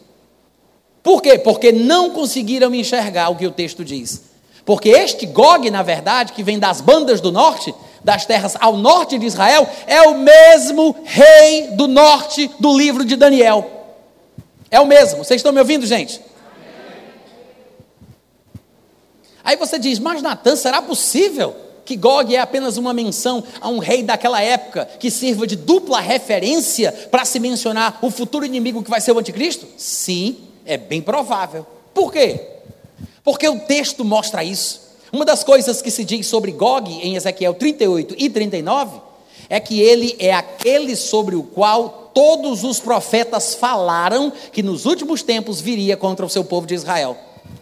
Por 1.03 1.23
quê? 1.23 1.39
Porque 1.39 1.73
não 1.73 2.11
conseguiram 2.11 2.75
enxergar 2.75 3.31
o 3.31 3.37
que 3.37 3.47
o 3.47 3.51
texto 3.51 3.85
diz. 3.85 4.23
Porque 4.65 4.91
este 4.91 5.27
Gog, 5.27 5.71
na 5.71 5.83
verdade, 5.83 6.33
que 6.33 6.43
vem 6.43 6.59
das 6.59 6.81
bandas 6.81 7.21
do 7.21 7.33
norte, 7.33 7.75
das 8.05 8.27
terras 8.27 8.57
ao 8.61 8.77
norte 8.77 9.19
de 9.19 9.27
Israel, 9.27 9.69
é 9.87 10.03
o 10.03 10.19
mesmo 10.19 10.95
rei 11.05 11.69
do 11.73 11.89
norte 11.89 12.51
do 12.61 12.77
livro 12.77 13.05
de 13.05 13.17
Daniel. 13.17 13.69
É 14.71 14.79
o 14.79 14.87
mesmo. 14.87 15.25
Vocês 15.25 15.39
estão 15.39 15.53
me 15.53 15.59
ouvindo, 15.59 15.87
gente? 15.87 16.21
Aí 19.43 19.57
você 19.57 19.79
diz, 19.79 19.99
mas 19.99 20.23
Natan, 20.23 20.55
será 20.55 20.81
possível 20.83 21.57
que 21.91 21.97
Gog 21.97 22.33
é 22.33 22.39
apenas 22.39 22.77
uma 22.77 22.95
menção 22.95 23.43
a 23.61 23.69
um 23.69 23.81
rei 23.81 24.05
daquela 24.05 24.41
época 24.41 24.89
que 25.01 25.11
sirva 25.11 25.45
de 25.45 25.57
dupla 25.57 25.99
referência 25.99 26.93
para 27.11 27.25
se 27.25 27.41
mencionar 27.41 27.99
o 28.01 28.13
futuro 28.13 28.47
inimigo 28.47 28.81
que 28.81 28.89
vai 28.89 29.01
ser 29.01 29.11
o 29.11 29.19
anticristo? 29.19 29.67
Sim, 29.77 30.37
é 30.65 30.77
bem 30.77 31.03
provável. 31.03 31.67
Por 31.93 32.13
quê? 32.13 32.47
Porque 33.25 33.49
o 33.49 33.59
texto 33.59 34.05
mostra 34.05 34.45
isso. 34.45 34.83
Uma 35.13 35.25
das 35.25 35.43
coisas 35.43 35.83
que 35.83 35.91
se 35.91 36.05
diz 36.05 36.29
sobre 36.29 36.53
Gog 36.53 36.89
em 36.89 37.17
Ezequiel 37.17 37.55
38 37.55 38.15
e 38.17 38.31
39 38.31 39.01
é 39.49 39.59
que 39.59 39.81
ele 39.81 40.15
é 40.21 40.33
aquele 40.33 40.95
sobre 40.95 41.35
o 41.35 41.43
qual 41.43 42.13
todos 42.15 42.63
os 42.63 42.79
profetas 42.79 43.57
falaram 43.57 44.33
que 44.53 44.63
nos 44.63 44.87
últimos 44.87 45.25
tempos 45.25 45.61
viria 45.61 45.97
contra 45.97 46.25
o 46.25 46.31
seu 46.31 46.45
povo 46.45 46.69
de 46.69 46.75
Israel. 46.75 47.17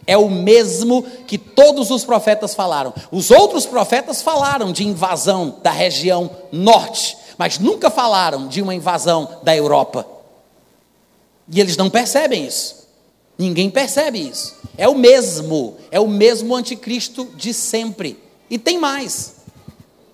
É 0.08 0.16
o 0.16 0.30
mesmo 0.30 1.02
que 1.26 1.36
todos 1.36 1.90
os 1.90 2.02
profetas 2.02 2.54
falaram. 2.54 2.94
Os 3.12 3.30
outros 3.30 3.66
profetas 3.66 4.22
falaram 4.22 4.72
de 4.72 4.82
invasão 4.82 5.56
da 5.62 5.70
região 5.70 6.30
norte, 6.50 7.14
mas 7.36 7.58
nunca 7.58 7.90
falaram 7.90 8.48
de 8.48 8.62
uma 8.62 8.74
invasão 8.74 9.28
da 9.42 9.54
Europa. 9.54 10.06
E 11.52 11.60
eles 11.60 11.76
não 11.76 11.90
percebem 11.90 12.46
isso. 12.46 12.88
Ninguém 13.36 13.68
percebe 13.68 14.18
isso. 14.18 14.56
É 14.78 14.88
o 14.88 14.94
mesmo, 14.94 15.76
é 15.90 16.00
o 16.00 16.08
mesmo 16.08 16.56
anticristo 16.56 17.28
de 17.36 17.52
sempre. 17.52 18.18
E 18.48 18.56
tem 18.56 18.78
mais. 18.78 19.34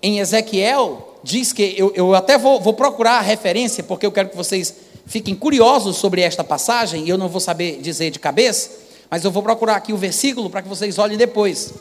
Em 0.03 0.19
Ezequiel, 0.19 1.19
diz 1.23 1.53
que, 1.53 1.73
eu, 1.77 1.93
eu 1.95 2.13
até 2.13 2.37
vou, 2.37 2.59
vou 2.59 2.73
procurar 2.73 3.19
a 3.19 3.21
referência, 3.21 3.81
porque 3.81 4.05
eu 4.05 4.11
quero 4.11 4.27
que 4.27 4.35
vocês 4.35 4.75
fiquem 5.05 5.33
curiosos 5.35 5.95
sobre 5.95 6.19
esta 6.19 6.43
passagem, 6.43 7.05
e 7.05 7.09
eu 7.09 7.17
não 7.17 7.29
vou 7.29 7.39
saber 7.39 7.79
dizer 7.81 8.11
de 8.11 8.19
cabeça, 8.19 8.83
mas 9.15 9.23
eu 9.23 9.31
vou 9.31 9.41
procurar 9.41 9.77
aqui 9.77 9.93
o 9.93 9.97
versículo 9.97 10.49
para 10.49 10.61
que 10.61 10.67
vocês 10.67 10.99
olhem 10.99 11.17
depois. 11.17 11.73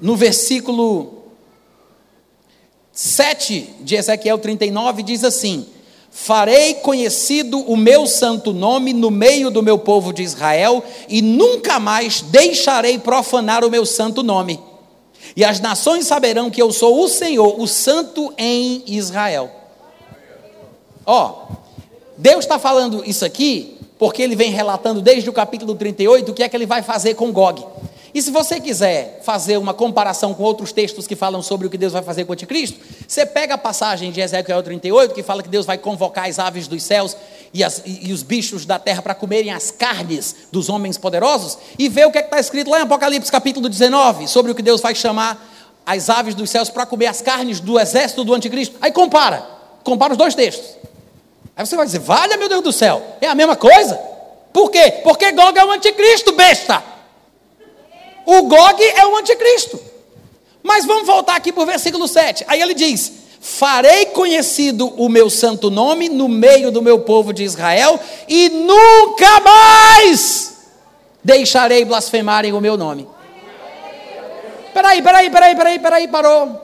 No 0.00 0.16
versículo 0.16 1.22
7 2.90 3.76
de 3.82 3.94
Ezequiel 3.94 4.38
39 4.38 5.04
diz 5.04 5.22
assim: 5.22 5.68
Farei 6.10 6.74
conhecido 6.74 7.60
o 7.60 7.76
meu 7.76 8.08
santo 8.08 8.52
nome 8.52 8.92
no 8.92 9.08
meio 9.08 9.52
do 9.52 9.62
meu 9.62 9.78
povo 9.78 10.12
de 10.12 10.24
Israel, 10.24 10.82
e 11.08 11.22
nunca 11.22 11.78
mais 11.78 12.22
deixarei 12.22 12.98
profanar 12.98 13.64
o 13.64 13.70
meu 13.70 13.86
santo 13.86 14.24
nome 14.24 14.60
e 15.36 15.44
as 15.44 15.60
nações 15.60 16.08
saberão 16.08 16.50
que 16.50 16.60
eu 16.60 16.72
sou 16.72 17.04
o 17.04 17.08
Senhor, 17.08 17.60
o 17.60 17.68
Santo 17.68 18.34
em 18.36 18.82
Israel. 18.84 19.48
Ó, 21.06 21.46
Deus 22.18 22.40
está 22.40 22.58
falando 22.58 23.04
isso 23.08 23.24
aqui 23.24 23.79
porque 24.00 24.22
ele 24.22 24.34
vem 24.34 24.50
relatando 24.50 25.02
desde 25.02 25.28
o 25.28 25.32
capítulo 25.32 25.74
38 25.74 26.30
o 26.30 26.34
que 26.34 26.42
é 26.42 26.48
que 26.48 26.56
ele 26.56 26.64
vai 26.64 26.82
fazer 26.82 27.14
com 27.14 27.30
Gog. 27.30 27.62
E 28.14 28.20
se 28.22 28.30
você 28.30 28.58
quiser 28.58 29.20
fazer 29.22 29.58
uma 29.58 29.74
comparação 29.74 30.32
com 30.32 30.42
outros 30.42 30.72
textos 30.72 31.06
que 31.06 31.14
falam 31.14 31.42
sobre 31.42 31.66
o 31.66 31.70
que 31.70 31.76
Deus 31.76 31.92
vai 31.92 32.02
fazer 32.02 32.24
com 32.24 32.30
o 32.30 32.32
anticristo, 32.32 32.80
você 33.06 33.26
pega 33.26 33.54
a 33.54 33.58
passagem 33.58 34.10
de 34.10 34.22
Ezequiel 34.22 34.62
38, 34.62 35.14
que 35.14 35.22
fala 35.22 35.42
que 35.42 35.50
Deus 35.50 35.66
vai 35.66 35.76
convocar 35.76 36.26
as 36.26 36.38
aves 36.38 36.66
dos 36.66 36.82
céus 36.82 37.14
e, 37.52 37.62
as, 37.62 37.82
e 37.84 38.10
os 38.10 38.22
bichos 38.22 38.64
da 38.64 38.78
terra 38.78 39.02
para 39.02 39.14
comerem 39.14 39.52
as 39.52 39.70
carnes 39.70 40.34
dos 40.50 40.70
homens 40.70 40.96
poderosos, 40.96 41.58
e 41.78 41.86
vê 41.88 42.06
o 42.06 42.10
que 42.10 42.18
é 42.18 42.22
está 42.22 42.40
escrito 42.40 42.70
lá 42.70 42.80
em 42.80 42.82
Apocalipse 42.84 43.30
capítulo 43.30 43.68
19, 43.68 44.26
sobre 44.28 44.50
o 44.50 44.54
que 44.54 44.62
Deus 44.62 44.80
vai 44.80 44.94
chamar 44.94 45.46
as 45.84 46.08
aves 46.08 46.34
dos 46.34 46.48
céus 46.48 46.70
para 46.70 46.86
comer 46.86 47.06
as 47.06 47.20
carnes 47.20 47.60
do 47.60 47.78
exército 47.78 48.24
do 48.24 48.34
anticristo. 48.34 48.76
Aí 48.80 48.90
compara, 48.90 49.46
compara 49.84 50.12
os 50.14 50.18
dois 50.18 50.34
textos. 50.34 50.80
Aí 51.60 51.66
você 51.66 51.76
vai 51.76 51.84
dizer, 51.84 51.98
vale 51.98 52.38
meu 52.38 52.48
Deus 52.48 52.62
do 52.62 52.72
céu, 52.72 53.02
é 53.20 53.26
a 53.26 53.34
mesma 53.34 53.54
coisa? 53.54 53.94
Por 54.50 54.70
quê? 54.70 55.00
Porque 55.02 55.30
Gog 55.30 55.58
é 55.58 55.62
o 55.62 55.70
anticristo, 55.70 56.32
besta. 56.32 56.82
O 58.24 58.44
Gog 58.44 58.82
é 58.82 59.06
o 59.06 59.14
anticristo. 59.18 59.78
Mas 60.62 60.86
vamos 60.86 61.06
voltar 61.06 61.36
aqui 61.36 61.52
para 61.52 61.62
o 61.62 61.66
versículo 61.66 62.08
7. 62.08 62.46
Aí 62.48 62.62
ele 62.62 62.72
diz: 62.72 63.12
Farei 63.42 64.06
conhecido 64.06 64.88
o 64.96 65.06
meu 65.10 65.28
santo 65.28 65.70
nome 65.70 66.08
no 66.08 66.30
meio 66.30 66.70
do 66.70 66.80
meu 66.80 67.00
povo 67.00 67.30
de 67.30 67.44
Israel, 67.44 68.00
e 68.26 68.48
nunca 68.48 69.40
mais 69.40 70.62
deixarei 71.22 71.84
blasfemarem 71.84 72.54
o 72.54 72.60
meu 72.60 72.78
nome. 72.78 73.06
Peraí, 74.72 75.02
peraí, 75.02 75.28
peraí, 75.28 75.54
peraí, 75.54 75.78
peraí, 75.78 76.08
parou. 76.08 76.58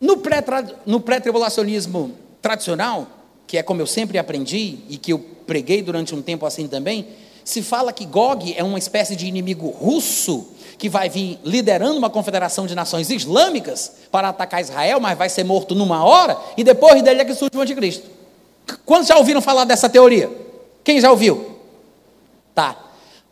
No 0.00 1.00
pré-tribulacionismo 1.00 2.16
tradicional, 2.42 3.14
que 3.46 3.56
é 3.56 3.62
como 3.62 3.80
eu 3.80 3.86
sempre 3.86 4.18
aprendi 4.18 4.78
e 4.88 4.96
que 4.96 5.12
eu 5.12 5.18
preguei 5.46 5.82
durante 5.82 6.14
um 6.14 6.22
tempo 6.22 6.44
assim 6.44 6.66
também, 6.66 7.06
se 7.44 7.62
fala 7.62 7.92
que 7.92 8.04
Gog 8.04 8.54
é 8.56 8.64
uma 8.64 8.78
espécie 8.78 9.14
de 9.14 9.26
inimigo 9.26 9.68
russo 9.70 10.48
que 10.78 10.88
vai 10.88 11.08
vir 11.08 11.38
liderando 11.44 11.96
uma 11.96 12.10
confederação 12.10 12.66
de 12.66 12.74
nações 12.74 13.08
islâmicas 13.08 13.92
para 14.10 14.28
atacar 14.28 14.60
Israel, 14.60 15.00
mas 15.00 15.16
vai 15.16 15.28
ser 15.28 15.44
morto 15.44 15.74
numa 15.74 16.04
hora, 16.04 16.36
e 16.56 16.64
depois 16.64 17.02
dele 17.02 17.22
é 17.22 17.24
que 17.24 17.34
surge 17.34 17.56
o 17.56 17.60
anticristo. 17.60 18.06
Quantos 18.84 19.06
já 19.06 19.16
ouviram 19.16 19.40
falar 19.40 19.64
dessa 19.64 19.88
teoria? 19.88 20.30
Quem 20.82 21.00
já 21.00 21.10
ouviu? 21.10 21.56
Tá. 22.54 22.76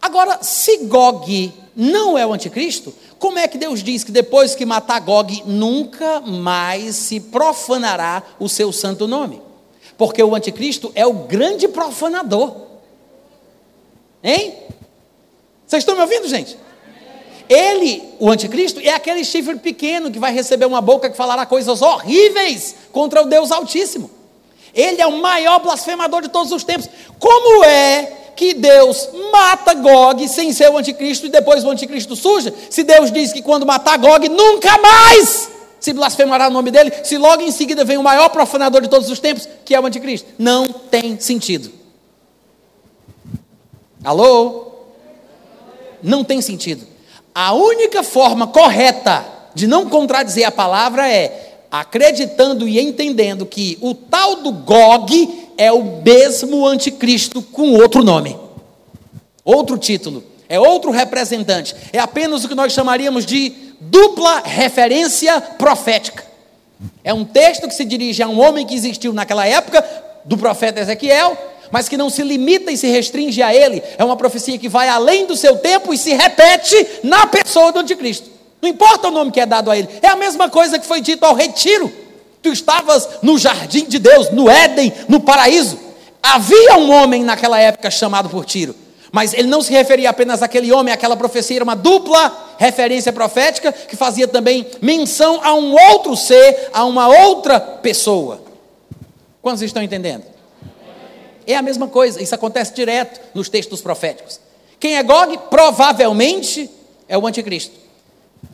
Agora, 0.00 0.38
se 0.42 0.84
Gog 0.84 1.52
não 1.74 2.16
é 2.16 2.24
o 2.24 2.32
anticristo, 2.32 2.94
como 3.18 3.38
é 3.38 3.48
que 3.48 3.58
Deus 3.58 3.82
diz 3.82 4.04
que 4.04 4.12
depois 4.12 4.54
que 4.54 4.64
matar 4.64 5.00
Gog, 5.00 5.42
nunca 5.44 6.20
mais 6.20 6.94
se 6.94 7.18
profanará 7.18 8.22
o 8.38 8.48
seu 8.48 8.72
santo 8.72 9.08
nome? 9.08 9.42
Porque 9.96 10.22
o 10.22 10.34
anticristo 10.34 10.90
é 10.94 11.06
o 11.06 11.12
grande 11.12 11.68
profanador. 11.68 12.54
Hein? 14.22 14.54
Vocês 15.66 15.82
estão 15.82 15.94
me 15.94 16.02
ouvindo, 16.02 16.28
gente? 16.28 16.58
Ele, 17.48 18.02
o 18.18 18.30
anticristo, 18.30 18.80
é 18.80 18.90
aquele 18.90 19.24
chifre 19.24 19.56
pequeno 19.58 20.10
que 20.10 20.18
vai 20.18 20.32
receber 20.32 20.64
uma 20.64 20.80
boca 20.80 21.10
que 21.10 21.16
falará 21.16 21.44
coisas 21.44 21.82
horríveis 21.82 22.74
contra 22.90 23.22
o 23.22 23.26
Deus 23.26 23.52
Altíssimo. 23.52 24.10
Ele 24.74 25.00
é 25.00 25.06
o 25.06 25.20
maior 25.20 25.60
blasfemador 25.60 26.22
de 26.22 26.28
todos 26.28 26.50
os 26.52 26.64
tempos. 26.64 26.88
Como 27.18 27.62
é 27.64 28.12
que 28.34 28.54
Deus 28.54 29.08
mata 29.30 29.74
Gog 29.74 30.26
sem 30.28 30.52
ser 30.52 30.70
o 30.70 30.78
anticristo 30.78 31.26
e 31.26 31.30
depois 31.30 31.64
o 31.64 31.70
anticristo 31.70 32.16
surge? 32.16 32.52
Se 32.70 32.82
Deus 32.82 33.12
diz 33.12 33.32
que 33.32 33.42
quando 33.42 33.66
matar 33.66 33.98
Gog, 33.98 34.28
nunca 34.28 34.76
mais 34.78 35.50
se 35.84 35.92
blasfemará 35.92 36.48
o 36.48 36.50
nome 36.50 36.70
dele, 36.70 36.90
se 37.04 37.18
logo 37.18 37.42
em 37.42 37.50
seguida 37.50 37.84
vem 37.84 37.98
o 37.98 38.02
maior 38.02 38.30
profanador 38.30 38.80
de 38.80 38.88
todos 38.88 39.10
os 39.10 39.18
tempos, 39.18 39.46
que 39.66 39.74
é 39.74 39.78
o 39.78 39.84
anticristo. 39.84 40.26
Não 40.38 40.66
tem 40.66 41.20
sentido. 41.20 41.70
Alô? 44.02 44.64
Não 46.02 46.24
tem 46.24 46.40
sentido. 46.40 46.86
A 47.34 47.52
única 47.52 48.02
forma 48.02 48.46
correta 48.46 49.26
de 49.54 49.66
não 49.66 49.90
contradizer 49.90 50.46
a 50.48 50.50
palavra 50.50 51.06
é 51.06 51.58
acreditando 51.70 52.66
e 52.66 52.80
entendendo 52.80 53.44
que 53.44 53.76
o 53.82 53.94
tal 53.94 54.36
do 54.36 54.52
Gog 54.52 55.50
é 55.58 55.70
o 55.70 56.00
mesmo 56.02 56.66
anticristo 56.66 57.42
com 57.42 57.74
outro 57.74 58.02
nome, 58.02 58.38
outro 59.44 59.76
título, 59.76 60.24
é 60.48 60.58
outro 60.58 60.90
representante, 60.90 61.76
é 61.92 61.98
apenas 61.98 62.42
o 62.42 62.48
que 62.48 62.54
nós 62.54 62.72
chamaríamos 62.72 63.26
de 63.26 63.63
dupla 63.90 64.42
referência 64.44 65.40
profética. 65.40 66.24
É 67.02 67.12
um 67.12 67.24
texto 67.24 67.68
que 67.68 67.74
se 67.74 67.84
dirige 67.84 68.22
a 68.22 68.28
um 68.28 68.40
homem 68.40 68.66
que 68.66 68.74
existiu 68.74 69.12
naquela 69.12 69.46
época, 69.46 69.84
do 70.24 70.36
profeta 70.38 70.80
Ezequiel, 70.80 71.36
mas 71.70 71.88
que 71.88 71.96
não 71.96 72.08
se 72.08 72.22
limita 72.22 72.70
e 72.70 72.76
se 72.76 72.86
restringe 72.88 73.42
a 73.42 73.54
ele. 73.54 73.82
É 73.98 74.04
uma 74.04 74.16
profecia 74.16 74.58
que 74.58 74.68
vai 74.68 74.88
além 74.88 75.26
do 75.26 75.36
seu 75.36 75.56
tempo 75.56 75.92
e 75.92 75.98
se 75.98 76.12
repete 76.14 76.86
na 77.02 77.26
pessoa 77.26 77.72
do 77.72 77.80
anticristo. 77.80 78.30
Não 78.60 78.68
importa 78.68 79.08
o 79.08 79.10
nome 79.10 79.30
que 79.30 79.40
é 79.40 79.46
dado 79.46 79.70
a 79.70 79.76
ele. 79.76 79.88
É 80.00 80.08
a 80.08 80.16
mesma 80.16 80.48
coisa 80.48 80.78
que 80.78 80.86
foi 80.86 81.00
dito 81.00 81.24
ao 81.24 81.34
retiro. 81.34 81.92
Tu 82.42 82.50
estavas 82.50 83.08
no 83.22 83.38
jardim 83.38 83.84
de 83.84 83.98
Deus, 83.98 84.30
no 84.30 84.48
Éden, 84.48 84.92
no 85.08 85.20
paraíso. 85.20 85.78
Havia 86.22 86.76
um 86.76 86.90
homem 86.90 87.22
naquela 87.22 87.58
época 87.60 87.90
chamado 87.90 88.30
por 88.30 88.44
Tiro. 88.44 88.74
Mas 89.14 89.32
ele 89.32 89.46
não 89.46 89.62
se 89.62 89.70
referia 89.70 90.10
apenas 90.10 90.42
àquele 90.42 90.72
homem, 90.72 90.92
àquela 90.92 91.16
profecia, 91.16 91.58
era 91.58 91.62
uma 91.62 91.76
dupla 91.76 92.56
referência 92.58 93.12
profética 93.12 93.70
que 93.70 93.94
fazia 93.94 94.26
também 94.26 94.66
menção 94.82 95.38
a 95.40 95.54
um 95.54 95.72
outro 95.72 96.16
ser, 96.16 96.70
a 96.72 96.84
uma 96.84 97.06
outra 97.06 97.60
pessoa. 97.60 98.42
Quantos 99.40 99.62
estão 99.62 99.80
entendendo? 99.80 100.24
É 101.46 101.54
a 101.54 101.62
mesma 101.62 101.86
coisa, 101.86 102.20
isso 102.20 102.34
acontece 102.34 102.74
direto 102.74 103.20
nos 103.32 103.48
textos 103.48 103.80
proféticos. 103.80 104.40
Quem 104.80 104.96
é 104.96 105.02
Gog? 105.04 105.38
Provavelmente 105.48 106.68
é 107.08 107.16
o 107.16 107.24
anticristo. 107.24 107.76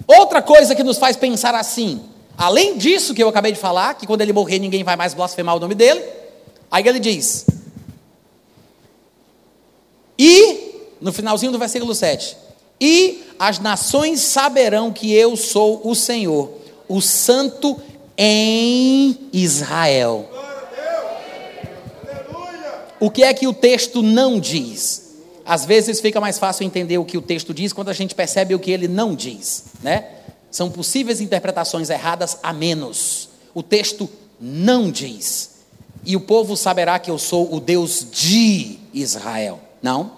Outra 0.06 0.42
coisa 0.42 0.74
que 0.74 0.84
nos 0.84 0.98
faz 0.98 1.16
pensar 1.16 1.54
assim, 1.54 2.02
além 2.36 2.76
disso 2.76 3.14
que 3.14 3.22
eu 3.22 3.30
acabei 3.30 3.52
de 3.52 3.58
falar, 3.58 3.94
que 3.94 4.06
quando 4.06 4.20
ele 4.20 4.34
morrer 4.34 4.58
ninguém 4.58 4.84
vai 4.84 4.94
mais 4.94 5.14
blasfemar 5.14 5.56
o 5.56 5.58
nome 5.58 5.74
dele, 5.74 6.04
aí 6.70 6.86
ele 6.86 7.00
diz: 7.00 7.46
E, 10.22 10.74
no 11.00 11.14
finalzinho 11.14 11.50
do 11.50 11.58
versículo 11.58 11.94
7, 11.94 12.36
E 12.78 13.22
as 13.38 13.58
nações 13.58 14.20
saberão 14.20 14.92
que 14.92 15.14
eu 15.14 15.34
sou 15.34 15.80
o 15.82 15.94
Senhor, 15.94 16.50
o 16.86 17.00
Santo 17.00 17.80
em 18.18 19.16
Israel. 19.32 20.28
O 23.00 23.10
que 23.10 23.22
é 23.22 23.32
que 23.32 23.46
o 23.46 23.54
texto 23.54 24.02
não 24.02 24.38
diz? 24.38 25.16
Às 25.42 25.64
vezes 25.64 26.00
fica 26.00 26.20
mais 26.20 26.38
fácil 26.38 26.66
entender 26.66 26.98
o 26.98 27.04
que 27.04 27.16
o 27.16 27.22
texto 27.22 27.54
diz 27.54 27.72
quando 27.72 27.88
a 27.88 27.94
gente 27.94 28.14
percebe 28.14 28.54
o 28.54 28.58
que 28.58 28.70
ele 28.70 28.88
não 28.88 29.14
diz, 29.14 29.64
né? 29.82 30.06
São 30.50 30.70
possíveis 30.70 31.22
interpretações 31.22 31.88
erradas 31.88 32.36
a 32.42 32.52
menos. 32.52 33.30
O 33.54 33.62
texto 33.62 34.06
não 34.38 34.90
diz. 34.90 35.62
E 36.04 36.14
o 36.14 36.20
povo 36.20 36.58
saberá 36.58 36.98
que 36.98 37.10
eu 37.10 37.18
sou 37.18 37.54
o 37.54 37.58
Deus 37.58 38.06
de 38.10 38.78
Israel. 38.92 39.69
Não. 39.82 40.10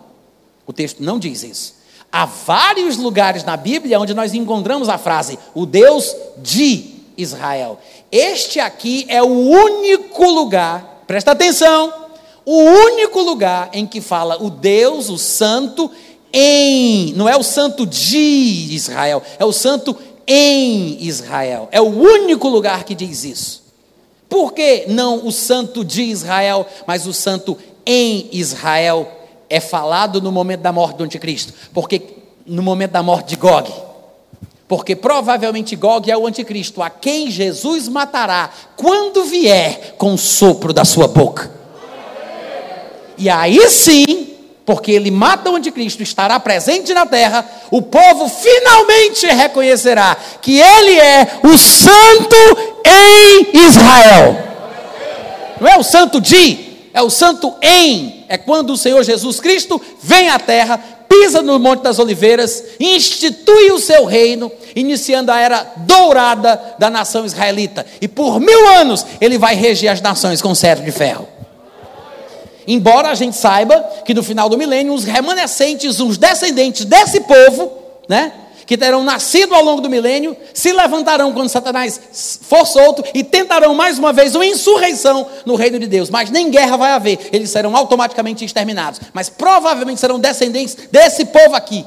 O 0.66 0.72
texto 0.72 1.02
não 1.02 1.18
diz 1.18 1.42
isso. 1.42 1.74
Há 2.10 2.26
vários 2.26 2.96
lugares 2.96 3.42
na 3.42 3.56
Bíblia 3.56 3.98
onde 3.98 4.12
nós 4.12 4.34
encontramos 4.34 4.88
a 4.88 4.98
frase 4.98 5.38
o 5.54 5.64
Deus 5.64 6.14
de 6.38 6.92
Israel. 7.16 7.78
Este 8.10 8.60
aqui 8.60 9.06
é 9.08 9.22
o 9.22 9.26
único 9.26 10.24
lugar, 10.28 11.04
presta 11.06 11.32
atenção, 11.32 11.92
o 12.44 12.58
único 12.58 13.20
lugar 13.20 13.70
em 13.72 13.86
que 13.86 14.00
fala 14.00 14.42
o 14.42 14.50
Deus, 14.50 15.08
o 15.08 15.16
Santo, 15.16 15.90
em, 16.32 17.12
não 17.14 17.28
é 17.28 17.36
o 17.36 17.42
Santo 17.42 17.86
de 17.86 18.68
Israel, 18.74 19.22
é 19.38 19.44
o 19.44 19.52
Santo 19.52 19.96
em 20.26 20.98
Israel. 21.00 21.68
É 21.72 21.80
o 21.80 21.86
único 21.86 22.48
lugar 22.48 22.84
que 22.84 22.94
diz 22.94 23.24
isso. 23.24 23.62
Por 24.28 24.52
que 24.52 24.86
não 24.88 25.26
o 25.26 25.32
Santo 25.32 25.84
de 25.84 26.02
Israel, 26.02 26.66
mas 26.86 27.06
o 27.06 27.12
Santo 27.12 27.56
em 27.84 28.28
Israel 28.32 29.10
é 29.52 29.60
falado 29.60 30.18
no 30.22 30.32
momento 30.32 30.60
da 30.60 30.72
morte 30.72 30.96
do 30.96 31.04
anticristo? 31.04 31.52
Porque 31.74 32.00
no 32.46 32.62
momento 32.62 32.92
da 32.92 33.02
morte 33.02 33.28
de 33.28 33.36
Gog. 33.36 33.70
Porque 34.66 34.96
provavelmente 34.96 35.76
Gog 35.76 36.10
é 36.10 36.16
o 36.16 36.26
anticristo, 36.26 36.82
a 36.82 36.88
quem 36.88 37.30
Jesus 37.30 37.86
matará 37.86 38.48
quando 38.74 39.24
vier 39.24 39.94
com 39.98 40.14
o 40.14 40.18
sopro 40.18 40.72
da 40.72 40.86
sua 40.86 41.06
boca. 41.06 41.50
E 43.18 43.28
aí 43.28 43.68
sim, 43.68 44.28
porque 44.64 44.90
ele 44.90 45.10
mata 45.10 45.50
o 45.50 45.56
anticristo, 45.56 46.02
estará 46.02 46.40
presente 46.40 46.94
na 46.94 47.04
terra, 47.04 47.44
o 47.70 47.82
povo 47.82 48.30
finalmente 48.30 49.26
reconhecerá 49.26 50.16
que 50.40 50.58
ele 50.58 50.98
é 50.98 51.40
o 51.44 51.58
santo 51.58 52.36
em 52.86 53.66
Israel. 53.66 54.38
Não 55.60 55.68
é 55.68 55.76
o 55.76 55.82
santo 55.82 56.22
de, 56.22 56.71
é 56.92 57.02
o 57.02 57.10
santo 57.10 57.54
em. 57.62 58.24
É 58.28 58.36
quando 58.36 58.72
o 58.72 58.76
Senhor 58.76 59.02
Jesus 59.02 59.40
Cristo 59.40 59.80
vem 60.02 60.28
à 60.28 60.38
terra, 60.38 60.78
pisa 61.08 61.42
no 61.42 61.58
Monte 61.58 61.82
das 61.82 61.98
Oliveiras, 61.98 62.64
institui 62.80 63.70
o 63.70 63.78
seu 63.78 64.04
reino, 64.04 64.50
iniciando 64.74 65.30
a 65.30 65.38
era 65.38 65.72
dourada 65.76 66.76
da 66.78 66.88
nação 66.88 67.24
israelita. 67.24 67.84
E 68.00 68.08
por 68.08 68.40
mil 68.40 68.68
anos 68.68 69.04
ele 69.20 69.38
vai 69.38 69.54
reger 69.54 69.90
as 69.90 70.00
nações 70.00 70.40
com 70.40 70.54
cetro 70.54 70.84
de 70.84 70.92
ferro. 70.92 71.28
Embora 72.66 73.08
a 73.08 73.14
gente 73.14 73.36
saiba 73.36 73.78
que 74.04 74.14
no 74.14 74.22
final 74.22 74.48
do 74.48 74.56
milênio, 74.56 74.94
os 74.94 75.04
remanescentes, 75.04 75.98
os 76.00 76.16
descendentes 76.16 76.84
desse 76.84 77.20
povo, 77.20 77.72
né, 78.08 78.32
que 78.66 78.76
terão 78.76 79.02
nascido 79.02 79.54
ao 79.54 79.64
longo 79.64 79.80
do 79.80 79.90
milênio, 79.90 80.36
se 80.54 80.72
levantarão 80.72 81.32
quando 81.32 81.48
Satanás 81.48 82.00
for 82.42 82.66
solto 82.66 83.04
e 83.14 83.22
tentarão 83.24 83.74
mais 83.74 83.98
uma 83.98 84.12
vez 84.12 84.34
uma 84.34 84.46
insurreição 84.46 85.26
no 85.44 85.54
reino 85.54 85.78
de 85.78 85.86
Deus. 85.86 86.10
Mas 86.10 86.30
nem 86.30 86.50
guerra 86.50 86.76
vai 86.76 86.92
haver, 86.92 87.30
eles 87.32 87.50
serão 87.50 87.76
automaticamente 87.76 88.44
exterminados. 88.44 89.00
Mas 89.12 89.28
provavelmente 89.28 90.00
serão 90.00 90.18
descendentes 90.18 90.76
desse 90.90 91.24
povo 91.26 91.54
aqui. 91.54 91.84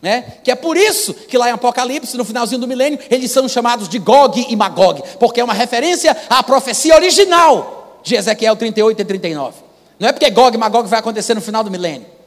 Né? 0.00 0.24
Que 0.44 0.50
é 0.50 0.54
por 0.54 0.76
isso 0.76 1.12
que 1.12 1.36
lá 1.36 1.48
em 1.48 1.52
Apocalipse, 1.52 2.16
no 2.16 2.24
finalzinho 2.24 2.60
do 2.60 2.68
milênio, 2.68 2.98
eles 3.10 3.30
são 3.30 3.48
chamados 3.48 3.88
de 3.88 3.98
Gog 3.98 4.46
e 4.48 4.54
Magog, 4.54 5.02
porque 5.18 5.40
é 5.40 5.44
uma 5.44 5.54
referência 5.54 6.16
à 6.30 6.42
profecia 6.42 6.94
original 6.94 8.00
de 8.02 8.14
Ezequiel 8.14 8.54
38 8.54 9.02
e 9.02 9.04
39. 9.04 9.56
Não 9.98 10.08
é 10.08 10.12
porque 10.12 10.30
Gog 10.30 10.54
e 10.54 10.58
Magog 10.58 10.88
vai 10.88 11.00
acontecer 11.00 11.34
no 11.34 11.40
final 11.40 11.64
do 11.64 11.70
milênio. 11.70 12.17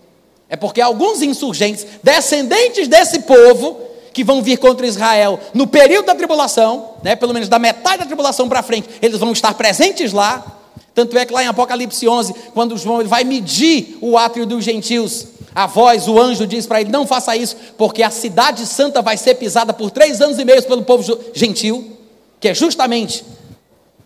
É 0.52 0.58
porque 0.58 0.82
alguns 0.82 1.22
insurgentes, 1.22 1.88
descendentes 2.04 2.90
desse 2.90 3.22
povo, 3.22 3.80
que 4.14 4.22
vão 4.22 4.42
vir 4.42 4.58
contra 4.58 4.86
Israel 4.86 5.40
no 5.54 5.66
período 5.66 6.08
da 6.08 6.14
tribulação, 6.14 6.96
né, 7.02 7.16
pelo 7.16 7.34
menos 7.34 7.48
da 7.48 7.58
metade 7.58 8.00
da 8.00 8.06
tribulação 8.06 8.50
para 8.50 8.62
frente, 8.62 8.90
eles 9.02 9.18
vão 9.18 9.32
estar 9.32 9.54
presentes 9.54 10.12
lá. 10.12 10.60
Tanto 10.94 11.18
é 11.18 11.26
que 11.26 11.32
lá 11.32 11.42
em 11.42 11.48
Apocalipse 11.48 12.06
11, 12.06 12.36
quando 12.54 12.78
João 12.78 13.02
vai 13.08 13.24
medir 13.24 13.98
o 14.02 14.18
átrio 14.18 14.46
dos 14.46 14.62
gentios, 14.62 15.28
a 15.56 15.66
voz, 15.68 16.10
o 16.10 16.20
anjo 16.20 16.46
diz 16.46 16.66
para 16.66 16.82
ele: 16.82 16.92
não 16.92 17.08
faça 17.08 17.34
isso, 17.34 17.56
porque 17.78 18.04
a 18.04 18.10
cidade 18.10 18.66
santa 18.66 19.02
vai 19.02 19.16
ser 19.16 19.36
pisada 19.36 19.72
por 19.72 19.90
três 19.90 20.20
anos 20.20 20.38
e 20.38 20.44
meio 20.44 20.62
pelo 20.64 20.84
povo 20.84 21.18
gentil, 21.34 21.98
que 22.42 22.50
é 22.50 22.54
justamente 22.54 23.24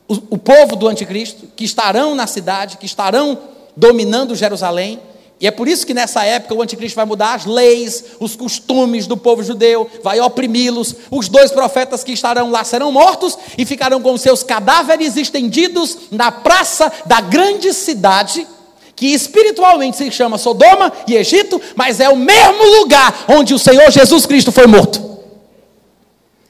o, 0.08 0.14
o 0.30 0.38
povo 0.38 0.76
do 0.76 0.88
anticristo, 0.88 1.48
que 1.56 1.66
estarão 1.66 2.14
na 2.14 2.28
cidade, 2.28 2.78
que 2.78 2.86
estarão 2.86 3.36
dominando 3.76 4.36
Jerusalém. 4.36 5.00
E 5.40 5.48
é 5.48 5.52
por 5.52 5.68
isso 5.68 5.86
que 5.86 5.94
nessa 5.94 6.24
época 6.24 6.56
o 6.56 6.62
anticristo 6.62 6.96
vai 6.96 7.06
mudar 7.06 7.34
as 7.34 7.46
leis, 7.46 8.06
os 8.20 8.36
costumes 8.36 9.06
do 9.06 9.18
povo 9.18 9.44
judeu, 9.44 9.90
vai 10.02 10.20
oprimi-los. 10.20 10.96
Os 11.12 11.28
dois 11.28 11.52
profetas 11.52 12.04
que 12.04 12.14
estarão 12.14 12.52
lá 12.52 12.64
serão 12.64 12.92
mortos 12.92 13.38
e 13.58 13.66
ficarão 13.66 14.02
com 14.02 14.18
seus 14.18 14.44
cadáveres 14.44 15.18
estendidos 15.18 15.98
na 16.10 16.32
praça 16.32 16.92
da 17.06 17.20
grande 17.20 17.74
cidade, 17.74 18.48
que 18.96 19.08
espiritualmente 19.08 19.98
se 19.98 20.10
chama 20.10 20.38
Sodoma 20.38 20.92
e 21.06 21.16
Egito, 21.16 21.62
mas 21.76 22.00
é 22.00 22.08
o 22.08 22.16
mesmo 22.16 22.64
lugar 22.80 23.26
onde 23.28 23.54
o 23.54 23.60
Senhor 23.60 23.92
Jesus 23.92 24.26
Cristo 24.26 24.54
foi 24.54 24.68
morto. 24.68 25.20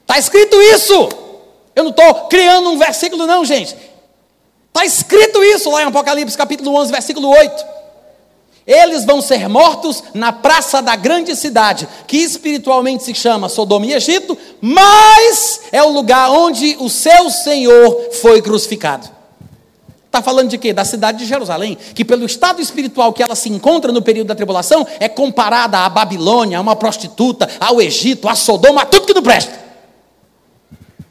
Está 0.01 0.19
escrito 0.19 0.61
isso. 0.61 1.09
Eu 1.75 1.83
não 1.83 1.91
estou 1.91 2.27
criando 2.27 2.69
um 2.69 2.77
versículo, 2.77 3.25
não, 3.25 3.43
gente. 3.43 3.75
Está 4.67 4.85
escrito 4.85 5.43
isso 5.43 5.71
lá 5.71 5.81
em 5.81 5.87
Apocalipse 5.87 6.37
capítulo 6.37 6.75
11, 6.75 6.91
versículo 6.91 7.29
8. 7.29 7.75
Eles 8.65 9.05
vão 9.05 9.21
ser 9.21 9.47
mortos 9.47 10.03
na 10.13 10.33
praça 10.33 10.81
da 10.81 10.95
grande 10.95 11.35
cidade, 11.35 11.87
que 12.07 12.17
espiritualmente 12.17 13.03
se 13.03 13.13
chama 13.13 13.47
Sodoma 13.47 13.85
e 13.85 13.93
Egito, 13.93 14.35
mas 14.59 15.61
é 15.71 15.83
o 15.83 15.89
lugar 15.89 16.31
onde 16.31 16.75
o 16.79 16.89
seu 16.89 17.29
Senhor 17.29 18.09
foi 18.21 18.41
crucificado. 18.41 19.07
Está 20.07 20.19
falando 20.19 20.49
de 20.49 20.57
quê? 20.57 20.73
Da 20.73 20.83
cidade 20.83 21.19
de 21.19 21.25
Jerusalém, 21.25 21.77
que 21.93 22.03
pelo 22.03 22.25
estado 22.25 22.59
espiritual 22.59 23.13
que 23.13 23.21
ela 23.21 23.35
se 23.35 23.49
encontra 23.49 23.91
no 23.91 24.01
período 24.01 24.27
da 24.27 24.35
tribulação, 24.35 24.87
é 24.99 25.07
comparada 25.07 25.79
à 25.79 25.89
Babilônia, 25.89 26.57
a 26.57 26.61
uma 26.61 26.75
prostituta, 26.75 27.47
ao 27.59 27.79
Egito, 27.79 28.27
a 28.27 28.33
Sodoma, 28.33 28.81
a 28.81 28.85
tudo 28.85 29.05
que 29.05 29.13
não 29.13 29.21
presta. 29.21 29.53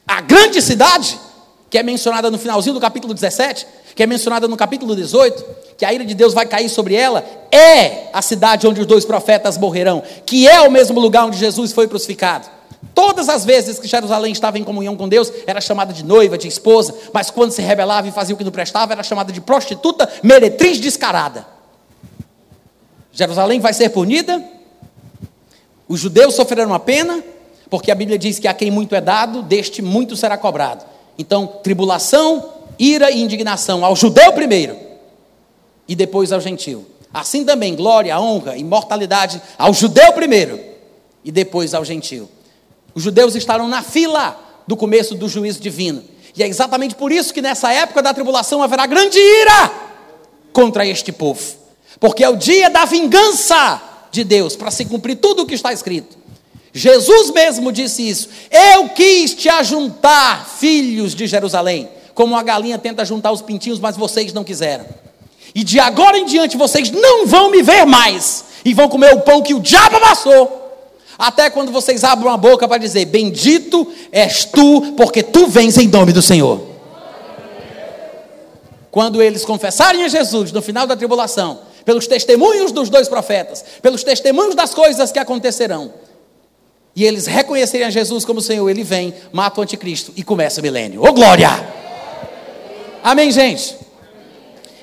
A 0.09 0.21
grande 0.21 0.61
cidade 0.61 1.21
que 1.75 1.79
é 1.79 1.83
mencionada 1.83 2.31
no 2.31 2.39
finalzinho 2.39 2.73
do 2.73 2.81
capítulo 2.81 3.13
17, 3.13 3.67
que 3.95 4.03
é 4.03 4.07
mencionada 4.07 4.49
no 4.49 4.57
capítulo 4.57 4.95
18, 4.97 5.45
que 5.79 5.85
a 5.85 5.93
ira 5.93 6.05
de 6.05 6.15
Deus 6.15 6.35
vai 6.35 6.47
cair 6.47 6.69
sobre 6.69 6.95
ela, 6.95 7.25
é 7.51 8.09
a 8.13 8.21
cidade 8.23 8.67
onde 8.67 8.81
os 8.81 8.87
dois 8.87 9.05
profetas 9.05 9.57
morrerão, 9.57 10.03
que 10.27 10.49
é 10.49 10.61
o 10.63 10.71
mesmo 10.71 10.99
lugar 11.01 11.27
onde 11.27 11.39
Jesus 11.39 11.73
foi 11.73 11.87
crucificado. 11.87 12.49
Todas 12.95 13.29
as 13.29 13.45
vezes 13.45 13.79
que 13.79 13.89
Jerusalém 13.89 14.33
estava 14.33 14.59
em 14.59 14.65
comunhão 14.65 14.97
com 14.97 15.09
Deus, 15.09 15.33
era 15.47 15.61
chamada 15.61 15.93
de 15.93 16.05
noiva, 16.05 16.39
de 16.39 16.47
esposa, 16.47 16.95
mas 17.13 17.31
quando 17.31 17.51
se 17.51 17.63
rebelava 17.63 18.07
e 18.07 18.13
fazia 18.13 18.35
o 18.35 18.39
que 18.39 18.45
não 18.45 18.53
prestava, 18.53 18.93
era 18.93 19.03
chamada 19.03 19.33
de 19.33 19.41
prostituta, 19.41 20.09
meretriz 20.23 20.79
descarada. 20.79 21.47
Jerusalém 23.13 23.61
vai 23.61 23.73
ser 23.73 23.91
punida, 23.91 24.43
os 25.89 26.01
judeus 26.01 26.35
sofrerão 26.35 26.71
uma 26.71 26.81
pena, 26.81 27.23
porque 27.69 27.91
a 27.91 27.95
Bíblia 27.95 28.19
diz 28.19 28.39
que 28.39 28.49
a 28.49 28.55
quem 28.55 28.71
muito 28.71 28.95
é 28.95 29.01
dado, 29.01 29.43
deste 29.43 29.83
muito 29.83 30.17
será 30.17 30.37
cobrado. 30.37 30.85
Então, 31.19 31.47
tribulação, 31.47 32.54
ira 32.79 33.11
e 33.11 33.21
indignação 33.21 33.85
ao 33.85 33.95
judeu 33.95 34.33
primeiro 34.33 34.77
e 35.87 35.95
depois 35.95 36.33
ao 36.33 36.41
gentio. 36.41 36.87
Assim 37.13 37.45
também, 37.45 37.77
glória, 37.77 38.19
honra, 38.19 38.57
imortalidade 38.57 39.41
ao 39.57 39.73
judeu 39.73 40.13
primeiro 40.13 40.59
e 41.25 41.31
depois 41.31 41.75
ao 41.75 41.85
gentio. 41.85 42.29
Os 42.95 43.03
judeus 43.03 43.35
estarão 43.35 43.69
na 43.69 43.83
fila 43.83 44.41
do 44.67 44.77
começo 44.77 45.15
do 45.15 45.29
juízo 45.29 45.61
divino. 45.61 46.03
E 46.37 46.43
é 46.43 46.49
exatamente 46.49 46.95
por 46.95 47.13
isso 47.13 47.33
que 47.33 47.41
nessa 47.41 47.73
época 47.73 48.03
da 48.03 48.13
tribulação 48.13 48.63
haverá 48.63 48.87
grande 48.87 49.19
ira 49.19 49.71
contra 50.53 50.87
este 50.87 51.13
povo. 51.13 51.41
Porque 52.01 52.25
é 52.25 52.29
o 52.29 52.37
dia 52.37 52.69
da 52.69 52.85
vingança 52.85 53.81
de 54.11 54.25
Deus 54.25 54.57
para 54.57 54.71
se 54.71 54.85
cumprir 54.85 55.17
tudo 55.17 55.43
o 55.43 55.47
que 55.47 55.55
está 55.55 55.73
escrito. 55.73 56.17
Jesus 56.73 57.31
mesmo 57.31 57.71
disse 57.71 58.09
isso. 58.09 58.29
Eu 58.51 58.89
quis 58.89 59.35
te 59.35 59.49
ajuntar, 59.49 60.49
filhos 60.59 61.15
de 61.15 61.29
Jerusalém, 61.29 61.89
como 62.15 62.37
a 62.37 62.43
galinha 62.43 62.79
tenta 62.79 63.05
juntar 63.05 63.33
os 63.33 63.43
pintinhos, 63.43 63.81
mas 63.81 63.97
vocês 63.97 64.33
não 64.33 64.45
quiseram. 64.45 64.87
E 65.55 65.63
de 65.63 65.79
agora 65.79 66.19
em 66.19 66.25
diante 66.25 66.57
vocês 66.57 66.91
não 66.91 67.27
vão 67.27 67.51
me 67.51 67.63
ver 67.63 67.85
mais, 67.85 68.45
e 68.65 68.73
vão 68.73 68.89
comer 68.89 69.15
o 69.15 69.21
pão 69.21 69.43
que 69.43 69.55
o 69.55 69.61
diabo 69.61 69.97
amassou. 69.97 70.61
Até 71.19 71.49
quando 71.49 71.71
vocês 71.71 72.03
abram 72.03 72.31
a 72.31 72.37
boca 72.37 72.67
para 72.67 72.79
dizer: 72.79 73.05
Bendito 73.05 73.87
és 74.11 74.45
tu, 74.45 74.95
porque 74.97 75.23
tu 75.23 75.47
vens 75.47 75.77
em 75.79 75.89
nome 75.89 76.13
do 76.13 76.23
Senhor. 76.23 76.61
Quando 78.91 79.21
eles 79.21 79.45
confessarem 79.45 80.05
a 80.05 80.09
Jesus 80.09 80.53
no 80.53 80.63
final 80.63 80.87
da 80.87 80.97
tribulação, 80.97 81.61
pelos 81.85 82.07
testemunhos 82.07 82.73
dos 82.73 82.89
dois 82.89 83.09
profetas, 83.09 83.65
pelos 83.83 84.03
testemunhos 84.03 84.55
das 84.55 84.73
coisas 84.73 85.13
que 85.13 85.19
acontecerão. 85.19 85.93
E 86.97 87.05
eles 87.05 87.27
reconhecerem 87.27 87.87
a 87.87 87.91
Jesus 87.91 88.25
como 88.25 88.41
Senhor, 88.41 88.69
ele 88.69 88.85
vem, 88.85 89.13
mata 89.33 89.61
o 89.61 89.65
anticristo 89.65 90.13
e 90.17 90.23
começa 90.23 90.61
o 90.61 90.63
milênio. 90.63 91.03
Ô 91.03 91.09
oh, 91.09 91.13
glória! 91.13 91.84
Amém, 93.05 93.31
gente? 93.31 93.77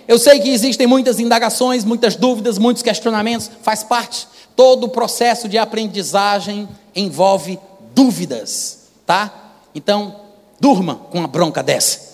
Eu 0.07 0.19
sei 0.19 0.39
que 0.39 0.51
existem 0.51 0.85
muitas 0.85 1.19
indagações, 1.19 1.83
muitas 1.83 2.15
dúvidas, 2.15 2.59
muitos 2.59 2.83
questionamentos, 2.83 3.49
faz 3.63 3.83
parte. 3.83 4.27
Todo 4.55 4.83
o 4.83 4.89
processo 4.89 5.49
de 5.49 5.57
aprendizagem 5.57 6.69
envolve 6.95 7.57
dúvidas, 7.95 8.89
tá? 9.07 9.53
Então, 9.73 10.17
durma 10.59 10.95
com 11.09 11.17
uma 11.17 11.27
bronca 11.27 11.63
dessa. 11.63 12.11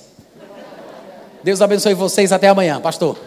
Deus 1.43 1.61
abençoe 1.61 1.93
vocês. 1.93 2.31
Até 2.31 2.47
amanhã, 2.47 2.79
pastor. 2.79 3.17